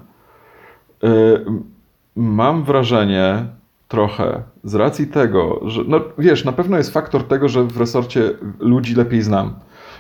Mam 2.17 2.65
wrażenie 2.65 3.47
trochę 3.89 4.43
z 4.65 4.75
racji 4.75 5.07
tego, 5.07 5.61
że 5.65 5.83
no 5.89 6.01
wiesz, 6.19 6.45
na 6.45 6.53
pewno 6.53 6.77
jest 6.77 6.93
faktor 6.93 7.25
tego, 7.25 7.49
że 7.49 7.65
w 7.65 7.77
resorcie 7.77 8.31
ludzi 8.59 8.95
lepiej 8.95 9.23
znam. 9.23 9.55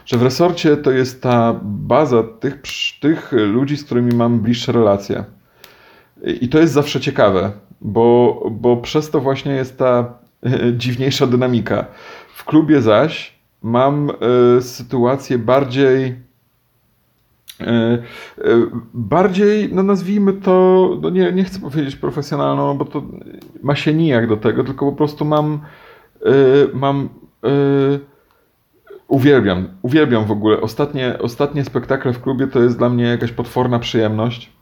Że 0.06 0.16
w 0.16 0.22
resorcie 0.22 0.76
to 0.76 0.90
jest 0.90 1.22
ta 1.22 1.60
baza 1.62 2.22
tych, 2.22 2.62
tych 3.00 3.32
ludzi, 3.32 3.76
z 3.76 3.84
którymi 3.84 4.14
mam 4.14 4.40
bliższe 4.40 4.72
relacje. 4.72 5.24
I 6.40 6.48
to 6.48 6.58
jest 6.58 6.72
zawsze 6.72 7.00
ciekawe, 7.00 7.52
bo, 7.80 8.42
bo 8.50 8.76
przez 8.76 9.10
to 9.10 9.20
właśnie 9.20 9.52
jest 9.52 9.78
ta 9.78 10.18
dziwniejsza 10.72 11.26
dynamika. 11.26 11.86
W 12.34 12.44
klubie 12.44 12.82
zaś 12.82 13.36
mam 13.62 14.10
y, 14.58 14.62
sytuację 14.62 15.38
bardziej 15.38 16.25
bardziej, 18.94 19.68
no 19.72 19.82
nazwijmy 19.82 20.32
to, 20.32 20.90
no 21.02 21.10
nie, 21.10 21.32
nie 21.32 21.44
chcę 21.44 21.60
powiedzieć 21.60 21.96
profesjonalną, 21.96 22.78
bo 22.78 22.84
to 22.84 23.02
ma 23.62 23.74
się 23.74 23.94
nijak 23.94 24.28
do 24.28 24.36
tego, 24.36 24.64
tylko 24.64 24.90
po 24.90 24.96
prostu 24.96 25.24
mam 25.24 25.60
mam 26.74 27.08
uwielbiam, 29.08 29.68
uwielbiam 29.82 30.24
w 30.24 30.30
ogóle. 30.30 30.60
Ostatnie, 30.60 31.18
ostatnie 31.18 31.64
spektakle 31.64 32.12
w 32.12 32.22
klubie 32.22 32.46
to 32.46 32.62
jest 32.62 32.78
dla 32.78 32.88
mnie 32.88 33.04
jakaś 33.04 33.32
potworna 33.32 33.78
przyjemność, 33.78 34.52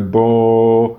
bo 0.00 0.98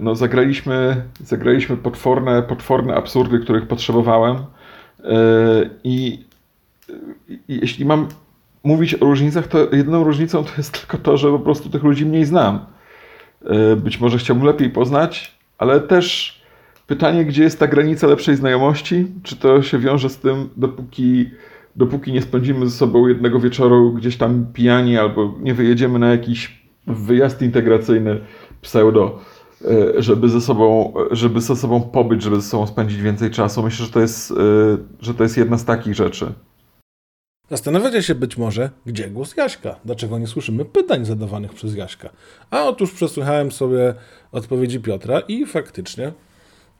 no, 0.00 0.14
zagraliśmy, 0.14 1.02
zagraliśmy 1.24 1.76
potworne, 1.76 2.42
potworne 2.42 2.94
absurdy, 2.94 3.38
których 3.38 3.66
potrzebowałem. 3.66 4.36
I, 5.84 6.24
I 7.28 7.40
jeśli 7.48 7.84
mam 7.84 8.08
mówić 8.64 8.94
o 8.94 9.04
różnicach, 9.04 9.46
to 9.46 9.58
jedyną 9.72 10.04
różnicą 10.04 10.44
to 10.44 10.50
jest 10.56 10.80
tylko 10.80 10.98
to, 10.98 11.16
że 11.16 11.30
po 11.30 11.38
prostu 11.38 11.68
tych 11.68 11.82
ludzi 11.82 12.06
mniej 12.06 12.24
znam. 12.24 12.66
Być 13.76 14.00
może 14.00 14.18
chciałbym 14.18 14.46
lepiej 14.46 14.70
poznać, 14.70 15.38
ale 15.58 15.80
też 15.80 16.42
pytanie, 16.86 17.24
gdzie 17.24 17.42
jest 17.42 17.58
ta 17.58 17.66
granica 17.66 18.06
lepszej 18.06 18.36
znajomości? 18.36 19.06
Czy 19.22 19.36
to 19.36 19.62
się 19.62 19.78
wiąże 19.78 20.08
z 20.08 20.18
tym, 20.18 20.48
dopóki, 20.56 21.30
dopóki 21.76 22.12
nie 22.12 22.22
spędzimy 22.22 22.66
ze 22.68 22.76
sobą 22.76 23.08
jednego 23.08 23.40
wieczoru 23.40 23.92
gdzieś 23.92 24.16
tam 24.16 24.46
pijani 24.52 24.98
albo 24.98 25.34
nie 25.40 25.54
wyjedziemy 25.54 25.98
na 25.98 26.10
jakiś 26.10 26.62
wyjazd 26.86 27.42
integracyjny 27.42 28.20
pseudo, 28.60 29.18
e, 29.64 30.02
żeby 30.02 30.28
ze 30.28 30.40
sobą, 30.40 30.92
żeby 31.10 31.40
ze 31.40 31.56
sobą 31.56 31.80
pobyć, 31.80 32.22
żeby 32.22 32.36
ze 32.36 32.42
sobą 32.42 32.66
spędzić 32.66 33.02
więcej 33.02 33.30
czasu. 33.30 33.62
Myślę, 33.62 33.86
że 33.86 33.92
to 33.92 34.00
jest, 34.00 34.30
e, 34.30 34.34
że 35.00 35.14
to 35.14 35.22
jest 35.22 35.36
jedna 35.36 35.58
z 35.58 35.64
takich 35.64 35.94
rzeczy. 35.94 36.32
Zastanawiacie 37.52 38.02
się 38.02 38.14
być 38.14 38.38
może, 38.38 38.70
gdzie 38.86 39.10
głos 39.10 39.36
Jaśka? 39.36 39.76
Dlaczego 39.84 40.18
nie 40.18 40.26
słyszymy 40.26 40.64
pytań 40.64 41.04
zadawanych 41.04 41.52
przez 41.52 41.74
Jaśka? 41.74 42.10
A 42.50 42.64
otóż 42.64 42.92
przesłuchałem 42.92 43.52
sobie 43.52 43.94
odpowiedzi 44.32 44.80
Piotra 44.80 45.20
i 45.20 45.46
faktycznie 45.46 46.12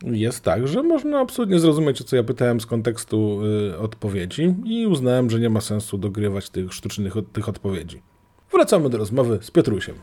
jest 0.05 0.45
tak, 0.45 0.69
że 0.69 0.83
można 0.83 1.21
absolutnie 1.21 1.59
zrozumieć, 1.59 2.01
o 2.01 2.05
co 2.05 2.17
ja 2.17 2.23
pytałem 2.23 2.61
z 2.61 2.67
kontekstu 2.67 3.41
y, 3.73 3.79
odpowiedzi 3.79 4.55
i 4.65 4.87
uznałem, 4.87 5.31
że 5.31 5.41
nie 5.41 5.51
ma 5.51 5.61
sensu 5.61 5.99
dogrywać 5.99 6.51
tych 6.51 6.75
sztucznych 6.75 7.15
tych 7.33 7.49
odpowiedzi. 7.49 8.03
Wracamy 8.53 8.91
do 8.91 8.99
rozmowy 8.99 9.39
z 9.43 9.51
Piotrusiem. 9.51 9.95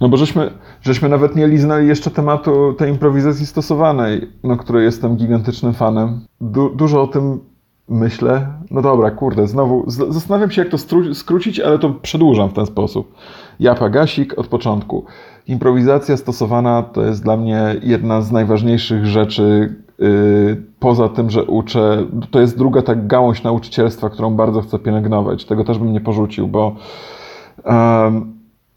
No 0.00 0.08
bo 0.08 0.16
żeśmy, 0.16 0.50
żeśmy 0.82 1.08
nawet 1.08 1.36
nie 1.36 1.48
liznęli 1.48 1.88
jeszcze 1.88 2.10
tematu 2.10 2.74
tej 2.78 2.90
improwizacji 2.90 3.46
stosowanej, 3.46 4.28
no 4.42 4.56
której 4.56 4.84
jestem 4.84 5.16
gigantycznym 5.16 5.74
fanem. 5.74 6.20
Du 6.40 6.70
dużo 6.76 7.02
o 7.02 7.06
tym 7.06 7.53
myślę. 7.88 8.46
No 8.70 8.82
dobra, 8.82 9.10
kurde, 9.10 9.46
znowu 9.46 9.84
zastanawiam 9.86 10.50
się, 10.50 10.62
jak 10.62 10.70
to 10.70 10.78
skrócić, 11.14 11.60
ale 11.60 11.78
to 11.78 11.90
przedłużam 11.90 12.48
w 12.48 12.52
ten 12.52 12.66
sposób. 12.66 13.14
Ja 13.60 13.74
Pagasik 13.74 14.38
od 14.38 14.46
początku. 14.46 15.04
Improwizacja 15.46 16.16
stosowana 16.16 16.82
to 16.82 17.02
jest 17.02 17.22
dla 17.22 17.36
mnie 17.36 17.76
jedna 17.82 18.22
z 18.22 18.32
najważniejszych 18.32 19.06
rzeczy, 19.06 19.74
yy, 19.98 20.62
poza 20.78 21.08
tym, 21.08 21.30
że 21.30 21.44
uczę. 21.44 22.06
To 22.30 22.40
jest 22.40 22.58
druga 22.58 22.82
tak 22.82 23.06
gałąź 23.06 23.42
nauczycielstwa, 23.42 24.10
którą 24.10 24.34
bardzo 24.34 24.60
chcę 24.60 24.78
pielęgnować. 24.78 25.44
Tego 25.44 25.64
też 25.64 25.78
bym 25.78 25.92
nie 25.92 26.00
porzucił, 26.00 26.48
bo 26.48 26.76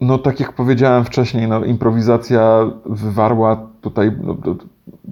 no 0.00 0.18
tak 0.18 0.40
jak 0.40 0.52
powiedziałem 0.52 1.04
wcześniej, 1.04 1.48
no, 1.48 1.64
improwizacja 1.64 2.70
wywarła 2.86 3.68
tutaj, 3.80 4.12
no, 4.22 4.36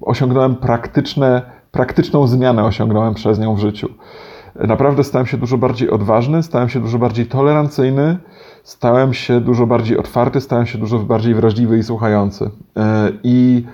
osiągnąłem 0.00 0.56
praktyczne, 0.56 1.42
praktyczną 1.76 2.26
zmianę 2.26 2.64
osiągnąłem 2.64 3.14
przez 3.14 3.38
nią 3.38 3.54
w 3.54 3.58
życiu. 3.58 3.88
Naprawdę 4.54 5.04
stałem 5.04 5.26
się 5.26 5.36
dużo 5.36 5.58
bardziej 5.58 5.90
odważny, 5.90 6.42
stałem 6.42 6.68
się 6.68 6.80
dużo 6.80 6.98
bardziej 6.98 7.26
tolerancyjny, 7.26 8.18
stałem 8.62 9.14
się 9.14 9.40
dużo 9.40 9.66
bardziej 9.66 9.98
otwarty, 9.98 10.40
stałem 10.40 10.66
się 10.66 10.78
dużo 10.78 10.98
bardziej 10.98 11.34
wrażliwy 11.34 11.78
i 11.78 11.82
słuchający. 11.82 12.50
E, 12.76 13.12
I 13.22 13.64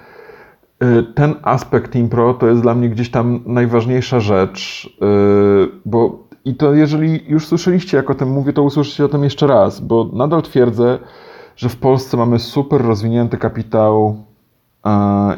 e, 0.81 1.03
ten 1.03 1.35
aspekt 1.43 1.95
impro 1.97 2.35
to 2.35 2.47
jest 2.47 2.63
dla 2.63 2.75
mnie 2.75 2.89
gdzieś 2.89 3.11
tam 3.11 3.41
najważniejsza 3.47 4.21
rzecz, 4.21 4.91
e, 5.03 5.07
bo 5.85 6.19
i 6.45 6.55
to 6.55 6.75
jeżeli 6.75 7.25
już 7.29 7.47
słyszeliście, 7.47 7.97
jak 7.97 8.11
o 8.11 8.15
tym 8.15 8.31
mówię, 8.31 8.53
to 8.53 8.63
usłyszycie 8.63 9.05
o 9.05 9.09
tym 9.09 9.25
jeszcze 9.25 9.47
raz, 9.47 9.81
bo 9.81 10.11
nadal 10.13 10.43
twierdzę, 10.43 10.99
że 11.57 11.69
w 11.69 11.77
Polsce 11.77 12.17
mamy 12.17 12.39
super 12.39 12.83
rozwinięty 12.83 13.39
kapitał 13.39 14.17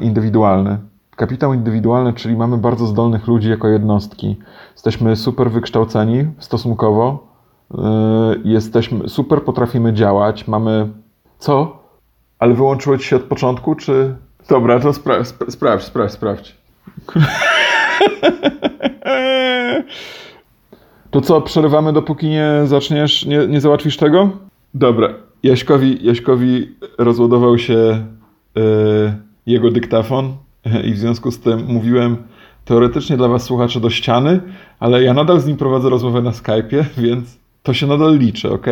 indywidualny. 0.00 0.78
Kapitał 1.16 1.54
indywidualny, 1.54 2.12
czyli 2.12 2.36
mamy 2.36 2.58
bardzo 2.58 2.86
zdolnych 2.86 3.26
ludzi 3.26 3.50
jako 3.50 3.68
jednostki. 3.68 4.36
Jesteśmy 4.72 5.16
super 5.16 5.50
wykształceni 5.50 6.26
stosunkowo, 6.38 7.34
Yy, 7.70 8.40
jesteśmy, 8.44 9.08
super 9.08 9.42
potrafimy 9.42 9.92
działać, 9.92 10.48
mamy... 10.48 10.88
Co? 11.38 11.82
Ale 12.38 12.54
wyłączyło 12.54 12.98
ci 12.98 13.04
się 13.04 13.16
od 13.16 13.22
początku, 13.22 13.74
czy... 13.74 14.14
Dobra, 14.48 14.80
to 14.80 14.92
spra 14.92 15.24
sprawdź, 15.24 15.84
sprawdź, 15.84 16.12
sprawdź. 16.12 16.56
To 21.10 21.20
co, 21.20 21.40
przerywamy 21.40 21.92
dopóki 21.92 22.28
nie 22.28 22.52
zaczniesz, 22.64 23.26
nie, 23.26 23.46
nie 23.46 23.60
załatwisz 23.60 23.96
tego? 23.96 24.30
Dobra. 24.74 25.08
Jaśkowi, 25.42 26.06
Jaśkowi 26.06 26.74
rozładował 26.98 27.58
się 27.58 28.04
yy, 28.54 28.62
jego 29.46 29.70
dyktafon 29.70 30.36
i 30.88 30.92
w 30.92 30.98
związku 30.98 31.30
z 31.30 31.40
tym 31.40 31.64
mówiłem 31.66 32.16
teoretycznie 32.64 33.16
dla 33.16 33.28
was 33.28 33.42
słuchacze 33.42 33.80
do 33.80 33.90
ściany, 33.90 34.40
ale 34.80 35.02
ja 35.02 35.14
nadal 35.14 35.40
z 35.40 35.46
nim 35.46 35.56
prowadzę 35.56 35.90
rozmowę 35.90 36.22
na 36.22 36.30
Skype'ie, 36.30 36.84
więc 37.04 37.38
to 37.62 37.74
się 37.74 37.86
nadal 37.86 38.18
liczy, 38.18 38.52
ok? 38.52 38.66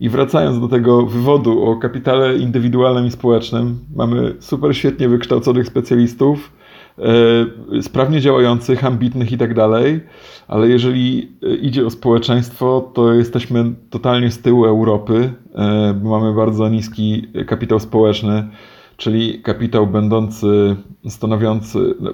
I 0.00 0.08
wracając 0.08 0.60
do 0.60 0.68
tego 0.68 1.06
wywodu 1.06 1.64
o 1.64 1.76
kapitale 1.76 2.36
indywidualnym 2.36 3.06
i 3.06 3.10
społecznym, 3.10 3.78
mamy 3.96 4.34
super 4.40 4.76
świetnie 4.76 5.08
wykształconych 5.08 5.66
specjalistów, 5.66 6.52
e, 6.98 7.82
sprawnie 7.82 8.20
działających, 8.20 8.84
ambitnych 8.84 9.32
i 9.32 9.38
tak 9.38 9.54
dalej, 9.54 10.00
ale 10.48 10.68
jeżeli 10.68 11.32
e, 11.42 11.54
idzie 11.54 11.86
o 11.86 11.90
społeczeństwo, 11.90 12.90
to 12.94 13.14
jesteśmy 13.14 13.64
totalnie 13.90 14.30
z 14.30 14.38
tyłu 14.38 14.64
Europy, 14.64 15.32
e, 15.54 15.94
bo 16.02 16.20
mamy 16.20 16.34
bardzo 16.34 16.68
niski 16.68 17.28
kapitał 17.46 17.80
społeczny, 17.80 18.48
czyli 18.98 19.42
kapitał 19.42 19.86
będący, 19.86 20.76
stanowiący, 21.08 21.94
no, 22.00 22.12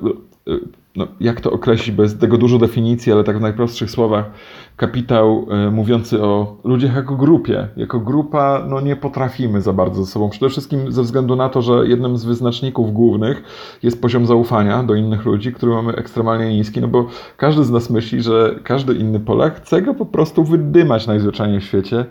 no, 0.96 1.06
jak 1.20 1.40
to 1.40 1.52
określić, 1.52 1.98
jest 1.98 2.20
tego 2.20 2.38
dużo 2.38 2.58
definicji, 2.58 3.12
ale 3.12 3.24
tak 3.24 3.38
w 3.38 3.40
najprostszych 3.40 3.90
słowach, 3.90 4.30
kapitał 4.76 5.46
y, 5.68 5.70
mówiący 5.70 6.22
o 6.22 6.56
ludziach 6.64 6.94
jako 6.94 7.16
grupie. 7.16 7.68
Jako 7.76 8.00
grupa 8.00 8.64
no, 8.68 8.80
nie 8.80 8.96
potrafimy 8.96 9.60
za 9.60 9.72
bardzo 9.72 10.04
ze 10.04 10.10
sobą. 10.10 10.30
Przede 10.30 10.48
wszystkim 10.48 10.92
ze 10.92 11.02
względu 11.02 11.36
na 11.36 11.48
to, 11.48 11.62
że 11.62 11.86
jednym 11.86 12.16
z 12.16 12.24
wyznaczników 12.24 12.92
głównych 12.92 13.42
jest 13.82 14.02
poziom 14.02 14.26
zaufania 14.26 14.82
do 14.82 14.94
innych 14.94 15.24
ludzi, 15.24 15.52
który 15.52 15.72
mamy 15.72 15.92
ekstremalnie 15.92 16.56
niski, 16.56 16.80
no 16.80 16.88
bo 16.88 17.06
każdy 17.36 17.64
z 17.64 17.70
nas 17.70 17.90
myśli, 17.90 18.22
że 18.22 18.60
każdy 18.64 18.94
inny 18.94 19.20
Polak 19.20 19.56
chce 19.56 19.82
go 19.82 19.94
po 19.94 20.06
prostu 20.06 20.44
wydymać 20.44 21.06
najzwyczajniej 21.06 21.60
w 21.60 21.64
świecie. 21.64 22.04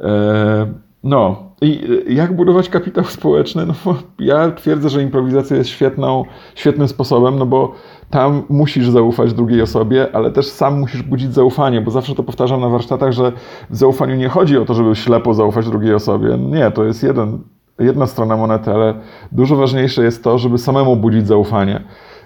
E, 0.00 0.91
no, 1.04 1.52
i 1.60 1.80
jak 2.08 2.36
budować 2.36 2.68
kapitał 2.68 3.04
społeczny? 3.04 3.66
No, 3.66 3.74
ja 4.18 4.50
twierdzę, 4.50 4.88
że 4.88 5.02
improwizacja 5.02 5.56
jest 5.56 5.70
świetną, 5.70 6.24
świetnym 6.54 6.88
sposobem, 6.88 7.38
no 7.38 7.46
bo 7.46 7.72
tam 8.10 8.42
musisz 8.48 8.88
zaufać 8.88 9.34
drugiej 9.34 9.62
osobie, 9.62 10.06
ale 10.12 10.30
też 10.30 10.46
sam 10.46 10.80
musisz 10.80 11.02
budzić 11.02 11.34
zaufanie, 11.34 11.80
bo 11.80 11.90
zawsze 11.90 12.14
to 12.14 12.22
powtarzam 12.22 12.60
na 12.60 12.68
warsztatach, 12.68 13.12
że 13.12 13.32
w 13.70 13.76
zaufaniu 13.76 14.16
nie 14.16 14.28
chodzi 14.28 14.58
o 14.58 14.64
to, 14.64 14.74
żeby 14.74 14.96
ślepo 14.96 15.34
zaufać 15.34 15.66
drugiej 15.66 15.94
osobie. 15.94 16.38
Nie, 16.38 16.70
to 16.70 16.84
jest 16.84 17.02
jeden, 17.02 17.38
jedna 17.78 18.06
strona 18.06 18.36
monety, 18.36 18.70
ale 18.70 18.94
dużo 19.32 19.56
ważniejsze 19.56 20.04
jest 20.04 20.24
to, 20.24 20.38
żeby 20.38 20.58
samemu 20.58 20.96
budzić 20.96 21.26
zaufanie. 21.26 21.82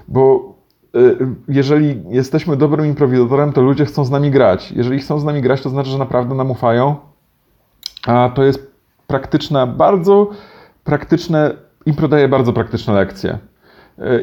Bo 0.09 0.55
y, 0.97 1.17
jeżeli 1.49 2.03
jesteśmy 2.09 2.57
dobrym 2.57 2.87
improwizatorem, 2.87 3.53
to 3.53 3.63
ludzie 3.63 3.85
chcą 3.85 4.05
z 4.05 4.11
nami 4.11 4.31
grać. 4.31 4.73
Jeżeli 4.73 4.99
chcą 4.99 5.19
z 5.19 5.25
nami 5.25 5.41
grać, 5.41 5.63
to 5.63 5.71
znaczy, 5.71 5.91
że 5.91 5.99
naprawdę 5.99 6.35
nam 6.35 6.51
ufają, 6.51 6.97
a 8.07 8.31
to 8.35 8.45
jest 8.45 8.73
praktyczna, 9.07 9.67
bardzo 9.67 10.31
praktyczne, 10.85 11.55
impro 11.87 12.09
daje 12.09 12.29
bardzo 12.29 12.53
praktyczne 12.53 12.95
lekcje. 12.95 13.39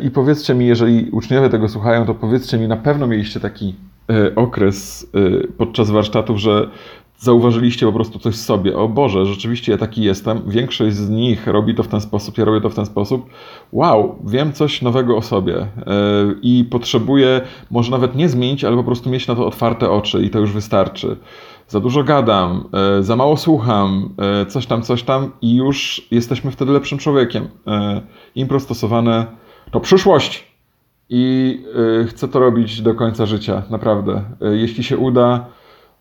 I 0.01 0.11
powiedzcie 0.11 0.55
mi, 0.55 0.67
jeżeli 0.67 1.09
uczniowie 1.11 1.49
tego 1.49 1.69
słuchają, 1.69 2.05
to 2.05 2.15
powiedzcie 2.15 2.57
mi, 2.57 2.67
na 2.67 2.77
pewno 2.77 3.07
mieliście 3.07 3.39
taki 3.39 3.75
e, 4.09 4.35
okres 4.35 5.07
e, 5.13 5.47
podczas 5.47 5.89
warsztatów, 5.89 6.37
że 6.37 6.69
zauważyliście 7.17 7.85
po 7.85 7.93
prostu 7.93 8.19
coś 8.19 8.35
w 8.35 8.41
sobie. 8.41 8.77
O 8.77 8.89
Boże, 8.89 9.25
rzeczywiście 9.25 9.71
ja 9.71 9.77
taki 9.77 10.01
jestem. 10.01 10.41
Większość 10.47 10.95
z 10.95 11.09
nich 11.09 11.47
robi 11.47 11.75
to 11.75 11.83
w 11.83 11.87
ten 11.87 12.01
sposób, 12.01 12.37
ja 12.37 12.45
robię 12.45 12.61
to 12.61 12.69
w 12.69 12.75
ten 12.75 12.85
sposób. 12.85 13.29
Wow, 13.71 14.19
wiem 14.25 14.53
coś 14.53 14.81
nowego 14.81 15.17
o 15.17 15.21
sobie 15.21 15.57
e, 15.57 15.67
i 16.41 16.65
potrzebuję 16.71 17.41
może 17.71 17.91
nawet 17.91 18.15
nie 18.15 18.29
zmienić, 18.29 18.63
ale 18.63 18.75
po 18.75 18.83
prostu 18.83 19.09
mieć 19.09 19.27
na 19.27 19.35
to 19.35 19.47
otwarte 19.47 19.89
oczy 19.89 20.21
i 20.21 20.29
to 20.29 20.39
już 20.39 20.51
wystarczy. 20.51 21.17
Za 21.67 21.79
dużo 21.79 22.03
gadam, 22.03 22.69
za 23.01 23.15
mało 23.15 23.37
słucham, 23.37 24.15
coś 24.47 24.65
tam, 24.65 24.81
coś 24.81 25.03
tam 25.03 25.31
i 25.41 25.55
już 25.55 26.07
jesteśmy 26.11 26.51
wtedy 26.51 26.71
lepszym 26.71 26.97
człowiekiem. 26.97 27.47
Impro 28.35 28.59
stosowane 28.59 29.25
to 29.71 29.79
przyszłość. 29.79 30.53
I 31.09 31.59
chcę 32.07 32.27
to 32.27 32.39
robić 32.39 32.81
do 32.81 32.95
końca 32.95 33.25
życia, 33.25 33.63
naprawdę. 33.69 34.23
Jeśli 34.51 34.83
się 34.83 34.97
uda, 34.97 35.45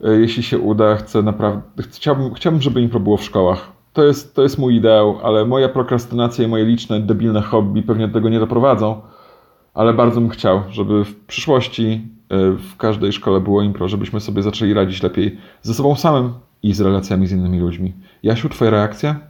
jeśli 0.00 0.42
się 0.42 0.58
uda, 0.58 0.96
chcę 0.96 1.22
naprawdę, 1.22 1.62
chciałbym, 1.78 2.34
chciałbym, 2.34 2.62
żeby 2.62 2.80
impro 2.80 3.00
było 3.00 3.16
w 3.16 3.24
szkołach. 3.24 3.72
To 3.92 4.04
jest, 4.04 4.34
to 4.34 4.42
jest 4.42 4.58
mój 4.58 4.76
ideał, 4.76 5.18
ale 5.22 5.44
moja 5.44 5.68
prokrastynacja 5.68 6.44
i 6.44 6.48
moje 6.48 6.64
liczne, 6.64 7.00
debilne 7.00 7.42
hobby 7.42 7.82
pewnie 7.82 8.08
do 8.08 8.14
tego 8.14 8.28
nie 8.28 8.40
doprowadzą. 8.40 9.00
Ale 9.74 9.94
bardzo 9.94 10.20
bym 10.20 10.30
chciał, 10.30 10.62
żeby 10.70 11.04
w 11.04 11.26
przyszłości 11.26 12.08
w 12.58 12.76
każdej 12.76 13.12
szkole 13.12 13.40
było 13.40 13.62
impro, 13.62 13.88
żebyśmy 13.88 14.20
sobie 14.20 14.42
zaczęli 14.42 14.74
radzić 14.74 15.02
lepiej 15.02 15.38
ze 15.62 15.74
sobą 15.74 15.96
samym 15.96 16.32
i 16.62 16.74
z 16.74 16.80
relacjami 16.80 17.26
z 17.26 17.32
innymi 17.32 17.58
ludźmi. 17.58 17.92
Jasiu, 18.22 18.48
twoja 18.48 18.70
reakcja? 18.70 19.20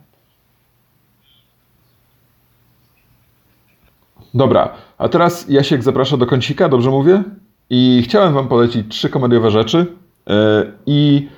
Dobra, 4.35 4.73
a 4.99 5.09
teraz 5.09 5.49
Jasiek 5.49 5.83
zaprasza 5.83 6.17
do 6.17 6.27
kącika, 6.27 6.69
dobrze 6.69 6.91
mówię? 6.91 7.23
I 7.71 8.03
chciałem 8.05 8.35
wam 8.35 8.49
polecić 8.49 8.87
trzy 8.89 9.09
komediowe 9.09 9.51
rzeczy. 9.51 9.87
E, 10.27 10.73
I 10.87 11.29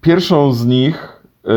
pierwszą 0.00 0.52
z 0.52 0.66
nich 0.66 1.22
e, 1.44 1.50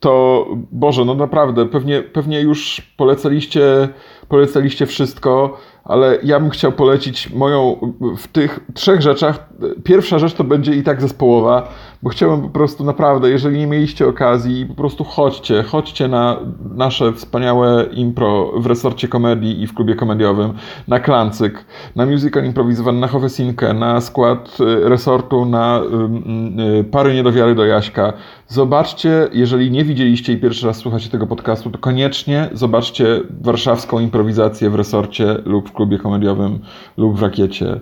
to, 0.00 0.46
Boże, 0.72 1.04
no 1.04 1.14
naprawdę, 1.14 1.66
pewnie, 1.66 2.02
pewnie 2.02 2.40
już 2.40 2.80
polecaliście, 2.96 3.88
polecaliście 4.32 4.86
wszystko, 4.86 5.58
ale 5.84 6.18
ja 6.22 6.40
bym 6.40 6.50
chciał 6.50 6.72
polecić 6.72 7.30
moją 7.30 7.76
w 8.18 8.28
tych 8.28 8.60
trzech 8.74 9.02
rzeczach. 9.02 9.48
Pierwsza 9.84 10.18
rzecz 10.18 10.34
to 10.34 10.44
będzie 10.44 10.74
i 10.74 10.82
tak 10.82 11.02
zespołowa, 11.02 11.68
bo 12.02 12.10
chciałem 12.10 12.42
po 12.42 12.48
prostu 12.48 12.84
naprawdę, 12.84 13.30
jeżeli 13.30 13.58
nie 13.58 13.66
mieliście 13.66 14.08
okazji, 14.08 14.66
po 14.66 14.74
prostu 14.74 15.04
chodźcie, 15.04 15.62
chodźcie 15.62 16.08
na 16.08 16.36
nasze 16.74 17.12
wspaniałe 17.12 17.84
impro 17.92 18.52
w 18.56 18.66
resorcie 18.66 19.08
komedii 19.08 19.62
i 19.62 19.66
w 19.66 19.74
klubie 19.74 19.94
komediowym, 19.94 20.52
na 20.88 21.00
Klancyk, 21.00 21.64
na 21.96 22.06
musical 22.06 22.44
improwizowany, 22.44 23.00
na 23.00 23.08
Howesinkę, 23.08 23.74
na 23.74 24.00
skład 24.00 24.58
y, 24.60 24.88
resortu, 24.88 25.44
na 25.44 25.80
y, 25.80 26.80
y, 26.80 26.84
pary 26.84 27.14
niedowiary 27.14 27.54
do 27.54 27.64
Jaśka. 27.64 28.12
Zobaczcie, 28.48 29.28
jeżeli 29.32 29.70
nie 29.70 29.84
widzieliście 29.84 30.32
i 30.32 30.36
pierwszy 30.36 30.66
raz 30.66 30.76
słuchacie 30.76 31.10
tego 31.10 31.26
podcastu, 31.26 31.70
to 31.70 31.78
koniecznie 31.78 32.48
zobaczcie 32.52 33.20
warszawską 33.40 34.00
improwizację 34.00 34.70
w 34.70 34.74
resorcie 34.74 35.36
lub 35.44 35.68
w 35.68 35.72
klubie 35.72 35.98
komediowym 35.98 36.58
lub 36.96 37.18
w 37.18 37.22
rakiecie. 37.22 37.80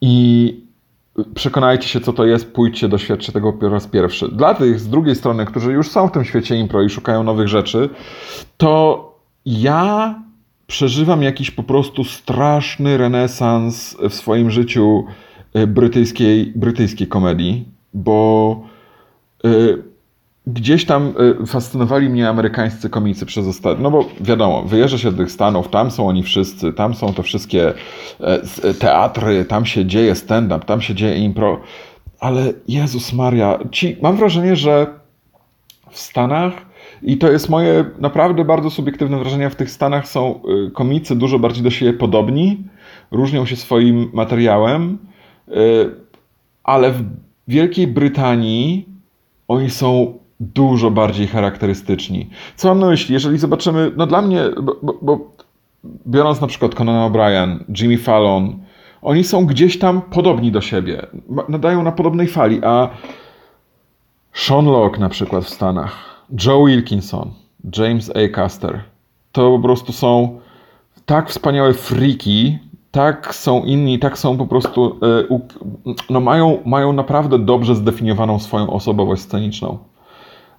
I 0.00 0.61
przekonajcie 1.34 1.88
się, 1.88 2.00
co 2.00 2.12
to 2.12 2.24
jest, 2.24 2.52
pójdźcie, 2.52 2.88
doświadczcie 2.88 3.32
tego 3.32 3.52
po 3.52 3.68
raz 3.68 3.86
pierwszy. 3.86 4.28
Dla 4.28 4.54
tych 4.54 4.80
z 4.80 4.88
drugiej 4.88 5.14
strony, 5.14 5.46
którzy 5.46 5.72
już 5.72 5.88
są 5.88 6.08
w 6.08 6.12
tym 6.12 6.24
świecie 6.24 6.56
impro 6.56 6.82
i 6.82 6.90
szukają 6.90 7.22
nowych 7.22 7.48
rzeczy, 7.48 7.88
to 8.56 9.08
ja 9.46 10.14
przeżywam 10.66 11.22
jakiś 11.22 11.50
po 11.50 11.62
prostu 11.62 12.04
straszny 12.04 12.96
renesans 12.96 13.96
w 14.08 14.14
swoim 14.14 14.50
życiu 14.50 15.04
e, 15.54 15.66
brytyjskiej, 15.66 16.52
brytyjskiej 16.56 17.06
komedii, 17.06 17.68
bo 17.94 18.60
y, 19.44 19.91
gdzieś 20.46 20.86
tam 20.86 21.14
y, 21.42 21.46
fascynowali 21.46 22.08
mnie 22.08 22.28
amerykańscy 22.28 22.90
komicy 22.90 23.26
przez 23.26 23.46
ostatnie, 23.46 23.82
no 23.82 23.90
bo 23.90 24.04
wiadomo, 24.20 24.62
wyjeżdża 24.62 24.98
się 24.98 25.10
do 25.10 25.18
tych 25.18 25.32
Stanów, 25.32 25.68
tam 25.68 25.90
są 25.90 26.08
oni 26.08 26.22
wszyscy, 26.22 26.72
tam 26.72 26.94
są 26.94 27.14
te 27.14 27.22
wszystkie 27.22 27.68
e, 27.68 27.74
e, 28.62 28.74
teatry, 28.74 29.44
tam 29.44 29.66
się 29.66 29.86
dzieje 29.86 30.14
stand-up, 30.14 30.66
tam 30.66 30.80
się 30.80 30.94
dzieje 30.94 31.18
impro, 31.18 31.60
ale 32.20 32.52
Jezus 32.68 33.12
Maria, 33.12 33.58
ci, 33.70 33.96
mam 34.02 34.16
wrażenie, 34.16 34.56
że 34.56 34.86
w 35.90 35.98
Stanach 35.98 36.52
i 37.02 37.18
to 37.18 37.32
jest 37.32 37.48
moje 37.48 37.84
naprawdę 37.98 38.44
bardzo 38.44 38.70
subiektywne 38.70 39.18
wrażenie. 39.18 39.50
W 39.50 39.56
tych 39.56 39.70
Stanach 39.70 40.08
są 40.08 40.40
y, 40.66 40.70
komicy 40.70 41.16
dużo 41.16 41.38
bardziej 41.38 41.64
do 41.64 41.70
siebie 41.70 41.92
podobni, 41.92 42.64
różnią 43.10 43.46
się 43.46 43.56
swoim 43.56 44.10
materiałem, 44.12 44.98
y, 45.48 45.52
ale 46.64 46.90
w 46.90 47.02
Wielkiej 47.48 47.86
Brytanii 47.86 48.88
oni 49.48 49.70
są 49.70 50.18
dużo 50.42 50.90
bardziej 50.90 51.26
charakterystyczni. 51.26 52.30
Co 52.56 52.68
mam 52.68 52.78
na 52.78 52.86
myśli? 52.86 53.12
Jeżeli 53.12 53.38
zobaczymy, 53.38 53.92
no 53.96 54.06
dla 54.06 54.22
mnie, 54.22 54.42
bo, 54.62 54.76
bo, 54.82 54.98
bo 55.02 55.18
biorąc 56.06 56.40
na 56.40 56.46
przykład 56.46 56.74
Conan 56.74 57.12
O'Brien, 57.12 57.58
Jimmy 57.80 57.98
Fallon, 57.98 58.58
oni 59.02 59.24
są 59.24 59.46
gdzieś 59.46 59.78
tam 59.78 60.02
podobni 60.02 60.52
do 60.52 60.60
siebie, 60.60 61.06
nadają 61.48 61.82
na 61.82 61.92
podobnej 61.92 62.26
fali, 62.26 62.60
a 62.64 62.88
Sean 64.32 64.66
Locke 64.66 65.00
na 65.00 65.08
przykład 65.08 65.44
w 65.44 65.48
Stanach, 65.48 66.24
Joe 66.46 66.64
Wilkinson, 66.66 67.30
James 67.78 68.10
A. 68.10 68.42
Custer, 68.42 68.82
to 69.32 69.50
po 69.50 69.58
prostu 69.58 69.92
są 69.92 70.40
tak 71.06 71.30
wspaniałe 71.30 71.74
freaki, 71.74 72.58
tak 72.90 73.34
są 73.34 73.64
inni, 73.64 73.98
tak 73.98 74.18
są 74.18 74.36
po 74.36 74.46
prostu, 74.46 74.98
e, 75.02 75.38
no 76.10 76.20
mają, 76.20 76.58
mają 76.66 76.92
naprawdę 76.92 77.38
dobrze 77.38 77.74
zdefiniowaną 77.74 78.38
swoją 78.38 78.70
osobowość 78.70 79.22
sceniczną. 79.22 79.78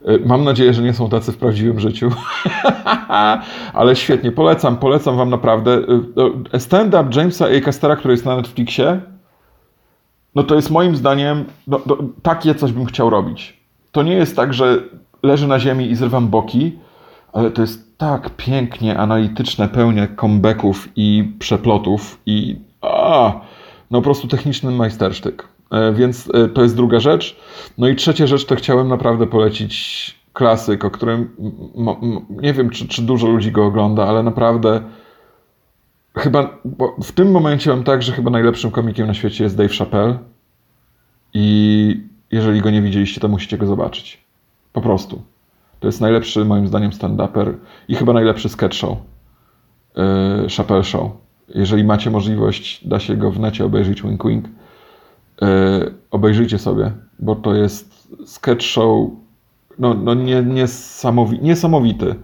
E, 0.05 0.19
mam 0.25 0.43
nadzieję, 0.43 0.73
że 0.73 0.81
nie 0.81 0.93
są 0.93 1.09
tacy 1.09 1.31
w 1.31 1.37
prawdziwym 1.37 1.79
życiu. 1.79 2.09
Ale 3.73 3.95
świetnie, 3.95 4.31
polecam, 4.31 4.77
polecam 4.77 5.17
wam 5.17 5.29
naprawdę. 5.29 5.81
E, 6.53 6.59
stand-up 6.59 7.09
Jamesa 7.15 7.45
A. 7.45 7.61
Castera, 7.61 7.95
który 7.95 8.13
jest 8.13 8.25
na 8.25 8.35
Netflixie, 8.35 9.01
no 10.35 10.43
to 10.43 10.55
jest 10.55 10.71
moim 10.71 10.95
zdaniem, 10.95 11.45
no, 11.67 11.79
no, 11.85 11.97
takie 12.21 12.55
coś 12.55 12.71
bym 12.71 12.85
chciał 12.85 13.09
robić. 13.09 13.63
To 13.91 14.03
nie 14.03 14.13
jest 14.13 14.35
tak, 14.35 14.53
że 14.53 14.83
leżę 15.23 15.47
na 15.47 15.59
ziemi 15.59 15.91
i 15.91 15.95
zrywam 15.95 16.27
boki, 16.27 16.79
ale 17.33 17.51
to 17.51 17.61
jest 17.61 17.97
tak 17.97 18.29
pięknie 18.29 18.97
analityczne, 18.97 19.69
pełne 19.69 20.07
comebacków 20.21 20.87
i 20.95 21.33
przeplotów 21.39 22.19
i 22.25 22.59
a, 22.81 23.33
no 23.91 23.99
po 23.99 24.03
prostu 24.03 24.27
techniczny 24.27 24.71
majstersztyk. 24.71 25.52
E, 25.73 25.93
więc 25.93 26.29
e, 26.33 26.47
to 26.47 26.63
jest 26.63 26.75
druga 26.75 26.99
rzecz. 26.99 27.39
No 27.77 27.87
i 27.87 27.95
trzecia 27.95 28.27
rzecz 28.27 28.45
to 28.45 28.55
chciałem 28.55 28.87
naprawdę 28.87 29.27
polecić 29.27 30.23
klasyk, 30.33 30.85
o 30.85 30.91
którym 30.91 31.35
nie 32.29 32.53
wiem, 32.53 32.69
czy, 32.69 32.87
czy 32.87 33.01
dużo 33.01 33.27
ludzi 33.27 33.51
go 33.51 33.65
ogląda, 33.65 34.07
ale 34.07 34.23
naprawdę 34.23 34.81
chyba 36.17 36.57
w 37.03 37.11
tym 37.11 37.31
momencie 37.31 37.69
mam 37.69 37.83
tak, 37.83 38.03
że 38.03 38.11
chyba 38.11 38.31
najlepszym 38.31 38.71
komikiem 38.71 39.07
na 39.07 39.13
świecie 39.13 39.43
jest 39.43 39.57
Dave 39.57 39.73
Chappelle 39.77 40.17
i 41.33 42.01
jeżeli 42.31 42.61
go 42.61 42.71
nie 42.71 42.81
widzieliście, 42.81 43.21
to 43.21 43.27
musicie 43.27 43.57
go 43.57 43.65
zobaczyć. 43.65 44.23
Po 44.73 44.81
prostu. 44.81 45.21
To 45.79 45.87
jest 45.87 46.01
najlepszy, 46.01 46.45
moim 46.45 46.67
zdaniem, 46.67 46.91
stand-uper 46.91 47.53
i 47.87 47.95
chyba 47.95 48.13
najlepszy 48.13 48.49
sketch 48.49 48.75
show. 48.75 48.97
Yy, 49.95 50.49
Chappelle 50.57 50.83
Show. 50.83 51.11
Jeżeli 51.55 51.83
macie 51.83 52.11
możliwość, 52.11 52.87
da 52.87 52.99
się 52.99 53.17
go 53.17 53.31
w 53.31 53.39
necie 53.39 53.65
obejrzeć, 53.65 54.01
wink 54.01 54.27
wink. 54.27 54.45
Yy, 55.41 55.93
obejrzyjcie 56.11 56.57
sobie, 56.57 56.91
bo 57.19 57.35
to 57.35 57.55
jest 57.55 58.07
sketch 58.25 58.65
show 58.65 59.09
no, 59.79 59.93
no 59.93 60.13
nie, 60.13 60.41
niesamowi 60.41 61.39
niesamowity. 61.41 62.15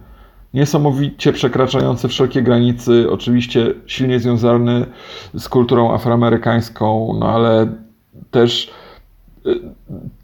Niesamowicie 0.54 1.32
przekraczający 1.32 2.08
wszelkie 2.08 2.42
granice, 2.42 2.92
oczywiście 3.10 3.74
silnie 3.86 4.20
związany 4.20 4.86
z 5.34 5.48
kulturą 5.48 5.94
afroamerykańską, 5.94 7.16
no 7.20 7.28
ale 7.28 7.72
też 8.30 8.72
Y, 9.46 9.60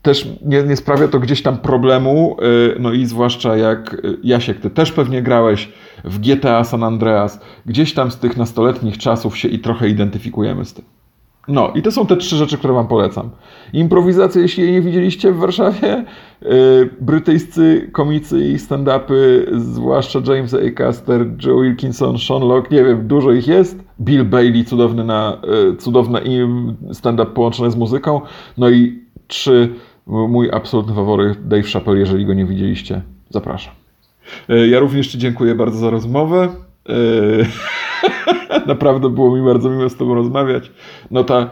też 0.02 0.28
nie, 0.44 0.62
nie, 0.62 0.76
sprawia 0.76 1.08
to 1.08 1.20
gdzieś 1.20 1.42
tam 1.42 1.58
problemu, 1.58 2.36
y, 2.42 2.80
no 2.80 2.92
i 2.92 3.06
zwłaszcza 3.06 3.56
jak 3.56 3.94
y, 3.94 4.18
Jasiek, 4.22 4.60
ty 4.60 4.70
też 4.70 4.92
pewnie 4.92 5.22
grałeś 5.22 5.72
w 6.04 6.18
GTA 6.18 6.64
San 6.64 6.82
Andreas, 6.82 7.40
gdzieś 7.66 7.94
tam 7.94 8.10
z 8.10 8.18
tych 8.18 8.36
nastoletnich 8.36 8.98
czasów 8.98 9.38
się 9.38 9.48
i 9.48 9.58
trochę 9.58 9.88
identyfikujemy 9.88 10.64
z 10.64 10.74
tym. 10.74 10.84
No 11.48 11.72
i 11.74 11.82
to 11.82 11.90
są 11.90 12.06
te 12.06 12.16
trzy 12.16 12.36
rzeczy, 12.36 12.58
które 12.58 12.74
wam 12.74 12.88
polecam. 12.88 13.30
Improwizacja, 13.72 14.42
jeśli 14.42 14.62
jej 14.62 14.72
nie 14.72 14.80
widzieliście 14.80 15.32
w 15.32 15.36
Warszawie, 15.36 16.04
brytyjscy 17.00 17.90
komicy 17.92 18.40
i 18.40 18.56
stand-upy, 18.56 19.46
zwłaszcza 19.52 20.20
James 20.26 20.54
A. 20.54 20.70
Caster, 20.70 21.26
Joe 21.46 21.60
Wilkinson, 21.62 22.18
Sean 22.18 22.42
Locke, 22.42 22.74
nie 22.74 22.84
wiem, 22.84 23.08
dużo 23.08 23.32
ich 23.32 23.48
jest. 23.48 23.84
Bill 24.00 24.24
Bailey, 24.24 24.64
cudowny 24.64 25.04
na, 25.04 25.40
cudowny 25.78 26.20
stand-up 26.92 27.30
połączony 27.30 27.70
z 27.70 27.76
muzyką. 27.76 28.20
No 28.58 28.70
i 28.70 28.98
Trzy, 29.26 29.68
mój 30.06 30.50
absolutny 30.52 30.94
faworyt 30.94 31.48
Dave 31.48 31.68
Chappelle, 31.72 31.98
jeżeli 31.98 32.26
go 32.26 32.34
nie 32.34 32.44
widzieliście, 32.44 33.02
zapraszam. 33.30 33.74
E, 34.48 34.68
ja 34.68 34.78
również 34.80 35.08
Ci 35.08 35.18
dziękuję 35.18 35.54
bardzo 35.54 35.78
za 35.78 35.90
rozmowę. 35.90 36.48
Naprawdę 38.66 39.10
było 39.10 39.36
mi 39.36 39.44
bardzo 39.44 39.70
miło 39.70 39.88
z 39.88 39.96
Tobą 39.96 40.14
rozmawiać. 40.14 40.70
No 41.10 41.24
ta 41.24 41.38
e, 41.40 41.48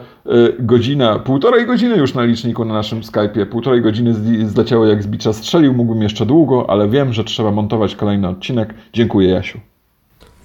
godzina, 0.59 1.19
półtorej 1.19 1.65
godziny 1.65 1.97
już 1.97 2.13
na 2.13 2.23
liczniku 2.23 2.65
na 2.65 2.73
naszym 2.73 3.01
Skype'ie, 3.01 3.45
półtorej 3.45 3.81
godziny 3.81 4.15
zleciało 4.49 4.85
jak 4.85 5.03
z 5.03 5.07
bicza 5.07 5.33
strzelił, 5.33 5.73
mógłbym 5.73 6.01
jeszcze 6.03 6.25
długo, 6.25 6.69
ale 6.69 6.89
wiem, 6.89 7.13
że 7.13 7.23
trzeba 7.23 7.51
montować 7.51 7.95
kolejny 7.95 8.27
odcinek. 8.27 8.73
Dziękuję 8.93 9.29
Jasiu. 9.29 9.59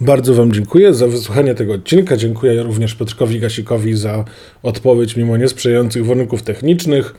Bardzo 0.00 0.34
Wam 0.34 0.52
dziękuję 0.52 0.94
za 0.94 1.06
wysłuchanie 1.06 1.54
tego 1.54 1.74
odcinka. 1.74 2.16
Dziękuję 2.16 2.62
również 2.62 2.94
Piotrkowi 2.94 3.40
Gasikowi 3.40 3.96
za 3.96 4.24
odpowiedź 4.62 5.16
mimo 5.16 5.36
niesprzyjających 5.36 6.06
warunków 6.06 6.42
technicznych. 6.42 7.14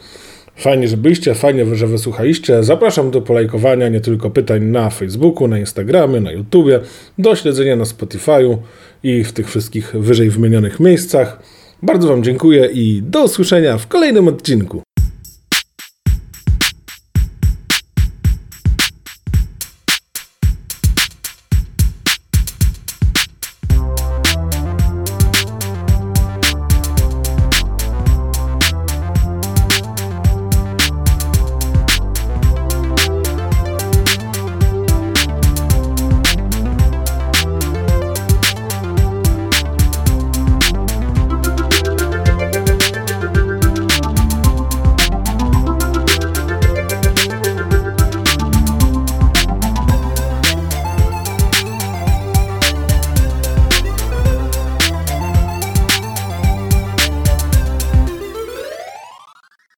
Fajnie, 0.56 0.88
że 0.88 0.98
byliście, 0.98 1.36
fajnie, 1.36 1.76
że 1.76 1.88
wysłuchaliście. 1.88 2.64
Zapraszam 2.64 3.12
do 3.12 3.22
polajkowania 3.22 3.90
nie 3.90 4.02
tylko 4.02 4.30
pytań 4.30 4.64
na 4.64 4.90
Facebooku, 4.90 5.48
na 5.48 5.60
Instagramie, 5.60 6.22
na 6.22 6.32
YouTubie, 6.32 6.80
do 7.18 7.36
śledzenia 7.36 7.76
na 7.76 7.84
Spotify'u 7.84 8.58
i 9.04 9.24
w 9.24 9.34
tych 9.34 9.50
wszystkich 9.50 9.96
wyżej 9.96 10.30
wymienionych 10.30 10.80
miejscach. 10.80 11.40
Bardzo 11.84 12.08
Wam 12.08 12.24
dziękuję 12.24 12.70
i 12.74 13.02
do 13.02 13.24
usłyszenia 13.24 13.78
w 13.78 13.88
kolejnym 13.88 14.28
odcinku. 14.28 14.82